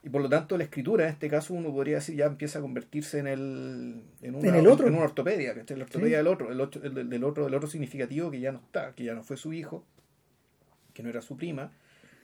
y 0.06 0.10
por 0.10 0.22
lo 0.22 0.30
tanto, 0.30 0.58
la 0.58 0.64
escritura, 0.64 1.06
en 1.06 1.10
este 1.10 1.28
caso, 1.30 1.54
uno 1.54 1.74
podría 1.74 1.96
decir, 1.96 2.16
ya 2.16 2.28
empieza 2.28 2.60
a 2.60 2.62
convertirse 2.62 3.20
en 3.20 3.28
el. 3.28 4.04
En, 4.22 4.36
una, 4.36 4.58
el 4.58 4.68
otro? 4.68 4.88
En 4.88 4.94
una 4.94 5.04
ortopedia, 5.04 5.54
que 5.66 5.76
la 5.76 5.84
ortopedia 5.84 6.18
del 6.18 6.28
otro, 6.28 6.52
el, 6.52 6.62
otro, 6.62 6.82
el, 6.84 7.10
del 7.10 7.24
otro, 7.24 7.46
del 7.46 7.56
otro 7.56 7.68
significativo 7.68 8.32
que 8.32 8.40
ya 8.40 8.54
no 8.54 8.60
está, 8.60 8.94
que 8.94 9.04
ya 9.04 9.16
no 9.16 9.24
fue 9.24 9.36
su 9.36 9.52
hijo, 9.52 9.84
que 10.94 11.04
no 11.04 11.10
era 11.10 11.22
su 11.22 11.36
prima, 11.36 11.74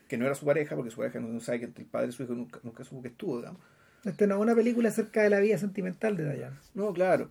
que 0.08 0.18
no 0.18 0.26
era 0.26 0.36
su 0.36 0.46
pareja, 0.46 0.76
porque 0.76 0.92
su 0.92 0.98
pareja 0.98 1.20
no 1.20 1.40
sabe 1.40 1.60
que 1.60 1.66
el 1.66 1.88
padre 1.88 2.08
de 2.08 2.14
su 2.14 2.24
hijo 2.24 2.34
nunca, 2.34 2.60
nunca 2.64 2.84
supo 2.84 3.02
que 3.02 3.10
estuvo, 3.10 3.38
digamos 3.38 3.62
esta 4.06 4.26
no 4.26 4.36
es 4.36 4.42
una 4.42 4.56
película 4.56 4.90
acerca 4.90 5.22
de 5.22 5.30
la 5.30 5.40
vida 5.40 5.58
sentimental 5.58 6.18
de 6.18 6.34
Diana. 6.34 6.60
No, 6.74 6.94
claro. 6.94 7.30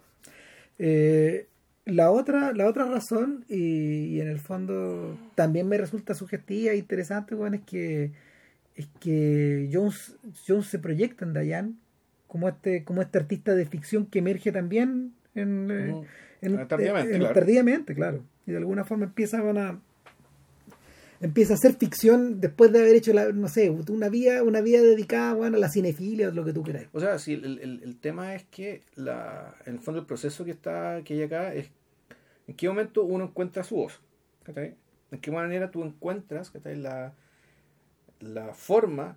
Eh, 0.78 1.48
la 1.84 2.10
otra, 2.10 2.52
la 2.52 2.66
otra 2.66 2.84
razón, 2.84 3.44
y, 3.48 4.20
en 4.20 4.28
el 4.28 4.38
fondo 4.38 5.18
también 5.34 5.66
me 5.68 5.78
resulta 5.78 6.14
sugestiva 6.14 6.72
e 6.72 6.76
interesante, 6.76 7.34
bueno, 7.34 7.56
es 7.56 7.62
que 7.62 8.12
es 8.76 8.88
que 9.00 9.68
Jones, 9.72 10.16
Jones 10.46 10.66
se 10.66 10.78
proyecta 10.78 11.24
en 11.24 11.34
Diane 11.34 11.72
como 12.26 12.48
este, 12.48 12.84
como 12.84 13.02
este 13.02 13.18
artista 13.18 13.54
de 13.54 13.66
ficción 13.66 14.06
que 14.06 14.20
emerge 14.20 14.52
también 14.52 15.12
en, 15.34 15.70
eh, 15.70 16.06
en, 16.42 16.68
tardíamente, 16.68 17.18
claro. 17.18 17.34
tardíamente, 17.34 17.94
claro. 17.94 18.24
Y 18.46 18.52
de 18.52 18.58
alguna 18.58 18.84
forma 18.84 19.06
empieza 19.06 19.38
a 19.38 19.80
empieza 21.20 21.52
a 21.52 21.56
hacer 21.56 21.74
ficción 21.74 22.40
después 22.40 22.72
de 22.72 22.80
haber 22.80 22.96
hecho, 22.96 23.12
la, 23.12 23.30
no 23.32 23.48
sé, 23.48 23.70
una 23.70 24.08
vía, 24.08 24.42
una 24.42 24.60
vía 24.60 24.80
dedicada 24.80 25.34
bueno, 25.34 25.56
a 25.56 25.60
la 25.60 25.68
cinefilia 25.68 26.28
o 26.28 26.32
lo 26.32 26.44
que 26.44 26.52
tú 26.52 26.62
queráis. 26.62 26.88
O 26.92 27.00
sea, 27.00 27.18
sí, 27.18 27.34
el, 27.34 27.58
el, 27.58 27.82
el, 27.82 27.96
tema 27.98 28.34
es 28.34 28.44
que 28.44 28.82
la, 28.94 29.54
en 29.66 29.74
el 29.74 29.80
fondo 29.80 30.00
el 30.00 30.06
proceso 30.06 30.44
que 30.44 30.50
está 30.52 31.02
que 31.04 31.14
hay 31.14 31.22
acá 31.22 31.52
es 31.52 31.70
en 32.46 32.54
qué 32.54 32.68
momento 32.68 33.04
uno 33.04 33.24
encuentra 33.24 33.62
su 33.62 33.76
voz. 33.76 34.00
En 34.46 35.20
qué 35.20 35.30
manera 35.30 35.70
tú 35.70 35.84
encuentras 35.84 36.52
la, 36.64 37.12
la 38.20 38.54
forma 38.54 39.16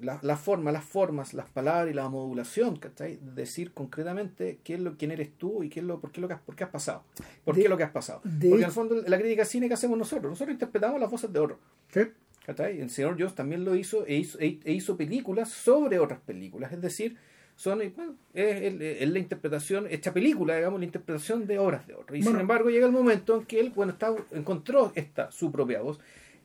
la, 0.00 0.18
la, 0.22 0.36
forma, 0.36 0.70
las 0.70 0.84
formas, 0.84 1.34
las 1.34 1.48
palabras 1.48 1.90
y 1.90 1.94
la 1.94 2.08
modulación, 2.08 2.76
¿cachai? 2.76 3.18
Decir 3.34 3.72
concretamente 3.72 4.60
qué 4.62 4.74
es 4.74 4.80
lo, 4.80 4.96
quién 4.96 5.10
eres 5.10 5.32
tú 5.36 5.64
y 5.64 5.68
qué 5.68 5.80
es 5.80 5.86
lo, 5.86 6.00
por, 6.00 6.12
qué 6.12 6.20
lo 6.20 6.28
que 6.28 6.34
has, 6.34 6.40
por 6.40 6.54
qué 6.54 6.64
has 6.64 6.70
pasado. 6.70 7.02
¿Por 7.44 7.56
qué 7.56 7.68
lo 7.68 7.76
que 7.76 7.82
has 7.82 7.90
pasado? 7.90 8.20
Porque 8.22 8.48
en 8.48 8.62
el 8.62 8.70
fondo 8.70 8.94
la 9.06 9.18
crítica 9.18 9.44
cine 9.44 9.66
que 9.66 9.74
hacemos 9.74 9.98
nosotros, 9.98 10.30
nosotros 10.30 10.52
interpretamos 10.52 11.00
las 11.00 11.10
voces 11.10 11.32
de 11.32 11.38
otros. 11.40 11.58
¿Sí? 11.92 12.00
El 12.46 12.88
señor 12.88 13.16
Jones 13.18 13.34
también 13.34 13.64
lo 13.64 13.74
hizo 13.74 14.06
e 14.06 14.16
hizo, 14.16 14.38
e, 14.40 14.58
e 14.64 14.72
hizo 14.72 14.96
películas 14.96 15.50
sobre 15.50 15.98
otras 15.98 16.20
películas. 16.20 16.72
Es 16.72 16.80
decir, 16.80 17.16
son 17.56 17.82
bueno, 17.94 18.14
es, 18.32 19.10
la 19.10 19.18
interpretación, 19.18 19.86
esta 19.90 20.14
película, 20.14 20.56
digamos, 20.56 20.78
la 20.78 20.86
interpretación 20.86 21.46
de 21.46 21.58
obras 21.58 21.86
de 21.86 21.94
otros. 21.94 22.16
Y 22.16 22.22
sin 22.22 22.38
embargo 22.38 22.70
llega 22.70 22.86
el 22.86 22.92
momento 22.92 23.36
en 23.36 23.44
que 23.44 23.60
él, 23.60 23.72
bueno, 23.74 23.92
está, 23.92 24.14
encontró 24.30 24.92
esta, 24.94 25.30
su 25.32 25.50
propia 25.50 25.82
voz 25.82 25.98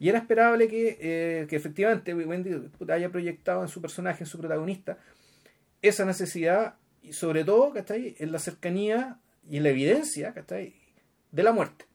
y 0.04 0.10
era 0.10 0.20
esperable 0.20 0.68
que, 0.68 0.98
eh, 1.00 1.48
que 1.48 1.56
efectivamente 1.56 2.14
Wendy 2.14 2.70
haya 2.90 3.10
proyectado 3.10 3.62
en 3.62 3.70
su 3.70 3.80
personaje, 3.80 4.26
en 4.26 4.30
su 4.30 4.38
protagonista, 4.38 4.98
esa 5.82 6.04
necesidad, 6.04 6.74
y 7.02 7.14
sobre 7.14 7.46
todo, 7.46 7.72
¿cachai? 7.72 8.14
En 8.20 8.34
la 8.34 8.40
cercanía 8.40 9.20
y 9.50 9.56
en 9.56 9.64
la 9.64 9.70
evidencia, 9.70 10.34
¿cachai? 10.34 10.74
De 11.32 11.42
la 11.42 11.54
muerte. 11.54 11.86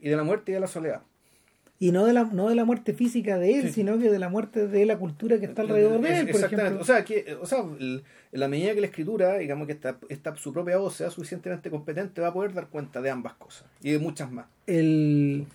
Y 0.00 0.08
de 0.08 0.16
la 0.16 0.24
muerte 0.24 0.50
y 0.50 0.54
de 0.54 0.60
la 0.60 0.66
soledad. 0.66 1.02
Y 1.78 1.92
no 1.92 2.04
de 2.04 2.14
la, 2.14 2.24
no 2.24 2.48
de 2.48 2.56
la 2.56 2.64
muerte 2.64 2.94
física 2.94 3.38
de 3.38 3.60
él, 3.60 3.72
sino 3.72 3.96
que 3.96 4.10
de 4.10 4.18
la 4.18 4.28
muerte 4.28 4.66
de 4.66 4.84
la 4.84 4.98
cultura 4.98 5.38
que 5.38 5.46
está 5.46 5.62
alrededor 5.62 6.00
de 6.00 6.18
él. 6.18 6.28
Exactamente. 6.30 6.80
O 6.80 6.84
sea, 6.84 7.04
que, 7.04 7.36
o 7.40 7.46
sea 7.46 7.60
en 7.60 8.02
la 8.32 8.48
medida 8.48 8.74
que 8.74 8.80
la 8.80 8.88
escritura, 8.88 9.38
digamos 9.38 9.68
que 9.68 9.74
esta, 9.74 9.98
esta, 10.08 10.34
su 10.34 10.52
propia 10.52 10.78
voz 10.78 10.96
sea 10.96 11.10
suficientemente 11.10 11.70
competente, 11.70 12.20
va 12.20 12.28
a 12.28 12.32
poder 12.32 12.54
dar 12.54 12.66
cuenta 12.70 13.00
de 13.00 13.10
ambas 13.10 13.34
cosas 13.34 13.68
y 13.80 13.92
de 13.92 14.00
muchas 14.00 14.32
más. 14.32 14.46
El 14.66 15.46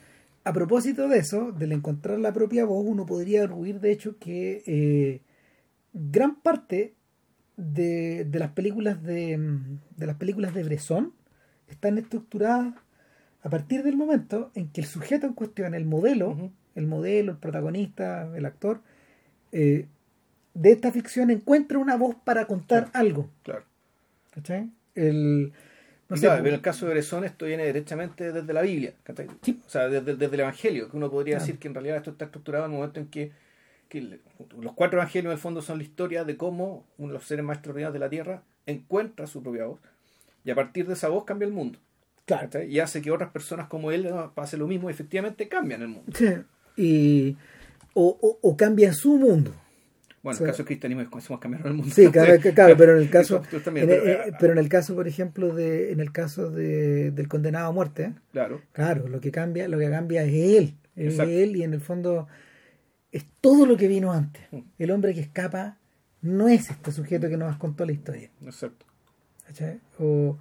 a 0.50 0.54
propósito 0.54 1.08
de 1.08 1.20
eso, 1.20 1.52
del 1.52 1.74
encontrar 1.74 2.18
la 2.18 2.34
propia 2.34 2.66
voz, 2.66 2.84
uno 2.84 3.06
podría 3.06 3.44
arguir 3.44 3.80
de 3.80 3.92
hecho 3.92 4.18
que 4.18 4.64
eh, 4.66 5.22
gran 5.94 6.42
parte 6.42 6.96
de, 7.56 8.28
las 8.34 8.54
películas 8.54 9.04
de, 9.04 9.38
de, 9.96 10.08
las 10.08 10.16
películas 10.16 10.56
de 10.56 10.64
Bresson 10.64 11.14
están 11.68 12.00
estructuradas 12.00 12.74
a 13.44 13.50
partir 13.52 13.84
del 13.84 13.96
momento 13.96 14.50
en 14.56 14.70
que 14.70 14.82
el 14.82 14.88
sujeto 14.88 15.28
en 15.28 15.34
cuestión, 15.34 15.76
el 15.76 15.86
modelo, 15.86 16.52
el 16.74 16.88
modelo, 16.88 17.34
el 17.34 17.38
protagonista, 17.38 18.36
el 18.36 18.48
actor, 18.48 18.82
eh, 19.52 19.86
de 20.56 20.72
esta 20.72 20.92
ficción 20.92 21.30
encuentra 21.30 21.78
una 21.78 21.96
voz 21.96 22.16
para 22.24 22.48
contar 22.48 22.90
algo. 22.94 23.30
Claro. 23.44 23.66
¿Cachai? 24.32 24.72
El, 24.96 25.54
no 26.10 26.18
sé, 26.18 26.28
pero 26.28 26.48
en 26.48 26.54
el 26.56 26.62
caso 26.62 26.88
de 26.88 26.94
Bresson 26.94 27.24
esto 27.24 27.46
viene 27.46 27.66
derechamente 27.66 28.32
desde 28.32 28.52
la 28.52 28.64
Biblia, 28.64 28.94
o 29.08 29.70
sea, 29.70 29.88
desde, 29.90 30.26
el 30.26 30.40
Evangelio, 30.40 30.90
que 30.90 30.98
uno 30.98 31.12
podría 31.12 31.38
decir 31.38 31.60
que 31.60 31.68
en 31.68 31.76
realidad 31.76 31.98
esto 31.98 32.12
está 32.12 32.26
estructurado 32.26 32.66
en 32.66 32.72
el 32.72 32.78
momento 32.78 33.00
en 33.00 33.08
que, 33.08 33.32
los 34.60 34.74
cuatro 34.74 35.00
evangelios 35.00 35.32
en 35.32 35.36
el 35.36 35.40
fondo 35.40 35.62
son 35.62 35.78
la 35.80 35.84
historia 35.84 36.24
de 36.24 36.38
cómo 36.38 36.86
uno 36.98 37.10
de 37.10 37.14
los 37.14 37.26
seres 37.26 37.44
más 37.44 37.58
extraordinarios 37.58 37.94
de 37.94 38.00
la 38.00 38.10
tierra 38.10 38.44
encuentra 38.68 39.26
su 39.26 39.42
propia 39.42 39.66
voz 39.66 39.80
y 40.46 40.52
a 40.52 40.56
partir 40.56 40.88
de 40.88 40.94
esa 40.94 41.10
voz 41.10 41.26
cambia 41.26 41.48
el 41.48 41.54
mundo. 41.54 41.80
Claro. 42.26 42.64
Y 42.64 42.80
hace 42.80 43.02
que 43.02 43.10
otras 43.10 43.32
personas 43.32 43.68
como 43.68 43.92
él 43.92 44.08
pasen 44.36 44.60
lo 44.60 44.68
mismo 44.68 44.90
y 44.90 44.94
efectivamente 44.94 45.48
cambian 45.48 45.82
el 45.82 45.88
mundo. 45.88 46.12
Sí. 46.16 46.28
Y, 46.78 47.38
o, 47.94 48.18
o, 48.22 48.40
o 48.42 48.58
cambian 48.58 48.94
su 48.94 49.18
mundo. 49.18 49.54
Bueno, 50.22 50.38
en 50.38 50.44
el 50.44 50.50
caso 50.50 50.58
del 50.58 50.66
cristianismo 50.66 51.02
es 51.02 51.08
como 51.08 51.40
cambiar 51.40 51.66
el 51.66 51.74
mundo. 51.74 51.94
Sí, 51.94 52.12
claro, 52.12 52.34
pero 52.78 52.98
en 52.98 53.02
el 53.02 53.10
caso, 53.10 53.42
eh, 53.52 54.32
pero, 54.40 54.54
en 54.54 54.60
el 54.60 54.70
caso, 54.70 54.96
por 54.96 55.08
ejemplo, 55.08 55.54
de, 55.54 55.92
en 55.92 56.02
el 56.02 56.12
caso 56.12 56.50
de, 56.50 57.12
del 57.12 57.28
condenado 57.28 57.68
a 57.68 57.72
muerte, 57.72 58.14
claro, 58.32 58.62
claro, 58.74 59.08
lo 59.08 59.22
que 59.22 59.32
cambia, 59.32 59.68
lo 59.68 59.80
que 59.80 59.90
cambia 59.90 60.24
es 60.24 60.34
él, 60.34 60.74
es 60.96 61.20
él 61.20 61.56
y 61.56 61.64
en 61.64 61.74
el 61.74 61.82
fondo 61.82 62.28
es 63.12 63.26
todo 63.40 63.66
lo 63.66 63.78
que 63.78 63.88
vino 63.88 64.12
antes. 64.12 64.42
Mm. 64.52 64.60
El 64.78 64.92
hombre 64.92 65.14
que 65.14 65.22
escapa 65.22 65.78
no 66.22 66.50
es 66.50 66.70
este 66.70 66.92
sujeto 66.92 67.30
que 67.30 67.38
nos 67.38 67.56
contó 67.58 67.86
la 67.86 67.94
historia. 67.94 68.30
Exacto. 68.44 68.86
O, 69.98 70.38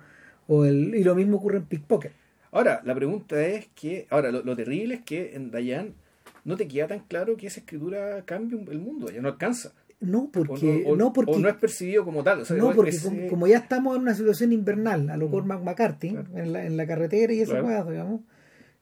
o 0.49 0.65
el, 0.65 0.95
y 0.95 1.05
lo 1.05 1.15
mismo 1.15 1.39
ocurre 1.39 1.59
en 1.59 1.65
Pickpocket. 1.65 2.13
Ahora, 2.51 2.81
la 2.85 2.95
pregunta 2.95 3.41
es 3.47 3.69
que, 3.75 4.07
ahora, 4.11 4.31
lo, 4.31 4.43
lo 4.43 4.57
terrible 4.57 4.97
es 4.97 5.03
que 5.03 5.35
en 5.35 5.51
Dayan 5.51 5.95
no 6.45 6.57
te 6.57 6.69
queda 6.69 6.87
tan 6.87 7.01
claro 7.01 7.37
que 7.37 7.47
esa 7.47 7.61
escritura 7.61 8.25
cambie 8.25 8.59
el 8.71 8.79
mundo, 8.79 9.11
ya 9.11 9.21
no 9.21 9.29
alcanza. 9.29 9.73
No, 10.01 10.31
porque, 10.33 10.85
no, 10.97 11.13
porque 11.13 11.39
no 11.39 11.49
es 11.49 11.57
percibido 11.57 12.05
como 12.05 12.23
tal. 12.23 12.45
no, 12.57 12.73
porque 12.73 12.97
como, 13.29 13.49
ya 13.49 13.59
estamos 13.59 13.97
en 13.97 14.03
una 14.03 14.15
situación 14.15 14.53
invernal, 14.53 15.11
a 15.11 15.17
lo 15.17 15.29
mm. 15.29 15.31
Cormac 15.31 15.63
McCarthy, 15.63 16.17
en, 16.35 16.53
la, 16.53 16.65
en 16.65 16.77
la 16.77 16.87
carretera 16.87 17.33
y 17.33 17.41
esa 17.41 17.61
claro. 17.61 17.91
digamos, 17.91 18.21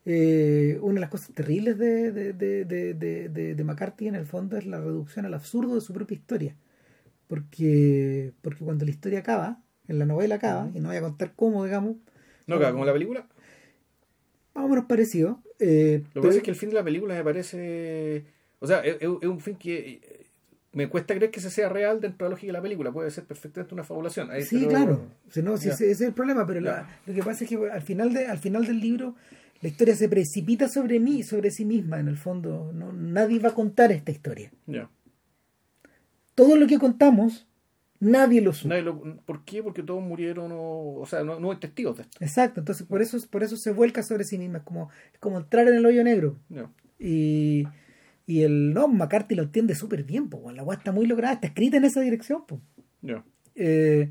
eh, 0.04 0.78
una 0.82 0.94
de 0.94 1.00
las 1.00 1.10
cosas 1.10 1.30
terribles 1.34 1.78
de, 1.78 2.12
de, 2.12 2.32
de, 2.32 2.64
de, 2.94 3.54
de, 3.54 3.64
McCarthy 3.64 4.08
en 4.08 4.14
el 4.14 4.26
fondo 4.26 4.58
es 4.58 4.66
la 4.66 4.78
reducción 4.78 5.24
al 5.24 5.34
absurdo 5.34 5.74
de 5.74 5.80
su 5.80 5.94
propia 5.94 6.16
historia. 6.16 6.56
Porque, 7.28 8.32
porque 8.42 8.64
cuando 8.64 8.84
la 8.84 8.90
historia 8.90 9.20
acaba, 9.20 9.62
en 9.88 9.98
la 9.98 10.04
novela 10.04 10.34
acaba, 10.36 10.70
y 10.74 10.80
no 10.80 10.88
voy 10.88 10.98
a 10.98 11.00
contar 11.00 11.32
cómo, 11.34 11.64
digamos. 11.64 11.96
¿No 12.46 12.56
acaba 12.56 12.72
como 12.72 12.84
la 12.84 12.92
película? 12.92 13.26
Más 14.54 14.64
o 14.64 14.68
menos 14.68 14.84
parecido. 14.84 15.40
Eh, 15.58 16.02
Lo 16.14 16.22
que 16.22 16.28
pasa 16.28 16.38
es 16.38 16.44
que 16.44 16.50
el 16.50 16.56
fin 16.56 16.68
de 16.68 16.74
la 16.74 16.84
película 16.84 17.14
me 17.14 17.24
parece. 17.24 18.24
O 18.58 18.66
sea, 18.66 18.80
es, 18.80 18.96
es 19.00 19.08
un 19.08 19.40
fin 19.40 19.56
que 19.56 20.26
me 20.76 20.90
cuesta 20.90 21.14
creer 21.14 21.30
que 21.30 21.40
ese 21.40 21.50
sea 21.50 21.70
real 21.70 22.02
dentro 22.02 22.26
de 22.26 22.28
la 22.28 22.34
lógica 22.34 22.48
de 22.48 22.58
la 22.58 22.62
película. 22.62 22.92
Puede 22.92 23.10
ser 23.10 23.24
perfectamente 23.24 23.72
una 23.72 23.82
fabulación. 23.82 24.28
sí, 24.42 24.66
claro. 24.66 25.06
no, 25.42 25.56
sí, 25.56 25.70
ese 25.70 25.90
es 25.90 26.00
el 26.02 26.12
problema. 26.12 26.46
Pero 26.46 26.60
lo 26.60 27.14
que 27.14 27.22
pasa 27.22 27.44
es 27.44 27.50
que 27.50 27.56
al 27.70 27.80
final, 27.80 28.12
de, 28.12 28.26
al 28.26 28.38
final 28.38 28.66
del 28.66 28.80
libro 28.80 29.14
la 29.62 29.68
historia 29.68 29.96
se 29.96 30.08
precipita 30.08 30.68
sobre 30.68 31.00
mí, 31.00 31.22
sobre 31.22 31.50
sí 31.50 31.64
misma, 31.64 31.98
en 31.98 32.08
el 32.08 32.18
fondo. 32.18 32.72
No, 32.74 32.92
nadie 32.92 33.38
va 33.38 33.48
a 33.48 33.54
contar 33.54 33.90
esta 33.90 34.10
historia. 34.10 34.52
Todo 36.34 36.56
lo 36.56 36.66
que 36.66 36.78
contamos, 36.78 37.46
nadie 38.00 38.40
lo 38.40 38.52
supo. 38.52 38.74
¿Por 39.24 39.44
qué? 39.44 39.62
Porque 39.62 39.82
todos 39.82 40.02
murieron, 40.02 40.52
o, 40.52 40.94
o 41.00 41.06
sea, 41.06 41.24
no, 41.24 41.50
hay 41.50 41.58
testigos 41.58 41.96
de 41.96 42.02
esto. 42.02 42.18
Exacto, 42.20 42.60
entonces 42.60 42.86
por 42.86 43.02
eso, 43.02 43.18
por 43.30 43.42
eso 43.42 43.56
se 43.56 43.72
vuelca 43.72 44.02
sobre 44.02 44.24
sí 44.24 44.38
misma. 44.38 44.58
Es 44.58 44.64
como, 44.64 44.90
es 45.12 45.18
como 45.18 45.38
entrar 45.38 45.68
en 45.68 45.74
el 45.74 45.86
hoyo 45.86 46.04
negro. 46.04 46.38
Y, 46.98 47.64
y 48.26 48.42
el 48.42 48.72
no, 48.72 48.88
McCarthy 48.88 49.34
lo 49.34 49.44
entiende 49.44 49.74
súper 49.74 50.04
bien, 50.04 50.28
pues, 50.28 50.54
la 50.54 50.62
guay 50.62 50.78
está 50.78 50.92
muy 50.92 51.06
lograda, 51.06 51.34
está 51.34 51.48
escrita 51.48 51.76
en 51.76 51.84
esa 51.84 52.00
dirección. 52.00 52.44
Eh, 53.54 54.10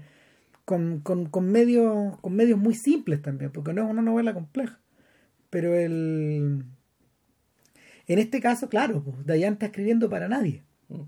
con, 0.63 1.01
con, 1.01 1.27
con, 1.27 1.51
medios, 1.51 2.17
con 2.19 2.35
medios 2.35 2.57
muy 2.57 2.73
simples 2.73 3.21
también, 3.21 3.51
porque 3.51 3.73
no 3.73 3.83
es 3.83 3.89
una 3.89 4.01
novela 4.01 4.33
compleja. 4.33 4.79
Pero 5.49 5.75
el. 5.75 6.65
En 8.07 8.19
este 8.19 8.39
caso, 8.39 8.69
claro, 8.69 9.03
pues, 9.03 9.25
Dayan 9.25 9.53
está 9.53 9.67
escribiendo 9.67 10.09
para 10.09 10.27
nadie. 10.27 10.63
Mm. 10.89 11.01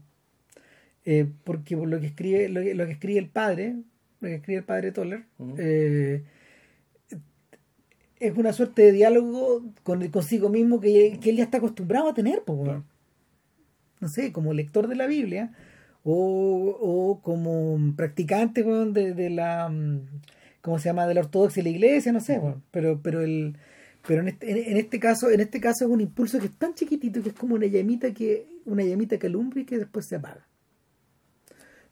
Eh, 1.10 1.26
porque 1.45 1.78
lo 1.78 2.01
que 2.01 2.08
escribe, 2.08 2.49
lo 2.49 2.62
que, 2.62 2.91
escribe 2.91 3.18
el 3.18 3.30
padre, 3.30 3.78
lo 4.20 4.28
que 4.28 4.36
escribe 4.36 4.60
el 4.60 4.66
padre 4.66 4.91
Toller, 4.91 5.24
eh, 5.58 6.22
es 8.20 8.38
una 8.38 8.51
suerte 8.51 8.82
de 8.82 8.91
diálogo 8.91 9.64
con 9.84 10.05
consigo 10.10 10.49
mismo 10.49 10.82
que, 10.82 11.18
él 11.24 11.38
ya 11.38 11.45
está 11.45 11.60
acostumbrado 11.60 12.10
a 12.10 12.14
tener, 12.14 12.43
pues, 12.45 12.60
no 14.01 14.10
sé, 14.10 14.34
como 14.34 14.53
lector 14.53 14.89
de 14.89 14.97
la 14.97 15.08
Biblia 15.08 15.53
o, 16.03 17.22
como 17.24 17.95
practicante 17.95 18.64
de, 18.64 19.14
de, 19.14 19.30
la, 19.30 19.70
mm, 19.70 20.01
¿cómo 20.60 20.78
se 20.78 20.89
llama?, 20.89 21.08
de 21.08 21.14
la 21.14 21.22
ortodoxia 21.22 21.64
de 21.64 21.70
la 21.70 21.76
iglesia, 21.78 22.12
no 22.12 22.20
sé, 22.20 22.41
pero, 22.70 22.99
pero 23.01 23.22
el 23.22 23.55
pero 24.05 24.22
en 24.22 24.28
este, 24.28 24.72
en, 24.72 24.78
este 24.78 24.99
caso, 24.99 25.30
en 25.30 25.39
este 25.39 25.62
caso 25.62 25.86
es 25.86 25.91
un 25.91 26.01
impulso 26.01 26.38
que 26.39 26.47
es 26.47 26.58
tan 26.58 26.74
chiquitito 26.74 27.24
que 27.24 27.30
es 27.30 27.36
como 27.36 27.55
una 27.55 27.66
llamita 27.66 28.14
que, 28.14 28.45
una 28.66 28.84
llamita 28.84 29.18
que 29.18 29.28
alumbra 29.28 29.62
y 29.62 29.66
que 29.66 29.78
después 29.78 30.05
se 30.05 30.18
apaga. 30.18 30.47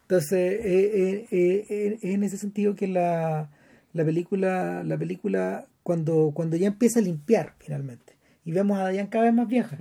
Entonces, 0.06 0.60
eh, 0.64 1.26
eh, 1.32 1.66
eh, 1.68 2.00
en 2.04 2.24
ese 2.24 2.38
sentido 2.38 2.76
que 2.76 2.88
la, 2.88 3.50
la 3.92 4.06
película, 4.06 4.84
la 4.84 5.00
película 5.00 5.66
cuando, 5.82 6.32
cuando 6.32 6.58
ya 6.58 6.68
empieza 6.68 7.00
a 7.00 7.02
limpiar 7.02 7.56
finalmente, 7.58 8.14
y 8.44 8.52
vemos 8.52 8.78
a 8.78 8.84
Dayan 8.84 9.08
cada 9.08 9.26
vez 9.26 9.34
más 9.34 9.48
vieja, 9.48 9.80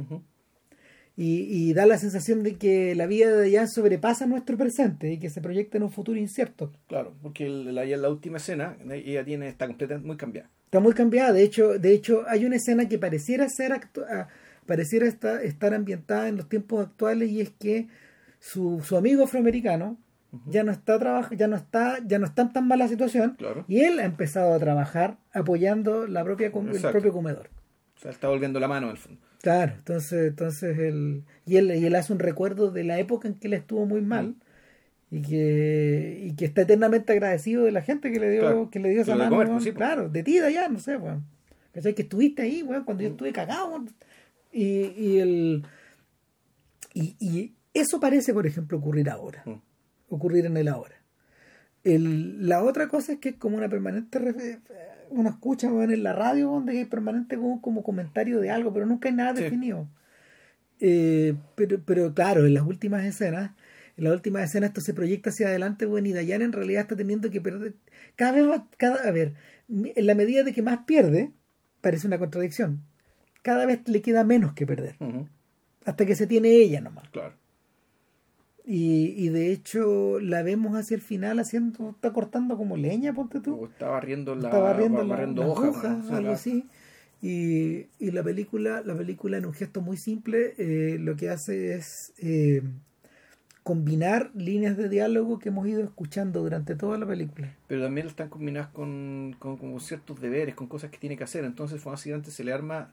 y, 1.15 1.43
y, 1.43 1.75
da 1.75 1.85
la 1.85 1.99
sensación 1.99 2.43
de 2.43 2.57
que 2.57 2.95
la 2.95 3.07
vida 3.07 3.31
de 3.31 3.37
Dayan 3.37 3.69
sobrepasa 3.69 4.25
nuestro 4.27 4.57
presente 4.57 5.13
y 5.13 5.19
que 5.19 5.29
se 5.29 5.43
proyecta 5.43 5.77
en 5.77 5.83
un 5.83 5.91
futuro 5.91 6.19
incierto. 6.19 6.73
Claro, 6.89 7.13
porque 7.21 7.47
la, 7.47 7.85
la 7.85 8.09
última 8.09 8.39
escena, 8.39 8.79
ella 8.91 9.27
tiene, 9.27 9.49
está 9.49 9.67
completamente 9.67 10.07
muy 10.07 10.17
cambiada 10.17 10.49
está 10.65 10.81
muy 10.81 10.95
cambiada. 10.95 11.33
De 11.33 11.45
hecho, 11.45 11.79
de 11.79 11.93
hecho 11.93 12.25
hay 12.27 12.45
una 12.47 12.57
escena 12.57 12.89
que 12.89 12.99
pareciera 12.99 13.49
ser 13.49 13.73
ah, 13.73 14.27
pareciera 14.67 15.07
estar, 15.07 15.45
estar 15.45 15.73
ambientada 15.73 16.29
en 16.29 16.37
los 16.37 16.49
tiempos 16.49 16.85
actuales 16.85 17.31
y 17.31 17.43
es 17.43 17.51
que 17.51 17.87
su, 18.41 18.83
su 18.83 18.97
amigo 18.97 19.23
afroamericano 19.23 19.99
ya 20.47 20.65
no 20.65 20.73
está 20.73 20.99
trabajando, 20.99 21.37
ya 21.37 21.49
no 21.49 21.57
está, 21.57 21.99
ya 22.05 22.19
no 22.19 22.27
está 22.27 22.43
en 22.43 22.53
tan 22.53 22.69
mala 22.69 22.89
situación 22.89 23.37
y 23.69 23.81
él 23.81 23.99
ha 24.01 24.05
empezado 24.05 24.55
a 24.55 24.59
trabajar 24.59 25.17
apoyando 25.33 26.07
la 26.07 26.25
propia 26.25 26.47
el 26.49 26.81
propio 26.81 27.13
comedor. 27.13 27.51
O 27.97 28.01
sea, 28.01 28.11
está 28.11 28.29
volviendo 28.29 28.61
la 28.61 28.69
mano 28.69 28.91
al 28.91 28.97
fondo. 28.97 29.21
Claro, 29.43 29.75
entonces, 29.77 30.29
entonces 30.29 30.79
él, 30.79 31.25
y 31.45 31.57
él, 31.57 31.71
y 31.75 31.85
él 31.85 31.95
hace 31.95 32.13
un 32.13 32.19
recuerdo 32.19 32.71
de 32.71 32.83
la 32.83 32.99
época 32.99 33.29
en 33.29 33.35
que 33.35 33.47
él 33.47 33.53
estuvo 33.53 33.85
muy 33.85 34.01
mal 34.01 34.37
y 35.11 35.23
que, 35.23 36.19
y 36.25 36.35
que 36.35 36.47
está 36.47 36.63
eternamente 36.63 37.13
agradecido 37.13 37.65
de 37.65 37.71
la 37.71 37.83
gente 37.83 38.11
que 38.11 38.19
le 38.19 38.31
dio, 38.31 38.71
que 38.71 38.81
le 38.81 38.89
dio 38.89 39.03
esa 39.03 39.15
mano. 39.15 39.37
Pues. 39.37 39.73
Claro, 39.75 40.09
de 40.09 40.23
ti, 40.23 40.39
de 40.39 40.47
allá, 40.47 40.69
no 40.69 40.79
sé, 40.79 40.97
weón. 40.97 41.25
Que 41.73 41.81
estuviste 41.81 42.43
ahí, 42.43 42.63
weón, 42.63 42.85
cuando 42.85 43.03
yo 43.03 43.11
mm. 43.11 43.13
estuve 43.13 43.33
cagado. 43.33 43.85
Y, 44.51 44.65
y, 44.65 45.19
el, 45.19 45.63
y, 46.95 47.17
y, 47.21 47.55
eso 47.75 48.01
parece, 48.01 48.33
por 48.33 48.47
ejemplo, 48.47 48.79
ocurrir 48.79 49.11
ahora. 49.11 49.43
Mm. 49.45 49.61
Ocurrir 50.15 50.47
en 50.47 50.57
el 50.57 50.69
ahora. 50.69 50.97
El, 51.83 52.49
la 52.49 52.63
otra 52.63 52.89
cosa 52.89 53.13
es 53.13 53.19
que 53.19 53.31
es 53.31 53.37
como 53.37 53.57
una 53.57 53.69
permanente 53.69 54.19
uno 55.11 55.29
escucha 55.29 55.69
en 55.69 56.03
la 56.03 56.13
radio 56.13 56.49
donde 56.49 56.79
hay 56.79 56.85
permanente 56.87 57.37
como, 57.37 57.61
como, 57.61 57.83
comentario 57.83 58.41
de 58.41 58.51
algo, 58.51 58.73
pero 58.73 58.87
nunca 58.87 59.09
hay 59.09 59.15
nada 59.15 59.35
definido. 59.35 59.87
Eh, 60.81 61.35
pero, 61.55 61.81
pero 61.85 62.15
claro, 62.15 62.47
en 62.47 62.55
las 62.55 62.65
últimas 62.65 63.05
escenas 63.05 63.53
en 63.97 64.05
la 64.05 64.13
última 64.13 64.43
escena 64.43 64.67
esto 64.67 64.81
se 64.81 64.93
proyecta 64.93 65.31
hacia 65.31 65.49
adelante, 65.49 65.87
bueno, 65.87 66.09
y 66.09 66.13
Dayan 66.13 66.43
en 66.43 66.53
realidad 66.53 66.83
está 66.83 66.97
teniendo 66.97 67.31
que 67.31 67.41
perder. 67.41 67.75
Cada 68.17 68.33
vez 68.33 68.49
va, 68.49 68.69
cada, 68.77 68.97
a 69.09 69.11
ver, 69.13 69.35
en 69.69 70.07
la 70.07 70.15
medida 70.15 70.43
de 70.43 70.53
que 70.53 70.63
más 70.63 70.81
pierde, 70.85 71.33
parece 71.81 72.07
una 72.07 72.19
contradicción. 72.19 72.83
Cada 73.43 73.67
vez 73.67 73.87
le 73.87 74.03
queda 74.03 74.25
menos 74.25 74.55
que 74.55 74.67
perder. 74.67 74.97
Hasta 75.85 76.07
que 76.07 76.17
se 76.17 76.27
tiene 76.27 76.51
ella 76.51 76.81
nomás. 76.81 77.09
Claro. 77.11 77.35
Y, 78.67 79.13
y, 79.19 79.29
de 79.29 79.53
hecho 79.53 80.19
la 80.21 80.43
vemos 80.43 80.75
hacia 80.75 80.95
el 80.95 81.03
final 81.03 81.39
haciendo, 81.39 81.91
está 81.91 82.15
cortando 82.15 82.57
como 82.57 82.79
leña, 82.79 83.13
ponte 83.13 83.41
tú. 83.41 83.57
O 83.57 83.67
está 83.67 83.89
barriendo 83.89 84.35
la, 84.35 84.49
está 84.49 84.59
barriendo, 84.59 85.47
hojas, 85.47 86.11
algo 86.11 86.33
así. 86.33 86.65
Y, 87.21 87.89
y, 87.99 88.11
la 88.11 88.23
película, 88.23 88.83
la 88.83 88.95
película 88.95 89.37
en 89.37 89.45
un 89.45 89.53
gesto 89.53 89.83
muy 89.83 89.99
simple, 89.99 90.55
eh, 90.57 90.97
lo 90.99 91.15
que 91.15 91.29
hace 91.29 91.75
es 91.75 92.15
eh, 92.19 92.63
combinar 93.63 94.31
líneas 94.35 94.79
de 94.79 94.89
diálogo 94.89 95.39
que 95.39 95.51
hemos 95.51 95.67
ido 95.67 95.83
escuchando 95.83 96.41
durante 96.41 96.75
toda 96.75 96.97
la 96.97 97.07
película. 97.07 97.55
Pero 97.67 97.83
también 97.83 98.07
están 98.07 98.31
combinadas 98.31 98.69
con, 98.69 99.37
con, 99.39 99.81
ciertos 99.81 100.23
deberes, 100.23 100.55
con 100.55 100.69
cosas 100.69 100.91
que 100.91 100.99
tiene 100.99 101.19
que 101.19 101.25
hacer. 101.25 101.45
Entonces, 101.45 101.85
básicamente 101.85 102.31
se 102.31 102.45
le 102.45 102.53
arma 102.53 102.93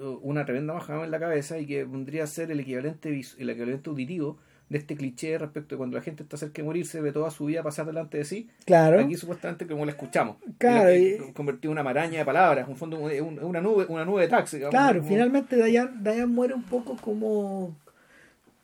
uh, 0.00 0.18
una 0.22 0.44
tremenda 0.44 0.74
bajada 0.74 1.04
en 1.04 1.12
la 1.12 1.20
cabeza 1.20 1.58
y 1.58 1.66
que 1.66 1.84
vendría 1.84 2.24
a 2.24 2.26
ser 2.26 2.50
el 2.50 2.58
equivalente, 2.58 3.20
el 3.38 3.50
equivalente 3.50 3.90
auditivo 3.90 4.38
de 4.68 4.78
este 4.78 4.96
cliché 4.96 5.38
respecto 5.38 5.74
de 5.74 5.78
cuando 5.78 5.96
la 5.96 6.02
gente 6.02 6.22
está 6.22 6.36
cerca 6.36 6.56
de 6.56 6.64
morirse, 6.64 7.00
ve 7.00 7.12
toda 7.12 7.30
su 7.30 7.44
vida 7.44 7.62
pasar 7.62 7.86
delante 7.86 8.18
de 8.18 8.24
sí. 8.24 8.48
Claro. 8.64 9.00
Aquí 9.00 9.14
supuestamente 9.16 9.66
como 9.66 9.84
la 9.84 9.92
escuchamos. 9.92 10.36
Claro. 10.58 10.90
Convertido 11.34 11.70
en 11.70 11.72
una 11.72 11.82
maraña 11.84 12.18
de 12.18 12.24
palabras, 12.24 12.68
un 12.68 12.76
fondo, 12.76 12.98
una 12.98 13.60
nube, 13.60 13.86
una 13.88 14.04
nube 14.04 14.22
de 14.22 14.28
taxi. 14.28 14.60
claro, 14.70 15.02
finalmente 15.04 15.56
Dayan, 15.56 16.02
Dayan 16.02 16.30
muere 16.30 16.54
un 16.54 16.64
poco 16.64 16.96
como 16.96 17.76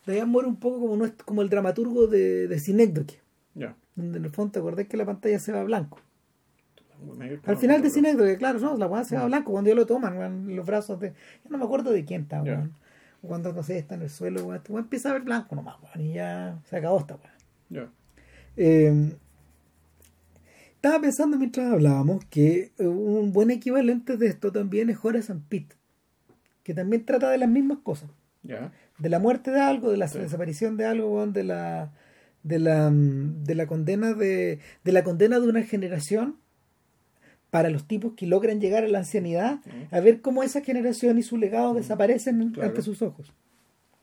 Dayan 0.07 0.29
muere 0.29 0.49
un 0.49 0.57
poco 0.57 0.81
como, 0.81 1.07
como 1.25 1.43
el 1.43 1.49
dramaturgo 1.49 2.07
de, 2.07 2.49
de 2.49 2.59
Synecdoche. 2.59 3.21
Donde 3.95 4.19
en 4.19 4.25
el 4.25 4.31
fondo 4.31 4.53
te 4.53 4.59
acordás 4.59 4.87
que 4.87 4.97
la 4.97 5.05
pantalla 5.05 5.39
se 5.39 5.53
va 5.53 5.63
blanco. 5.65 6.01
Al 7.45 7.57
final 7.57 7.83
de 7.83 7.91
Synecdoche, 7.91 8.39
claro, 8.39 8.59
no, 8.59 8.77
la 8.77 8.87
weá 8.87 9.05
se 9.05 9.17
va 9.17 9.27
blanco 9.27 9.53
cuando 9.53 9.69
ya 9.69 9.77
lo 9.77 9.87
toman, 9.87 10.57
los 10.57 10.65
brazos 10.65 10.99
de. 10.99 11.11
Yo 11.45 11.51
no 11.51 11.59
me 11.59 11.65
acuerdo 11.65 11.91
de 11.91 12.05
quién 12.05 12.23
está, 12.23 12.43
Cuando 13.23 13.53
no 13.53 13.63
sé, 13.63 13.79
está 13.79 13.95
en 13.95 14.03
el 14.03 14.11
suelo, 14.11 14.43
weón, 14.43 14.57
este 14.57 14.73
empieza 14.73 15.11
a 15.11 15.13
ver 15.15 15.23
blanco 15.23 15.55
nomás, 15.55 15.77
y 15.97 16.15
ya 16.15 16.61
se 16.69 16.77
acabó 16.77 17.01
esta 17.01 17.17
weón. 17.71 17.91
Eh, 18.57 19.17
estaba 20.75 21.01
pensando 21.01 21.39
mientras 21.39 21.73
hablábamos 21.73 22.25
que 22.25 22.73
un 22.79 23.33
buen 23.33 23.51
equivalente 23.51 24.17
de 24.17 24.27
esto 24.27 24.51
también 24.51 24.91
es 24.91 24.99
Horace 25.01 25.33
and 25.33 25.47
Pitt, 25.49 25.75
que 26.65 26.75
también 26.75 27.05
trata 27.07 27.31
de 27.31 27.39
las 27.39 27.49
mismas 27.49 27.79
cosas. 27.85 28.11
De 28.99 29.09
la 29.09 29.21
muerte 29.21 29.53
de 29.53 29.61
algo, 29.61 29.91
de 29.91 29.97
la 29.97 30.09
desaparición 30.09 30.77
de 30.77 30.87
algo, 30.87 31.25
de 31.29 31.45
la 31.45 31.93
de 32.43 32.59
la, 32.59 32.91
de 32.93 33.55
la 33.55 33.67
condena 33.67 34.15
de, 34.15 34.59
de 34.83 34.93
la 34.93 35.05
condena 35.05 35.39
de 35.39 35.49
una 35.49 35.63
generación 35.63 36.42
para 37.53 37.69
los 37.69 37.87
tipos 37.87 38.15
que 38.15 38.27
logran 38.27 38.63
llegar 38.63 38.83
a 38.83 38.89
la 38.89 39.01
ancianidad, 39.01 39.61
a 39.91 40.01
ver 40.01 40.23
cómo 40.23 40.43
esa 40.43 40.63
generación 40.63 41.19
y 41.19 41.23
su 41.23 41.37
legado 41.37 41.75
desaparecen 41.75 42.55
ante 42.59 42.81
sus 42.81 43.03
ojos. 43.03 43.31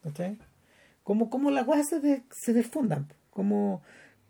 ¿Okay? 0.03 0.37
Cómo, 1.01 1.31
cómo 1.31 1.49
las 1.49 1.65
cosas 1.65 1.87
se, 1.87 2.21
se 2.29 2.53
desfundan, 2.53 3.07
cómo, 3.31 3.81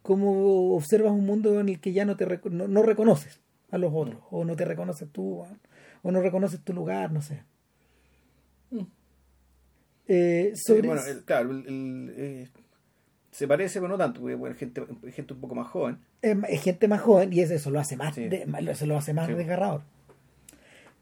cómo 0.03 0.73
observas 0.73 1.11
un 1.11 1.25
mundo 1.25 1.59
en 1.59 1.67
el 1.67 1.81
que 1.81 1.91
ya 1.91 2.05
no 2.05 2.15
te 2.15 2.25
no, 2.49 2.81
reconoces 2.81 3.41
a 3.71 3.77
los 3.77 3.91
otros, 3.93 4.21
o 4.31 4.45
no 4.45 4.55
te 4.55 4.63
reconoces 4.63 5.09
tú, 5.09 5.43
o 6.01 6.11
no 6.13 6.21
reconoces 6.21 6.61
tu 6.61 6.71
lugar, 6.71 7.11
no 7.11 7.21
sé. 7.21 7.43
Eh, 10.07 10.53
bueno, 10.81 11.01
claro, 11.25 11.61
eh, 11.67 12.47
se 13.39 13.47
parece, 13.47 13.79
pero 13.79 13.87
no 13.87 13.97
tanto, 13.97 14.19
porque 14.19 14.53
gente, 14.53 14.83
gente 15.13 15.33
un 15.33 15.39
poco 15.39 15.55
más 15.55 15.67
joven. 15.67 15.97
Es, 16.21 16.61
gente 16.61 16.89
más 16.89 16.99
joven 16.99 17.31
y 17.31 17.39
eso 17.39 17.69
lo 17.69 17.79
hace 17.79 17.95
más, 17.95 18.17
lo 18.17 18.97
hace 18.97 19.13
más 19.13 19.29
desgarrador. 19.29 19.83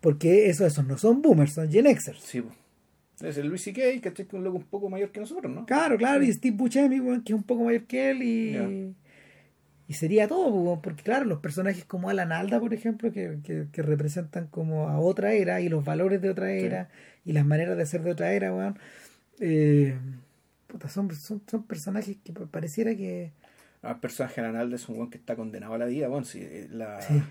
Porque 0.02 0.48
eso, 0.48 0.64
esos 0.64 0.86
no 0.86 1.00
son 1.00 1.24
boomers, 1.24 1.54
son 1.54 1.72
Gen 1.72 1.88
Xers. 1.88 2.22
Sí. 2.22 2.44
Es 3.22 3.40
el 3.40 3.48
Luis 3.48 3.64
C.K., 3.64 3.82
que 4.02 4.22
es 4.22 4.34
un 4.34 4.44
loco 4.44 4.58
un 4.58 4.66
poco 4.66 4.88
mayor 4.88 5.10
que 5.10 5.20
nosotros, 5.20 5.52
¿no? 5.52 5.66
Claro, 5.66 5.98
claro, 5.98 6.24
y 6.24 6.32
Steve 6.32 6.56
Buscemi, 6.56 7.00
que 7.24 7.34
es 7.34 7.36
un 7.36 7.42
poco 7.42 7.64
mayor 7.64 7.86
que 7.86 8.12
él 8.12 8.22
y... 8.22 8.96
Y 9.88 9.94
sería 9.94 10.28
todo, 10.28 10.80
porque 10.80 11.02
claro, 11.02 11.26
los 11.26 11.40
personajes 11.40 11.86
como 11.86 12.12
Alan 12.12 12.32
Alda, 12.32 12.60
por 12.60 12.72
ejemplo, 12.72 13.12
que, 13.12 13.40
que, 13.44 13.66
que 13.72 13.82
representan 13.82 14.46
como 14.46 14.90
a 14.90 15.00
otra 15.00 15.34
era 15.34 15.60
y 15.60 15.70
los 15.70 15.84
valores 15.84 16.22
de 16.22 16.30
otra 16.30 16.52
era 16.52 16.90
y 17.26 17.32
las 17.32 17.48
maneras 17.48 17.78
de 17.78 17.86
ser 17.88 18.04
de 18.04 18.12
otra 18.12 18.34
era, 18.34 18.54
weón, 18.54 18.78
eh, 19.40 19.98
puta, 20.68 20.90
son, 20.90 21.14
son, 21.16 21.42
son 21.50 21.64
personajes 21.64 22.18
que 22.24 22.34
pareciera 22.34 22.96
que... 22.96 23.32
Ah, 23.84 23.92
El 23.92 23.98
personaje 24.00 24.36
general 24.36 24.72
es 24.74 24.88
un 24.90 24.98
weón 24.98 25.10
que 25.10 25.18
está 25.18 25.36
condenado 25.36 25.74
a 25.74 25.78
la 25.78 25.86
vida, 25.86 26.08
bueno, 26.08 26.26
sí, 26.26 26.40
eh, 26.42 26.68
la... 26.72 27.02
Sí. 27.02 27.22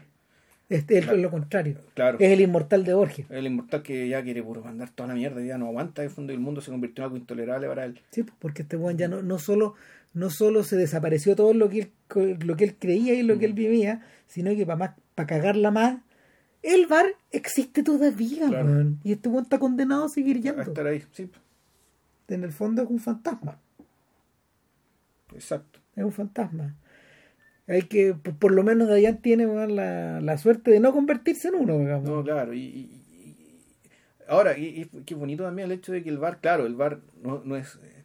Este 0.68 0.98
es 0.98 1.06
lo 1.06 1.30
contrario. 1.30 1.78
Claro. 1.94 2.18
Es 2.18 2.32
el 2.32 2.40
inmortal 2.40 2.82
de 2.84 2.92
Borges. 2.94 3.26
El 3.30 3.46
inmortal 3.46 3.82
que 3.84 4.08
ya 4.08 4.20
quiere 4.24 4.42
puro 4.42 4.64
mandar 4.64 4.90
toda 4.90 5.08
la 5.10 5.14
mierda, 5.14 5.40
ya 5.40 5.58
no 5.58 5.66
aguanta, 5.68 6.02
y 6.02 6.06
el 6.06 6.10
fondo 6.10 6.32
el 6.32 6.40
mundo 6.40 6.60
se 6.60 6.72
convirtió 6.72 7.02
en 7.02 7.04
algo 7.04 7.16
intolerable 7.16 7.68
para 7.68 7.84
él. 7.84 8.00
Sí, 8.10 8.24
porque 8.40 8.62
este 8.62 8.76
weón 8.76 8.96
ya 8.98 9.06
no, 9.06 9.22
no 9.22 9.38
solo 9.38 9.74
no 10.12 10.30
solo 10.30 10.64
se 10.64 10.76
desapareció 10.76 11.36
todo 11.36 11.52
lo 11.52 11.68
que 11.68 11.80
él, 12.14 12.38
lo 12.44 12.56
que 12.56 12.64
él 12.64 12.74
creía 12.78 13.14
y 13.14 13.22
lo 13.22 13.38
que 13.38 13.44
él 13.44 13.52
Mm. 13.52 13.56
vivía, 13.56 14.00
sino 14.26 14.50
que 14.56 14.64
para 14.66 14.76
más 14.78 14.90
para 15.14 15.26
cagarla 15.28 15.70
más, 15.70 15.98
el 16.62 16.86
bar 16.86 17.06
existe 17.30 17.82
todavía, 17.84 18.48
Claro. 18.48 18.92
Y 19.04 19.12
este 19.12 19.28
weón 19.28 19.44
está 19.44 19.58
condenado 19.60 20.06
a 20.06 20.08
seguir 20.08 20.38
A 20.38 20.40
yendo. 20.40 20.62
estar 20.62 20.86
ahí, 20.86 21.02
sí, 21.12 21.28
En 22.28 22.44
el 22.44 22.52
fondo 22.52 22.82
es 22.82 22.90
un 22.90 22.98
fantasma. 22.98 23.60
exacto. 25.34 25.80
Es 25.94 26.04
un 26.04 26.12
fantasma. 26.12 26.76
Hay 27.68 27.82
que, 27.82 28.14
por, 28.14 28.36
por 28.36 28.52
lo 28.52 28.62
menos 28.62 28.88
Dayan 28.88 29.20
tiene 29.22 29.46
la, 29.46 30.20
la 30.20 30.38
suerte 30.38 30.70
de 30.70 30.80
no 30.80 30.92
convertirse 30.92 31.48
en 31.48 31.56
uno, 31.56 31.78
digamos. 31.78 32.08
No, 32.08 32.22
claro, 32.22 32.54
y, 32.54 32.90
ahora, 34.28 34.56
y, 34.56 34.82
y 34.92 35.02
qué 35.04 35.14
bonito 35.14 35.42
también 35.42 35.66
el 35.66 35.78
hecho 35.78 35.92
de 35.92 36.02
que 36.02 36.10
el 36.10 36.18
bar, 36.18 36.40
claro, 36.40 36.66
el 36.66 36.76
bar 36.76 37.00
no, 37.22 37.42
no 37.44 37.56
es, 37.56 37.80
eh, 37.82 38.04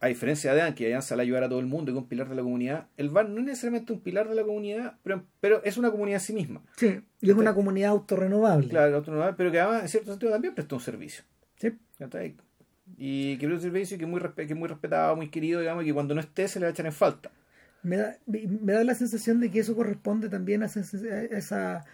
a 0.00 0.08
diferencia 0.08 0.52
de 0.52 0.60
Adán, 0.60 0.74
que 0.74 0.90
Adán 0.92 1.02
sale 1.02 1.22
a 1.22 1.24
ayudar 1.24 1.44
a 1.44 1.48
todo 1.48 1.60
el 1.60 1.66
mundo 1.66 1.90
y 1.90 1.94
que 1.94 1.98
es 1.98 2.02
un 2.02 2.08
pilar 2.08 2.28
de 2.28 2.34
la 2.34 2.42
comunidad, 2.42 2.88
el 2.98 3.08
bar 3.08 3.28
no 3.28 3.38
es 3.38 3.46
necesariamente 3.46 3.92
un 3.94 4.00
pilar 4.00 4.28
de 4.28 4.34
la 4.34 4.42
comunidad, 4.42 4.98
pero, 5.02 5.24
pero 5.40 5.64
es 5.64 5.78
una 5.78 5.90
comunidad 5.90 6.20
en 6.20 6.26
sí 6.26 6.32
misma. 6.34 6.62
Sí, 6.76 7.00
y 7.22 7.30
es 7.30 7.36
una 7.36 7.54
comunidad 7.54 7.90
autorrenovable. 7.92 8.68
Claro, 8.68 8.96
autónoma, 8.96 9.34
pero 9.36 9.50
que 9.50 9.60
además, 9.60 9.82
en 9.82 9.88
cierto 9.88 10.10
sentido, 10.10 10.32
también 10.32 10.54
presta 10.54 10.74
un 10.74 10.82
servicio. 10.82 11.24
Sí. 11.56 11.72
Y 12.98 13.36
que 13.38 13.46
presta 13.46 13.66
un 13.66 13.72
servicio 13.72 13.98
que 13.98 14.04
es 14.04 14.10
muy, 14.10 14.20
que 14.20 14.42
es 14.42 14.56
muy 14.56 14.68
respetado, 14.68 15.16
muy 15.16 15.28
querido, 15.28 15.60
digamos, 15.60 15.84
y 15.84 15.88
que 15.88 15.94
cuando 15.94 16.14
no 16.14 16.20
esté 16.20 16.48
se 16.48 16.58
le 16.58 16.64
va 16.66 16.68
a 16.68 16.72
echar 16.72 16.86
en 16.86 16.92
falta. 16.92 17.30
me 17.82 17.96
da, 17.98 18.16
me 18.26 18.72
da 18.72 18.82
la 18.82 18.94
sensación 18.94 19.38
de 19.40 19.50
que 19.50 19.60
eso 19.60 19.76
corresponde 19.76 20.28
también 20.28 20.62
a, 20.64 20.66
esa- 20.66 21.84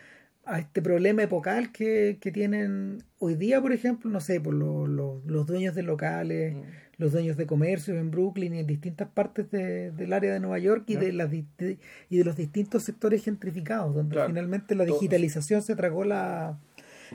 a 0.45 0.59
este 0.59 0.81
problema 0.83 1.23
epocal 1.23 1.71
que, 1.71 2.19
que 2.21 2.33
tienen 2.33 3.03
hoy 3.19 3.35
día, 3.35 3.61
por 3.61 3.73
ejemplo, 3.73 4.11
no 4.11 4.21
sé, 4.21 4.41
por 4.41 4.55
lo- 4.55 4.87
lo- 4.87 5.21
los 5.27 5.47
dueños 5.47 5.75
de 5.75 5.83
locales, 5.83 6.55
Mm. 6.55 6.61
los 6.99 7.13
dueños 7.13 7.37
de 7.37 7.47
comercios 7.47 7.97
en 7.99 8.11
Brooklyn 8.11 8.55
y 8.55 8.61
en 8.61 8.67
distintas 8.67 9.09
partes 9.09 9.51
de- 9.51 9.91
del 9.93 10.13
área 10.13 10.33
de 10.33 10.41
Nueva 10.41 10.59
York 10.59 10.85
y 10.87 10.97
de 10.97 11.13
las 11.13 11.31
de- 11.31 11.79
y 12.09 12.17
de 12.17 12.25
los 12.25 12.37
distintos 12.37 12.85
sectores 12.85 13.23
gentrificados, 13.25 13.95
donde 13.95 14.15
Claro. 14.15 14.29
finalmente 14.29 14.75
la 14.75 14.85
Todos. 14.87 15.01
digitalización 15.01 15.63
se 15.63 15.77
tragó 15.77 16.05
la, 16.05 16.59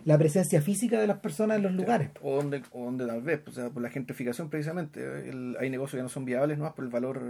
la 0.05 0.17
presencia 0.17 0.61
física 0.61 0.99
de 0.99 1.07
las 1.07 1.19
personas 1.19 1.57
en 1.57 1.63
los 1.63 1.73
lugares. 1.73 2.09
O 2.21 2.35
donde, 2.35 2.61
o 2.71 2.85
donde 2.85 3.05
tal 3.05 3.21
vez, 3.21 3.41
o 3.47 3.51
sea, 3.51 3.69
por 3.69 3.81
la 3.81 3.89
gentrificación 3.89 4.49
precisamente, 4.49 5.29
el- 5.29 5.55
hay 5.59 5.69
negocios 5.69 5.99
que 5.99 6.03
no 6.03 6.09
son 6.09 6.25
viables, 6.25 6.57
no 6.57 6.65
más 6.65 6.73
por 6.73 6.85
el 6.85 6.91
valor, 6.91 7.21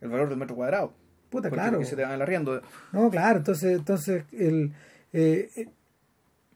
el 0.00 0.08
valor 0.08 0.28
del 0.28 0.38
metro 0.38 0.54
cuadrado. 0.56 0.92
Puta, 1.30 1.48
Porque 1.48 1.62
claro. 1.62 1.78
que 1.78 1.84
se 1.84 1.96
te 1.96 2.02
van 2.02 2.20
arriendo. 2.20 2.60
No, 2.92 3.08
claro, 3.10 3.38
entonces, 3.38 3.76
entonces 3.78 4.24
el, 4.32 4.72
eh, 5.12 5.48
eh, 5.56 5.68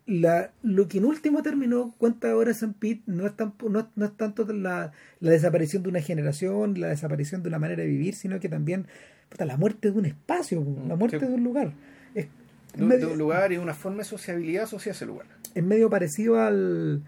la, 0.06 0.50
lo 0.62 0.88
que 0.88 0.98
en 0.98 1.04
último 1.04 1.42
término 1.42 1.94
cuenta 1.96 2.30
ahora 2.30 2.52
San 2.54 2.74
Pete 2.74 3.02
no 3.06 3.26
es, 3.26 3.34
tan, 3.36 3.54
no, 3.70 3.88
no 3.94 4.04
es 4.04 4.16
tanto 4.16 4.44
la, 4.52 4.92
la 5.20 5.30
desaparición 5.30 5.82
de 5.82 5.88
una 5.90 6.00
generación, 6.00 6.78
la 6.80 6.88
desaparición 6.88 7.42
de 7.42 7.48
una 7.48 7.58
manera 7.58 7.82
de 7.82 7.88
vivir, 7.88 8.14
sino 8.14 8.38
que 8.40 8.48
también 8.48 8.86
puta, 9.28 9.44
la 9.44 9.56
muerte 9.56 9.90
de 9.92 9.98
un 9.98 10.06
espacio, 10.06 10.64
la 10.88 10.96
muerte 10.96 11.20
sí. 11.20 11.26
de 11.26 11.32
un 11.32 11.44
lugar. 11.44 11.72
Es, 12.14 12.26
De, 12.76 12.82
un- 12.82 12.88
medio, 12.88 13.06
de 13.06 13.12
un 13.12 13.18
lugar 13.18 13.52
y 13.52 13.56
una 13.58 13.74
forma 13.74 13.98
de 13.98 14.04
sociabilidad 14.04 14.64
hacia 14.72 14.92
ese 14.92 15.06
lugar. 15.06 15.26
es 15.54 15.62
medio 15.62 15.88
parecido 15.90 16.40
al 16.40 17.02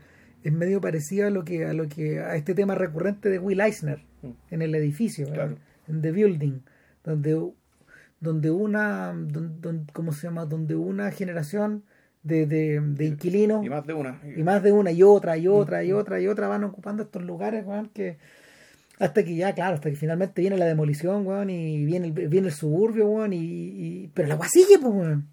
es 0.44 0.52
medio 0.52 0.80
parecido 0.80 1.26
a 1.26 1.30
lo 1.30 1.44
que 1.44 1.64
a 1.64 1.72
lo 1.72 1.88
que 1.88 2.20
a 2.20 2.36
este 2.36 2.54
tema 2.54 2.74
recurrente 2.76 3.28
de 3.30 3.38
Will 3.38 3.60
Eisner 3.60 4.00
Mm. 4.22 4.30
en 4.50 4.62
el 4.62 4.74
edificio, 4.74 5.26
Claro. 5.26 5.56
en, 5.88 5.94
en 5.96 6.02
The 6.02 6.12
Building, 6.12 6.60
donde 7.04 7.50
donde 8.20 8.50
una 8.50 9.12
don- 9.14 9.60
don- 9.60 9.86
¿cómo 9.92 10.12
se 10.12 10.22
llama? 10.26 10.46
donde 10.46 10.74
una 10.74 11.10
generación 11.10 11.82
de, 12.22 12.46
de, 12.46 12.80
de 12.80 13.04
inquilinos 13.04 13.64
Y 13.64 13.68
más 13.68 13.86
de 13.86 13.92
una. 13.92 14.20
y 14.36 14.42
más 14.42 14.62
de 14.62 14.72
una 14.72 14.90
y 14.90 15.02
otra 15.02 15.36
y 15.36 15.46
otra 15.48 15.84
y 15.84 15.92
Mm. 15.92 15.96
otra 15.96 16.20
y 16.20 16.26
otra 16.28 16.48
van 16.48 16.64
ocupando 16.64 17.02
estos 17.02 17.22
lugares 17.22 17.64
weón, 17.66 17.88
que 17.90 18.18
hasta 18.98 19.22
que 19.24 19.34
ya 19.36 19.52
claro 19.54 19.74
hasta 19.74 19.90
que 19.90 19.96
finalmente 19.96 20.40
viene 20.40 20.56
la 20.56 20.64
demolición 20.64 21.26
weón, 21.26 21.50
y 21.50 21.84
viene 21.84 22.06
el, 22.08 22.12
viene 22.12 22.48
el 22.48 22.54
suburbio 22.54 23.06
weón, 23.06 23.32
y, 23.34 23.38
y- 23.44 24.10
pero 24.14 24.28
la 24.28 24.34
agua 24.34 24.46
sigue 24.48 24.78
pues 24.80 24.94
weón. 24.94 25.28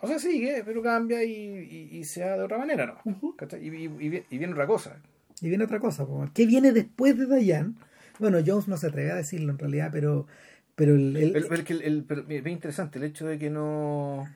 O 0.00 0.06
sea, 0.06 0.18
sigue, 0.18 0.62
pero 0.64 0.82
cambia 0.82 1.22
y, 1.24 1.32
y, 1.32 1.98
y 1.98 2.04
se 2.04 2.20
da 2.20 2.36
de 2.38 2.44
otra 2.44 2.58
manera, 2.58 2.86
¿no? 3.04 3.36
¿Cachai? 3.36 3.62
Y, 3.66 3.68
y, 3.68 3.82
y 3.84 4.08
vi- 4.08 4.24
y 4.30 4.38
viene 4.38 4.52
otra 4.52 4.66
cosa. 4.66 4.96
Y 5.40 5.48
viene 5.48 5.64
otra 5.64 5.80
cosa, 5.80 6.06
¿qué 6.34 6.46
viene 6.46 6.72
después 6.72 7.18
de 7.18 7.26
Dayan? 7.26 7.76
Bueno, 8.18 8.38
Jones 8.46 8.68
no 8.68 8.76
se 8.76 8.86
atreve 8.86 9.10
a 9.10 9.16
decirlo 9.16 9.50
en 9.52 9.58
realidad, 9.58 9.90
pero 9.92 10.26
pero 10.74 10.94
el, 10.94 11.16
el- 11.16 11.36
El, 11.36 11.82
el, 11.82 12.04
pero 12.04 12.20
es 12.22 12.26
bien 12.28 12.48
interesante 12.48 12.98
el 12.98 13.04
hecho 13.04 13.26
de 13.26 13.38
que 13.38 13.50
no 13.50 14.28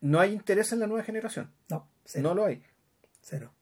no 0.00 0.20
hay 0.20 0.32
interés 0.32 0.72
en 0.72 0.80
la 0.80 0.86
nueva 0.86 1.02
generación. 1.04 1.50
no, 1.70 1.88
cero, 2.04 2.28
No 2.28 2.34
lo 2.34 2.44
hay. 2.44 2.62
cero. 3.22 3.52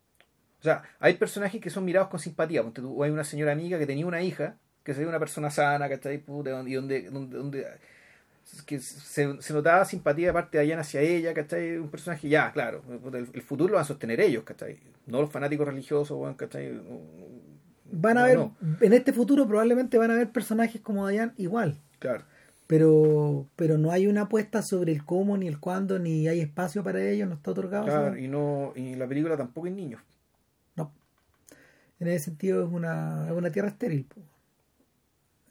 O 0.60 0.62
sea, 0.62 0.82
hay 1.00 1.14
personajes 1.14 1.60
que 1.60 1.70
son 1.70 1.84
mirados 1.84 2.08
con 2.08 2.20
simpatía. 2.20 2.62
O 2.62 3.02
hay 3.04 3.10
una 3.10 3.24
señora 3.24 3.52
amiga 3.52 3.78
que 3.78 3.86
tenía 3.86 4.06
una 4.06 4.22
hija, 4.22 4.56
que 4.84 4.94
se 4.94 5.00
ve 5.00 5.06
una 5.06 5.18
persona 5.18 5.50
sana, 5.50 5.88
puta, 6.24 6.50
y 6.66 6.72
donde, 6.72 7.10
donde, 7.10 7.36
donde 7.36 7.66
que 8.66 8.78
se, 8.80 9.40
se 9.40 9.54
notaba 9.54 9.84
simpatía 9.84 10.28
de 10.28 10.32
parte 10.34 10.58
de 10.58 10.64
Diana 10.64 10.82
hacia 10.82 11.00
ella, 11.00 11.32
¿cachai? 11.34 11.78
Un 11.78 11.88
personaje, 11.88 12.28
ya, 12.28 12.52
claro, 12.52 12.82
el, 13.12 13.28
el 13.32 13.42
futuro 13.42 13.70
lo 13.70 13.74
van 13.76 13.82
a 13.84 13.86
sostener 13.86 14.20
ellos, 14.20 14.44
¿cachai? 14.44 14.78
No 15.06 15.20
los 15.22 15.30
fanáticos 15.30 15.66
religiosos, 15.66 16.36
¿cachai? 16.36 16.78
Van 17.90 18.18
a 18.18 18.28
No, 18.34 18.54
no. 18.60 18.76
en 18.80 18.92
este 18.92 19.12
futuro 19.12 19.46
probablemente 19.46 19.98
van 19.98 20.10
a 20.10 20.14
haber 20.14 20.30
personajes 20.30 20.80
como 20.80 21.04
Dayan 21.06 21.32
igual, 21.36 21.78
Claro. 21.98 22.24
pero 22.66 23.46
pero 23.56 23.76
no 23.78 23.90
hay 23.90 24.06
una 24.06 24.22
apuesta 24.22 24.62
sobre 24.62 24.92
el 24.92 25.04
cómo 25.04 25.36
ni 25.36 25.46
el 25.48 25.58
cuándo 25.60 25.98
ni 25.98 26.26
hay 26.28 26.40
espacio 26.40 26.82
para 26.82 27.02
ellos, 27.02 27.28
no 27.28 27.34
está 27.34 27.50
otorgado. 27.50 27.84
Claro, 27.84 28.06
¿sabes? 28.08 28.22
y 28.24 28.28
no 28.28 28.72
y 28.76 28.94
la 28.94 29.06
película 29.06 29.36
tampoco 29.36 29.66
hay 29.66 29.72
niños. 29.74 30.00
No. 30.76 30.92
En 32.00 32.08
ese 32.08 32.24
sentido 32.26 32.64
es 32.66 32.72
una, 32.72 33.26
es 33.26 33.32
una 33.32 33.50
tierra 33.50 33.68
estéril. 33.68 34.04
po. 34.04 34.20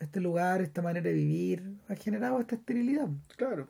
Este 0.01 0.19
lugar, 0.19 0.61
esta 0.61 0.81
manera 0.81 1.07
de 1.07 1.13
vivir, 1.13 1.63
ha 1.87 1.95
generado 1.95 2.39
esta 2.39 2.55
esterilidad. 2.55 3.07
Claro. 3.37 3.67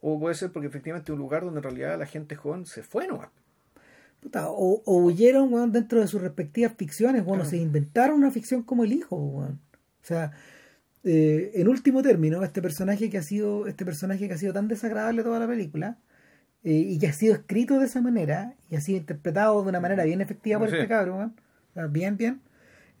O 0.00 0.18
puede 0.18 0.34
ser 0.34 0.50
porque 0.52 0.68
efectivamente 0.68 1.10
es 1.10 1.14
un 1.14 1.18
lugar 1.20 1.44
donde 1.44 1.58
en 1.58 1.64
realidad 1.64 1.98
la 1.98 2.06
gente 2.06 2.34
joven 2.36 2.64
se 2.66 2.82
fue 2.82 3.06
nomás. 3.06 3.28
Puta, 4.20 4.48
o, 4.48 4.82
o 4.84 4.96
huyeron 5.04 5.52
weón, 5.52 5.72
dentro 5.72 6.00
de 6.00 6.06
sus 6.08 6.20
respectivas 6.20 6.72
ficciones, 6.76 7.24
bueno, 7.24 7.42
Claro. 7.42 7.50
se 7.50 7.56
inventaron 7.58 8.16
una 8.18 8.30
ficción 8.30 8.62
como 8.62 8.84
el 8.84 8.92
hijo, 8.92 9.16
weón. 9.16 9.60
O 10.02 10.06
sea, 10.06 10.32
eh, 11.04 11.52
en 11.54 11.68
último 11.68 12.02
término, 12.02 12.42
este 12.42 12.62
personaje 12.62 13.10
que 13.10 13.18
ha 13.18 13.22
sido, 13.22 13.66
este 13.66 13.84
personaje 13.84 14.26
que 14.26 14.34
ha 14.34 14.38
sido 14.38 14.52
tan 14.52 14.68
desagradable 14.68 15.22
toda 15.22 15.38
la 15.38 15.46
película, 15.46 15.98
eh, 16.64 16.72
y 16.72 16.98
que 16.98 17.06
ha 17.08 17.12
sido 17.12 17.34
escrito 17.34 17.78
de 17.78 17.86
esa 17.86 18.00
manera, 18.00 18.54
y 18.70 18.76
ha 18.76 18.80
sido 18.80 18.98
interpretado 18.98 19.62
de 19.62 19.68
una 19.68 19.80
manera 19.80 20.04
bien 20.04 20.20
efectiva 20.20 20.58
por 20.58 20.70
Sí. 20.70 20.76
este 20.76 20.88
cabrón, 20.88 21.18
weón. 21.18 21.34
O 21.70 21.74
sea, 21.74 21.86
bien, 21.86 22.16
bien. 22.16 22.40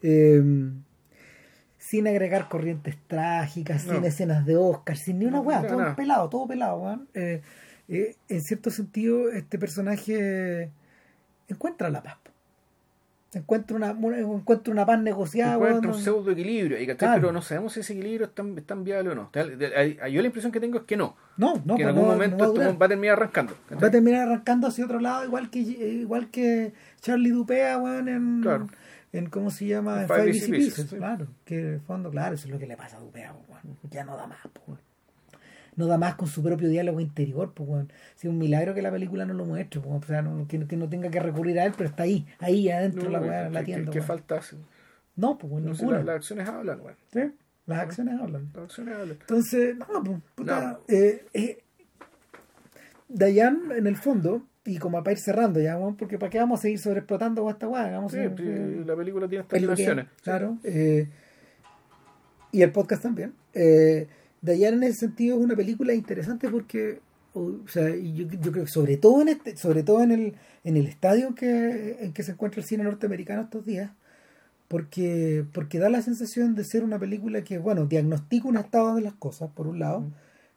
eh, 0.02 0.42
sin 1.88 2.08
agregar 2.08 2.48
corrientes 2.48 2.96
trágicas, 3.06 3.86
No. 3.86 3.94
sin 3.94 4.04
escenas 4.04 4.44
de 4.44 4.56
Oscar, 4.56 4.96
sin 4.96 5.18
ni 5.20 5.26
una 5.26 5.36
No, 5.38 5.42
weá, 5.44 5.60
no, 5.62 5.68
todo 5.68 5.94
pelado, 5.96 6.28
todo 6.28 6.46
pelado, 6.48 6.76
weón. 6.78 7.08
Eh, 7.14 7.42
eh, 7.88 8.16
en 8.28 8.40
cierto 8.42 8.70
sentido, 8.70 9.30
este 9.30 9.56
personaje 9.58 10.70
encuentra 11.48 11.88
la 11.90 12.02
paz. 12.02 12.16
Encuentra 13.34 13.76
una, 13.76 13.92
una- 13.92 14.18
encuentra 14.18 14.72
una 14.72 14.86
paz 14.86 14.98
negociada, 15.00 15.54
encuentra 15.54 15.80
weón. 15.90 15.94
un 15.96 16.02
pseudo 16.02 16.30
equilibrio. 16.30 16.78
Claro. 16.96 17.20
pero 17.20 17.32
no 17.32 17.42
sabemos 17.42 17.74
si 17.74 17.80
ese 17.80 17.92
equilibrio 17.92 18.26
es 18.26 18.34
tan, 18.34 18.56
es 18.56 18.64
tan 18.64 18.82
viable 18.82 19.10
o 19.10 19.14
no. 19.14 19.30
Yo 19.32 20.20
la 20.22 20.26
impresión 20.26 20.50
que 20.52 20.58
tengo 20.60 20.78
es 20.78 20.84
que 20.84 20.96
no, 20.96 21.14
No, 21.36 21.60
no, 21.64 21.76
que 21.76 21.82
en 21.82 21.88
algún 21.88 22.06
momento 22.08 22.54
va 22.54 22.64
a 22.66 22.72
va 22.72 22.86
a 22.86 22.88
terminar 22.88 23.16
arrancando. 23.18 23.54
¿cachai? 23.68 23.82
Va 23.82 23.88
a 23.88 23.90
terminar 23.90 24.22
arrancando 24.28 24.66
hacia 24.68 24.84
otro 24.86 25.00
lado, 25.00 25.24
igual 25.24 25.50
que 25.50 25.58
igual 25.58 26.30
que 26.30 26.72
Charlie 27.00 27.30
Dupea, 27.30 27.78
weón, 27.78 28.08
en, 28.08 28.40
Claro. 28.42 28.68
En 29.12 29.30
¿cómo 29.30 29.50
se 29.50 29.66
llama? 29.66 30.02
En 30.02 30.08
Five 30.08 30.28
Easy 30.28 30.50
Pieces, 30.50 30.86
claro. 30.92 31.26
Que 31.44 31.58
en 31.60 31.66
el 31.74 31.80
fondo, 31.80 32.10
claro, 32.10 32.34
eso 32.34 32.46
es 32.46 32.52
lo 32.52 32.58
que 32.58 32.66
le 32.66 32.76
pasa 32.76 32.96
a 32.96 33.00
Dupea. 33.00 33.34
Ya 33.90 34.04
no 34.04 34.16
da 34.16 34.26
más, 34.26 34.38
weón. 34.66 34.80
No 35.76 35.86
da 35.86 35.98
más 35.98 36.14
con 36.14 36.26
su 36.28 36.42
propio 36.42 36.68
diálogo 36.70 37.00
interior, 37.00 37.52
pues, 37.52 37.68
weón. 37.68 37.92
Sí, 38.14 38.28
un 38.28 38.38
milagro 38.38 38.72
que 38.74 38.80
la 38.82 38.90
película 38.90 39.24
no 39.26 39.34
lo 39.34 39.44
muestre, 39.44 39.80
pues, 39.80 40.02
o 40.04 40.06
sea, 40.06 40.22
no, 40.22 40.46
que, 40.48 40.66
que 40.66 40.76
no 40.76 40.88
tenga 40.88 41.10
que 41.10 41.20
recurrir 41.20 41.58
a 41.60 41.66
él, 41.66 41.72
pero 41.76 41.88
está 41.90 42.04
ahí, 42.04 42.26
ahí 42.38 42.70
adentro 42.70 43.04
No, 43.04 43.10
la 43.10 43.20
weá, 43.20 43.48
latiendo. 43.50 43.90
que 43.92 43.98
weón. 43.98 44.06
falta? 44.08 44.40
No, 45.16 45.36
pues, 45.38 45.52
weón, 45.52 45.66
No 45.66 45.74
sé, 45.74 45.86
la- 45.86 46.02
las 46.02 46.16
acciones 46.16 46.48
hablan, 46.48 46.80
weón. 46.80 46.96
Sí, 47.12 47.20
Las 47.66 47.80
acciones 47.80 48.20
hablan. 48.20 48.50
Las 48.54 48.64
acciones 48.64 48.94
hablan. 48.96 49.16
Entonces, 49.20 49.76
no, 49.76 50.02
pues, 50.04 50.18
puta, 50.34 50.60
No. 50.60 50.78
eh, 50.94 51.26
eh, 51.34 51.62
Diane, 53.08 53.76
en 53.76 53.86
el 53.86 53.96
fondo, 53.96 54.42
y 54.66 54.78
como 54.78 55.02
para 55.02 55.12
ir 55.12 55.18
cerrando 55.18 55.60
ya, 55.60 55.78
porque 55.96 56.18
para 56.18 56.28
qué 56.30 56.38
vamos 56.38 56.60
a 56.60 56.62
seguir 56.62 56.78
sobreexplotando 56.78 57.48
esta 57.48 57.66
hagamos 57.66 58.12
Sí, 58.12 58.18
un- 58.18 58.34
eh, 58.38 58.82
la 58.86 58.96
película 58.96 59.28
tiene 59.28 59.42
estas 59.42 59.60
dimensiones. 59.60 60.06
Claro. 60.22 60.58
eh, 60.64 61.08
y 62.52 62.62
el 62.62 62.72
podcast 62.72 63.02
también. 63.02 63.32
Eh, 63.54 64.06
Diane 64.40 64.76
en 64.76 64.82
ese 64.84 65.00
sentido 65.00 65.36
es 65.38 65.44
una 65.44 65.56
película 65.56 65.92
interesante 65.94 66.48
porque, 66.48 67.00
o 67.34 67.60
sea, 67.68 67.88
yo, 67.90 68.26
yo 68.28 68.52
creo 68.52 68.64
que 68.64 68.70
sobre 68.70 68.96
todo 68.96 69.20
en 69.22 69.28
este, 69.28 69.56
sobre 69.56 69.82
todo 69.82 70.02
en 70.02 70.12
el, 70.12 70.34
en 70.64 70.76
el 70.76 70.86
estadio 70.86 71.28
en 71.28 71.34
que, 71.34 71.96
en 72.00 72.12
que 72.12 72.22
se 72.22 72.32
encuentra 72.32 72.60
el 72.60 72.66
cine 72.66 72.84
norteamericano 72.84 73.42
estos 73.42 73.64
días, 73.66 73.90
porque, 74.68 75.44
porque 75.52 75.78
da 75.78 75.88
la 75.88 76.02
sensación 76.02 76.54
de 76.54 76.64
ser 76.64 76.82
una 76.82 76.98
película 76.98 77.42
que, 77.44 77.58
bueno, 77.58 77.86
diagnostica 77.86 78.48
un 78.48 78.56
estado 78.56 78.96
de 78.96 79.02
las 79.02 79.14
cosas, 79.14 79.50
por 79.54 79.66
un 79.66 79.78
lado, 79.78 80.00
Mm. 80.00 80.12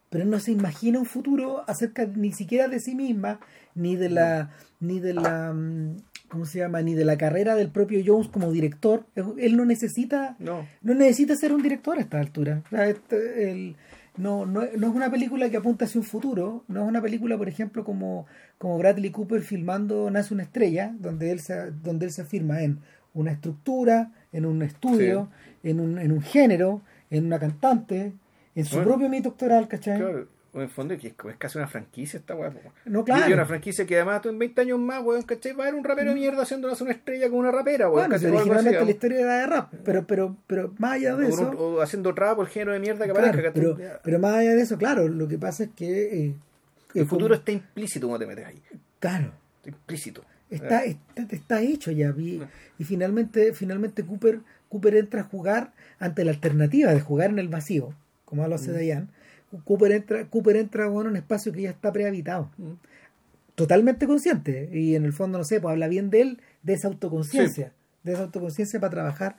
pero 0.08 0.24
no 0.24 0.40
se 0.40 0.50
imagina 0.52 0.98
un 0.98 1.06
futuro 1.06 1.62
acerca 1.68 2.04
ni 2.06 2.32
siquiera 2.32 2.66
de 2.68 2.80
sí 2.80 2.94
misma, 2.96 3.38
ni 3.74 3.96
de 3.96 4.08
la, 4.08 4.50
ni 4.80 5.00
de 5.00 5.14
la, 5.14 5.52
mm, 5.52 5.96
¿cómo 6.28 6.44
se 6.44 6.58
llama? 6.58 6.82
Ni 6.82 6.94
de 6.94 7.04
la 7.04 7.16
carrera 7.18 7.54
del 7.54 7.68
propio 7.70 8.00
Jones 8.04 8.28
como 8.28 8.50
director. 8.52 9.06
Él 9.38 9.56
no 9.56 9.64
necesita, 9.64 10.36
No, 10.38 10.66
no 10.82 10.94
necesita 10.94 11.36
ser 11.36 11.52
un 11.52 11.62
director 11.62 11.98
a 11.98 12.00
esta 12.00 12.18
altura. 12.20 12.62
O 12.66 12.68
sea, 12.70 12.88
este, 12.88 13.50
el- 13.50 13.76
no, 14.16 14.44
no, 14.44 14.62
no 14.76 14.88
es 14.88 14.94
una 14.94 15.10
película 15.10 15.48
que 15.48 15.56
apunta 15.56 15.84
hacia 15.86 16.00
un 16.00 16.06
futuro, 16.06 16.64
no 16.68 16.82
es 16.82 16.88
una 16.88 17.00
película, 17.00 17.38
por 17.38 17.48
ejemplo, 17.48 17.84
como, 17.84 18.26
como 18.58 18.76
Bradley 18.76 19.10
Cooper 19.10 19.40
filmando 19.40 20.10
Nace 20.10 20.34
una 20.34 20.42
estrella, 20.42 20.92
donde 20.98 21.30
él 21.30 21.40
se, 21.40 21.70
donde 21.70 22.06
él 22.06 22.12
se 22.12 22.22
afirma 22.22 22.62
en 22.62 22.80
una 23.14 23.30
estructura, 23.32 24.10
en 24.32 24.46
un 24.46 24.62
estudio, 24.62 25.28
en, 25.62 25.80
un, 25.80 25.98
en 25.98 26.12
un 26.12 26.20
género, 26.22 26.82
en 27.10 27.24
una 27.26 27.38
cantante, 27.38 28.12
en 28.54 28.64
su 28.64 28.76
Bueno. 28.76 28.90
propio 28.90 29.08
mito 29.08 29.30
doctoral, 29.30 29.68
¿cachai? 29.68 29.98
claro. 29.98 30.28
En 30.52 30.62
el 30.62 30.68
fondo 30.68 30.94
es, 30.94 31.00
que 31.00 31.08
es, 31.08 31.14
casi 31.38 31.58
una 31.58 31.68
franquicia 31.68 32.18
esta 32.18 32.34
weá. 32.34 32.50
po. 32.50 32.58
No, 32.84 33.04
claro. 33.04 33.30
Y 33.30 33.32
una 33.32 33.46
franquicia 33.46 33.86
que 33.86 33.94
además 33.94 34.20
tú 34.22 34.30
en 34.30 34.38
20 34.38 34.60
años 34.62 34.78
más, 34.80 35.00
weón, 35.04 35.22
¿cachai? 35.22 35.52
Va 35.52 35.64
a 35.64 35.68
haber 35.68 35.78
un 35.78 35.84
rapero 35.84 36.08
de 36.10 36.16
mierda 36.16 36.42
haciéndonos 36.42 36.80
una 36.80 36.90
estrella 36.90 37.28
con 37.30 37.38
una 37.38 37.52
rapera, 37.52 37.88
weón. 37.88 38.08
Bueno, 38.08 38.14
¿cachai? 38.14 38.26
O 38.30 38.38
algo 38.38 38.40
así, 38.40 38.50
originalmente 38.50 38.84
la 38.84 38.90
historia 38.90 39.20
era 39.20 39.38
de 39.38 39.46
rap, 39.46 39.72
pero, 39.84 40.06
pero, 40.06 40.36
pero 40.48 40.74
más 40.78 40.92
allá 40.94 41.14
de 41.14 41.26
O 41.26 41.28
eso... 41.28 41.50
un- 41.50 41.56
o 41.58 41.80
haciendo 41.80 42.12
trap 42.14 42.38
o 42.38 42.42
el 42.42 42.48
género 42.48 42.72
de 42.72 42.80
mierda 42.80 43.06
que 43.06 43.12
Claro, 43.12 43.38
pero, 43.54 43.78
pero 44.02 44.18
más 44.18 44.34
allá 44.34 44.54
de 44.56 44.62
eso, 44.62 44.76
claro, 44.76 45.06
lo 45.08 45.28
que 45.28 45.38
pasa 45.38 45.64
es 45.64 45.70
que... 45.76 46.26
eh, 46.26 46.34
el 46.94 47.02
eh, 47.02 47.04
futuro 47.04 47.28
como- 47.28 47.34
está 47.38 47.52
implícito 47.52 48.08
cuando 48.08 48.26
te 48.26 48.28
metes 48.34 48.46
ahí. 48.46 48.60
Claro, 48.98 49.32
Está 49.58 49.68
implícito. 49.70 50.24
está, 50.50 50.84
está, 50.84 51.22
está 51.30 51.62
hecho 51.62 51.92
ya. 51.92 52.12
Y, 52.18 52.42
y 52.78 52.84
finalmente, 52.84 53.52
finalmente 53.54 54.04
Cooper, 54.04 54.40
Cooper 54.68 54.96
entra 54.96 55.20
a 55.20 55.24
jugar 55.24 55.70
ante 56.00 56.24
la 56.24 56.32
alternativa 56.32 56.92
de 56.92 57.00
jugar 57.00 57.30
en 57.30 57.38
el 57.38 57.46
vacío, 57.48 57.94
como 58.24 58.46
lo 58.48 58.56
hace 58.56 58.76
Diane. 58.76 59.06
Cooper 59.64 59.92
entra, 59.92 60.26
Cooper 60.26 60.56
entra 60.56 60.86
bueno, 60.86 61.10
en 61.10 61.14
un 61.14 61.16
espacio 61.16 61.52
que 61.52 61.62
ya 61.62 61.70
está 61.70 61.92
prehabitado. 61.92 62.50
Mm. 62.56 62.72
Totalmente 63.54 64.06
consciente. 64.06 64.70
Y 64.72 64.94
en 64.94 65.04
el 65.04 65.12
fondo, 65.12 65.38
no 65.38 65.44
sé, 65.44 65.60
pues 65.60 65.72
habla 65.72 65.88
bien 65.88 66.10
de 66.10 66.22
él, 66.22 66.42
de 66.62 66.74
esa 66.74 66.88
autoconciencia. 66.88 67.72
De 68.04 68.12
esa 68.12 68.22
autoconciencia 68.22 68.80
para 68.80 68.90
trabajar, 68.90 69.36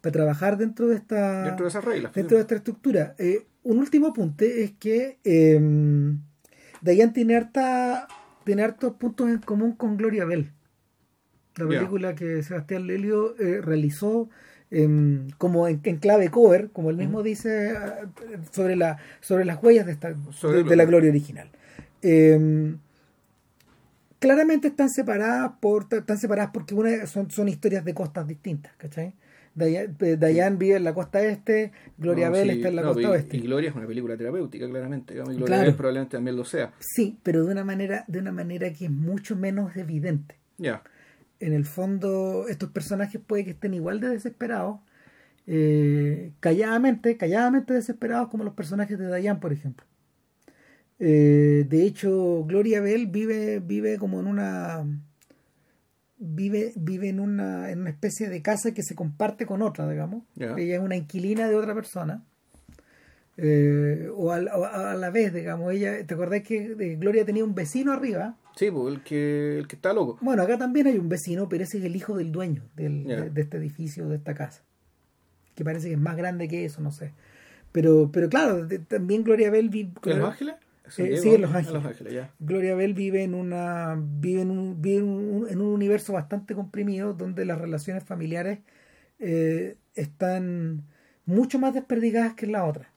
para 0.00 0.12
trabajar 0.12 0.58
dentro 0.58 0.88
de 0.88 0.96
esta 0.96 1.44
Dentro 1.44 1.64
de 1.64 1.70
esas 1.70 1.84
reglas. 1.84 2.12
dentro 2.12 2.36
de 2.36 2.42
esta 2.42 2.54
estructura. 2.54 3.14
Eh, 3.18 3.46
un 3.62 3.78
último 3.78 4.08
apunte 4.08 4.62
es 4.62 4.72
que 4.72 5.18
eh, 5.24 5.58
Diane 6.82 7.12
tiene 7.12 7.36
harta 7.36 8.06
tiene 8.44 8.62
hartos 8.62 8.92
puntos 8.94 9.28
en 9.30 9.38
común 9.38 9.72
con 9.72 9.96
Gloria 9.96 10.24
Bell. 10.24 10.52
La 11.56 11.66
película 11.66 12.14
que 12.14 12.42
Sebastián 12.42 12.86
Lelio 12.86 13.36
eh, 13.38 13.60
realizó 13.60 14.28
em, 14.70 15.30
como 15.38 15.68
en, 15.68 15.80
en 15.84 15.96
clave 15.98 16.30
cover, 16.30 16.70
como 16.70 16.90
él 16.90 16.96
mismo 16.96 17.22
dice, 17.22 17.74
ah, 17.76 18.06
sobre 18.50 18.76
la 18.76 18.98
sobre 19.20 19.44
las 19.44 19.62
huellas 19.62 19.86
de, 19.86 19.92
esta, 19.92 20.14
Sobre 20.32 20.64
de, 20.64 20.76
la 20.76 20.84
gloria 20.84 21.10
original. 21.10 21.48
Em, 22.02 22.78
claramente 24.18 24.68
están 24.68 24.90
separadas 24.90 25.52
por 25.60 25.86
están 25.90 26.18
separadas 26.18 26.50
porque 26.52 26.74
una 26.74 27.06
son, 27.06 27.30
son 27.30 27.48
historias 27.48 27.84
de 27.84 27.94
costas 27.94 28.26
distintas, 28.26 28.72
¿cachai? 28.76 29.14
Diane, 29.54 29.94
eh, 30.00 30.16
Diane 30.16 30.56
vive 30.56 30.76
en 30.76 30.84
la 30.84 30.92
costa 30.92 31.22
este, 31.22 31.72
Gloria 31.96 32.26
No, 32.26 32.32
Bell 32.32 32.50
sí, 32.50 32.56
está 32.56 32.68
en 32.68 32.76
la 32.76 32.82
no, 32.82 32.88
costa 32.88 33.02
y, 33.02 33.04
oeste. 33.06 33.36
y 33.36 33.40
Gloria 33.40 33.70
es 33.70 33.76
una 33.76 33.86
película 33.86 34.16
terapéutica, 34.16 34.68
claramente. 34.68 35.14
Y 35.14 35.16
Gloria 35.16 35.46
Claro. 35.46 35.62
Bell 35.62 35.74
probablemente 35.74 36.16
también 36.16 36.36
lo 36.36 36.44
sea. 36.44 36.72
Sí, 36.80 37.18
pero 37.22 37.44
de 37.44 37.52
una 37.52 37.64
manera, 37.64 38.04
de 38.08 38.18
una 38.18 38.32
manera 38.32 38.72
que 38.72 38.86
es 38.86 38.90
mucho 38.90 39.36
menos 39.36 39.76
evidente. 39.76 40.36
Ya. 40.58 40.82
En 41.44 41.52
el 41.52 41.66
fondo, 41.66 42.46
estos 42.48 42.70
personajes 42.70 43.20
puede 43.20 43.44
que 43.44 43.50
estén 43.50 43.74
igual 43.74 44.00
de 44.00 44.08
desesperados, 44.08 44.80
eh, 45.46 46.32
calladamente, 46.40 47.18
calladamente 47.18 47.74
desesperados 47.74 48.30
como 48.30 48.44
los 48.44 48.54
personajes 48.54 48.98
de 48.98 49.14
Diane, 49.14 49.40
por 49.40 49.52
ejemplo. 49.52 49.84
Eh, 50.98 51.66
de 51.68 51.84
hecho, 51.84 52.44
Gloria 52.46 52.80
Bell 52.80 53.08
vive, 53.08 53.60
vive 53.60 53.98
como 53.98 54.20
en 54.20 54.26
una 54.26 54.86
vive, 56.16 56.72
vive 56.76 57.10
en 57.10 57.20
una, 57.20 57.70
en 57.70 57.82
una 57.82 57.90
especie 57.90 58.30
de 58.30 58.40
casa 58.40 58.72
que 58.72 58.82
se 58.82 58.94
comparte 58.94 59.44
con 59.44 59.60
otra, 59.60 59.86
digamos. 59.86 60.24
Ella 60.38 60.76
es 60.76 60.80
una 60.80 60.96
inquilina 60.96 61.46
de 61.46 61.56
otra 61.56 61.74
persona. 61.74 62.24
Eh, 63.36 64.08
o 64.14 64.32
a, 64.32 64.36
a 64.36 64.94
la 64.94 65.10
vez, 65.10 65.34
digamos, 65.34 65.74
ella, 65.74 66.06
¿te 66.06 66.14
acordás 66.14 66.40
que 66.40 66.74
eh, 66.78 66.96
Gloria 66.96 67.26
tenía 67.26 67.44
un 67.44 67.54
vecino 67.54 67.92
arriba? 67.92 68.38
Sí, 68.56 68.70
pues 68.70 68.94
el 68.94 69.02
que, 69.02 69.58
el 69.58 69.66
que 69.68 69.76
está 69.76 69.92
loco. 69.92 70.18
Bueno, 70.20 70.42
acá 70.42 70.56
también 70.58 70.86
hay 70.86 70.98
un 70.98 71.08
vecino, 71.08 71.48
pero 71.48 71.64
ese 71.64 71.78
es 71.78 71.84
el 71.84 71.96
hijo 71.96 72.16
del 72.16 72.30
dueño 72.32 72.62
del- 72.76 73.04
de, 73.04 73.30
de 73.30 73.40
este 73.42 73.56
edificio, 73.56 74.08
de 74.08 74.16
esta 74.16 74.34
casa. 74.34 74.62
Que 75.54 75.64
parece 75.64 75.88
que 75.88 75.94
es 75.94 76.00
más 76.00 76.16
grande 76.16 76.48
que 76.48 76.64
eso, 76.64 76.80
no 76.80 76.92
sé. 76.92 77.12
Pero, 77.72 78.10
pero 78.12 78.28
claro, 78.28 78.64
de- 78.66 78.78
también 78.78 79.24
Gloria 79.24 79.50
Bell 79.50 79.68
vi- 79.68 79.92
¿En 80.04 80.18
Los 80.20 80.28
Ángeles? 80.30 80.54
Eh, 80.98 81.16
sí, 81.18 81.34
en 81.34 81.42
Los 81.42 81.54
Ángeles. 81.54 81.82
Gloria 82.38 82.74
Bell 82.74 82.94
vive 82.94 83.22
en 83.24 83.34
una 83.34 83.96
vive 83.98 84.42
en 84.42 84.50
un, 84.50 84.80
vive 84.82 84.98
en 84.98 85.04
un, 85.08 85.48
en 85.48 85.60
un 85.60 85.68
universo 85.72 86.12
bastante 86.12 86.54
comprimido 86.54 87.14
donde 87.14 87.44
las 87.44 87.58
relaciones 87.60 88.04
familiares 88.04 88.58
eh, 89.18 89.76
están 89.94 90.82
mucho 91.26 91.58
más 91.58 91.72
desperdigadas 91.74 92.34
que 92.34 92.46
en 92.46 92.52
la 92.52 92.64
otra. 92.64 92.90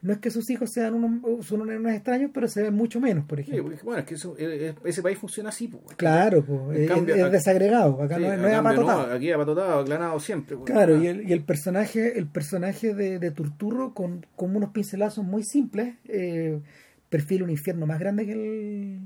No 0.00 0.12
es 0.12 0.18
que 0.20 0.30
sus 0.30 0.48
hijos 0.50 0.70
sean 0.70 0.94
unos, 0.94 1.44
son 1.44 1.62
unos 1.62 1.92
extraños, 1.92 2.30
pero 2.32 2.46
se 2.46 2.62
ven 2.62 2.72
mucho 2.74 3.00
menos, 3.00 3.24
por 3.24 3.40
ejemplo. 3.40 3.64
porque, 3.64 3.80
bueno, 3.82 3.98
es 4.00 4.06
que 4.06 4.14
eso, 4.14 4.36
eh, 4.38 4.68
eh, 4.68 4.74
ese 4.84 5.02
país 5.02 5.18
funciona 5.18 5.48
así, 5.48 5.66
pues. 5.66 5.82
Claro, 5.96 6.44
pues, 6.44 6.78
es, 6.78 6.88
cambio, 6.88 7.16
es 7.16 7.32
desagregado, 7.32 8.00
acá 8.00 8.14
Sí, 8.16 8.22
no, 8.22 8.32
es- 8.32 8.38
no 8.40 8.46
es 8.46 8.54
apatotado. 8.54 9.12
aquí 9.12 9.32
apatotado, 9.32 9.80
aclanado 9.80 10.20
siempre. 10.20 10.56
pues. 10.56 10.70
Claro, 10.70 11.02
y 11.02 11.08
el, 11.08 11.28
y 11.28 11.32
el 11.32 11.42
personaje, 11.42 12.16
el 12.16 12.28
personaje 12.28 12.94
de, 12.94 13.18
de 13.18 13.30
Turturro 13.32 13.92
con, 13.92 14.24
con 14.36 14.54
unos 14.54 14.70
pincelazos 14.70 15.24
muy 15.24 15.42
simples, 15.42 15.96
eh, 16.06 16.60
perfila 17.08 17.42
un 17.42 17.50
infierno 17.50 17.86
más 17.86 17.98
grande 17.98 18.24
que 18.24 18.32
el 18.32 19.00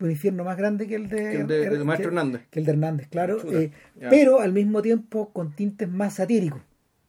un 0.00 0.10
infierno 0.10 0.44
más 0.44 0.58
grande 0.58 0.86
que 0.86 0.96
el 0.96 1.08
de, 1.08 1.16
Que 1.16 1.36
el 1.40 1.46
de- 1.46 1.84
maestro 1.84 2.10
que- 2.10 2.16
Hernández. 2.16 2.42
que 2.50 2.58
el 2.60 2.66
de 2.66 2.72
Hernández, 2.72 3.08
claro, 3.08 3.38
eh, 3.50 3.70
pero 4.10 4.40
al 4.40 4.52
mismo 4.52 4.82
tiempo 4.82 5.30
con 5.32 5.54
tintes 5.56 5.88
más 5.88 6.14
satíricos, 6.16 6.60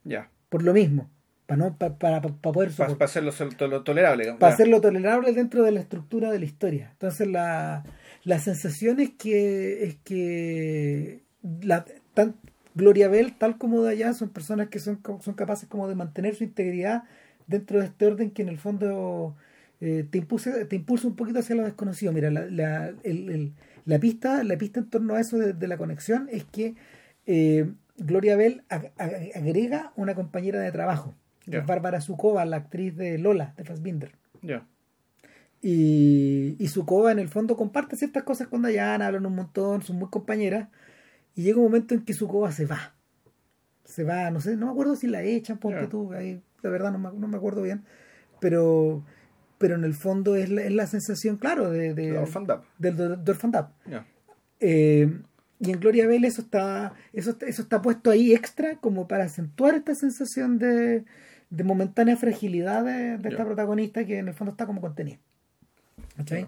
Ya. 0.04 0.30
por 0.48 0.62
lo 0.62 0.72
mismo, 0.72 1.10
para 1.46 1.58
no 1.58 1.76
para, 1.76 1.94
para, 1.98 2.20
para 2.22 2.34
poder 2.52 2.70
Para 2.72 2.92
hacerlo 3.04 3.82
tolerable. 3.84 4.34
para 4.38 4.52
hacerlo 4.54 4.80
tolerable 4.80 5.32
dentro 5.32 5.62
de 5.62 5.72
la 5.72 5.80
estructura 5.80 6.30
de 6.30 6.38
la 6.38 6.44
historia. 6.44 6.88
Entonces 6.92 7.28
la, 7.28 7.84
la 8.24 8.38
sensación 8.38 9.00
es 9.00 9.10
que 9.10 9.84
es 9.84 9.96
que 10.04 11.22
la, 11.62 11.84
tan, 12.14 12.34
Gloria 12.74 13.08
Bell, 13.08 13.34
tal 13.38 13.56
como 13.58 13.82
Dayan, 13.82 14.14
son 14.14 14.28
personas 14.30 14.68
que 14.68 14.80
son, 14.80 15.00
son 15.20 15.34
capaces 15.34 15.68
como 15.68 15.88
de 15.88 15.94
mantener 15.94 16.34
su 16.34 16.44
integridad 16.44 17.04
dentro 17.46 17.78
de 17.78 17.86
este 17.86 18.06
orden 18.06 18.30
que 18.32 18.42
en 18.42 18.48
el 18.48 18.58
fondo 18.58 19.36
eh, 19.80 20.04
te, 20.10 20.18
impulsa, 20.18 20.52
te 20.68 20.76
impulsa 20.76 21.06
un 21.06 21.16
poquito 21.16 21.38
hacia 21.38 21.54
lo 21.56 21.62
desconocido. 21.64 22.12
Mira, 22.12 22.30
la, 22.30 22.44
la, 22.46 22.88
el- 23.04 23.30
el- 23.30 23.52
la 23.84 24.00
pista, 24.00 24.42
la 24.42 24.58
pista 24.58 24.80
en 24.80 24.90
torno 24.90 25.14
a 25.14 25.20
eso 25.20 25.38
de, 25.38 25.52
de 25.52 25.68
la 25.68 25.76
conexión 25.78 26.28
es 26.32 26.44
que 26.44 26.74
eh, 27.26 27.70
Gloria 27.96 28.34
Bell 28.36 28.64
ag- 28.68 28.90
ag- 28.98 29.30
agrega 29.36 29.92
una 29.96 30.14
compañera 30.16 30.58
de 30.60 30.72
trabajo, 30.72 31.14
es 31.46 31.66
Bárbara 31.66 32.00
Sukova, 32.00 32.44
la 32.44 32.56
actriz 32.56 32.96
de 32.96 33.18
Lola, 33.18 33.54
de 33.56 33.64
Fassbinder. 33.64 34.12
Ya. 34.42 34.66
Y, 35.62 36.56
y 36.58 36.68
Sukova 36.68 37.12
en 37.12 37.18
el 37.18 37.28
fondo 37.28 37.56
comparte 37.56 37.96
ciertas 37.96 38.22
cosas 38.22 38.48
con 38.48 38.62
Dayana, 38.62 39.06
hablan 39.06 39.26
un 39.26 39.34
montón, 39.34 39.82
son 39.82 39.96
muy 39.96 40.08
compañeras. 40.10 40.68
Y 41.34 41.42
llega 41.42 41.58
un 41.58 41.64
momento 41.64 41.94
en 41.94 42.02
que 42.04 42.12
Sukova 42.14 42.52
se 42.52 42.66
va. 42.66 42.94
Se 43.84 44.04
va, 44.04 44.30
no 44.30 44.40
sé, 44.40 44.56
no 44.56 44.66
me 44.66 44.72
acuerdo 44.72 44.96
si 44.96 45.06
la 45.06 45.22
echan, 45.22 45.58
ponte 45.58 45.82
Ya. 45.82 45.88
tú, 45.88 46.12
ahí, 46.12 46.42
la 46.62 46.70
verdad 46.70 46.92
no 46.92 46.98
me, 46.98 47.12
no 47.18 47.28
me 47.28 47.36
acuerdo 47.36 47.62
bien. 47.62 47.84
Pero, 48.40 49.04
pero 49.58 49.74
en 49.76 49.84
el 49.84 49.94
fondo 49.94 50.36
es 50.36 50.50
la, 50.50 50.62
es 50.62 50.72
la 50.72 50.86
sensación, 50.86 51.36
claro, 51.36 51.70
de, 51.70 51.94
de- 51.94 52.18
orfandad. 52.18 52.60
del 52.78 53.00
orfandad. 53.28 53.68
Eh, 54.60 55.20
y 55.58 55.70
en 55.70 55.80
Gloria 55.80 56.06
Bell 56.06 56.24
eso 56.24 56.42
está, 56.42 56.94
eso, 57.12 57.36
eso 57.46 57.62
está 57.62 57.80
puesto 57.80 58.10
ahí 58.10 58.34
extra 58.34 58.76
como 58.76 59.08
para 59.08 59.24
acentuar 59.24 59.74
esta 59.74 59.94
sensación 59.94 60.58
de, 60.58 61.04
de 61.50 61.64
momentánea 61.64 62.16
fragilidad 62.16 62.84
de, 62.84 63.18
de 63.18 63.28
esta 63.28 63.44
protagonista 63.44 64.04
que 64.04 64.18
en 64.18 64.28
el 64.28 64.34
fondo 64.34 64.50
está 64.52 64.66
como 64.66 64.80
contenida. 64.80 65.18
¿Cachai? 66.16 66.46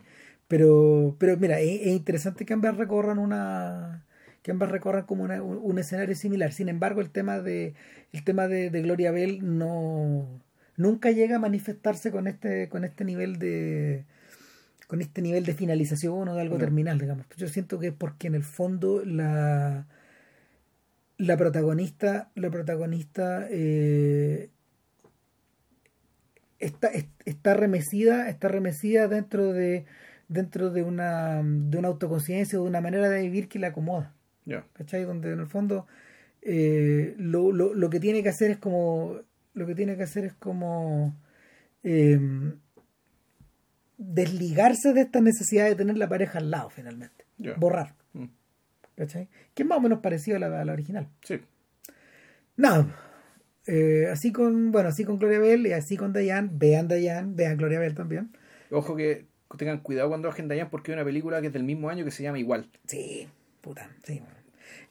Pero, 0.49 1.15
pero 1.19 1.37
mira, 1.37 1.61
es, 1.61 1.81
es 1.83 1.89
interesante 1.89 2.45
que 2.47 2.55
ambas 2.55 2.77
recorran 2.77 3.19
una 3.19 4.05
que 4.43 4.51
ambas 4.53 4.71
recorran 4.71 5.05
como 5.05 5.25
una- 5.25 5.43
un, 5.43 5.59
un 5.61 5.79
escenario 5.79 6.15
similar. 6.15 6.53
Sin 6.53 6.69
embargo, 6.69 7.01
el 7.01 7.11
tema 7.11 7.41
de 7.41 7.75
el 8.13 8.25
tema 8.25 8.49
de, 8.49 8.71
de 8.71 8.83
Gloria 8.83 9.11
Bell 9.11 9.41
no 9.59 10.27
nunca 10.77 11.11
llega 11.11 11.37
a 11.37 11.41
manifestarse 11.41 12.11
con 12.11 12.27
este 12.29 12.69
con 12.69 12.85
este 12.85 13.05
nivel 13.05 13.39
de 13.39 14.05
con 14.87 15.03
este 15.03 15.21
nivel 15.21 15.45
de 15.45 15.53
finalización 15.55 16.29
o 16.29 16.35
de 16.35 16.41
algo 16.41 16.57
terminal, 16.57 16.99
digamos. 16.99 17.27
Yo 17.37 17.49
siento 17.49 17.79
que 17.79 17.89
es 17.89 17.93
porque 17.93 18.27
en 18.29 18.35
el 18.35 18.45
fondo 18.45 19.05
la 19.05 19.87
la 21.19 21.37
protagonista 21.37 22.31
la 22.35 22.51
protagonista 22.51 23.47
eh, 23.51 24.51
está, 26.59 26.89
es- 26.89 27.07
está 27.25 27.55
remecida 27.55 28.29
está 28.29 28.49
remecida 28.49 29.09
dentro 29.09 29.53
de 29.53 29.85
dentro 30.29 30.71
de 30.71 30.83
una 30.83 31.43
de 31.43 31.79
una 31.79 31.89
autoconciencia 31.89 32.59
o 32.59 32.63
de 32.65 32.69
una 32.69 32.81
manera 32.81 33.09
de 33.09 33.23
vivir 33.23 33.49
que 33.49 33.59
la 33.59 33.69
acomoda 33.69 34.13
Ya. 34.45 34.65
¿cachai? 34.73 35.05
Donde 35.05 35.33
en 35.33 35.41
el 35.41 35.47
fondo 35.47 35.87
eh, 36.43 37.15
lo, 37.19 37.53
lo, 37.53 37.75
lo 37.75 37.91
que 37.91 38.01
tiene 38.01 38.23
que 38.23 38.29
hacer 38.31 38.51
es 38.51 38.59
como 38.59 39.21
lo 39.55 39.67
que 39.67 39.75
tiene 39.75 39.97
que 39.97 40.03
hacer 40.05 40.25
es 40.25 40.35
como 40.35 41.15
eh, 41.83 42.19
desligarse 43.97 44.93
de 44.93 45.01
esta 45.03 45.21
necesidad 45.21 45.67
de 45.67 45.75
tener 45.75 45.97
la 45.99 46.09
pareja 46.09 46.39
al 46.39 46.51
lado 46.51 46.71
finalmente 46.71 47.25
Ya. 47.39 47.55
borrar 47.55 47.95
Mm. 48.15 48.25
¿cachai? 48.97 49.29
que 49.55 49.63
es 49.65 49.69
más 49.69 49.79
o 49.79 49.81
menos 49.81 50.01
parecido 50.01 50.37
a 50.37 50.41
la, 50.41 50.61
a 50.61 50.65
la 50.65 50.73
original 50.73 51.09
Sí. 51.23 51.41
nada 52.57 52.87
eh, 53.69 54.09
así 54.11 54.33
con 54.33 54.73
bueno 54.73 54.89
así 54.89 55.05
con 55.05 55.19
Gloria 55.19 55.39
Bell 55.39 55.67
y 55.67 55.73
así 55.73 55.97
con 55.97 56.13
Diane 56.13 56.49
vean 56.53 56.89
Diane 56.89 57.33
vean 57.35 57.57
Gloria 57.57 57.79
Bell 57.79 57.95
también 57.95 58.31
Ojo 58.71 58.97
que 58.97 59.27
tengan 59.57 59.79
cuidado 59.79 60.09
cuando 60.09 60.29
bajen 60.29 60.49
Dayan 60.49 60.69
porque 60.71 60.91
hay 60.91 60.97
una 60.97 61.05
película 61.05 61.41
que 61.41 61.47
es 61.47 61.53
del 61.53 61.63
mismo 61.65 61.89
año 61.89 62.05
que 62.05 62.11
se 62.11 62.23
llama 62.23 62.39
igual. 62.39 62.69
sí 62.87 63.29
puta 63.61 63.91
sí 64.05 64.21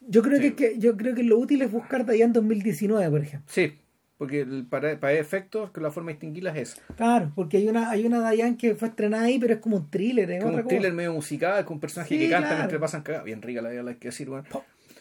yo 0.09 0.21
creo 0.21 0.39
Sí. 0.39 0.51
que, 0.51 0.77
yo 0.79 0.95
creo 0.95 1.13
que 1.13 1.23
lo 1.23 1.37
útil 1.37 1.61
es 1.61 1.71
buscar 1.71 2.05
Diane 2.05 2.31
2019 2.33 3.09
por 3.09 3.21
ejemplo 3.21 3.47
Sí, 3.53 3.73
porque 4.17 4.47
para, 4.69 4.99
para 4.99 5.13
efectos, 5.13 5.69
que 5.71 5.79
la 5.79 5.91
forma 5.91 6.07
de 6.09 6.13
distinguirlas 6.13 6.55
es 6.57 6.81
Claro, 6.95 7.31
porque 7.35 7.57
hay 7.57 7.67
una, 7.67 7.91
hay 7.91 8.03
una 8.05 8.31
Diane 8.31 8.57
que 8.57 8.73
fue 8.73 8.87
estrenada 8.87 9.25
ahí, 9.25 9.37
pero 9.37 9.53
es 9.53 9.59
como 9.59 9.77
un 9.77 9.91
thriller, 9.91 10.31
es 10.31 10.39
como 10.39 10.53
otra 10.53 10.61
un 10.61 10.63
cosa. 10.63 10.75
thriller 10.75 10.93
medio 10.93 11.13
musical, 11.13 11.63
con 11.65 11.75
un 11.75 11.79
personaje 11.81 12.15
Sí, 12.15 12.19
que 12.21 12.29
canta 12.29 12.47
claro. 12.47 12.61
mientras 12.63 12.81
pasan 12.81 13.03
cagadas. 13.03 13.25
Bien 13.25 13.41
rica 13.43 13.61
la 13.61 13.69
vida, 13.69 13.83
la 13.83 13.93
que 13.93 14.07
decir. 14.07 14.27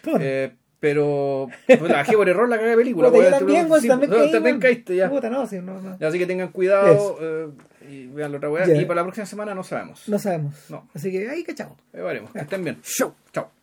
Claro. 0.03 0.19
Eh, 0.21 0.53
pero 0.81 1.49
pues, 1.67 1.81
la 1.83 1.99
dejé 1.99 2.17
por 2.17 2.29
error 2.29 2.49
la 2.49 2.57
cagada 2.57 2.77
de 2.77 2.83
película. 2.83 3.09
Puta, 3.09 3.19
yo 3.19 3.29
weón. 3.29 3.39
también, 3.39 3.81
sí, 3.81 3.89
también 3.89 4.61
caí, 4.61 4.75
caíste 4.75 4.97
ya. 4.97 5.09
Puta, 5.09 5.31
no, 5.31 5.47
sí, 5.47 5.59
no, 5.61 5.81
no. 5.81 5.97
Así 6.07 6.19
que 6.19 6.27
tengan 6.27 6.49
cuidado 6.49 7.19
eh, 7.21 7.49
y 7.89 8.07
vean 8.09 8.33
la 8.33 8.39
otra 8.39 8.51
weá. 8.51 8.67
Y 8.67 8.85
para 8.85 9.01
la 9.01 9.05
próxima 9.05 9.27
semana 9.27 9.55
no 9.55 9.63
sabemos. 9.63 10.09
No 10.09 10.19
sabemos. 10.19 10.55
No. 10.69 10.89
Así 10.95 11.11
que 11.11 11.29
ahí 11.29 11.43
cachamos. 11.45 11.79
Ahí 11.93 12.03
veremos. 12.03 12.31
Que 12.33 12.41
estén 12.41 12.63
bien. 12.63 12.79
Show. 12.83 13.15
Chao. 13.33 13.56